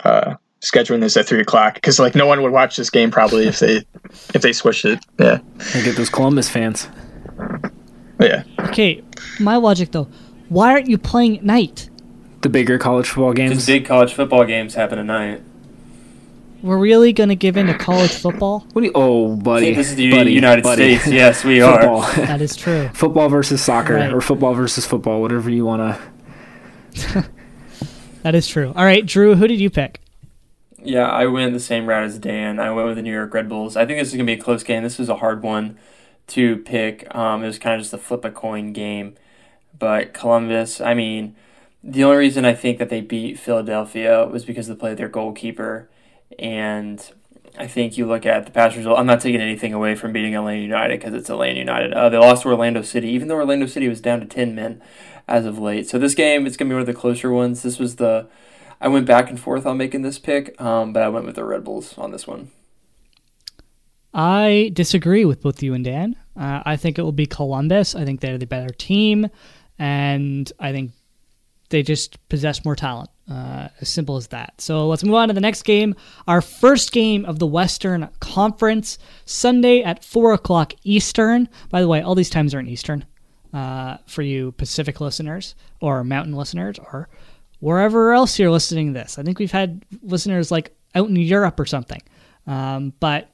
uh, 0.00 0.34
scheduling 0.60 1.00
this 1.00 1.16
at 1.16 1.26
three 1.26 1.40
o'clock 1.40 1.74
because 1.74 1.98
like 1.98 2.14
no 2.14 2.26
one 2.26 2.42
would 2.42 2.52
watch 2.52 2.76
this 2.76 2.90
game 2.90 3.10
probably 3.10 3.46
if 3.46 3.60
they 3.60 3.84
if 4.34 4.42
they 4.42 4.52
switched 4.52 4.84
it. 4.84 4.98
Yeah, 5.20 5.38
I 5.74 5.82
get 5.82 5.96
those 5.96 6.10
Columbus 6.10 6.48
fans. 6.48 6.88
Oh, 8.22 8.26
yeah. 8.26 8.44
Okay, 8.68 9.02
my 9.40 9.56
logic 9.56 9.92
though, 9.92 10.08
why 10.48 10.70
aren't 10.72 10.88
you 10.88 10.98
playing 10.98 11.38
at 11.38 11.44
night? 11.44 11.88
The 12.42 12.48
bigger 12.48 12.78
college 12.78 13.08
football 13.08 13.32
Because 13.32 13.50
games. 13.50 13.66
big 13.66 13.84
college 13.86 14.14
football 14.14 14.44
games 14.44 14.74
happen 14.74 14.98
at 14.98 15.06
night. 15.06 15.42
We're 16.62 16.78
really 16.78 17.12
going 17.12 17.28
to 17.28 17.34
give 17.34 17.56
in 17.56 17.66
to 17.66 17.74
college 17.74 18.12
football? 18.12 18.60
What 18.72 18.82
do 18.82 18.86
you? 18.86 18.92
Oh, 18.94 19.34
buddy. 19.34 19.74
This 19.74 19.90
is 19.90 19.96
the 19.96 20.10
buddy, 20.12 20.32
United 20.32 20.62
buddy. 20.62 20.96
States. 20.96 21.12
Yes, 21.12 21.44
we 21.44 21.60
are. 21.60 21.80
That 22.16 22.40
is 22.40 22.54
true. 22.54 22.88
football 22.94 23.28
versus 23.28 23.60
soccer, 23.62 23.94
Right. 23.96 24.12
or 24.12 24.20
football 24.20 24.54
versus 24.54 24.86
football, 24.86 25.20
whatever 25.20 25.50
you 25.50 25.64
want 25.64 25.98
to. 26.94 27.28
That 28.22 28.36
is 28.36 28.46
true. 28.46 28.72
All 28.76 28.84
right, 28.84 29.04
Drew, 29.04 29.34
who 29.34 29.48
did 29.48 29.58
you 29.60 29.68
pick? 29.68 30.00
Yeah, 30.80 31.06
I 31.08 31.26
went 31.26 31.52
the 31.54 31.58
same 31.60 31.86
route 31.86 32.04
as 32.04 32.18
Dan. 32.20 32.60
I 32.60 32.70
went 32.70 32.86
with 32.86 32.96
the 32.96 33.02
New 33.02 33.12
York 33.12 33.34
Red 33.34 33.48
Bulls. 33.48 33.76
I 33.76 33.84
think 33.84 33.98
this 33.98 34.08
is 34.08 34.14
going 34.14 34.26
to 34.26 34.32
be 34.36 34.38
a 34.40 34.42
close 34.42 34.62
game. 34.62 34.84
This 34.84 34.98
was 34.98 35.08
a 35.08 35.16
hard 35.16 35.42
one 35.42 35.76
to 36.28 36.56
pick. 36.58 37.12
Um, 37.14 37.42
it 37.42 37.46
was 37.46 37.58
kind 37.58 37.74
of 37.74 37.80
just 37.80 37.92
a 37.92 37.98
flip 37.98 38.24
a 38.24 38.30
coin 38.30 38.72
game. 38.72 39.14
But 39.78 40.12
Columbus, 40.12 40.80
I 40.80 40.94
mean, 40.94 41.34
the 41.82 42.04
only 42.04 42.16
reason 42.18 42.44
I 42.44 42.54
think 42.54 42.78
that 42.78 42.88
they 42.88 43.00
beat 43.00 43.38
Philadelphia 43.38 44.26
was 44.26 44.44
because 44.44 44.68
they 44.68 44.74
played 44.74 44.96
their 44.96 45.08
goalkeeper. 45.08 45.88
And 46.38 47.04
I 47.58 47.66
think 47.66 47.98
you 47.98 48.06
look 48.06 48.24
at 48.24 48.46
the 48.46 48.52
past 48.52 48.76
result. 48.76 48.98
I'm 48.98 49.06
not 49.06 49.20
taking 49.20 49.40
anything 49.40 49.74
away 49.74 49.94
from 49.94 50.12
beating 50.12 50.34
Atlanta 50.34 50.60
United 50.60 51.00
because 51.00 51.14
it's 51.14 51.28
Atlanta 51.28 51.58
United. 51.58 51.92
Uh, 51.92 52.08
they 52.08 52.16
lost 52.16 52.42
to 52.42 52.48
Orlando 52.48 52.82
City, 52.82 53.08
even 53.08 53.28
though 53.28 53.36
Orlando 53.36 53.66
City 53.66 53.88
was 53.88 54.00
down 54.00 54.20
to 54.20 54.26
10 54.26 54.54
men 54.54 54.80
as 55.28 55.44
of 55.44 55.58
late. 55.58 55.88
So 55.88 55.98
this 55.98 56.14
game, 56.14 56.46
it's 56.46 56.56
going 56.56 56.68
to 56.68 56.72
be 56.72 56.74
one 56.74 56.80
of 56.80 56.86
the 56.86 56.94
closer 56.94 57.30
ones. 57.30 57.62
This 57.62 57.78
was 57.78 57.96
the. 57.96 58.28
I 58.80 58.88
went 58.88 59.06
back 59.06 59.30
and 59.30 59.38
forth 59.38 59.64
on 59.64 59.76
making 59.76 60.02
this 60.02 60.18
pick, 60.18 60.60
um, 60.60 60.92
but 60.92 61.02
I 61.02 61.08
went 61.08 61.24
with 61.26 61.36
the 61.36 61.44
Red 61.44 61.62
Bulls 61.62 61.96
on 61.96 62.10
this 62.10 62.26
one. 62.26 62.50
I 64.14 64.70
disagree 64.74 65.24
with 65.24 65.42
both 65.42 65.62
you 65.62 65.74
and 65.74 65.84
Dan. 65.84 66.16
Uh, 66.36 66.62
I 66.64 66.76
think 66.76 66.98
it 66.98 67.02
will 67.02 67.12
be 67.12 67.26
Columbus. 67.26 67.94
I 67.94 68.04
think 68.04 68.20
they're 68.20 68.38
the 68.38 68.46
better 68.46 68.72
team, 68.72 69.28
and 69.78 70.50
I 70.58 70.72
think 70.72 70.92
they 71.70 71.82
just 71.82 72.16
possess 72.28 72.64
more 72.64 72.76
talent. 72.76 73.10
Uh, 73.30 73.68
as 73.80 73.88
simple 73.88 74.16
as 74.16 74.26
that. 74.26 74.52
So 74.60 74.88
let's 74.88 75.04
move 75.04 75.14
on 75.14 75.28
to 75.28 75.34
the 75.34 75.40
next 75.40 75.62
game. 75.62 75.94
Our 76.26 76.42
first 76.42 76.90
game 76.90 77.24
of 77.24 77.38
the 77.38 77.46
Western 77.46 78.08
Conference, 78.18 78.98
Sunday 79.24 79.82
at 79.82 80.04
4 80.04 80.34
o'clock 80.34 80.74
Eastern. 80.82 81.48
By 81.70 81.80
the 81.80 81.88
way, 81.88 82.02
all 82.02 82.16
these 82.16 82.28
times 82.28 82.52
are 82.52 82.58
in 82.58 82.68
Eastern 82.68 83.06
uh, 83.54 83.98
for 84.06 84.22
you 84.22 84.52
Pacific 84.52 85.00
listeners 85.00 85.54
or 85.80 86.02
Mountain 86.02 86.34
listeners 86.34 86.78
or 86.78 87.08
wherever 87.60 88.12
else 88.12 88.38
you're 88.38 88.50
listening 88.50 88.92
to 88.92 89.00
this. 89.00 89.18
I 89.18 89.22
think 89.22 89.38
we've 89.38 89.52
had 89.52 89.84
listeners 90.02 90.50
like 90.50 90.76
out 90.96 91.08
in 91.08 91.16
Europe 91.16 91.60
or 91.60 91.64
something. 91.64 92.02
Um, 92.48 92.92
but 92.98 93.30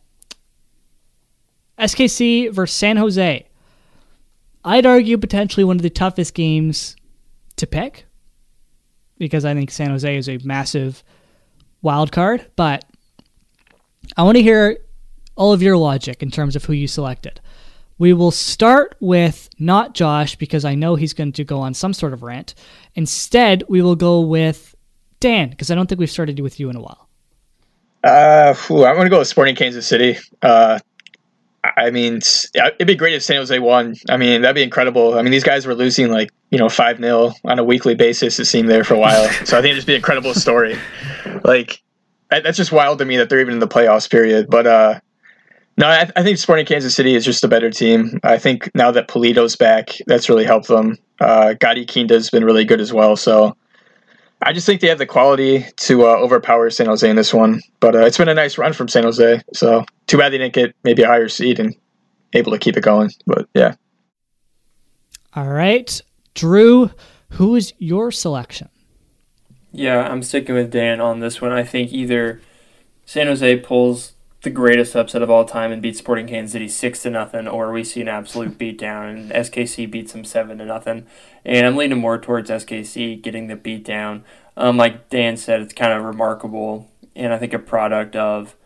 SKC 1.78 2.52
versus 2.52 2.76
San 2.76 2.96
Jose. 2.96 3.46
I'd 4.64 4.86
argue 4.86 5.18
potentially 5.18 5.64
one 5.64 5.76
of 5.76 5.82
the 5.82 5.90
toughest 5.90 6.34
games 6.34 6.96
to 7.56 7.66
pick 7.66 8.06
because 9.18 9.44
I 9.44 9.54
think 9.54 9.70
San 9.70 9.90
Jose 9.90 10.16
is 10.16 10.28
a 10.28 10.38
massive 10.44 11.02
wild 11.82 12.12
card. 12.12 12.46
But 12.56 12.84
I 14.16 14.22
want 14.22 14.36
to 14.36 14.42
hear 14.42 14.78
all 15.36 15.52
of 15.52 15.62
your 15.62 15.76
logic 15.76 16.22
in 16.22 16.30
terms 16.30 16.56
of 16.56 16.64
who 16.64 16.72
you 16.72 16.88
selected. 16.88 17.40
We 17.98 18.12
will 18.12 18.30
start 18.30 18.96
with 19.00 19.48
not 19.58 19.94
Josh 19.94 20.36
because 20.36 20.64
I 20.64 20.74
know 20.76 20.94
he's 20.94 21.12
going 21.12 21.32
to 21.32 21.44
go 21.44 21.60
on 21.60 21.74
some 21.74 21.92
sort 21.92 22.12
of 22.12 22.22
rant. 22.22 22.54
Instead, 22.94 23.64
we 23.68 23.82
will 23.82 23.96
go 23.96 24.20
with 24.20 24.76
Dan 25.18 25.50
because 25.50 25.70
I 25.70 25.74
don't 25.74 25.88
think 25.88 25.98
we've 25.98 26.10
started 26.10 26.38
with 26.38 26.60
you 26.60 26.70
in 26.70 26.76
a 26.76 26.80
while. 26.80 27.08
Uh, 28.04 28.54
whew, 28.54 28.84
I'm 28.84 28.94
going 28.94 29.06
to 29.06 29.10
go 29.10 29.18
with 29.18 29.26
Sporting 29.26 29.56
Kansas 29.56 29.84
City. 29.86 30.16
Uh, 30.42 30.78
I 31.64 31.90
mean, 31.90 32.20
it'd 32.54 32.86
be 32.86 32.94
great 32.94 33.14
if 33.14 33.22
San 33.22 33.36
Jose 33.36 33.58
won. 33.58 33.94
I 34.08 34.16
mean, 34.16 34.42
that'd 34.42 34.54
be 34.54 34.62
incredible. 34.62 35.18
I 35.18 35.22
mean, 35.22 35.32
these 35.32 35.44
guys 35.44 35.66
were 35.66 35.74
losing 35.74 36.10
like, 36.10 36.30
you 36.50 36.58
know, 36.58 36.68
5 36.68 36.98
0 36.98 37.32
on 37.44 37.58
a 37.58 37.64
weekly 37.64 37.94
basis, 37.94 38.38
it 38.38 38.44
seemed 38.44 38.68
there 38.68 38.84
for 38.84 38.94
a 38.94 38.98
while. 38.98 39.28
so 39.44 39.58
I 39.58 39.60
think 39.60 39.72
it'd 39.72 39.76
just 39.76 39.86
be 39.86 39.94
an 39.94 39.98
incredible 39.98 40.34
story. 40.34 40.76
like, 41.44 41.82
that's 42.30 42.56
just 42.56 42.72
wild 42.72 42.98
to 43.00 43.04
me 43.04 43.16
that 43.16 43.28
they're 43.28 43.40
even 43.40 43.54
in 43.54 43.60
the 43.60 43.68
playoffs 43.68 44.08
period. 44.08 44.48
But, 44.48 44.66
uh, 44.66 45.00
no, 45.76 45.86
I, 45.86 46.10
I, 46.16 46.22
think 46.22 46.38
Sporting 46.38 46.66
Kansas 46.66 46.94
City 46.94 47.14
is 47.14 47.24
just 47.24 47.44
a 47.44 47.48
better 47.48 47.70
team. 47.70 48.18
I 48.22 48.38
think 48.38 48.70
now 48.74 48.90
that 48.90 49.08
Pulido's 49.08 49.56
back, 49.56 49.90
that's 50.06 50.28
really 50.28 50.44
helped 50.44 50.68
them. 50.68 50.96
Uh, 51.20 51.54
Gadi 51.54 51.84
Kinda's 51.86 52.30
been 52.30 52.44
really 52.44 52.64
good 52.64 52.80
as 52.80 52.92
well. 52.92 53.16
So 53.16 53.56
I 54.40 54.52
just 54.52 54.66
think 54.66 54.80
they 54.80 54.88
have 54.88 54.98
the 54.98 55.06
quality 55.06 55.66
to 55.76 56.06
uh, 56.06 56.16
overpower 56.16 56.70
San 56.70 56.86
Jose 56.86 57.08
in 57.08 57.16
this 57.16 57.34
one. 57.34 57.60
But 57.80 57.96
uh, 57.96 58.00
it's 58.00 58.18
been 58.18 58.28
a 58.28 58.34
nice 58.34 58.56
run 58.56 58.72
from 58.72 58.88
San 58.88 59.02
Jose. 59.02 59.42
So 59.52 59.84
too 60.06 60.18
bad 60.18 60.32
they 60.32 60.38
didn't 60.38 60.54
get 60.54 60.74
maybe 60.84 61.02
a 61.02 61.08
higher 61.08 61.28
seed 61.28 61.58
and 61.58 61.74
able 62.32 62.52
to 62.52 62.58
keep 62.58 62.76
it 62.76 62.82
going. 62.82 63.10
But 63.26 63.48
yeah. 63.54 63.74
All 65.34 65.48
right, 65.48 66.00
Drew, 66.34 66.90
who 67.30 67.54
is 67.54 67.74
your 67.78 68.10
selection? 68.10 68.68
Yeah, 69.72 70.08
I'm 70.08 70.22
sticking 70.22 70.54
with 70.54 70.70
Dan 70.70 71.00
on 71.00 71.20
this 71.20 71.40
one. 71.40 71.52
I 71.52 71.62
think 71.62 71.92
either 71.92 72.40
San 73.04 73.26
Jose 73.26 73.56
pulls 73.60 74.12
the 74.48 74.54
greatest 74.54 74.96
upset 74.96 75.20
of 75.20 75.28
all 75.28 75.44
time 75.44 75.70
and 75.72 75.82
beats 75.82 75.98
Sporting 75.98 76.26
Kansas 76.26 76.52
City 76.52 76.68
six 76.68 77.02
to 77.02 77.10
nothing, 77.10 77.46
or 77.46 77.70
we 77.70 77.84
see 77.84 78.00
an 78.00 78.08
absolute 78.08 78.56
beatdown 78.58 79.10
and 79.10 79.30
SKC 79.30 79.90
beats 79.90 80.12
them 80.12 80.24
seven 80.24 80.56
to 80.56 80.64
nothing. 80.64 81.06
And 81.44 81.66
I'm 81.66 81.76
leaning 81.76 81.98
more 81.98 82.18
towards 82.18 82.48
SKC 82.48 83.20
getting 83.20 83.48
the 83.48 83.56
beatdown. 83.56 84.22
Um, 84.56 84.78
like 84.78 85.10
Dan 85.10 85.36
said, 85.36 85.60
it's 85.60 85.74
kind 85.74 85.92
of 85.92 86.02
remarkable, 86.02 86.90
and 87.14 87.32
I 87.32 87.38
think 87.38 87.52
a 87.52 87.58
product 87.58 88.16
of. 88.16 88.56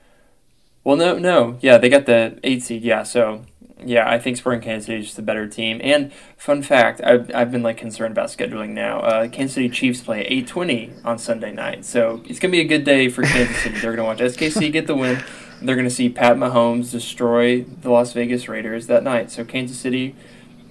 Well, 0.84 0.96
no, 0.96 1.18
no, 1.18 1.58
yeah, 1.60 1.78
they 1.78 1.88
got 1.88 2.06
the 2.06 2.38
eight 2.42 2.62
seed, 2.62 2.82
yeah. 2.82 3.02
So, 3.02 3.44
yeah, 3.84 4.08
I 4.08 4.18
think 4.18 4.36
Sporting 4.36 4.62
Kansas 4.62 4.86
City 4.86 5.00
is 5.00 5.06
just 5.06 5.18
a 5.18 5.22
better 5.22 5.46
team. 5.46 5.80
And 5.82 6.12
fun 6.36 6.62
fact, 6.62 7.00
I've, 7.04 7.30
I've 7.34 7.52
been 7.52 7.62
like 7.62 7.76
concerned 7.76 8.12
about 8.12 8.28
scheduling 8.28 8.70
now. 8.70 9.00
Uh, 9.00 9.28
Kansas 9.28 9.54
City 9.54 9.68
Chiefs 9.68 10.00
play 10.00 10.22
eight 10.22 10.46
twenty 10.46 10.92
on 11.04 11.18
Sunday 11.18 11.52
night, 11.52 11.84
so 11.84 12.22
it's 12.26 12.38
gonna 12.38 12.52
be 12.52 12.60
a 12.60 12.64
good 12.64 12.84
day 12.84 13.08
for 13.08 13.22
Kansas 13.22 13.56
City. 13.58 13.80
They're 13.80 13.96
gonna 13.96 14.06
watch 14.06 14.18
SKC 14.18 14.72
get 14.72 14.86
the 14.86 14.94
win. 14.94 15.22
They're 15.64 15.76
going 15.76 15.88
to 15.88 15.94
see 15.94 16.08
Pat 16.08 16.36
Mahomes 16.36 16.90
destroy 16.90 17.62
the 17.62 17.90
Las 17.90 18.12
Vegas 18.12 18.48
Raiders 18.48 18.86
that 18.86 19.02
night. 19.02 19.30
So 19.30 19.44
Kansas 19.44 19.78
City 19.78 20.14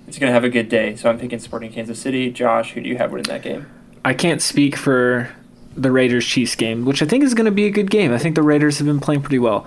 is 0.08 0.20
going 0.20 0.30
to 0.30 0.34
have 0.34 0.44
a 0.44 0.50
good 0.50 0.70
day. 0.70 0.96
So 0.96 1.10
I'm 1.10 1.20
picking 1.20 1.40
Sporting 1.40 1.72
Kansas 1.72 2.00
City. 2.00 2.32
Josh, 2.32 2.74
who 2.74 2.82
do 2.82 2.90
you 2.90 2.98
have 2.98 3.12
winning 3.12 3.26
that 3.26 3.42
game? 3.42 3.68
I 4.04 4.14
can't 4.14 4.42
speak 4.42 4.76
for 4.76 5.30
the 5.76 5.92
Raiders 5.92 6.26
Chiefs 6.26 6.56
game, 6.56 6.86
which 6.86 7.02
I 7.02 7.06
think 7.06 7.24
is 7.24 7.34
going 7.34 7.46
to 7.46 7.52
be 7.52 7.66
a 7.66 7.72
good 7.72 7.90
game. 7.90 8.14
I 8.14 8.18
think 8.18 8.36
the 8.36 8.44
Raiders 8.44 8.78
have 8.80 8.88
been 8.88 9.00
playing 9.00 9.22
pretty 9.22 9.40
well. 9.40 9.66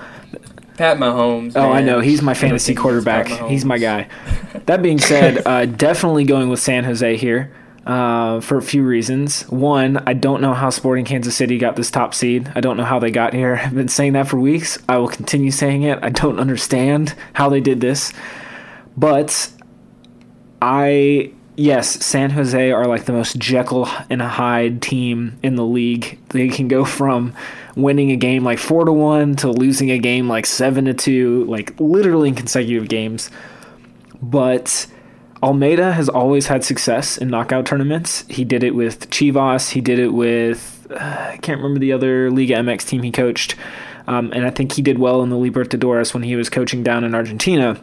Pat 0.76 0.98
Mahomes. 0.98 1.52
Oh. 1.54 1.70
I 1.70 1.82
know. 1.82 2.00
He's 2.00 2.20
my 2.20 2.34
fantasy 2.34 2.74
quarterback. 2.74 3.28
He's 3.48 3.64
my 3.64 3.78
guy. 3.78 4.08
That 4.66 4.82
being 4.82 4.98
said, 4.98 5.42
uh, 5.46 5.66
definitely 5.66 6.24
going 6.24 6.48
with 6.48 6.60
San 6.60 6.84
Jose 6.84 7.16
here 7.16 7.52
uh, 7.86 8.40
for 8.40 8.56
a 8.56 8.62
few 8.62 8.82
reasons. 8.82 9.42
One, 9.48 10.02
I 10.06 10.14
don't 10.14 10.40
know 10.40 10.54
how 10.54 10.70
Sporting 10.70 11.04
Kansas 11.04 11.36
City 11.36 11.58
got 11.58 11.76
this 11.76 11.90
top 11.90 12.14
seed. 12.14 12.50
I 12.54 12.60
don't 12.60 12.76
know 12.76 12.84
how 12.84 12.98
they 12.98 13.10
got 13.10 13.34
here. 13.34 13.60
I've 13.62 13.74
been 13.74 13.88
saying 13.88 14.14
that 14.14 14.28
for 14.28 14.38
weeks. 14.38 14.78
I 14.88 14.98
will 14.98 15.08
continue 15.08 15.50
saying 15.50 15.82
it. 15.82 15.98
I 16.02 16.10
don't 16.10 16.40
understand 16.40 17.14
how 17.34 17.48
they 17.48 17.60
did 17.60 17.80
this. 17.80 18.12
But 18.96 19.50
I, 20.62 21.32
yes, 21.56 22.04
San 22.04 22.30
Jose 22.30 22.70
are 22.70 22.86
like 22.86 23.04
the 23.04 23.12
most 23.12 23.38
Jekyll 23.38 23.88
and 24.08 24.22
Hyde 24.22 24.80
team 24.80 25.38
in 25.42 25.56
the 25.56 25.64
league. 25.64 26.18
They 26.30 26.48
can 26.48 26.68
go 26.68 26.84
from 26.84 27.34
winning 27.76 28.12
a 28.12 28.16
game 28.16 28.44
like 28.44 28.58
4 28.58 28.86
to 28.86 28.92
1 28.92 29.36
to 29.36 29.50
losing 29.50 29.90
a 29.90 29.98
game 29.98 30.28
like 30.28 30.46
7 30.46 30.86
to 30.86 30.94
2, 30.94 31.44
like 31.44 31.78
literally 31.78 32.28
in 32.28 32.34
consecutive 32.34 32.88
games. 32.88 33.30
But 34.22 34.86
Almeyda 35.44 35.92
has 35.92 36.08
always 36.08 36.46
had 36.46 36.64
success 36.64 37.18
in 37.18 37.28
knockout 37.28 37.66
tournaments. 37.66 38.24
He 38.28 38.46
did 38.46 38.64
it 38.64 38.74
with 38.74 39.10
Chivas. 39.10 39.72
He 39.72 39.82
did 39.82 39.98
it 39.98 40.08
with 40.08 40.86
uh, 40.90 41.32
I 41.32 41.36
can't 41.36 41.58
remember 41.58 41.80
the 41.80 41.92
other 41.92 42.30
Liga 42.30 42.54
MX 42.54 42.86
team 42.86 43.02
he 43.02 43.10
coached, 43.10 43.54
um, 44.06 44.32
and 44.32 44.46
I 44.46 44.50
think 44.50 44.72
he 44.72 44.80
did 44.80 44.98
well 44.98 45.22
in 45.22 45.28
the 45.28 45.36
Libertadores 45.36 46.14
when 46.14 46.22
he 46.22 46.34
was 46.34 46.48
coaching 46.48 46.82
down 46.82 47.04
in 47.04 47.14
Argentina. 47.14 47.78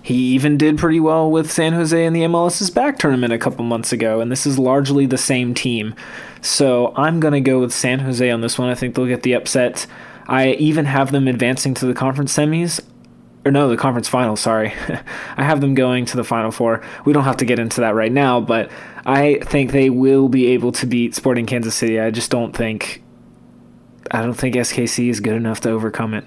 He 0.00 0.14
even 0.34 0.56
did 0.56 0.78
pretty 0.78 1.00
well 1.00 1.28
with 1.28 1.50
San 1.50 1.72
Jose 1.72 2.04
in 2.04 2.12
the 2.12 2.22
MLS 2.22 2.62
is 2.62 2.70
Back 2.70 3.00
tournament 3.00 3.32
a 3.32 3.38
couple 3.38 3.64
months 3.64 3.92
ago, 3.92 4.20
and 4.20 4.30
this 4.30 4.46
is 4.46 4.56
largely 4.56 5.06
the 5.06 5.18
same 5.18 5.54
team. 5.54 5.92
So 6.40 6.92
I'm 6.96 7.18
going 7.18 7.34
to 7.34 7.40
go 7.40 7.58
with 7.58 7.72
San 7.72 7.98
Jose 7.98 8.30
on 8.30 8.42
this 8.42 8.60
one. 8.60 8.68
I 8.68 8.76
think 8.76 8.94
they'll 8.94 9.06
get 9.06 9.24
the 9.24 9.32
upset. 9.32 9.88
I 10.28 10.50
even 10.50 10.84
have 10.84 11.10
them 11.10 11.26
advancing 11.26 11.74
to 11.74 11.86
the 11.86 11.94
conference 11.94 12.32
semis 12.36 12.80
or 13.46 13.52
no, 13.52 13.68
the 13.68 13.76
conference 13.76 14.08
final, 14.08 14.34
sorry. 14.34 14.74
I 15.36 15.44
have 15.44 15.60
them 15.60 15.74
going 15.74 16.04
to 16.06 16.16
the 16.16 16.24
final 16.24 16.50
four. 16.50 16.82
We 17.04 17.12
don't 17.12 17.24
have 17.24 17.36
to 17.38 17.44
get 17.44 17.60
into 17.60 17.80
that 17.82 17.94
right 17.94 18.10
now, 18.10 18.40
but 18.40 18.70
I 19.06 19.38
think 19.44 19.70
they 19.70 19.88
will 19.88 20.28
be 20.28 20.48
able 20.48 20.72
to 20.72 20.86
beat 20.86 21.14
Sporting 21.14 21.46
Kansas 21.46 21.74
City. 21.76 22.00
I 22.00 22.10
just 22.10 22.30
don't 22.30 22.54
think 22.54 23.04
I 24.10 24.22
don't 24.22 24.34
think 24.34 24.56
SKC 24.56 25.08
is 25.08 25.20
good 25.20 25.34
enough 25.34 25.60
to 25.60 25.70
overcome 25.70 26.14
it. 26.14 26.24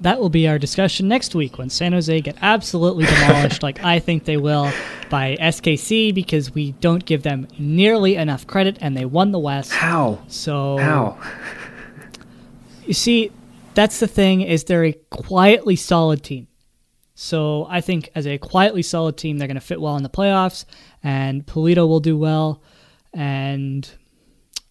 That 0.00 0.20
will 0.20 0.28
be 0.28 0.46
our 0.46 0.58
discussion 0.58 1.08
next 1.08 1.34
week 1.34 1.58
when 1.58 1.70
San 1.70 1.92
Jose 1.92 2.20
get 2.20 2.36
absolutely 2.40 3.06
demolished, 3.06 3.62
like 3.64 3.82
I 3.82 3.98
think 3.98 4.24
they 4.24 4.36
will, 4.36 4.70
by 5.10 5.36
SKC 5.40 6.14
because 6.14 6.54
we 6.54 6.72
don't 6.72 7.04
give 7.04 7.24
them 7.24 7.48
nearly 7.58 8.14
enough 8.14 8.46
credit 8.46 8.78
and 8.80 8.96
they 8.96 9.04
won 9.04 9.32
the 9.32 9.38
West. 9.40 9.72
How? 9.72 10.22
So 10.28 10.78
how? 10.78 11.18
You 12.86 12.94
see, 12.94 13.32
that's 13.76 14.00
the 14.00 14.08
thing 14.08 14.40
is 14.40 14.64
they're 14.64 14.86
a 14.86 14.92
quietly 15.10 15.76
solid 15.76 16.24
team. 16.24 16.48
So 17.14 17.66
I 17.70 17.80
think 17.82 18.10
as 18.14 18.26
a 18.26 18.38
quietly 18.38 18.82
solid 18.82 19.16
team, 19.16 19.38
they're 19.38 19.48
going 19.48 19.54
to 19.54 19.60
fit 19.60 19.80
well 19.80 19.96
in 19.96 20.02
the 20.02 20.08
playoffs, 20.08 20.64
and 21.02 21.46
Pulido 21.46 21.86
will 21.86 22.00
do 22.00 22.16
well. 22.16 22.62
And 23.14 23.88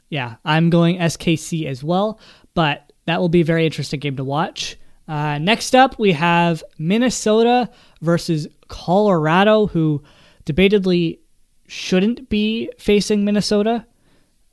yeah, 0.10 0.36
I'm 0.44 0.70
going 0.70 0.98
SKC 0.98 1.66
as 1.68 1.84
well, 1.84 2.20
but 2.56 2.92
that 3.06 3.20
will 3.20 3.30
be 3.30 3.42
a 3.42 3.46
very 3.46 3.66
interesting 3.66 4.00
game 4.00 4.18
to 4.18 4.24
watch. 4.24 4.78
Uh, 5.08 5.38
next 5.38 5.76
up, 5.76 6.00
we 6.00 6.12
have 6.14 6.64
Minnesota 6.80 7.70
versus 8.02 8.48
Colorado, 8.68 9.68
who 9.68 10.04
debatedly 10.46 11.20
shouldn't 11.68 12.28
be 12.30 12.72
facing 12.80 13.24
Minnesota. 13.24 13.86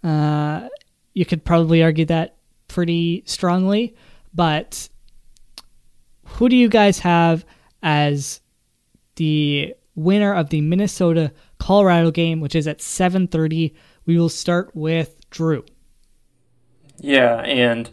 Uh, 0.05 0.69
you 1.15 1.25
could 1.25 1.43
probably 1.43 1.83
argue 1.83 2.05
that 2.07 2.37
pretty 2.69 3.23
strongly. 3.27 3.95
But 4.35 4.89
who 6.25 6.49
do 6.49 6.57
you 6.57 6.69
guys 6.69 7.01
have 7.01 7.45
as 7.83 8.41
the 9.17 9.75
winner 9.95 10.33
of 10.35 10.51
the 10.51 10.61
Minnesota 10.61 11.33
Colorado 11.59 12.11
game, 12.11 12.41
which 12.41 12.55
is 12.55 12.67
at 12.67 12.81
7:30? 12.81 13.75
We 14.07 14.19
will 14.19 14.29
start 14.29 14.75
with 14.75 15.17
Drew. 15.31 15.65
Yeah, 16.99 17.41
and 17.43 17.91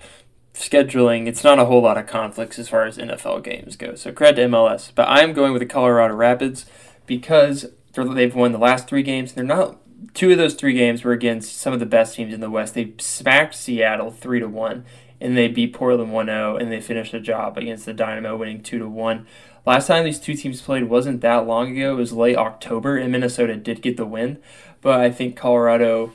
scheduling, 0.54 1.28
it's 1.28 1.44
not 1.44 1.60
a 1.60 1.66
whole 1.66 1.82
lot 1.82 1.98
of 1.98 2.06
conflicts 2.06 2.60
as 2.60 2.70
far 2.70 2.86
as 2.86 2.98
NFL 2.98 3.44
games 3.44 3.76
go. 3.76 3.96
So 3.96 4.12
credit 4.12 4.42
to 4.42 4.48
MLS, 4.50 4.92
but 4.94 5.08
I'm 5.08 5.34
going 5.34 5.54
with 5.54 5.62
the 5.62 5.66
Colorado 5.66 6.14
Rapids 6.16 6.66
because 7.06 7.68
they've 7.94 8.36
won 8.36 8.52
the 8.52 8.58
last 8.58 8.88
three 8.88 9.04
games. 9.04 9.34
They're 9.34 9.44
not 9.44 9.78
two 10.14 10.32
of 10.32 10.38
those 10.38 10.54
three 10.54 10.74
games 10.74 11.04
were 11.04 11.12
against 11.12 11.58
some 11.58 11.74
of 11.74 11.80
the 11.80 11.86
best 11.86 12.16
teams 12.16 12.34
in 12.34 12.40
the 12.40 12.50
West. 12.50 12.74
They 12.74 12.94
smacked 13.00 13.56
Seattle 13.56 14.12
three 14.12 14.40
to 14.40 14.48
one, 14.48 14.86
and 15.22 15.38
they 15.38 15.48
beat 15.48 15.74
Portland 15.74 16.12
1-0 16.12 16.62
and 16.62 16.72
they 16.72 16.82
finished 16.82 17.12
the 17.12 17.20
job 17.20 17.58
against 17.58 17.86
the 17.86 17.94
Dynamo 17.94 18.38
winning 18.38 18.62
2 18.62 18.80
to 18.80 18.88
1. 18.88 19.28
Last 19.66 19.88
time 19.88 20.06
these 20.06 20.20
two 20.20 20.36
teams 20.36 20.62
played 20.62 20.86
wasn't 20.86 21.22
that 21.22 21.46
long 21.46 21.76
ago. 21.76 21.94
It 21.94 21.98
was 21.98 22.14
late 22.14 22.38
October 22.38 22.98
and 22.98 23.12
Minnesota 23.12 23.56
did 23.56 23.82
get 23.82 23.98
the 23.98 24.06
win, 24.06 24.38
but 24.82 25.00
I 25.00 25.12
think 25.12 25.36
Colorado 25.36 26.14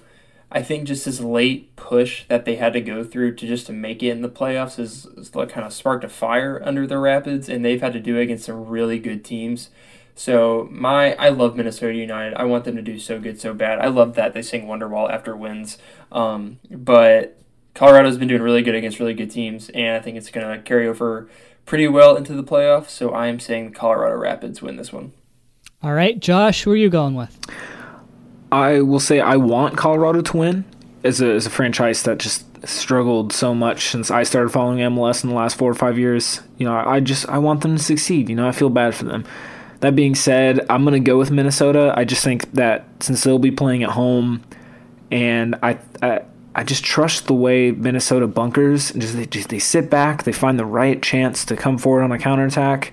I 0.55 0.63
think 0.63 0.87
just 0.87 1.05
this 1.05 1.19
late 1.19 1.75
push 1.75 2.27
that 2.29 2.45
they 2.45 2.55
had 2.55 2.75
to 2.75 2.81
go 2.81 3.03
through 3.03 3.35
to 3.35 3.47
just 3.47 3.67
to 3.67 3.73
make 3.73 4.05
it 4.05 4.11
in 4.11 4.23
the 4.23 4.29
playoffs 4.29 4.79
is, 4.79 5.05
is 5.05 5.35
like 5.35 5.49
kind 5.49 5.67
of 5.67 5.73
sparked 5.73 6.05
a 6.05 6.09
fire 6.09 6.63
under 6.65 6.87
the 6.87 6.99
Rapids 6.99 7.49
and 7.49 7.65
they've 7.65 7.81
had 7.81 7.93
to 7.93 8.01
do 8.01 8.17
it 8.19 8.23
against 8.23 8.45
some 8.45 8.67
really 8.67 9.01
good 9.01 9.25
teams. 9.25 9.71
So 10.15 10.69
my 10.71 11.15
I 11.17 11.31
love 11.31 11.57
Minnesota 11.57 11.95
United. 11.95 12.35
I 12.35 12.45
want 12.45 12.65
them 12.65 12.77
to 12.77 12.83
do 12.83 13.01
so 13.01 13.19
good, 13.19 13.41
so 13.41 13.53
bad. 13.53 13.81
I 13.81 13.89
love 13.89 14.15
that 14.15 14.33
they 14.33 14.43
sing 14.43 14.67
Wonderwall 14.67 15.11
after 15.11 15.37
wins. 15.37 15.77
Um, 16.13 16.61
but 16.71 17.37
Colorado's 17.75 18.17
been 18.17 18.29
doing 18.29 18.43
really 18.43 18.63
good 18.63 18.75
against 18.75 19.01
really 19.01 19.15
good 19.15 19.31
teams, 19.31 19.69
and 19.71 19.97
I 19.97 20.01
think 20.01 20.17
it's 20.17 20.31
going 20.31 20.47
to 20.47 20.63
carry 20.63 20.87
over 20.87 21.29
pretty 21.67 21.89
well 21.89 22.17
into 22.17 22.35
the 22.35 22.45
playoffs. 22.45 22.91
So 22.91 23.11
I 23.11 23.27
am 23.27 23.41
saying 23.41 23.71
the 23.71 23.77
Colorado 23.77 24.17
Rapids 24.17 24.63
win 24.63 24.77
this 24.77 24.93
one. 24.93 25.13
All 25.83 25.93
right, 25.93 26.19
Josh, 26.19 26.63
who 26.63 26.71
are 26.73 26.77
you 26.77 26.89
going 26.89 27.15
with? 27.15 27.39
I 28.51 28.81
will 28.81 29.01
say 29.01 29.21
I 29.21 29.37
want 29.37 29.77
Colorado 29.77 30.23
to 30.23 30.37
win 30.37 30.65
as 31.03 31.21
a, 31.21 31.33
as 31.33 31.47
a 31.47 31.51
franchise 31.51 32.05
that 32.05 32.19
just 32.19 32.47
struggled 32.67 33.33
so 33.33 33.55
much 33.55 33.89
since 33.89 34.11
I 34.11 34.23
started 34.23 34.51
following 34.51 34.79
MLS 34.79 35.23
in 35.23 35.31
the 35.31 35.37
last 35.37 35.57
four 35.57 35.71
or 35.71 35.75
five 35.75 35.99
years. 35.99 36.41
You 36.57 36.67
know, 36.67 36.75
I 36.75 37.01
just 37.01 37.29
I 37.29 37.39
want 37.39 37.61
them 37.63 37.77
to 37.77 37.83
succeed. 37.83 38.29
You 38.29 38.37
know, 38.37 38.49
I 38.49 38.53
feel 38.53 38.71
bad 38.71 38.95
for 38.95 39.05
them. 39.05 39.25
That 39.81 39.95
being 39.95 40.15
said, 40.15 40.65
I'm 40.71 40.85
gonna 40.85 41.01
go 41.01 41.19
with 41.19 41.31
Minnesota. 41.31 41.93
I 41.97 42.05
just 42.05 42.25
think 42.25 42.53
that 42.53 42.87
since 43.01 43.23
they'll 43.23 43.39
be 43.39 43.51
playing 43.51 43.83
at 43.83 43.91
home, 43.91 44.43
and 45.11 45.57
I 45.63 45.79
I, 46.01 46.23
I 46.55 46.63
just 46.63 46.85
trust 46.85 47.27
the 47.27 47.35
way 47.35 47.73
Minnesota 47.73 48.27
bunkers. 48.27 48.93
Just 48.93 49.17
they 49.17 49.27
just 49.27 49.49
they 49.49 49.59
sit 49.59 49.91
back, 49.91 50.23
they 50.23 50.33
find 50.33 50.59
the 50.59 50.65
right 50.65 51.03
chance 51.03 51.45
to 51.47 51.57
come 51.57 51.79
forward 51.79 52.03
on 52.03 52.13
a 52.13 52.19
counterattack, 52.19 52.93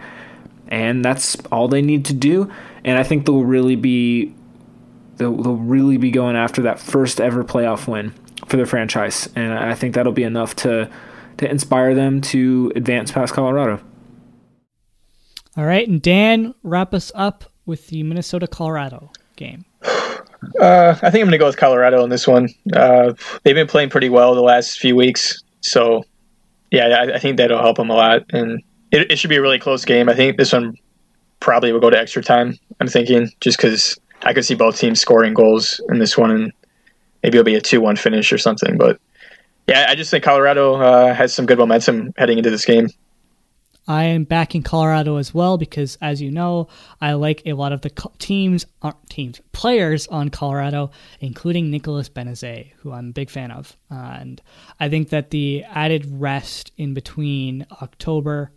and 0.68 1.06
that's 1.06 1.38
all 1.52 1.68
they 1.68 1.82
need 1.82 2.06
to 2.06 2.14
do. 2.14 2.52
And 2.84 2.98
I 2.98 3.04
think 3.04 3.26
they'll 3.26 3.44
really 3.44 3.76
be 3.76 4.34
they'll, 5.18 5.36
they'll 5.36 5.56
really 5.56 5.98
be 5.98 6.10
going 6.10 6.36
after 6.36 6.64
that 6.64 6.80
first 6.80 7.22
ever 7.22 7.44
playoff 7.44 7.88
win 7.88 8.14
for 8.48 8.58
the 8.58 8.66
franchise, 8.66 9.30
and 9.36 9.54
I 9.54 9.76
think 9.76 9.94
that'll 9.94 10.12
be 10.12 10.24
enough 10.24 10.56
to 10.58 10.90
to 11.38 11.50
inspire 11.50 11.94
them 11.94 12.22
to 12.22 12.72
advance 12.76 13.12
past 13.12 13.34
Colorado. 13.34 13.80
All 15.56 15.66
right, 15.66 15.88
and 15.88 16.02
Dan, 16.02 16.56
wrap 16.64 16.94
us 16.94 17.12
up 17.14 17.46
with 17.66 17.88
the 17.88 18.04
Minnesota 18.04 18.48
Colorado 18.48 19.12
game. 19.36 19.66
Uh, 20.60 20.96
I 21.02 21.10
think 21.12 21.22
I'm 21.22 21.28
going 21.28 21.32
to 21.32 21.38
go 21.38 21.46
with 21.46 21.58
Colorado 21.58 22.04
in 22.04 22.10
this 22.10 22.28
one. 22.28 22.50
Uh, 22.74 23.14
they've 23.44 23.56
been 23.56 23.68
playing 23.68 23.90
pretty 23.90 24.10
well 24.10 24.34
the 24.34 24.42
last 24.42 24.80
few 24.80 24.96
weeks, 24.96 25.42
so 25.62 26.04
yeah, 26.72 26.88
I, 26.88 27.16
I 27.16 27.20
think 27.20 27.38
that'll 27.38 27.62
help 27.62 27.78
them 27.78 27.90
a 27.90 27.96
lot, 27.96 28.24
and 28.32 28.62
it, 28.92 29.12
it, 29.12 29.20
should 29.20 29.30
be 29.30 29.36
a 29.36 29.42
really 29.42 29.60
close 29.60 29.86
game. 29.86 30.10
I 30.10 30.16
think 30.16 30.38
this 30.38 30.54
one 30.54 30.76
probably 31.40 31.72
will 31.72 31.80
go 31.80 31.90
to 31.90 32.00
extra 32.00 32.24
time. 32.24 32.58
I'm 32.80 32.88
thinking 32.88 33.30
just 33.40 33.58
because 33.58 34.00
I 34.24 34.34
could 34.34 34.46
see 34.46 34.56
both 34.56 34.78
teams 34.78 35.00
scoring 35.00 35.34
goals 35.34 35.80
in 35.90 36.00
this 36.00 36.18
one, 36.18 36.32
and 36.32 36.54
maybe 37.24 37.38
it'll 37.38 37.46
be 37.46 37.56
a 37.56 37.62
two-one 37.62 37.96
finish 37.96 38.34
or 38.34 38.38
something. 38.38 38.78
But 38.78 39.00
yeah, 39.68 39.86
I 39.90 39.96
just 39.96 40.10
think 40.10 40.24
Colorado 40.24 40.76
uh, 40.76 41.14
has 41.14 41.34
some 41.34 41.46
good 41.46 41.60
momentum 41.60 42.14
heading 42.18 42.38
into 42.38 42.50
this 42.50 42.66
game. 42.66 42.88
I 43.92 44.06
am 44.06 44.24
back 44.24 44.56
in 44.56 44.64
Colorado 44.64 45.18
as 45.18 45.34
well 45.34 45.58
because, 45.58 45.98
as 46.02 46.22
you 46.22 46.32
know, 46.32 46.70
I 47.02 47.12
like 47.12 47.42
a 47.46 47.52
lot 47.52 47.74
of 47.74 47.82
the 47.82 47.90
teams, 48.20 48.66
uh, 48.82 48.94
teams, 49.10 49.42
players 49.52 50.08
on 50.08 50.30
Colorado, 50.30 50.92
including 51.20 51.70
Nicolas 51.70 52.08
Benezet, 52.08 52.72
who 52.78 52.94
I'm 52.94 53.10
a 53.10 53.12
big 53.12 53.30
fan 53.30 53.52
of. 53.52 53.76
And 53.90 54.42
I 54.80 54.88
think 54.88 55.10
that 55.10 55.32
the 55.32 55.66
added 55.66 56.06
rest 56.10 56.72
in 56.78 56.94
between 56.94 57.66
October, 57.82 58.54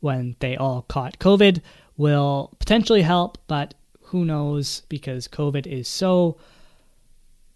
when 0.00 0.36
they 0.40 0.54
all 0.58 0.82
caught 0.82 1.18
COVID, 1.18 1.62
will 1.96 2.54
potentially 2.58 3.00
help, 3.00 3.38
but 3.46 3.72
who 4.02 4.26
knows 4.26 4.82
because 4.90 5.28
COVID 5.28 5.66
is 5.66 5.88
so 5.88 6.36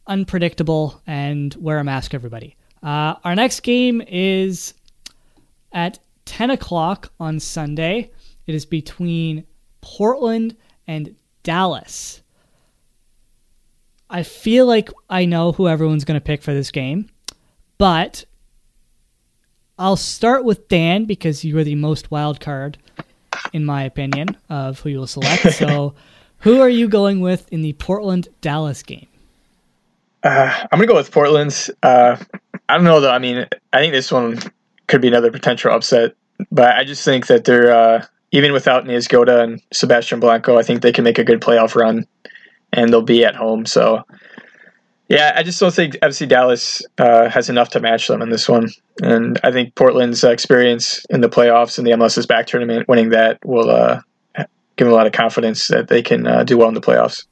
unpredictable 0.07 1.03
and 1.07 1.55
wear 1.57 1.79
a 1.79 1.85
mask, 1.85 2.15
everybody. 2.15 2.57
Uh, 2.83 3.17
our 3.23 3.35
next 3.35 3.61
game 3.61 4.01
is 4.09 4.73
at 5.75 5.99
10 6.29 6.51
o'clock 6.51 7.11
on 7.19 7.41
Sunday. 7.41 8.11
It 8.47 8.55
is 8.55 8.67
between 8.67 9.45
Portland 9.81 10.57
and 10.87 11.17
Dallas. 11.43 12.23
I 14.11 14.23
feel 14.23 14.67
like 14.67 14.91
I 15.09 15.25
know 15.25 15.53
who 15.53 15.69
everyone's 15.69 16.05
going 16.05 16.21
to 16.21 16.25
pick 16.25 16.43
for 16.43 16.53
this 16.53 16.71
game, 16.71 17.09
but 17.79 18.27
I'll 19.79 19.97
start 19.97 20.45
with 20.45 20.69
Dan 20.69 21.07
because 21.07 21.45
you 21.45 21.57
are 21.59 21.65
the 21.65 21.75
most 21.75 22.11
wild 22.11 22.41
card, 22.41 22.77
in 23.55 23.65
my 23.65 23.85
opinion, 23.85 24.37
of 24.51 24.81
who 24.81 24.91
you'll 24.91 25.07
select. 25.07 25.47
So, 25.55 25.95
who 26.41 26.61
are 26.61 26.69
you 26.69 26.89
going 26.89 27.21
with 27.21 27.51
in 27.53 27.63
the 27.63 27.73
Portland 27.73 28.29
Dallas 28.43 28.83
game? 28.83 29.09
Uh, 30.23 30.53
I'm 30.71 30.79
gonna 30.79 30.87
go 30.87 30.95
with 30.95 31.11
Portland's. 31.11 31.71
Uh, 31.83 32.17
I 32.69 32.75
don't 32.75 32.85
know 32.85 33.01
though. 33.01 33.11
I 33.11 33.19
mean, 33.19 33.47
I 33.73 33.79
think 33.79 33.93
this 33.93 34.13
one 34.13 34.39
could 34.89 35.01
be 35.01 35.09
another 35.09 35.31
potential 35.31 35.73
upset, 35.73 36.15
but 36.51 36.77
I 36.77 36.85
just 36.85 37.05
think 37.05 37.28
that 37.28 37.44
they're 37.44 37.73
uh, 37.73 38.05
even 38.32 38.52
without 38.52 38.85
Niezgoda 38.85 39.43
and 39.43 39.62
Sebastian 39.73 40.20
Blanco, 40.20 40.59
I 40.59 40.62
think 40.62 40.82
they 40.82 40.93
can 40.93 41.05
make 41.05 41.19
a 41.19 41.24
good 41.24 41.40
playoff 41.40 41.74
run, 41.74 42.06
and 42.73 42.93
they'll 42.93 43.02
be 43.02 43.24
at 43.24 43.35
home. 43.35 43.65
So, 43.65 44.02
yeah, 45.09 45.32
I 45.35 45.43
just 45.43 45.59
don't 45.59 45.73
think 45.73 45.94
FC 45.97 46.28
Dallas 46.28 46.82
uh, 46.98 47.28
has 47.28 47.48
enough 47.48 47.70
to 47.70 47.81
match 47.81 48.09
them 48.09 48.20
in 48.20 48.31
this 48.31 48.48
one, 48.48 48.69
and 49.02 49.40
I 49.43 49.52
think 49.52 49.74
Portland's 49.74 50.24
experience 50.24 51.05
in 51.10 51.20
the 51.20 51.28
playoffs 51.28 51.78
and 51.78 51.86
the 51.86 51.93
MLS 51.93 52.19
is 52.19 52.27
Back 52.27 52.47
tournament, 52.47 52.89
winning 52.89 53.10
that, 53.10 53.39
will 53.44 53.70
uh, 53.70 54.01
give 54.36 54.86
them 54.86 54.89
a 54.89 54.94
lot 54.97 55.06
of 55.06 55.12
confidence 55.12 55.69
that 55.69 55.89
they 55.89 56.02
can 56.02 56.27
uh, 56.27 56.44
do 56.44 56.59
well 56.59 56.69
in 56.69 56.74
the 56.74 56.81
playoffs. 56.81 57.24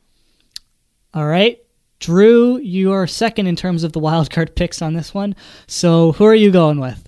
All 1.15 1.27
right. 1.27 1.59
Drew, 1.99 2.59
you 2.59 2.93
are 2.93 3.07
second 3.07 3.47
in 3.47 3.57
terms 3.57 3.85
of 3.85 3.93
the 3.93 4.01
wildcard 4.01 4.55
picks 4.57 4.83
on 4.83 4.95
this 4.95 5.15
one. 5.15 5.35
So 5.67 6.13
who 6.13 6.25
are 6.25 6.35
you 6.35 6.51
going 6.51 6.79
with? 6.79 7.06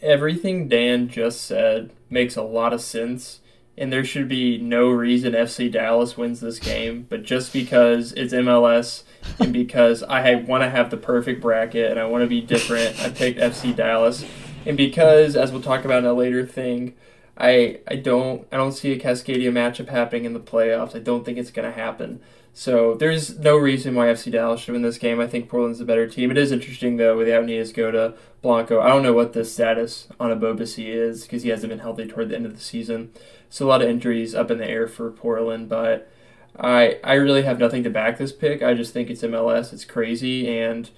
Everything 0.00 0.68
Dan 0.68 1.08
just 1.08 1.42
said 1.42 1.90
makes 2.08 2.36
a 2.36 2.42
lot 2.42 2.72
of 2.72 2.80
sense, 2.80 3.40
and 3.76 3.92
there 3.92 4.04
should 4.04 4.28
be 4.28 4.58
no 4.58 4.88
reason 4.88 5.32
FC 5.32 5.70
Dallas 5.70 6.16
wins 6.16 6.40
this 6.40 6.58
game, 6.58 7.06
but 7.08 7.24
just 7.24 7.52
because 7.52 8.12
it's 8.12 8.32
MLS 8.32 9.02
and 9.40 9.52
because 9.52 10.02
I 10.04 10.36
want 10.36 10.62
to 10.62 10.70
have 10.70 10.90
the 10.90 10.96
perfect 10.96 11.40
bracket 11.40 11.90
and 11.90 11.98
I 11.98 12.06
want 12.06 12.22
to 12.22 12.28
be 12.28 12.40
different, 12.40 13.00
I 13.00 13.10
picked 13.10 13.40
FC 13.40 13.74
Dallas. 13.74 14.24
And 14.66 14.76
because, 14.76 15.34
as 15.34 15.50
we'll 15.50 15.62
talk 15.62 15.84
about 15.84 15.98
in 15.98 16.06
a 16.06 16.12
later 16.12 16.46
thing, 16.46 16.94
I 17.36 17.80
I 17.86 17.96
don't 17.96 18.46
I 18.52 18.56
don't 18.56 18.72
see 18.72 18.92
a 18.92 18.98
Cascadia 18.98 19.50
matchup 19.50 19.88
happening 19.88 20.24
in 20.24 20.32
the 20.32 20.40
playoffs. 20.40 20.94
I 20.94 20.98
don't 20.98 21.24
think 21.24 21.38
it's 21.38 21.50
going 21.50 21.70
to 21.70 21.76
happen. 21.76 22.20
So 22.58 22.94
there's 22.94 23.38
no 23.38 23.56
reason 23.56 23.94
why 23.94 24.06
FC 24.06 24.32
Dallas 24.32 24.60
should 24.60 24.72
win 24.72 24.82
this 24.82 24.98
game. 24.98 25.20
I 25.20 25.28
think 25.28 25.48
Portland's 25.48 25.80
a 25.80 25.84
better 25.84 26.08
team. 26.08 26.32
It 26.32 26.36
is 26.36 26.50
interesting 26.50 26.96
though 26.96 27.16
without 27.16 27.44
Niezgoda, 27.44 28.16
Blanco. 28.42 28.80
I 28.80 28.88
don't 28.88 29.04
know 29.04 29.12
what 29.12 29.32
the 29.32 29.44
status 29.44 30.08
on 30.18 30.30
Ebobisse 30.30 30.84
is 30.84 31.22
because 31.22 31.44
he 31.44 31.50
hasn't 31.50 31.70
been 31.70 31.78
healthy 31.78 32.08
toward 32.08 32.30
the 32.30 32.34
end 32.34 32.46
of 32.46 32.56
the 32.56 32.60
season. 32.60 33.12
So 33.48 33.64
a 33.64 33.68
lot 33.68 33.80
of 33.80 33.88
injuries 33.88 34.34
up 34.34 34.50
in 34.50 34.58
the 34.58 34.68
air 34.68 34.88
for 34.88 35.08
Portland, 35.12 35.68
but 35.68 36.10
I 36.58 36.98
I 37.04 37.14
really 37.14 37.42
have 37.42 37.60
nothing 37.60 37.84
to 37.84 37.90
back 37.90 38.18
this 38.18 38.32
pick. 38.32 38.60
I 38.60 38.74
just 38.74 38.92
think 38.92 39.08
it's 39.08 39.22
MLS. 39.22 39.72
It's 39.72 39.84
crazy 39.84 40.48
and. 40.58 40.90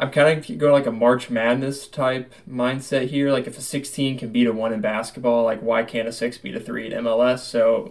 I'm 0.00 0.12
kind 0.12 0.38
of 0.38 0.58
going 0.58 0.72
like 0.72 0.86
a 0.86 0.92
March 0.92 1.28
Madness 1.28 1.88
type 1.88 2.32
mindset 2.48 3.08
here. 3.08 3.32
Like 3.32 3.48
if 3.48 3.58
a 3.58 3.60
16 3.60 4.16
can 4.16 4.30
beat 4.30 4.46
a 4.46 4.52
one 4.52 4.72
in 4.72 4.80
basketball, 4.80 5.42
like 5.42 5.58
why 5.60 5.82
can't 5.82 6.06
a 6.06 6.12
six 6.12 6.38
beat 6.38 6.54
a 6.54 6.60
three 6.60 6.86
in 6.86 7.02
MLS? 7.02 7.40
So 7.40 7.90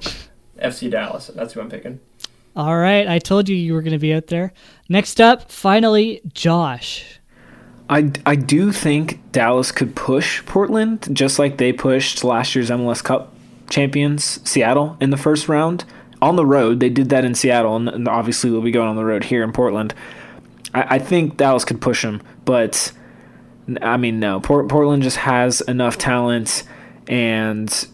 FC 0.58 0.90
Dallas, 0.90 1.28
that's 1.28 1.52
who 1.52 1.60
I'm 1.60 1.70
picking. 1.70 2.00
All 2.58 2.76
right, 2.76 3.08
I 3.08 3.20
told 3.20 3.48
you 3.50 3.56
you 3.56 3.76
were 3.76 3.84
going 3.84 3.94
to 3.94 4.00
be 4.00 4.16
out 4.16 4.28
there. 4.28 4.52
Next 4.90 5.22
up, 5.22 5.52
finally, 5.52 6.22
Josh. 6.34 7.20
I, 7.88 8.12
I 8.26 8.36
do 8.36 8.72
think 8.72 9.32
Dallas 9.32 9.72
could 9.72 9.96
push 9.96 10.44
Portland 10.48 11.08
just 11.14 11.38
like 11.38 11.58
they 11.58 11.72
pushed 11.72 12.24
last 12.24 12.56
year's 12.56 12.72
MLS 12.72 13.04
Cup 13.04 13.32
champions 13.70 14.40
Seattle 14.50 14.98
in 15.00 15.12
the 15.12 15.18
first 15.18 15.48
round 15.48 15.86
on 16.20 16.36
the 16.36 16.48
road. 16.48 16.80
They 16.80 16.90
did 16.90 17.10
that 17.10 17.24
in 17.24 17.36
Seattle, 17.36 17.76
and 17.76 18.08
obviously 18.08 18.50
they'll 18.50 18.62
be 18.62 18.72
going 18.72 18.90
on 18.90 18.96
the 18.96 19.06
road 19.06 19.26
here 19.26 19.44
in 19.44 19.52
Portland. 19.52 19.94
I, 20.74 20.96
I 20.96 21.00
think 21.00 21.38
Dallas 21.38 21.64
could 21.64 21.80
push 21.80 22.02
them, 22.02 22.24
but 22.44 22.92
I 23.84 23.98
mean, 23.98 24.20
no. 24.20 24.40
Port, 24.40 24.68
Portland 24.68 25.04
just 25.04 25.18
has 25.18 25.62
enough 25.62 26.00
talent 26.00 26.64
and 27.08 27.88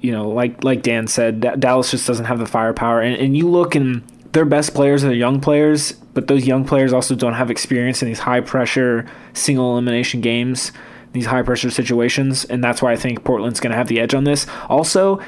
you 0.00 0.12
know, 0.12 0.28
like 0.28 0.62
like 0.64 0.82
Dan 0.82 1.06
said, 1.06 1.40
Dallas 1.60 1.90
just 1.90 2.06
doesn't 2.06 2.26
have 2.26 2.38
the 2.38 2.46
firepower. 2.46 3.00
And, 3.00 3.16
and 3.16 3.36
you 3.36 3.48
look 3.48 3.74
and 3.74 4.02
their 4.32 4.44
best 4.44 4.74
players 4.74 5.04
are 5.04 5.12
young 5.12 5.40
players, 5.40 5.92
but 6.14 6.28
those 6.28 6.46
young 6.46 6.64
players 6.64 6.92
also 6.92 7.14
don't 7.14 7.34
have 7.34 7.50
experience 7.50 8.02
in 8.02 8.08
these 8.08 8.20
high 8.20 8.40
pressure 8.40 9.06
single 9.32 9.72
elimination 9.72 10.20
games, 10.20 10.72
these 11.12 11.26
high 11.26 11.42
pressure 11.42 11.70
situations, 11.70 12.44
and 12.44 12.62
that's 12.62 12.82
why 12.82 12.92
I 12.92 12.96
think 12.96 13.24
Portland's 13.24 13.60
going 13.60 13.70
to 13.70 13.76
have 13.76 13.88
the 13.88 13.98
edge 14.00 14.14
on 14.14 14.24
this. 14.24 14.46
Also, 14.68 15.20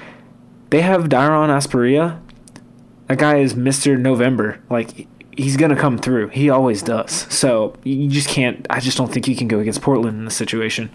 they 0.71 0.83
have 0.83 1.05
Dairon 1.05 1.49
Asprilla. 1.49 2.21
That 3.09 3.19
guy 3.19 3.39
is 3.39 3.55
Mr. 3.55 3.99
November. 3.99 4.63
Like 4.71 5.09
he's 5.37 5.57
going 5.57 5.71
to 5.71 5.77
come 5.77 5.99
through. 5.99 6.29
He 6.29 6.51
always 6.51 6.83
does. 6.83 7.27
So, 7.33 7.77
you 7.83 8.09
just 8.09 8.29
can't 8.29 8.67
I 8.71 8.81
just 8.81 8.99
don't 8.99 9.13
think 9.13 9.27
you 9.27 9.35
can 9.35 9.49
go 9.49 9.59
against 9.59 9.83
Portland 9.83 10.19
in 10.19 10.25
this 10.27 10.37
situation. 10.37 10.91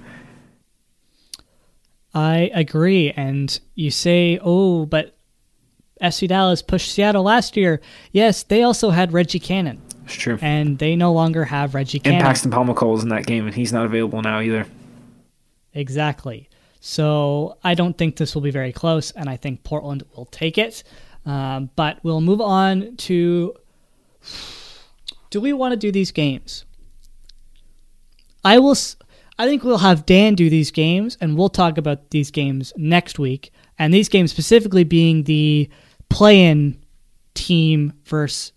I 2.16 2.50
agree. 2.54 3.12
And 3.12 3.60
you 3.76 3.92
say, 3.92 4.40
oh, 4.42 4.86
but 4.86 5.18
FC 6.02 6.28
Dallas 6.28 6.62
pushed 6.62 6.92
Seattle 6.92 7.24
last 7.24 7.58
year. 7.58 7.82
Yes, 8.14 8.44
they 8.44 8.64
also 8.64 8.90
had 8.90 9.12
Reggie 9.12 9.40
Cannon. 9.40 9.82
It's 10.06 10.14
true. 10.14 10.40
And 10.42 10.80
they 10.80 10.96
no 10.96 11.12
longer 11.12 11.44
have 11.44 11.76
Reggie 11.76 12.00
Cannon. 12.00 12.20
And 12.20 12.26
Paxton 12.26 12.52
Pomykal 12.52 12.92
was 12.92 13.04
in 13.04 13.10
that 13.10 13.26
game, 13.26 13.46
and 13.46 13.54
he's 13.54 13.74
not 13.74 13.86
available 13.86 14.22
now 14.22 14.40
either. 14.40 14.66
Exactly. 15.74 16.50
So 16.80 17.58
I 17.64 17.74
don't 17.74 17.98
think 17.98 18.16
this 18.16 18.34
will 18.34 18.42
be 18.42 18.52
very 18.52 18.72
close, 18.72 19.12
and 19.12 19.30
I 19.30 19.36
think 19.36 19.64
Portland 19.64 20.04
will 20.16 20.26
take 20.26 20.58
it. 20.58 20.84
Um, 21.26 21.70
but 21.76 22.00
we'll 22.04 22.22
move 22.22 22.40
on 22.40 22.96
to 22.98 23.56
do 25.32 25.42
we 25.42 25.52
want 25.52 25.74
to 25.74 25.78
do 25.78 25.92
these 25.92 26.12
games? 26.12 26.64
I 28.46 28.60
will. 28.60 28.78
I 29.38 29.48
think 29.48 29.64
we'll 29.64 29.80
have 29.80 30.06
Dan 30.06 30.36
do 30.36 30.50
these 30.50 30.72
games, 30.72 31.18
and 31.20 31.38
we'll 31.38 31.50
talk 31.50 31.78
about 31.78 32.12
these 32.12 32.32
games 32.32 32.72
next 32.78 33.20
week. 33.20 33.52
And 33.78 33.94
these 33.94 34.08
games 34.08 34.32
specifically 34.32 34.86
being 34.86 35.24
the 35.24 35.70
play-in 36.10 36.82
team 37.34 37.94
versus 38.06 38.54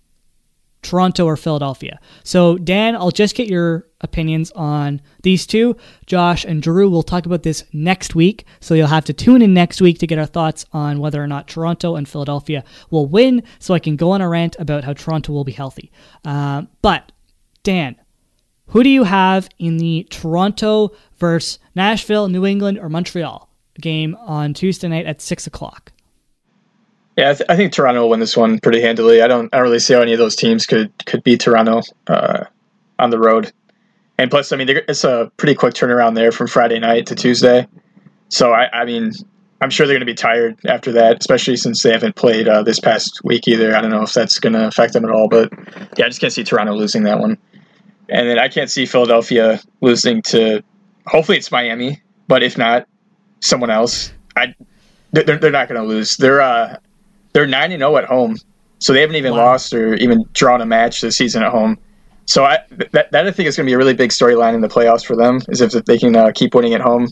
Toronto 0.82 1.26
or 1.26 1.36
Philadelphia. 1.36 1.98
So, 2.22 2.56
Dan, 2.56 2.94
I'll 2.94 3.10
just 3.10 3.34
get 3.34 3.48
your 3.48 3.88
opinions 4.00 4.52
on 4.52 5.02
these 5.24 5.44
two. 5.44 5.76
Josh 6.06 6.44
and 6.44 6.62
Drew 6.62 6.88
will 6.88 7.02
talk 7.02 7.26
about 7.26 7.42
this 7.42 7.64
next 7.72 8.14
week. 8.14 8.44
So, 8.60 8.74
you'll 8.74 8.86
have 8.86 9.04
to 9.06 9.12
tune 9.12 9.42
in 9.42 9.52
next 9.52 9.80
week 9.80 9.98
to 9.98 10.06
get 10.06 10.20
our 10.20 10.26
thoughts 10.26 10.64
on 10.72 11.00
whether 11.00 11.20
or 11.22 11.26
not 11.26 11.48
Toronto 11.48 11.96
and 11.96 12.08
Philadelphia 12.08 12.62
will 12.90 13.06
win. 13.06 13.42
So, 13.58 13.74
I 13.74 13.80
can 13.80 13.96
go 13.96 14.12
on 14.12 14.20
a 14.20 14.28
rant 14.28 14.54
about 14.60 14.84
how 14.84 14.92
Toronto 14.92 15.32
will 15.32 15.44
be 15.44 15.52
healthy. 15.52 15.90
Um, 16.24 16.68
but, 16.80 17.10
Dan, 17.64 17.96
who 18.68 18.82
do 18.82 18.88
you 18.88 19.04
have 19.04 19.48
in 19.58 19.78
the 19.78 20.06
Toronto 20.10 20.92
versus 21.18 21.58
Nashville, 21.74 22.28
New 22.28 22.44
England, 22.44 22.78
or 22.78 22.88
Montreal 22.88 23.48
game 23.80 24.16
on 24.16 24.54
Tuesday 24.54 24.88
night 24.88 25.06
at 25.06 25.20
6 25.20 25.46
o'clock? 25.46 25.92
Yeah, 27.16 27.30
I, 27.30 27.34
th- 27.34 27.50
I, 27.50 27.56
think 27.56 27.72
Toronto 27.72 28.02
will 28.02 28.10
win 28.10 28.20
this 28.20 28.36
one 28.36 28.60
pretty 28.60 28.80
handily. 28.80 29.22
I 29.22 29.26
don't, 29.26 29.52
I 29.52 29.58
don't 29.58 29.64
really 29.64 29.80
see 29.80 29.94
how 29.94 30.02
any 30.02 30.12
of 30.12 30.20
those 30.20 30.36
teams 30.36 30.66
could 30.66 30.92
could 31.04 31.24
beat 31.24 31.40
Toronto 31.40 31.80
uh, 32.06 32.44
on 32.98 33.10
the 33.10 33.18
road. 33.18 33.52
And 34.18 34.30
plus, 34.30 34.52
I 34.52 34.56
mean, 34.56 34.68
it's 34.68 35.02
a 35.02 35.30
pretty 35.36 35.54
quick 35.54 35.74
turnaround 35.74 36.14
there 36.14 36.30
from 36.30 36.46
Friday 36.46 36.78
night 36.78 37.06
to 37.06 37.16
Tuesday. 37.16 37.66
So 38.28 38.52
I, 38.52 38.68
I 38.72 38.84
mean, 38.84 39.12
I'm 39.60 39.70
sure 39.70 39.86
they're 39.86 39.94
going 39.94 40.06
to 40.06 40.06
be 40.06 40.14
tired 40.14 40.58
after 40.66 40.92
that, 40.92 41.18
especially 41.20 41.56
since 41.56 41.82
they 41.82 41.90
haven't 41.90 42.14
played 42.14 42.46
uh, 42.46 42.62
this 42.62 42.78
past 42.78 43.20
week 43.24 43.48
either. 43.48 43.74
I 43.74 43.80
don't 43.80 43.90
know 43.90 44.02
if 44.02 44.12
that's 44.12 44.38
going 44.38 44.52
to 44.52 44.68
affect 44.68 44.92
them 44.92 45.04
at 45.04 45.10
all, 45.10 45.28
but 45.28 45.52
yeah, 45.96 46.06
I 46.06 46.08
just 46.08 46.20
can't 46.20 46.32
see 46.32 46.44
Toronto 46.44 46.74
losing 46.74 47.02
that 47.04 47.18
one. 47.18 47.38
And 48.08 48.28
then 48.28 48.38
I 48.38 48.48
can't 48.48 48.70
see 48.70 48.86
Philadelphia 48.86 49.60
losing 49.80 50.22
to. 50.22 50.62
Hopefully, 51.06 51.38
it's 51.38 51.50
Miami, 51.50 52.02
but 52.26 52.42
if 52.42 52.56
not, 52.58 52.86
someone 53.40 53.70
else. 53.70 54.12
I 54.36 54.54
they're, 55.12 55.38
they're 55.38 55.50
not 55.50 55.68
going 55.68 55.80
to 55.80 55.86
lose. 55.86 56.16
They're 56.16 56.40
uh, 56.40 56.76
they're 57.32 57.46
nine 57.46 57.72
and 57.72 57.80
zero 57.80 57.94
oh 57.94 57.96
at 57.96 58.04
home, 58.04 58.36
so 58.78 58.92
they 58.92 59.00
haven't 59.00 59.16
even 59.16 59.32
wow. 59.32 59.46
lost 59.46 59.72
or 59.72 59.94
even 59.94 60.24
drawn 60.32 60.60
a 60.60 60.66
match 60.66 61.00
this 61.00 61.16
season 61.16 61.42
at 61.42 61.50
home. 61.50 61.78
So 62.26 62.44
I 62.44 62.58
that, 62.92 63.10
that 63.12 63.26
I 63.26 63.30
think 63.30 63.48
is 63.48 63.56
going 63.56 63.66
to 63.66 63.70
be 63.70 63.74
a 63.74 63.78
really 63.78 63.94
big 63.94 64.10
storyline 64.10 64.54
in 64.54 64.60
the 64.60 64.68
playoffs 64.68 65.04
for 65.04 65.16
them 65.16 65.40
is 65.48 65.60
if, 65.60 65.74
if 65.74 65.84
they 65.86 65.98
can 65.98 66.14
uh, 66.14 66.30
keep 66.34 66.54
winning 66.54 66.74
at 66.74 66.80
home. 66.80 67.08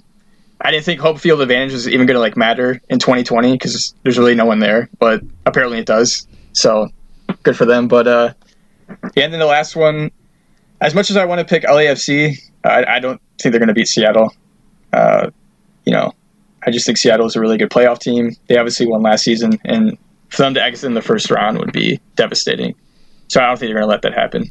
I 0.60 0.70
didn't 0.70 0.84
think 0.84 1.00
home 1.00 1.18
field 1.18 1.42
advantage 1.42 1.72
was 1.72 1.86
even 1.86 2.06
going 2.06 2.14
to 2.14 2.20
like 2.20 2.36
matter 2.36 2.80
in 2.88 2.98
2020 2.98 3.52
because 3.52 3.94
there's 4.02 4.18
really 4.18 4.34
no 4.34 4.46
one 4.46 4.58
there, 4.58 4.88
but 4.98 5.22
apparently 5.44 5.78
it 5.78 5.86
does. 5.86 6.26
So 6.52 6.88
good 7.42 7.56
for 7.56 7.66
them. 7.66 7.88
But 7.88 8.06
uh, 8.06 8.32
yeah, 9.14 9.24
and 9.24 9.32
then 9.32 9.40
the 9.40 9.46
last 9.46 9.76
one, 9.76 10.10
as 10.80 10.94
much 10.94 11.10
as 11.10 11.16
I 11.16 11.24
want 11.24 11.40
to 11.40 11.44
pick 11.44 11.64
LAFC, 11.64 12.38
I, 12.64 12.84
I 12.84 13.00
don't 13.00 13.20
think 13.40 13.52
they're 13.52 13.60
going 13.60 13.68
to 13.68 13.74
beat 13.74 13.88
Seattle. 13.88 14.32
Uh, 14.92 15.30
you 15.84 15.92
know, 15.92 16.12
I 16.66 16.70
just 16.70 16.86
think 16.86 16.98
Seattle 16.98 17.26
is 17.26 17.36
a 17.36 17.40
really 17.40 17.58
good 17.58 17.70
playoff 17.70 17.98
team. 17.98 18.34
They 18.48 18.56
obviously 18.56 18.86
won 18.86 19.02
last 19.02 19.24
season, 19.24 19.58
and 19.64 19.96
for 20.28 20.42
them 20.42 20.54
to 20.54 20.62
exit 20.62 20.88
in 20.88 20.94
the 20.94 21.02
first 21.02 21.30
round 21.30 21.58
would 21.58 21.72
be 21.72 22.00
devastating. 22.16 22.74
So 23.28 23.40
I 23.40 23.46
don't 23.46 23.58
think 23.58 23.68
they're 23.68 23.76
going 23.76 23.88
to 23.88 23.90
let 23.90 24.02
that 24.02 24.14
happen. 24.14 24.50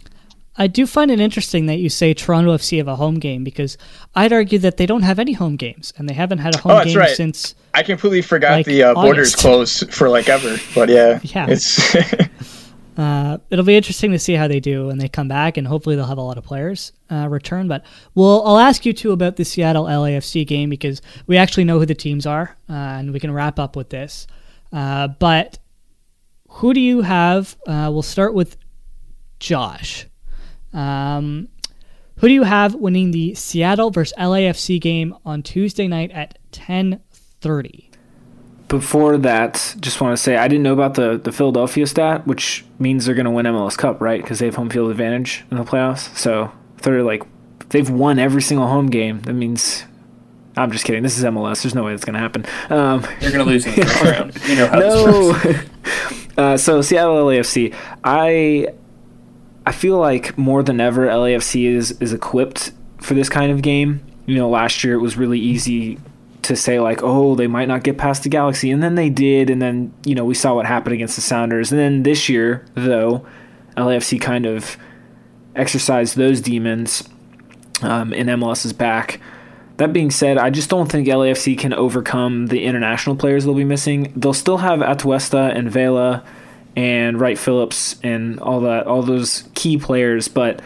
I 0.57 0.67
do 0.67 0.87
find 0.87 1.11
it 1.11 1.19
interesting 1.19 1.65
that 1.65 1.79
you 1.79 1.89
say 1.89 2.13
Toronto 2.13 2.55
FC 2.55 2.77
have 2.77 2.87
a 2.87 2.95
home 2.95 3.19
game 3.19 3.43
because 3.43 3.77
I'd 4.15 4.31
argue 4.31 4.57
that 4.59 4.77
they 4.77 4.85
don't 4.85 5.01
have 5.01 5.19
any 5.19 5.33
home 5.33 5.57
games 5.57 5.91
and 5.97 6.07
they 6.07 6.13
haven't 6.13 6.37
had 6.37 6.55
a 6.55 6.59
home 6.59 6.71
oh, 6.71 6.83
game 6.85 6.97
right. 6.97 7.15
since. 7.15 7.55
I 7.73 7.83
completely 7.83 8.21
forgot 8.21 8.51
like, 8.51 8.65
the 8.65 8.83
uh, 8.83 8.93
borders 8.93 9.35
closed 9.35 9.93
for 9.93 10.07
like 10.07 10.29
ever, 10.29 10.55
but 10.73 10.87
yeah, 10.87 11.19
yeah, 11.23 11.47
it's. 11.49 11.93
uh, 12.97 13.37
it'll 13.49 13.65
be 13.65 13.75
interesting 13.75 14.11
to 14.11 14.19
see 14.19 14.33
how 14.33 14.47
they 14.47 14.59
do 14.59 14.87
when 14.87 14.97
they 14.97 15.09
come 15.09 15.27
back, 15.27 15.57
and 15.57 15.67
hopefully 15.67 15.95
they'll 15.95 16.05
have 16.05 16.17
a 16.17 16.21
lot 16.21 16.37
of 16.37 16.43
players 16.43 16.93
uh, 17.11 17.27
return. 17.29 17.67
But 17.67 17.85
well, 18.13 18.41
I'll 18.45 18.59
ask 18.59 18.85
you 18.85 18.93
too 18.93 19.11
about 19.11 19.35
the 19.35 19.43
Seattle 19.43 19.85
LAFC 19.85 20.47
game 20.47 20.69
because 20.69 21.01
we 21.27 21.37
actually 21.37 21.65
know 21.65 21.79
who 21.79 21.85
the 21.85 21.95
teams 21.95 22.25
are, 22.25 22.55
uh, 22.69 22.73
and 22.73 23.11
we 23.11 23.19
can 23.19 23.31
wrap 23.31 23.59
up 23.59 23.75
with 23.75 23.89
this. 23.89 24.27
Uh, 24.71 25.07
but 25.07 25.59
who 26.49 26.73
do 26.73 26.79
you 26.79 27.01
have? 27.01 27.57
Uh, 27.67 27.89
we'll 27.91 28.01
start 28.01 28.33
with 28.33 28.55
Josh. 29.39 30.07
Um, 30.73 31.49
who 32.17 32.27
do 32.29 32.33
you 32.33 32.43
have 32.43 32.75
winning 32.75 33.11
the 33.11 33.35
Seattle 33.35 33.91
versus 33.91 34.13
LAFC 34.17 34.79
game 34.79 35.15
on 35.25 35.43
Tuesday 35.43 35.87
night 35.87 36.11
at 36.11 36.37
10:30? 36.53 37.89
Before 38.67 39.17
that, 39.17 39.75
just 39.79 40.01
want 40.01 40.17
to 40.17 40.21
say 40.21 40.37
I 40.37 40.47
didn't 40.47 40.63
know 40.63 40.73
about 40.73 40.95
the 40.95 41.17
the 41.17 41.31
Philadelphia 41.31 41.85
stat, 41.85 42.25
which 42.25 42.65
means 42.79 43.05
they're 43.05 43.15
going 43.15 43.25
to 43.25 43.31
win 43.31 43.45
MLS 43.45 43.77
Cup, 43.77 44.01
right? 44.01 44.21
Because 44.21 44.39
they 44.39 44.45
have 44.45 44.55
home 44.55 44.69
field 44.69 44.89
advantage 44.89 45.45
in 45.51 45.57
the 45.57 45.63
playoffs. 45.63 46.15
So 46.17 46.51
they're 46.81 47.03
like 47.03 47.23
they've 47.69 47.89
won 47.89 48.17
every 48.19 48.41
single 48.41 48.67
home 48.67 48.87
game. 48.87 49.21
That 49.21 49.33
means 49.33 49.85
I'm 50.57 50.71
just 50.71 50.85
kidding. 50.85 51.03
This 51.03 51.17
is 51.17 51.23
MLS. 51.25 51.63
There's 51.63 51.75
no 51.75 51.83
way 51.83 51.91
that's 51.91 52.05
going 52.05 52.13
to 52.13 52.19
happen. 52.19 52.45
Um, 52.69 53.01
They're 53.19 53.31
going 53.31 53.45
to 53.45 53.51
lose 53.51 53.65
in 53.65 53.75
the 53.75 53.85
first 53.85 54.03
round. 54.03 54.37
You 54.47 54.55
know 54.55 54.67
how 54.67 54.79
no. 54.79 55.33
this 55.33 55.45
works. 55.45 55.69
Uh, 56.37 56.57
so 56.57 56.81
Seattle 56.81 57.27
LAFC, 57.27 57.73
I 58.03 58.67
I 59.65 59.71
feel 59.71 59.97
like 59.97 60.37
more 60.37 60.63
than 60.63 60.81
ever 60.81 61.07
LAFC 61.07 61.65
is 61.65 61.91
is 62.01 62.11
equipped 62.11 62.73
for 62.97 63.13
this 63.13 63.29
kind 63.29 63.53
of 63.53 63.61
game. 63.61 64.05
You 64.25 64.35
know, 64.35 64.49
last 64.49 64.83
year 64.83 64.95
it 64.95 64.99
was 64.99 65.15
really 65.15 65.39
easy 65.39 65.97
to 66.47 66.55
say 66.55 66.79
like, 66.79 67.01
oh, 67.03 67.35
they 67.35 67.47
might 67.47 67.67
not 67.67 67.83
get 67.83 67.97
past 67.97 68.23
the 68.23 68.29
Galaxy, 68.29 68.71
and 68.71 68.81
then 68.81 68.95
they 68.95 69.09
did, 69.09 69.49
and 69.49 69.61
then 69.61 69.93
you 70.05 70.15
know 70.15 70.25
we 70.25 70.33
saw 70.33 70.55
what 70.55 70.65
happened 70.65 70.93
against 70.93 71.15
the 71.15 71.21
Sounders, 71.21 71.71
and 71.71 71.79
then 71.79 72.03
this 72.03 72.29
year 72.29 72.65
though, 72.75 73.25
LAFC 73.77 74.19
kind 74.21 74.45
of 74.45 74.77
exercised 75.55 76.17
those 76.17 76.41
demons 76.41 77.07
um, 77.81 78.13
in 78.13 78.27
MLS 78.27 78.65
is 78.65 78.73
Back. 78.73 79.19
That 79.77 79.91
being 79.91 80.11
said, 80.11 80.37
I 80.37 80.49
just 80.49 80.69
don't 80.69 80.89
think 80.89 81.07
LAFC 81.07 81.57
can 81.57 81.73
overcome 81.73 82.47
the 82.47 82.63
international 82.63 83.15
players 83.15 83.43
they'll 83.43 83.53
be 83.53 83.65
missing. 83.65 84.13
They'll 84.15 84.33
still 84.33 84.57
have 84.57 84.79
Atuesta 84.79 85.53
and 85.55 85.69
Vela 85.69 86.23
and 86.77 87.19
Wright 87.19 87.37
Phillips 87.37 87.97
and 88.01 88.39
all 88.39 88.61
that, 88.61 88.87
all 88.87 89.01
those 89.01 89.49
key 89.53 89.77
players, 89.77 90.27
but 90.29 90.61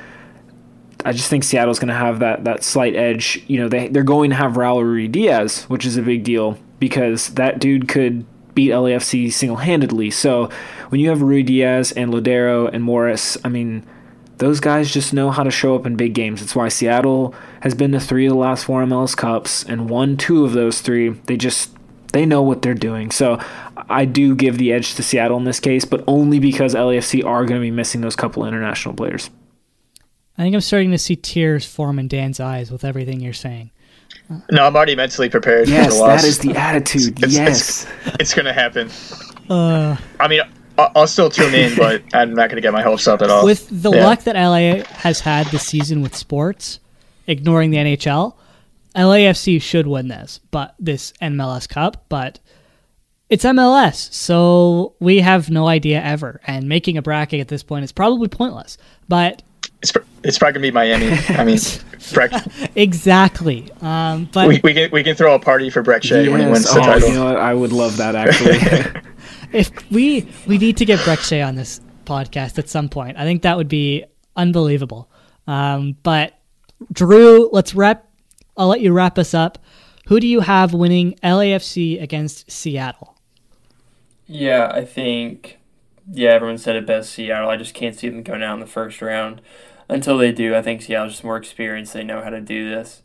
I 1.05 1.13
just 1.13 1.30
think 1.30 1.43
Seattle's 1.43 1.80
going 1.80 1.89
to 1.89 1.93
have 1.93 2.19
that 2.19 2.43
that 2.43 2.63
slight 2.63 2.95
edge. 2.95 3.43
You 3.47 3.59
know, 3.61 3.69
they 3.69 3.88
they're 3.88 4.03
going 4.03 4.30
to 4.31 4.35
have 4.35 4.53
Raul 4.53 4.84
Ruidíaz, 4.84 5.63
which 5.69 5.85
is 5.85 5.97
a 5.97 6.01
big 6.01 6.23
deal 6.23 6.57
because 6.80 7.30
that 7.35 7.59
dude 7.59 7.88
could 7.88 8.26
beat 8.53 8.71
LAFC 8.71 9.31
single 9.31 9.57
handedly. 9.57 10.11
So 10.11 10.49
when 10.89 10.99
you 10.99 11.09
have 11.09 11.19
Ruidíaz 11.19 11.93
and 11.95 12.11
Lodeiro 12.11 12.69
and 12.71 12.84
Morris, 12.84 13.38
I 13.43 13.49
mean 13.49 13.85
those 14.39 14.59
guys 14.59 14.91
just 14.91 15.13
know 15.13 15.31
how 15.31 15.43
to 15.43 15.51
show 15.51 15.76
up 15.76 15.85
in 15.85 15.95
big 15.95 16.13
games. 16.13 16.39
That's 16.39 16.55
why 16.55 16.69
Seattle 16.69 17.35
has 17.61 17.76
been 17.76 17.91
to 17.91 17.99
three 17.99 18.26
of 18.26 18.31
the 18.31 18.38
last 18.38 18.65
four 18.65 18.84
MLS 18.84 19.15
Cups 19.15 19.63
and 19.63 19.89
won 19.89 20.17
two 20.17 20.45
of 20.45 20.53
those 20.53 20.81
three. 20.81 21.09
They 21.09 21.38
just 21.38 21.76
they 22.11 22.26
know 22.26 22.41
what 22.41 22.61
they're 22.61 22.73
doing. 22.73 23.11
So 23.11 23.39
I 23.89 24.05
do 24.05 24.35
give 24.35 24.57
the 24.57 24.73
edge 24.73 24.95
to 24.95 25.03
Seattle 25.03 25.38
in 25.38 25.43
this 25.43 25.59
case, 25.59 25.85
but 25.85 26.03
only 26.07 26.39
because 26.39 26.73
LAFC 26.73 27.23
are 27.23 27.45
going 27.45 27.59
to 27.59 27.65
be 27.65 27.71
missing 27.71 28.01
those 28.01 28.15
couple 28.15 28.45
international 28.45 28.95
players. 28.95 29.30
I 30.40 30.44
think 30.44 30.56
I'm 30.56 30.61
starting 30.61 30.91
to 30.91 30.98
see 30.98 31.18
tears 31.18 31.66
form 31.66 31.99
in 31.99 32.07
Dan's 32.07 32.40
eyes 32.40 32.72
with 32.72 32.86
everything 32.86 33.20
you're 33.20 33.34
saying. 33.34 33.72
No, 34.49 34.66
I'm 34.66 34.74
already 34.74 34.95
mentally 34.95 35.28
prepared. 35.28 35.68
Yes, 35.68 35.99
that 35.99 36.24
is 36.24 36.40
the 36.40 36.56
attitude. 36.56 37.22
It's, 37.22 37.34
yes, 37.34 37.86
it's, 38.06 38.16
it's 38.22 38.34
going 38.34 38.45
to 38.45 38.53
happen. 38.53 38.90
Uh, 39.49 39.98
I 40.18 40.30
mean, 40.30 40.40
I'll 40.78 41.07
still 41.07 41.30
tune 41.30 41.53
in, 41.53 41.76
but 41.76 42.03
I'm 42.14 42.34
not 42.34 42.48
going 42.48 42.56
to 42.56 42.61
get 42.61 42.72
my 42.72 42.82
hopes 42.82 43.06
up 43.06 43.22
at 43.22 43.30
all. 43.30 43.44
With 43.44 43.68
the 43.70 43.91
yeah. 43.91 44.06
luck 44.06 44.24
that 44.24 44.36
LA 44.36 44.86
has 44.99 45.20
had 45.20 45.48
this 45.48 45.68
season 45.68 46.02
with 46.02 46.16
sports, 46.16 46.80
ignoring 47.28 47.72
the 47.72 47.78
NHL, 47.78 48.34
LAFC 48.95 49.61
should 49.61 49.88
win 49.88 50.07
this, 50.07 50.40
but 50.52 50.74
this 50.80 51.11
MLS 51.22 51.68
Cup, 51.68 52.06
but 52.07 52.40
it's 53.28 53.44
MLS, 53.44 54.14
so 54.14 54.95
we 55.02 55.20
have 55.20 55.49
no 55.49 55.68
idea 55.68 56.02
ever. 56.02 56.40
And 56.48 56.70
making 56.70 56.98
a 56.98 57.02
bracket 57.02 57.41
at 57.41 57.49
this 57.49 57.61
point 57.61 57.84
is 57.84 57.91
probably 57.91 58.30
pointless. 58.30 58.78
But 59.10 59.44
it's, 59.81 59.93
it's 60.23 60.38
probably 60.38 60.53
gonna 60.53 60.68
be 60.68 60.72
Miami. 60.72 61.11
I 61.30 61.43
mean, 61.43 61.57
Brek. 62.11 62.72
exactly. 62.76 63.72
Um, 63.81 64.30
but 64.31 64.47
we, 64.47 64.60
we, 64.64 64.73
can 64.73 64.91
we 64.91 65.03
can 65.03 65.15
throw 65.15 65.35
a 65.35 65.39
party 65.39 65.69
for 65.69 65.84
Brek 65.84 66.03
Shea 66.03 66.23
yes. 66.23 66.31
when 66.31 66.41
he 66.41 66.47
wins 66.47 66.65
the 66.65 66.80
oh, 66.80 66.84
title. 66.84 67.10
You 67.10 67.15
know 67.15 67.26
what? 67.26 67.38
I 67.38 67.53
would 67.53 67.72
love 67.72 67.97
that 67.97 68.15
actually. 68.15 69.01
if 69.53 69.91
we 69.91 70.27
we 70.47 70.57
need 70.57 70.77
to 70.77 70.85
get 70.85 70.99
Brek 70.99 71.19
Shea 71.19 71.41
on 71.41 71.56
this 71.56 71.81
podcast 72.06 72.57
at 72.57 72.69
some 72.69 72.89
point, 72.89 73.18
I 73.18 73.23
think 73.23 73.43
that 73.43 73.57
would 73.57 73.69
be 73.69 74.06
unbelievable. 74.35 75.10
Um, 75.47 75.95
but 76.03 76.34
Drew, 76.91 77.49
let's 77.51 77.73
wrap. 77.73 78.07
I'll 78.57 78.68
let 78.68 78.81
you 78.81 78.91
wrap 78.91 79.18
us 79.18 79.34
up. 79.34 79.57
Who 80.07 80.19
do 80.19 80.27
you 80.27 80.41
have 80.41 80.73
winning 80.73 81.14
LAFC 81.23 82.01
against 82.01 82.49
Seattle? 82.51 83.15
Yeah, 84.26 84.72
I 84.73 84.84
think. 84.84 85.60
Yeah, 86.11 86.31
everyone 86.31 86.57
said 86.57 86.76
it 86.76 86.88
best. 86.88 87.11
Seattle. 87.11 87.49
I 87.49 87.57
just 87.57 87.73
can't 87.73 87.95
see 87.95 88.10
them 88.10 88.23
going 88.23 88.41
out 88.41 88.56
in 88.56 88.60
the 88.60 88.65
first 88.65 89.01
round. 89.01 89.41
Until 89.90 90.18
they 90.18 90.32
do, 90.32 90.56
I 90.56 90.61
think 90.61 90.82
Seattle's 90.82 91.14
just 91.14 91.24
more 91.24 91.38
experienced. 91.38 91.94
They 91.94 92.03
know 92.03 92.22
how 92.22 92.30
to 92.30 92.40
do 92.40 92.70
this, 92.70 93.02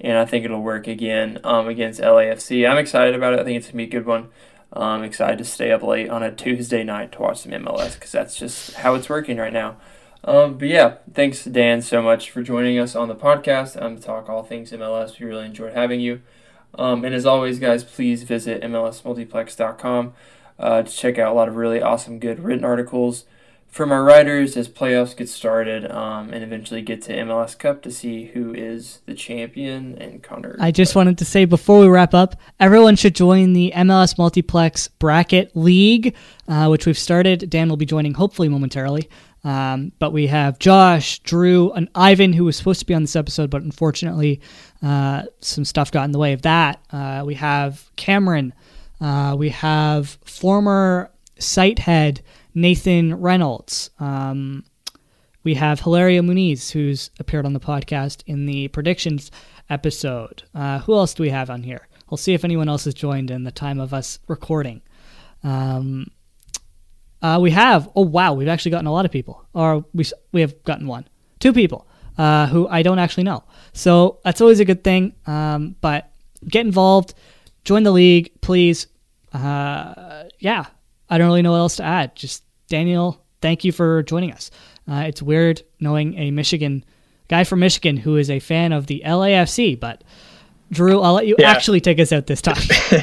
and 0.00 0.16
I 0.16 0.24
think 0.24 0.44
it'll 0.44 0.62
work 0.62 0.86
again 0.86 1.40
um, 1.44 1.68
against 1.68 2.00
LAFC. 2.00 2.68
I'm 2.68 2.78
excited 2.78 3.14
about 3.14 3.34
it. 3.34 3.40
I 3.40 3.44
think 3.44 3.58
it's 3.58 3.66
gonna 3.66 3.78
be 3.78 3.84
a 3.84 3.86
good 3.88 4.06
one. 4.06 4.28
I'm 4.72 5.02
excited 5.02 5.38
to 5.38 5.44
stay 5.44 5.72
up 5.72 5.82
late 5.82 6.10
on 6.10 6.22
a 6.22 6.30
Tuesday 6.30 6.84
night 6.84 7.12
to 7.12 7.22
watch 7.22 7.40
some 7.40 7.52
MLS 7.52 7.94
because 7.94 8.12
that's 8.12 8.36
just 8.36 8.74
how 8.74 8.94
it's 8.94 9.08
working 9.08 9.38
right 9.38 9.52
now. 9.52 9.76
Um, 10.24 10.58
but 10.58 10.68
yeah, 10.68 10.96
thanks 11.12 11.44
Dan 11.44 11.80
so 11.80 12.02
much 12.02 12.30
for 12.30 12.42
joining 12.42 12.78
us 12.78 12.94
on 12.94 13.08
the 13.08 13.14
podcast 13.14 13.80
um, 13.80 13.96
to 13.96 14.02
talk 14.02 14.28
all 14.28 14.42
things 14.42 14.72
MLS. 14.72 15.18
We 15.18 15.26
really 15.26 15.46
enjoyed 15.46 15.74
having 15.74 16.00
you. 16.00 16.22
Um, 16.74 17.04
and 17.04 17.14
as 17.14 17.24
always, 17.24 17.58
guys, 17.58 17.82
please 17.82 18.24
visit 18.24 18.62
MLSmultiplex.com 18.62 20.12
uh, 20.58 20.82
to 20.82 20.90
check 20.90 21.18
out 21.18 21.32
a 21.32 21.34
lot 21.34 21.48
of 21.48 21.56
really 21.56 21.80
awesome, 21.80 22.18
good 22.18 22.40
written 22.40 22.64
articles 22.64 23.24
from 23.68 23.92
our 23.92 24.02
writers 24.02 24.56
as 24.56 24.68
playoffs 24.68 25.16
get 25.16 25.28
started 25.28 25.90
um, 25.90 26.32
and 26.32 26.42
eventually 26.42 26.82
get 26.82 27.02
to 27.02 27.16
MLS 27.16 27.56
Cup 27.56 27.82
to 27.82 27.90
see 27.90 28.26
who 28.26 28.54
is 28.54 29.00
the 29.06 29.14
champion 29.14 29.96
and 29.98 30.22
Connor. 30.22 30.56
I 30.58 30.70
just 30.70 30.96
wanted 30.96 31.18
to 31.18 31.24
say 31.24 31.44
before 31.44 31.80
we 31.80 31.88
wrap 31.88 32.14
up, 32.14 32.36
everyone 32.58 32.96
should 32.96 33.14
join 33.14 33.52
the 33.52 33.72
MLS 33.76 34.16
Multiplex 34.18 34.88
Bracket 34.88 35.54
League, 35.54 36.16
uh, 36.48 36.68
which 36.68 36.86
we've 36.86 36.98
started. 36.98 37.50
Dan 37.50 37.68
will 37.68 37.76
be 37.76 37.86
joining 37.86 38.14
hopefully 38.14 38.48
momentarily. 38.48 39.08
Um, 39.44 39.92
but 39.98 40.12
we 40.12 40.26
have 40.26 40.58
Josh, 40.58 41.20
Drew, 41.20 41.70
and 41.72 41.88
Ivan, 41.94 42.32
who 42.32 42.44
was 42.44 42.56
supposed 42.56 42.80
to 42.80 42.86
be 42.86 42.94
on 42.94 43.02
this 43.02 43.16
episode, 43.16 43.50
but 43.50 43.62
unfortunately, 43.62 44.40
uh, 44.82 45.24
some 45.40 45.64
stuff 45.64 45.92
got 45.92 46.04
in 46.04 46.12
the 46.12 46.18
way 46.18 46.32
of 46.32 46.42
that. 46.42 46.82
Uh, 46.90 47.22
we 47.24 47.34
have 47.34 47.88
Cameron. 47.96 48.52
Uh, 49.00 49.36
we 49.38 49.50
have 49.50 50.18
former 50.24 51.10
site 51.38 51.78
head 51.78 52.20
Nathan 52.60 53.14
Reynolds. 53.20 53.90
Um, 54.00 54.64
we 55.44 55.54
have 55.54 55.80
Hilaria 55.80 56.22
Muniz, 56.22 56.70
who's 56.72 57.10
appeared 57.20 57.46
on 57.46 57.52
the 57.52 57.60
podcast 57.60 58.22
in 58.26 58.46
the 58.46 58.68
predictions 58.68 59.30
episode. 59.70 60.42
Uh, 60.54 60.80
who 60.80 60.94
else 60.94 61.14
do 61.14 61.22
we 61.22 61.30
have 61.30 61.50
on 61.50 61.62
here? 61.62 61.86
We'll 62.10 62.18
see 62.18 62.34
if 62.34 62.44
anyone 62.44 62.68
else 62.68 62.84
has 62.84 62.94
joined 62.94 63.30
in 63.30 63.44
the 63.44 63.52
time 63.52 63.78
of 63.78 63.94
us 63.94 64.18
recording. 64.26 64.82
Um, 65.44 66.10
uh, 67.22 67.38
we 67.40 67.50
have. 67.52 67.88
Oh 67.94 68.02
wow, 68.02 68.32
we've 68.32 68.48
actually 68.48 68.72
gotten 68.72 68.86
a 68.86 68.92
lot 68.92 69.04
of 69.04 69.12
people, 69.12 69.46
or 69.54 69.84
we 69.94 70.04
we 70.32 70.40
have 70.40 70.62
gotten 70.64 70.86
one, 70.86 71.06
two 71.38 71.52
people 71.52 71.86
uh, 72.18 72.46
who 72.48 72.66
I 72.68 72.82
don't 72.82 72.98
actually 72.98 73.24
know. 73.24 73.44
So 73.72 74.18
that's 74.24 74.40
always 74.40 74.60
a 74.60 74.64
good 74.64 74.82
thing. 74.82 75.14
Um, 75.26 75.76
but 75.80 76.10
get 76.46 76.66
involved, 76.66 77.14
join 77.64 77.84
the 77.84 77.92
league, 77.92 78.40
please. 78.40 78.88
Uh, 79.32 80.24
yeah, 80.40 80.66
I 81.08 81.18
don't 81.18 81.28
really 81.28 81.42
know 81.42 81.52
what 81.52 81.58
else 81.58 81.76
to 81.76 81.84
add. 81.84 82.16
Just 82.16 82.42
Daniel, 82.68 83.24
thank 83.40 83.64
you 83.64 83.72
for 83.72 84.02
joining 84.02 84.32
us. 84.32 84.50
Uh, 84.88 85.04
it's 85.06 85.22
weird 85.22 85.62
knowing 85.80 86.16
a 86.18 86.30
Michigan 86.30 86.84
guy 87.28 87.44
from 87.44 87.60
Michigan 87.60 87.96
who 87.96 88.16
is 88.16 88.30
a 88.30 88.38
fan 88.40 88.72
of 88.72 88.86
the 88.86 89.02
LAFC, 89.04 89.78
but 89.78 90.04
Drew, 90.70 91.00
I'll 91.00 91.14
let 91.14 91.26
you 91.26 91.36
yeah. 91.38 91.50
actually 91.50 91.80
take 91.80 91.98
us 91.98 92.12
out 92.12 92.26
this 92.26 92.42
time. 92.42 92.62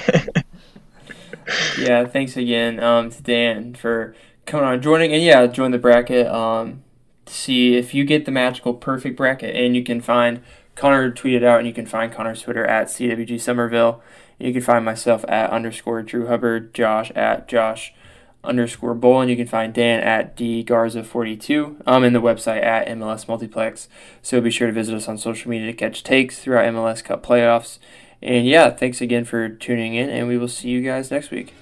yeah, 1.79 2.05
thanks 2.05 2.37
again 2.37 2.79
um, 2.79 3.09
to 3.09 3.23
Dan 3.23 3.73
for 3.75 4.15
coming 4.45 4.65
on, 4.65 4.81
joining, 4.81 5.13
and 5.13 5.23
yeah, 5.23 5.47
join 5.47 5.71
the 5.71 5.79
bracket. 5.79 6.27
Um, 6.27 6.83
see 7.25 7.75
if 7.75 7.93
you 7.93 8.03
get 8.03 8.25
the 8.25 8.31
magical 8.31 8.73
perfect 8.73 9.17
bracket, 9.17 9.55
and 9.55 9.75
you 9.75 9.83
can 9.83 9.99
find 9.99 10.41
Connor 10.75 11.11
tweeted 11.11 11.43
out, 11.43 11.57
and 11.59 11.67
you 11.67 11.73
can 11.73 11.87
find 11.87 12.11
Connor's 12.11 12.41
Twitter 12.41 12.65
at 12.65 12.87
CWG 12.87 13.41
Somerville. 13.41 14.01
You 14.37 14.53
can 14.53 14.61
find 14.61 14.85
myself 14.85 15.25
at 15.27 15.49
underscore 15.49 16.03
Drew 16.03 16.27
Hubbard, 16.27 16.73
Josh 16.73 17.11
at 17.15 17.47
Josh 17.47 17.94
underscore 18.45 18.93
bowl, 18.93 19.21
and 19.21 19.29
you 19.29 19.35
can 19.35 19.47
find 19.47 19.73
Dan 19.73 19.99
at 20.01 20.35
dgarza42 20.37 21.81
um, 21.85 22.03
and 22.03 22.15
the 22.15 22.21
website 22.21 22.63
at 22.63 22.87
MLS 22.87 23.27
Multiplex. 23.27 23.87
So 24.21 24.41
be 24.41 24.51
sure 24.51 24.67
to 24.67 24.73
visit 24.73 24.95
us 24.95 25.07
on 25.07 25.17
social 25.17 25.49
media 25.49 25.67
to 25.67 25.73
catch 25.73 26.03
takes 26.03 26.39
throughout 26.39 26.73
MLS 26.73 27.03
Cup 27.03 27.25
playoffs. 27.25 27.79
And 28.21 28.47
yeah, 28.47 28.69
thanks 28.69 29.01
again 29.01 29.25
for 29.25 29.49
tuning 29.49 29.95
in, 29.95 30.09
and 30.09 30.27
we 30.27 30.37
will 30.37 30.47
see 30.47 30.69
you 30.69 30.81
guys 30.81 31.11
next 31.11 31.31
week. 31.31 31.53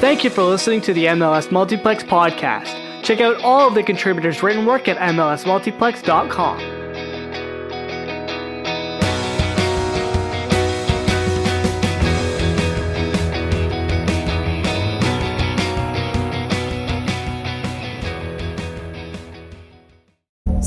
Thank 0.00 0.22
you 0.22 0.30
for 0.30 0.44
listening 0.44 0.82
to 0.82 0.94
the 0.94 1.06
MLS 1.06 1.50
Multiplex 1.50 2.04
podcast. 2.04 2.85
Check 3.06 3.20
out 3.20 3.44
all 3.44 3.68
of 3.68 3.74
the 3.76 3.84
contributors' 3.84 4.42
written 4.42 4.66
work 4.66 4.88
at 4.88 4.96
MLSMultiplex.com. 4.96 6.75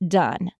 done. 0.00 0.50